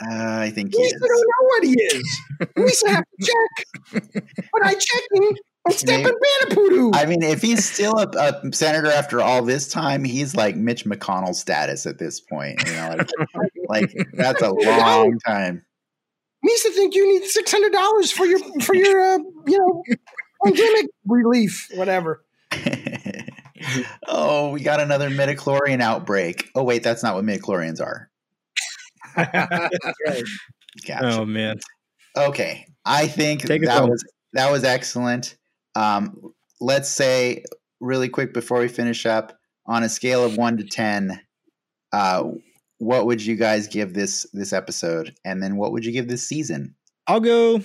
Uh, 0.00 0.38
I 0.40 0.50
think 0.50 0.74
he 0.74 0.90
don't 0.90 1.00
know 1.00 1.46
what 1.46 1.64
he 1.64 1.72
is. 1.72 2.20
We 2.56 2.62
used 2.62 2.84
to 2.86 2.90
have 2.90 3.04
to 3.04 3.26
check. 3.26 4.24
But 4.52 4.64
I 4.64 4.74
checking 4.74 5.36
stepping 5.70 6.14
Banapoodo. 6.14 6.94
I 6.94 7.04
mean, 7.04 7.22
if 7.22 7.42
he's 7.42 7.70
still 7.70 7.98
a, 7.98 8.08
a, 8.16 8.52
senator 8.52 8.90
after 8.90 9.20
all 9.20 9.42
this 9.42 9.68
time, 9.68 10.04
he's 10.04 10.34
like 10.34 10.56
Mitch 10.56 10.84
McConnell 10.84 11.34
status 11.34 11.86
at 11.86 11.98
this 11.98 12.20
point. 12.20 12.62
You 12.66 12.72
know, 12.72 12.96
like, 12.96 13.10
like 13.68 13.96
that's 14.14 14.42
a 14.42 14.50
long 14.50 15.18
time. 15.26 15.64
Needs 16.42 16.62
to 16.62 16.70
think 16.70 16.94
you 16.94 17.06
need 17.12 17.28
six 17.28 17.50
hundred 17.50 17.72
dollars 17.72 18.10
for 18.10 18.24
your 18.24 18.38
for 18.60 18.74
your 18.74 19.00
uh, 19.00 19.18
you 19.46 19.58
know 19.58 19.82
pandemic 20.44 20.86
relief, 21.06 21.68
whatever. 21.74 22.24
Oh, 24.06 24.50
we 24.50 24.60
got 24.60 24.80
another 24.80 25.10
midichlorian 25.10 25.80
outbreak. 25.80 26.50
Oh 26.54 26.64
wait, 26.64 26.82
that's 26.82 27.02
not 27.02 27.14
what 27.14 27.24
midichlorians 27.24 27.80
are. 27.80 28.10
right. 29.16 29.70
Gotcha. 30.86 31.20
Oh 31.20 31.24
man. 31.24 31.58
Okay, 32.16 32.66
I 32.84 33.06
think 33.06 33.42
Take 33.42 33.64
that 33.64 33.88
was 33.88 34.04
that 34.34 34.50
was 34.50 34.64
excellent. 34.64 35.36
Um, 35.74 36.32
let's 36.60 36.88
say 36.88 37.44
really 37.80 38.08
quick 38.08 38.32
before 38.32 38.60
we 38.60 38.68
finish 38.68 39.06
up, 39.06 39.38
on 39.66 39.82
a 39.82 39.88
scale 39.88 40.24
of 40.24 40.36
one 40.36 40.56
to 40.56 40.64
ten, 40.64 41.20
uh, 41.92 42.24
what 42.78 43.06
would 43.06 43.24
you 43.24 43.36
guys 43.36 43.66
give 43.66 43.94
this 43.94 44.26
this 44.32 44.52
episode, 44.52 45.14
and 45.24 45.42
then 45.42 45.56
what 45.56 45.72
would 45.72 45.84
you 45.84 45.92
give 45.92 46.08
this 46.08 46.26
season? 46.26 46.74
I'll 47.06 47.20
go. 47.20 47.62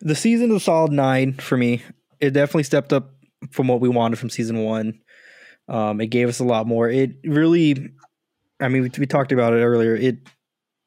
The 0.00 0.14
season 0.14 0.50
is 0.50 0.56
a 0.56 0.60
solid 0.60 0.92
nine 0.92 1.34
for 1.34 1.56
me. 1.56 1.82
It 2.20 2.30
definitely 2.30 2.64
stepped 2.64 2.92
up 2.92 3.14
from 3.50 3.68
what 3.68 3.80
we 3.80 3.88
wanted 3.88 4.18
from 4.18 4.30
season 4.30 4.64
one. 4.64 5.00
Um, 5.68 6.00
it 6.00 6.08
gave 6.08 6.28
us 6.28 6.40
a 6.40 6.44
lot 6.44 6.66
more. 6.66 6.88
It 6.88 7.16
really, 7.24 7.90
I 8.60 8.68
mean, 8.68 8.82
we, 8.82 8.90
we 8.98 9.06
talked 9.06 9.32
about 9.32 9.52
it 9.54 9.62
earlier. 9.62 9.94
It 9.94 10.18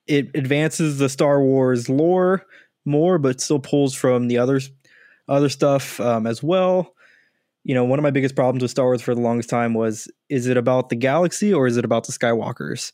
it 0.05 0.29
advances 0.35 0.99
the 0.99 1.09
Star 1.09 1.41
Wars 1.41 1.89
lore 1.89 2.45
more, 2.85 3.17
but 3.17 3.41
still 3.41 3.59
pulls 3.59 3.93
from 3.93 4.27
the 4.27 4.37
others 4.37 4.71
other 5.27 5.49
stuff 5.49 5.99
um, 5.99 6.25
as 6.25 6.41
well. 6.41 6.93
You 7.63 7.75
know, 7.75 7.83
one 7.83 7.99
of 7.99 8.03
my 8.03 8.11
biggest 8.11 8.35
problems 8.35 8.61
with 8.61 8.71
Star 8.71 8.85
Wars 8.85 9.01
for 9.01 9.13
the 9.13 9.21
longest 9.21 9.49
time 9.49 9.73
was 9.73 10.09
is 10.29 10.47
it 10.47 10.55
about 10.55 10.89
the 10.89 10.95
galaxy 10.95 11.53
or 11.53 11.67
is 11.67 11.75
it 11.75 11.83
about 11.83 12.05
the 12.05 12.13
Skywalkers? 12.13 12.93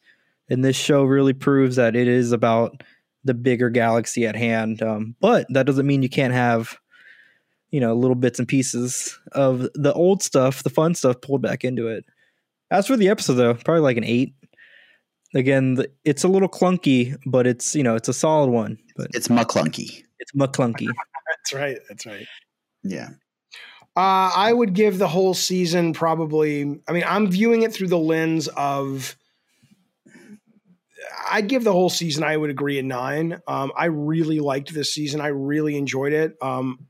And 0.49 0.63
this 0.63 0.75
show 0.75 1.03
really 1.03 1.33
proves 1.33 1.75
that 1.75 1.95
it 1.95 2.07
is 2.07 2.31
about 2.31 2.83
the 3.23 3.33
bigger 3.33 3.69
galaxy 3.69 4.25
at 4.25 4.35
hand. 4.35 4.81
Um, 4.81 5.15
but 5.21 5.45
that 5.49 5.65
doesn't 5.65 5.85
mean 5.85 6.03
you 6.03 6.09
can't 6.09 6.33
have, 6.33 6.77
you 7.73 7.79
know, 7.79 7.95
little 7.95 8.15
bits 8.15 8.37
and 8.37 8.47
pieces 8.47 9.19
of 9.31 9.67
the 9.73 9.91
old 9.93 10.21
stuff, 10.21 10.61
the 10.61 10.69
fun 10.69 10.93
stuff 10.93 11.19
pulled 11.21 11.41
back 11.41 11.63
into 11.63 11.87
it. 11.87 12.05
As 12.69 12.85
for 12.85 12.95
the 12.95 13.09
episode, 13.09 13.33
though, 13.33 13.55
probably 13.55 13.81
like 13.81 13.97
an 13.97 14.03
eight 14.03 14.35
again, 15.33 15.83
it's 16.05 16.23
a 16.23 16.27
little 16.27 16.47
clunky, 16.47 17.17
but 17.25 17.47
it's 17.47 17.75
you 17.75 17.83
know 17.83 17.95
it's 17.95 18.07
a 18.07 18.13
solid 18.13 18.49
one. 18.49 18.77
But 18.95 19.07
it's 19.13 19.27
McClunky. 19.27 20.03
It's 20.19 20.31
McClunky. 20.33 20.87
that's 21.29 21.53
right. 21.53 21.79
That's 21.89 22.05
right. 22.05 22.27
Yeah. 22.83 23.09
Uh, 23.95 24.31
I 24.35 24.53
would 24.53 24.73
give 24.73 24.97
the 24.97 25.07
whole 25.07 25.33
season 25.33 25.93
probably. 25.93 26.79
I 26.87 26.91
mean, 26.91 27.03
I'm 27.07 27.29
viewing 27.29 27.63
it 27.63 27.73
through 27.73 27.87
the 27.87 27.97
lens 27.97 28.47
of. 28.49 29.17
I'd 31.29 31.47
give 31.47 31.63
the 31.63 31.71
whole 31.71 31.89
season. 31.89 32.23
I 32.23 32.37
would 32.37 32.49
agree 32.49 32.79
a 32.79 32.83
nine. 32.83 33.39
Um, 33.47 33.71
I 33.75 33.85
really 33.85 34.39
liked 34.39 34.73
this 34.73 34.93
season. 34.93 35.21
I 35.21 35.27
really 35.27 35.77
enjoyed 35.77 36.13
it. 36.13 36.35
Um, 36.41 36.87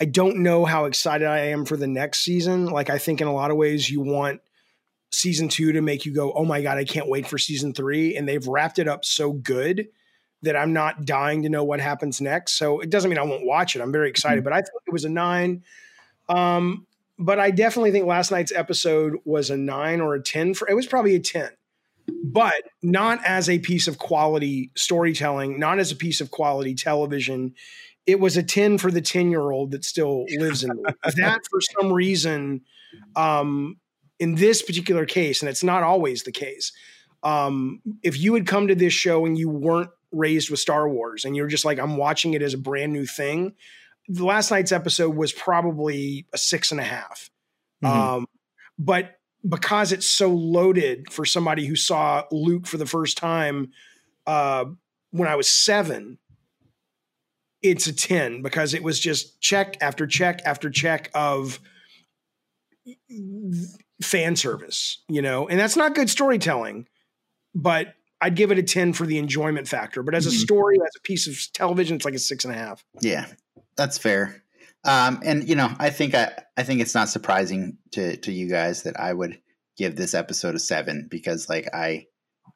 I 0.00 0.04
don't 0.04 0.38
know 0.38 0.64
how 0.64 0.84
excited 0.84 1.26
I 1.26 1.46
am 1.46 1.64
for 1.64 1.76
the 1.76 1.86
next 1.86 2.20
season. 2.20 2.66
Like 2.66 2.90
I 2.90 2.98
think 2.98 3.20
in 3.20 3.28
a 3.28 3.32
lot 3.32 3.50
of 3.50 3.56
ways 3.56 3.88
you 3.90 4.00
want 4.00 4.40
season 5.12 5.48
two 5.48 5.72
to 5.72 5.80
make 5.80 6.04
you 6.04 6.12
go, 6.12 6.32
oh 6.32 6.44
my 6.44 6.62
God, 6.62 6.78
I 6.78 6.84
can't 6.84 7.08
wait 7.08 7.26
for 7.26 7.38
season 7.38 7.72
three. 7.72 8.16
And 8.16 8.28
they've 8.28 8.46
wrapped 8.46 8.78
it 8.78 8.88
up 8.88 9.04
so 9.04 9.32
good 9.32 9.88
that 10.42 10.56
I'm 10.56 10.72
not 10.72 11.04
dying 11.04 11.42
to 11.42 11.48
know 11.48 11.64
what 11.64 11.80
happens 11.80 12.20
next. 12.20 12.58
So 12.58 12.80
it 12.80 12.90
doesn't 12.90 13.08
mean 13.08 13.18
I 13.18 13.22
won't 13.22 13.46
watch 13.46 13.74
it. 13.74 13.80
I'm 13.80 13.92
very 13.92 14.10
excited, 14.10 14.40
mm-hmm. 14.40 14.44
but 14.44 14.52
I 14.52 14.60
thought 14.60 14.82
it 14.86 14.92
was 14.92 15.04
a 15.04 15.08
nine. 15.08 15.64
Um, 16.28 16.86
but 17.18 17.40
I 17.40 17.50
definitely 17.50 17.92
think 17.92 18.06
last 18.06 18.30
night's 18.30 18.52
episode 18.52 19.16
was 19.24 19.50
a 19.50 19.56
nine 19.56 20.00
or 20.00 20.14
a 20.14 20.22
10 20.22 20.54
for 20.54 20.68
it 20.68 20.74
was 20.74 20.86
probably 20.86 21.14
a 21.14 21.20
10, 21.20 21.50
but 22.24 22.54
not 22.82 23.24
as 23.24 23.48
a 23.48 23.58
piece 23.58 23.88
of 23.88 23.98
quality 23.98 24.70
storytelling, 24.76 25.58
not 25.58 25.78
as 25.78 25.90
a 25.90 25.96
piece 25.96 26.20
of 26.20 26.30
quality 26.30 26.74
television. 26.74 27.54
It 28.06 28.20
was 28.20 28.36
a 28.36 28.42
10 28.42 28.78
for 28.78 28.90
the 28.90 29.00
10 29.00 29.30
year 29.30 29.50
old 29.50 29.72
that 29.72 29.84
still 29.84 30.24
lives 30.38 30.62
in 30.62 30.70
me. 30.76 30.82
that 31.16 31.40
for 31.50 31.60
some 31.60 31.92
reason 31.92 32.62
um, 33.14 33.76
in 34.18 34.36
this 34.36 34.62
particular 34.62 35.06
case, 35.06 35.42
and 35.42 35.48
it's 35.48 35.64
not 35.64 35.82
always 35.82 36.22
the 36.22 36.32
case, 36.32 36.72
um, 37.22 37.80
if 38.02 38.18
you 38.18 38.34
had 38.34 38.46
come 38.46 38.68
to 38.68 38.74
this 38.74 38.92
show 38.92 39.26
and 39.26 39.36
you 39.36 39.48
weren't 39.48 39.90
raised 40.12 40.50
with 40.50 40.60
Star 40.60 40.88
Wars 40.88 41.24
and 41.24 41.36
you're 41.36 41.48
just 41.48 41.64
like, 41.64 41.78
I'm 41.78 41.96
watching 41.96 42.34
it 42.34 42.42
as 42.42 42.54
a 42.54 42.58
brand 42.58 42.92
new 42.92 43.06
thing, 43.06 43.54
the 44.08 44.24
last 44.24 44.50
night's 44.50 44.72
episode 44.72 45.16
was 45.16 45.32
probably 45.32 46.26
a 46.32 46.38
six 46.38 46.70
and 46.70 46.80
a 46.80 46.84
half. 46.84 47.30
Mm-hmm. 47.82 48.00
Um, 48.00 48.26
but 48.78 49.18
because 49.46 49.92
it's 49.92 50.08
so 50.08 50.28
loaded 50.28 51.12
for 51.12 51.24
somebody 51.24 51.66
who 51.66 51.76
saw 51.76 52.24
Luke 52.30 52.66
for 52.66 52.78
the 52.78 52.86
first 52.86 53.18
time 53.18 53.72
uh, 54.26 54.64
when 55.10 55.28
I 55.28 55.36
was 55.36 55.48
seven, 55.48 56.18
it's 57.70 57.86
a 57.86 57.92
10 57.92 58.42
because 58.42 58.74
it 58.74 58.82
was 58.82 58.98
just 59.00 59.40
check 59.40 59.76
after 59.80 60.06
check 60.06 60.40
after 60.44 60.70
check 60.70 61.10
of 61.14 61.58
fan 64.02 64.36
service, 64.36 65.02
you 65.08 65.22
know, 65.22 65.48
and 65.48 65.58
that's 65.58 65.76
not 65.76 65.94
good 65.94 66.10
storytelling, 66.10 66.86
but 67.54 67.94
I'd 68.20 68.34
give 68.34 68.50
it 68.50 68.58
a 68.58 68.62
10 68.62 68.92
for 68.92 69.06
the 69.06 69.18
enjoyment 69.18 69.68
factor. 69.68 70.02
But 70.02 70.14
as 70.14 70.26
a 70.26 70.30
mm-hmm. 70.30 70.38
story, 70.38 70.76
as 70.80 70.94
a 70.96 71.00
piece 71.00 71.26
of 71.26 71.36
television, 71.52 71.96
it's 71.96 72.04
like 72.04 72.14
a 72.14 72.18
six 72.18 72.44
and 72.44 72.54
a 72.54 72.56
half. 72.56 72.84
Yeah, 73.00 73.26
that's 73.76 73.98
fair. 73.98 74.42
Um, 74.84 75.20
and 75.24 75.48
you 75.48 75.56
know, 75.56 75.70
I 75.78 75.90
think 75.90 76.14
I, 76.14 76.32
I 76.56 76.62
think 76.62 76.80
it's 76.80 76.94
not 76.94 77.08
surprising 77.08 77.78
to 77.92 78.16
to 78.18 78.32
you 78.32 78.48
guys 78.48 78.84
that 78.84 78.98
I 78.98 79.12
would 79.12 79.40
give 79.76 79.96
this 79.96 80.14
episode 80.14 80.54
a 80.54 80.60
seven 80.60 81.08
because 81.10 81.48
like 81.48 81.68
I 81.74 82.06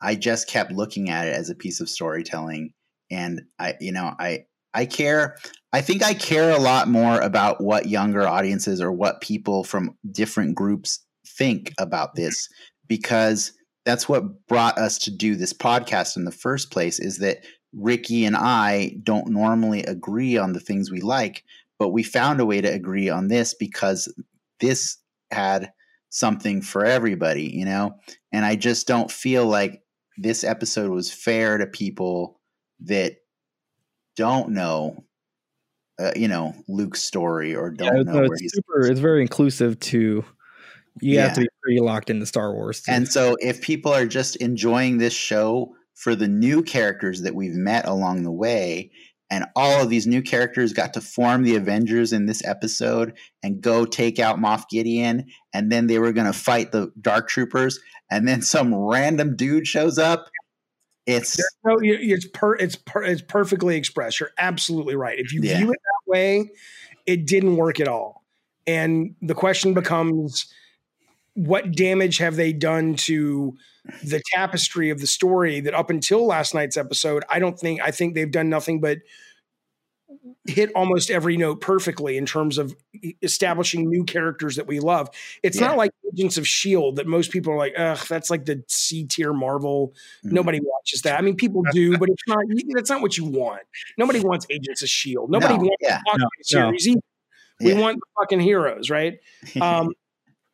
I 0.00 0.14
just 0.14 0.48
kept 0.48 0.72
looking 0.72 1.10
at 1.10 1.26
it 1.26 1.34
as 1.34 1.50
a 1.50 1.54
piece 1.54 1.80
of 1.80 1.88
storytelling 1.88 2.72
and 3.10 3.42
I 3.58 3.74
you 3.80 3.92
know 3.92 4.14
I 4.18 4.46
I 4.74 4.86
care 4.86 5.36
I 5.72 5.80
think 5.80 6.02
I 6.02 6.14
care 6.14 6.50
a 6.50 6.60
lot 6.60 6.88
more 6.88 7.20
about 7.20 7.62
what 7.62 7.86
younger 7.86 8.26
audiences 8.26 8.80
or 8.80 8.90
what 8.90 9.20
people 9.20 9.62
from 9.62 9.96
different 10.10 10.56
groups 10.56 11.04
think 11.24 11.72
about 11.78 12.16
this 12.16 12.48
because 12.88 13.52
that's 13.84 14.08
what 14.08 14.46
brought 14.48 14.78
us 14.78 14.98
to 14.98 15.10
do 15.10 15.36
this 15.36 15.52
podcast 15.52 16.16
in 16.16 16.24
the 16.24 16.32
first 16.32 16.70
place 16.70 16.98
is 16.98 17.18
that 17.18 17.44
Ricky 17.72 18.24
and 18.24 18.36
I 18.36 18.96
don't 19.02 19.28
normally 19.28 19.84
agree 19.84 20.36
on 20.36 20.52
the 20.52 20.60
things 20.60 20.90
we 20.90 21.00
like, 21.00 21.44
but 21.78 21.90
we 21.90 22.02
found 22.02 22.40
a 22.40 22.46
way 22.46 22.60
to 22.60 22.68
agree 22.68 23.08
on 23.08 23.28
this 23.28 23.54
because 23.54 24.12
this 24.58 24.98
had 25.30 25.72
something 26.10 26.60
for 26.60 26.84
everybody, 26.84 27.44
you 27.44 27.64
know? 27.64 27.94
And 28.32 28.44
I 28.44 28.56
just 28.56 28.88
don't 28.88 29.10
feel 29.10 29.46
like 29.46 29.82
this 30.18 30.42
episode 30.42 30.90
was 30.90 31.12
fair 31.12 31.58
to 31.58 31.66
people 31.66 32.40
that 32.80 33.14
don't 34.20 34.50
know 34.50 35.02
uh, 35.98 36.12
you 36.14 36.28
know 36.28 36.54
Luke's 36.68 37.02
story 37.02 37.54
or 37.54 37.70
don't 37.70 37.96
yeah, 37.96 38.02
know 38.02 38.20
no, 38.20 38.28
it's 38.30 38.52
super 38.54 38.86
it's 38.86 39.00
very 39.00 39.22
inclusive 39.22 39.80
to 39.80 40.24
you 41.00 41.14
yeah. 41.14 41.26
have 41.26 41.34
to 41.34 41.40
be 41.40 41.48
pretty 41.62 41.80
locked 41.80 42.10
into 42.10 42.26
Star 42.26 42.52
Wars. 42.52 42.82
Too. 42.82 42.92
And 42.92 43.08
so, 43.08 43.36
if 43.40 43.60
people 43.60 43.92
are 43.92 44.06
just 44.06 44.36
enjoying 44.36 44.98
this 44.98 45.14
show 45.14 45.74
for 45.94 46.14
the 46.14 46.28
new 46.28 46.62
characters 46.62 47.22
that 47.22 47.34
we've 47.34 47.54
met 47.54 47.86
along 47.86 48.22
the 48.22 48.32
way, 48.32 48.90
and 49.30 49.44
all 49.54 49.82
of 49.82 49.88
these 49.88 50.06
new 50.06 50.22
characters 50.22 50.72
got 50.72 50.92
to 50.94 51.00
form 51.00 51.42
the 51.42 51.54
Avengers 51.54 52.12
in 52.12 52.26
this 52.26 52.44
episode 52.44 53.16
and 53.42 53.60
go 53.60 53.86
take 53.86 54.18
out 54.18 54.38
Moff 54.38 54.68
Gideon, 54.68 55.26
and 55.54 55.70
then 55.70 55.86
they 55.86 55.98
were 55.98 56.12
going 56.12 56.26
to 56.26 56.32
fight 56.32 56.72
the 56.72 56.92
Dark 57.00 57.28
Troopers, 57.28 57.78
and 58.10 58.26
then 58.26 58.42
some 58.42 58.74
random 58.74 59.36
dude 59.36 59.66
shows 59.66 59.98
up. 59.98 60.28
It's 61.06 61.38
no, 61.64 61.78
it's 61.82 62.26
per, 62.26 62.54
it's 62.56 62.76
per, 62.76 63.02
it's 63.02 63.22
perfectly 63.22 63.76
expressed. 63.76 64.20
You're 64.20 64.30
absolutely 64.38 64.94
right. 64.94 65.18
If 65.18 65.32
you 65.32 65.40
yeah. 65.42 65.58
view 65.58 65.72
it 65.72 65.78
that 65.82 66.10
way, 66.10 66.50
it 67.06 67.26
didn't 67.26 67.56
work 67.56 67.80
at 67.80 67.88
all. 67.88 68.24
And 68.66 69.14
the 69.20 69.34
question 69.34 69.74
becomes 69.74 70.52
what 71.34 71.72
damage 71.72 72.18
have 72.18 72.36
they 72.36 72.52
done 72.52 72.94
to 72.94 73.56
the 74.02 74.22
tapestry 74.32 74.90
of 74.90 75.00
the 75.00 75.06
story 75.06 75.60
that 75.60 75.74
up 75.74 75.90
until 75.90 76.26
last 76.26 76.54
night's 76.54 76.76
episode 76.76 77.24
i 77.30 77.38
don't 77.38 77.58
think 77.58 77.80
i 77.80 77.90
think 77.90 78.14
they've 78.14 78.30
done 78.30 78.50
nothing 78.50 78.78
but 78.80 78.98
hit 80.46 80.70
almost 80.74 81.10
every 81.10 81.36
note 81.36 81.60
perfectly 81.60 82.16
in 82.16 82.26
terms 82.26 82.58
of 82.58 82.74
establishing 83.22 83.88
new 83.88 84.04
characters 84.04 84.56
that 84.56 84.66
we 84.66 84.80
love. 84.80 85.08
It's 85.42 85.58
yeah. 85.58 85.68
not 85.68 85.76
like 85.76 85.92
agents 86.12 86.36
of 86.36 86.46
shield 86.46 86.96
that 86.96 87.06
most 87.06 87.30
people 87.30 87.52
are 87.52 87.56
like 87.56 87.74
ugh 87.76 87.98
that's 88.08 88.30
like 88.30 88.44
the 88.44 88.62
c 88.68 89.04
tier 89.04 89.32
marvel. 89.32 89.94
Mm-hmm. 90.24 90.34
nobody 90.34 90.60
watches 90.60 91.02
that. 91.02 91.18
I 91.18 91.22
mean 91.22 91.36
people 91.36 91.62
do 91.72 91.96
but 91.98 92.08
it's 92.08 92.22
not 92.26 92.38
that's 92.74 92.90
not 92.90 93.00
what 93.02 93.16
you 93.16 93.24
want. 93.24 93.62
Nobody 93.96 94.20
wants 94.20 94.46
agents 94.50 94.82
of 94.82 94.88
shield 94.88 95.30
nobody 95.30 95.54
no, 95.54 95.60
wants 95.60 95.76
yeah, 95.80 96.00
no, 96.16 96.26
series 96.42 96.86
no. 96.86 97.00
we 97.60 97.72
yeah. 97.72 97.80
want 97.80 97.98
fucking 98.18 98.40
heroes 98.40 98.90
right? 98.90 99.18
Um 99.60 99.92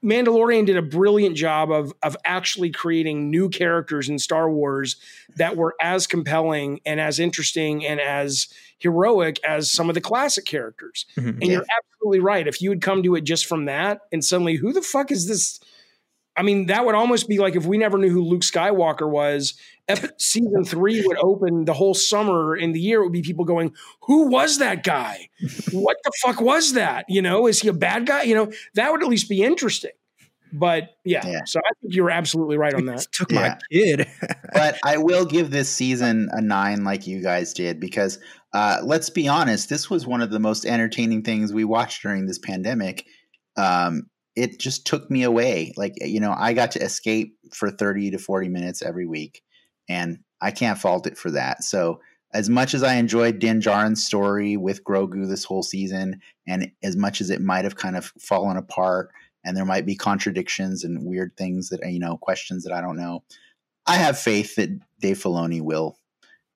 Mandalorian 0.07 0.67
did 0.67 0.77
a 0.77 0.83
brilliant 0.83 1.37
job 1.37 1.73
of 1.73 1.93
of 2.03 2.17
actually 2.25 2.71
creating 2.71 3.29
new 3.29 3.49
characters 3.49 4.09
in 4.09 4.19
Star 4.21 4.49
Wars 4.49 4.97
that 5.37 5.57
were 5.57 5.75
as 5.81 6.07
compelling 6.07 6.81
and 6.87 7.01
as 7.01 7.19
interesting 7.19 7.85
and 7.85 8.01
as 8.01 8.47
heroic 8.79 9.43
as 9.45 9.73
some 9.73 9.89
of 9.89 9.95
the 9.95 10.01
classic 10.01 10.45
characters. 10.45 11.07
Mm-hmm, 11.17 11.29
and 11.29 11.43
yeah. 11.43 11.49
you're 11.49 11.67
absolutely 11.77 12.21
right. 12.21 12.47
If 12.47 12.63
you 12.63 12.71
had 12.71 12.81
come 12.81 13.03
to 13.03 13.17
it 13.17 13.23
just 13.23 13.47
from 13.47 13.65
that, 13.65 14.03
and 14.13 14.25
suddenly, 14.25 14.55
who 14.55 14.73
the 14.73 14.83
fuck 14.83 15.11
is 15.11 15.27
this? 15.27 15.59
I 16.37 16.43
mean, 16.43 16.67
that 16.67 16.85
would 16.85 16.95
almost 16.95 17.29
be 17.29 17.39
like 17.39 17.57
if 17.57 17.65
we 17.65 17.79
never 17.79 17.99
knew 17.99 18.11
who 18.11 18.23
Luke 18.23 18.43
Skywalker 18.43 19.09
was. 19.09 19.55
Season 20.19 20.65
three 20.65 21.01
would 21.07 21.17
open 21.19 21.65
the 21.65 21.73
whole 21.73 21.95
summer 21.95 22.57
in 22.57 22.73
the 22.73 22.81
year. 22.81 23.01
It 23.01 23.05
would 23.05 23.13
be 23.13 23.23
people 23.23 23.45
going, 23.45 23.73
"Who 24.03 24.29
was 24.29 24.59
that 24.59 24.83
guy? 24.83 25.29
what 25.71 25.97
the 26.03 26.11
fuck 26.23 26.41
was 26.41 26.73
that? 26.73 27.05
You 27.09 27.23
know, 27.23 27.47
is 27.47 27.61
he 27.61 27.69
a 27.69 27.73
bad 27.73 28.05
guy? 28.05 28.23
You 28.23 28.35
know, 28.35 28.53
that 28.75 28.91
would 28.91 29.03
at 29.03 29.09
least 29.09 29.29
be 29.29 29.45
interesting." 29.45 29.93
But 30.53 30.97
yeah, 31.05 31.27
yeah. 31.27 31.41
so 31.45 31.61
I 31.61 31.71
think 31.81 31.95
you're 31.95 32.11
absolutely 32.11 32.57
right 32.57 32.75
on 32.75 32.87
that. 32.87 33.07
took 33.13 33.31
yeah. 33.31 33.41
my 33.41 33.59
kid. 33.71 34.09
but 34.53 34.79
I 34.85 34.97
will 34.97 35.25
give 35.25 35.51
this 35.51 35.69
season 35.69 36.29
a 36.33 36.41
nine, 36.41 36.85
like 36.85 37.07
you 37.07 37.23
guys 37.23 37.53
did, 37.53 37.79
because 37.81 38.19
uh, 38.53 38.79
let's 38.83 39.11
be 39.11 39.29
honest, 39.29 39.69
this 39.69 39.91
was 39.91 40.07
one 40.07 40.23
of 40.23 40.31
the 40.31 40.41
most 40.41 40.65
entertaining 40.65 41.23
things 41.23 41.53
we 41.53 41.65
watched 41.65 42.03
during 42.03 42.27
this 42.27 42.39
pandemic. 42.39 43.07
Um, 43.57 44.09
it 44.37 44.59
just 44.59 44.87
took 44.87 45.11
me 45.11 45.23
away. 45.23 45.73
Like, 45.77 45.95
eh, 46.01 46.07
you 46.07 46.21
know, 46.21 46.35
I 46.37 46.53
got 46.53 46.71
to 46.73 46.83
escape 46.83 47.37
for 47.53 47.71
30 47.71 48.13
to 48.13 48.19
40 48.19 48.49
minutes 48.49 48.83
every 48.83 49.07
week, 49.07 49.43
and 49.89 50.19
I 50.41 50.51
can't 50.51 50.79
fault 50.79 51.07
it 51.07 51.17
for 51.19 51.31
that. 51.33 51.65
So, 51.65 52.01
as 52.35 52.51
much 52.51 52.75
as 52.75 52.83
I 52.83 52.95
enjoyed 52.97 53.39
Din 53.39 53.61
Djarin's 53.61 54.05
story 54.05 54.57
with 54.57 54.85
Grogu 54.85 55.27
this 55.27 55.45
whole 55.45 55.63
season, 55.63 56.21
and 56.47 56.71
as 56.83 56.97
much 56.97 57.21
as 57.21 57.31
it 57.31 57.41
might 57.41 57.65
have 57.65 57.77
kind 57.77 57.97
of 57.97 58.13
fallen 58.21 58.59
apart, 58.59 59.11
and 59.43 59.57
there 59.57 59.65
might 59.65 59.87
be 59.87 59.97
contradictions 59.97 60.85
and 60.85 61.07
weird 61.07 61.33
things 61.37 61.71
that, 61.71 61.81
eh, 61.83 61.89
you 61.89 61.99
know, 61.99 62.19
questions 62.19 62.65
that 62.65 62.75
I 62.75 62.83
don't 62.83 62.97
know, 62.97 63.23
I 63.87 63.97
have 63.97 64.19
faith 64.19 64.57
that 64.57 64.71
Dave 65.01 65.19
Filoni 65.19 65.63
will 65.63 65.97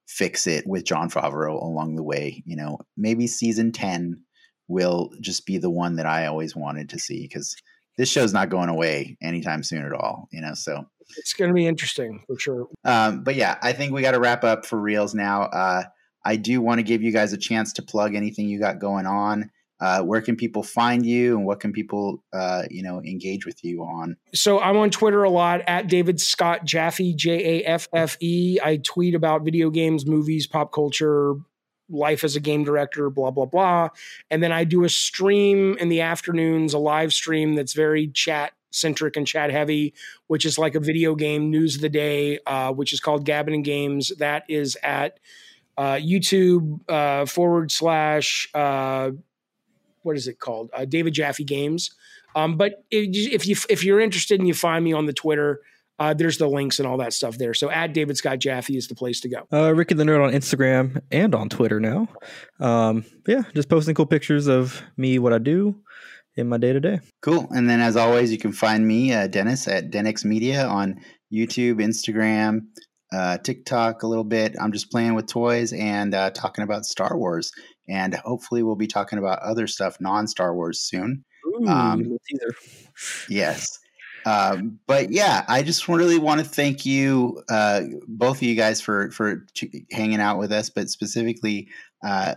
fix 0.07 0.47
it 0.47 0.67
with 0.67 0.85
Jon 0.85 1.09
Favreau 1.09 1.63
along 1.63 1.95
the 1.95 2.03
way. 2.03 2.43
You 2.45 2.57
know, 2.57 2.81
maybe 2.97 3.27
season 3.29 3.73
10 3.73 4.23
will 4.67 5.11
just 5.21 5.47
be 5.47 5.57
the 5.57 5.71
one 5.71 5.97
that 5.97 6.07
I 6.07 6.27
always 6.27 6.55
wanted 6.57 6.89
to 6.91 6.99
see 6.99 7.23
because 7.23 7.57
this 8.01 8.09
show's 8.09 8.33
not 8.33 8.49
going 8.49 8.71
away 8.71 9.19
anytime 9.21 9.63
soon 9.63 9.85
at 9.85 9.93
all, 9.93 10.27
you 10.33 10.41
know. 10.41 10.55
So 10.55 10.87
it's 11.19 11.35
going 11.35 11.51
to 11.51 11.55
be 11.55 11.67
interesting 11.67 12.23
for 12.27 12.39
sure. 12.39 12.67
Um, 12.83 13.23
but 13.23 13.35
yeah, 13.35 13.59
I 13.63 13.75
think 13.75 13.93
we 13.93 14.01
got 14.01 14.13
to 14.13 14.21
wrap 14.21 14.43
up 14.43 14.65
for 14.65 14.81
reals 14.81 15.15
now. 15.15 15.43
Uh, 15.43 15.83
I 16.25 16.37
do 16.37 16.63
want 16.63 16.79
to 16.79 16.83
give 16.83 17.03
you 17.03 17.13
guys 17.13 17.35
a 17.35 17.37
chance 17.37 17.75
to 17.75 17.83
plug 17.83 18.15
anything 18.15 18.49
you 18.49 18.59
got 18.59 18.79
going 18.79 19.05
on. 19.05 19.51
Uh, 19.81 20.03
where 20.03 20.23
can 20.23 20.37
people 20.37 20.63
find 20.63 21.05
you 21.05 21.37
and 21.37 21.47
what 21.47 21.61
can 21.61 21.73
people 21.73 22.23
uh, 22.33 22.63
you 22.71 22.83
know 22.83 23.03
engage 23.03 23.47
with 23.47 23.65
you 23.65 23.83
on 23.83 24.15
so 24.35 24.61
i'm 24.61 24.77
on 24.77 24.91
twitter 24.91 25.23
a 25.23 25.31
lot 25.31 25.63
at 25.67 25.89
david 25.89 26.21
scott 26.21 26.67
jaffe 26.67 27.15
j-a-f-f-e 27.15 28.59
i 28.63 28.77
tweet 28.85 29.15
about 29.15 29.43
video 29.43 29.71
games 29.71 30.05
movies 30.05 30.47
pop 30.47 30.71
culture 30.71 31.33
life 31.91 32.25
as 32.25 32.37
a 32.37 32.41
game 32.41 32.65
director, 32.65 33.11
blah, 33.11 33.31
blah, 33.31 33.47
blah. 33.47 33.89
And 34.31 34.43
then 34.43 34.53
I 34.53 34.65
do 34.65 34.85
a 34.85 34.89
stream 34.89 35.77
in 35.79 35.89
the 35.89 36.01
afternoons, 36.01 36.75
a 36.75 36.79
live 36.79 37.13
stream 37.13 37.55
that's 37.55 37.73
very 37.73 38.09
chat 38.09 38.53
centric 38.71 39.17
and 39.17 39.27
chat 39.27 39.51
heavy, 39.51 39.93
which 40.29 40.45
is 40.45 40.59
like 40.59 40.75
a 40.75 40.81
video 40.81 41.15
game 41.15 41.51
news 41.51 41.77
of 41.77 41.81
the 41.81 41.89
day, 41.89 42.39
uh, 42.47 42.73
which 42.73 42.93
is 42.93 43.01
called 43.01 43.25
Gabbin 43.25 43.55
and 43.55 43.65
Games. 43.65 44.13
That 44.19 44.45
is 44.49 44.77
at 44.83 45.19
uh, 45.77 45.95
YouTube 45.95 46.81
uh, 46.89 47.27
forward 47.27 47.73
slash, 47.73 48.49
uh, 48.55 49.11
what 50.03 50.17
is 50.17 50.29
it 50.29 50.39
called? 50.39 50.71
Uh, 50.73 50.85
David 50.85 51.15
Jaffe 51.15 51.45
Games. 51.45 51.91
Um, 52.35 52.57
but 52.57 52.85
if 52.91 53.47
you 53.47 53.57
if 53.69 53.85
you're 53.85 54.01
interested 54.01 54.39
and 54.39 54.47
you 54.47 54.55
find 54.55 54.85
me 54.85 54.93
on 54.93 55.07
the 55.07 55.13
Twitter, 55.13 55.63
uh, 56.01 56.15
there's 56.15 56.39
the 56.39 56.49
links 56.49 56.79
and 56.79 56.89
all 56.89 56.97
that 56.97 57.13
stuff 57.13 57.37
there. 57.37 57.53
So 57.53 57.71
at 57.71 57.93
David 57.93 58.17
Scott 58.17 58.39
Jaffe 58.39 58.75
is 58.75 58.89
the 58.89 58.95
place 58.95 59.21
to 59.21 59.29
go. 59.29 59.47
Uh, 59.53 59.75
Ricky 59.75 59.95
the 59.95 60.05
Nerd 60.05 60.25
on 60.27 60.33
Instagram 60.33 61.03
and 61.13 61.35
on 61.35 61.51
Twitter 61.51 61.79
now. 61.79 62.09
Um, 62.59 63.05
yeah, 63.29 63.43
just 63.55 63.69
posting 63.69 63.95
cool 63.95 64.07
pictures 64.07 64.49
of 64.49 64.83
me, 64.97 65.19
what 65.19 65.35
I 65.35 65.39
do 65.39 65.77
in 66.37 66.49
my 66.49 66.57
day 66.57 66.73
to 66.73 66.81
day. 66.81 67.01
Cool. 67.21 67.47
And 67.51 67.69
then 67.69 67.81
as 67.81 67.97
always, 67.97 68.33
you 68.33 68.39
can 68.39 68.53
find 68.53 68.87
me, 68.87 69.13
uh, 69.13 69.27
Dennis, 69.27 69.69
at 69.69 69.91
Denix 69.91 70.25
Media 70.25 70.67
on 70.67 71.01
YouTube, 71.33 71.83
Instagram, 71.83 72.63
uh, 73.13 73.37
TikTok 73.37 74.03
a 74.03 74.07
little 74.07 74.25
bit. 74.25 74.57
I'm 74.59 74.73
just 74.73 74.91
playing 74.91 75.15
with 75.15 75.27
toys 75.27 75.75
and 75.75 76.15
uh, 76.15 76.31
talking 76.31 76.65
about 76.65 76.87
Star 76.87 77.19
Wars. 77.19 77.53
And 77.91 78.15
hopefully, 78.15 78.63
we'll 78.63 78.77
be 78.77 78.87
talking 78.87 79.19
about 79.19 79.41
other 79.41 79.67
stuff 79.67 79.99
non 80.01 80.27
Star 80.29 80.55
Wars 80.55 80.81
soon. 80.81 81.25
Ooh, 81.47 81.67
um, 81.67 82.17
yes. 83.29 83.79
Um, 84.27 84.79
but 84.87 85.11
yeah, 85.11 85.45
I 85.49 85.63
just 85.63 85.89
really 85.89 86.19
want 86.19 86.41
to 86.41 86.47
thank 86.47 86.85
you, 86.85 87.43
uh, 87.49 87.83
both 88.07 88.39
of 88.39 88.43
you 88.43 88.55
guys, 88.55 88.81
for 88.81 89.11
for 89.11 89.47
hanging 89.91 90.21
out 90.21 90.39
with 90.39 90.53
us, 90.53 90.71
but 90.71 90.91
specifically 90.91 91.69
uh, 92.05 92.35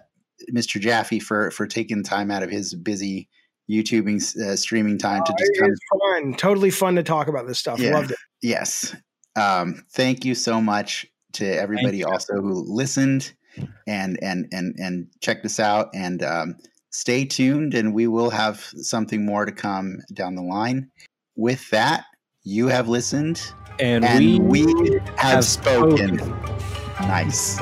Mr. 0.52 0.80
Jaffe 0.80 1.20
for 1.20 1.52
for 1.52 1.68
taking 1.68 2.04
time 2.04 2.32
out 2.32 2.44
of 2.44 2.50
his 2.50 2.74
busy 2.74 3.30
YouTubing 3.70 4.38
uh, 4.42 4.56
streaming 4.56 4.98
time 4.98 5.24
to 5.26 5.34
oh, 5.34 5.36
just 5.38 5.52
come. 5.60 5.72
Fun, 6.00 6.34
totally 6.36 6.70
fun 6.70 6.96
to 6.96 7.04
talk 7.04 7.28
about 7.28 7.48
this 7.48 7.60
stuff. 7.60 7.80
Yeah. 7.80 7.94
Loved 7.94 8.12
it. 8.12 8.18
Yes. 8.42 8.96
Um, 9.36 9.84
thank 9.92 10.26
you 10.26 10.36
so 10.36 10.62
much 10.62 11.06
to 11.34 11.46
everybody 11.46 12.04
also 12.04 12.36
who 12.36 12.64
listened 12.68 13.34
and 13.88 14.20
and 14.22 14.48
and 14.52 14.76
and 14.78 15.08
checked 15.22 15.46
us 15.46 15.60
out 15.60 15.90
and. 15.94 16.24
Um, 16.24 16.56
stay 16.96 17.26
tuned 17.26 17.74
and 17.74 17.92
we 17.92 18.06
will 18.06 18.30
have 18.30 18.60
something 18.76 19.26
more 19.26 19.46
to 19.46 19.52
come 19.52 19.98
down 20.14 20.36
the 20.36 20.44
line 20.44 20.92
with 21.36 21.70
that, 21.72 22.06
you 22.44 22.68
have 22.68 22.88
listened 22.88 23.54
and, 23.80 24.06
and 24.06 24.20
we, 24.20 24.40
we, 24.40 24.94
have, 25.18 25.18
have 25.18 25.46
spoken. 25.46 26.20
spoken. 26.20 26.44
Nice. 27.02 27.60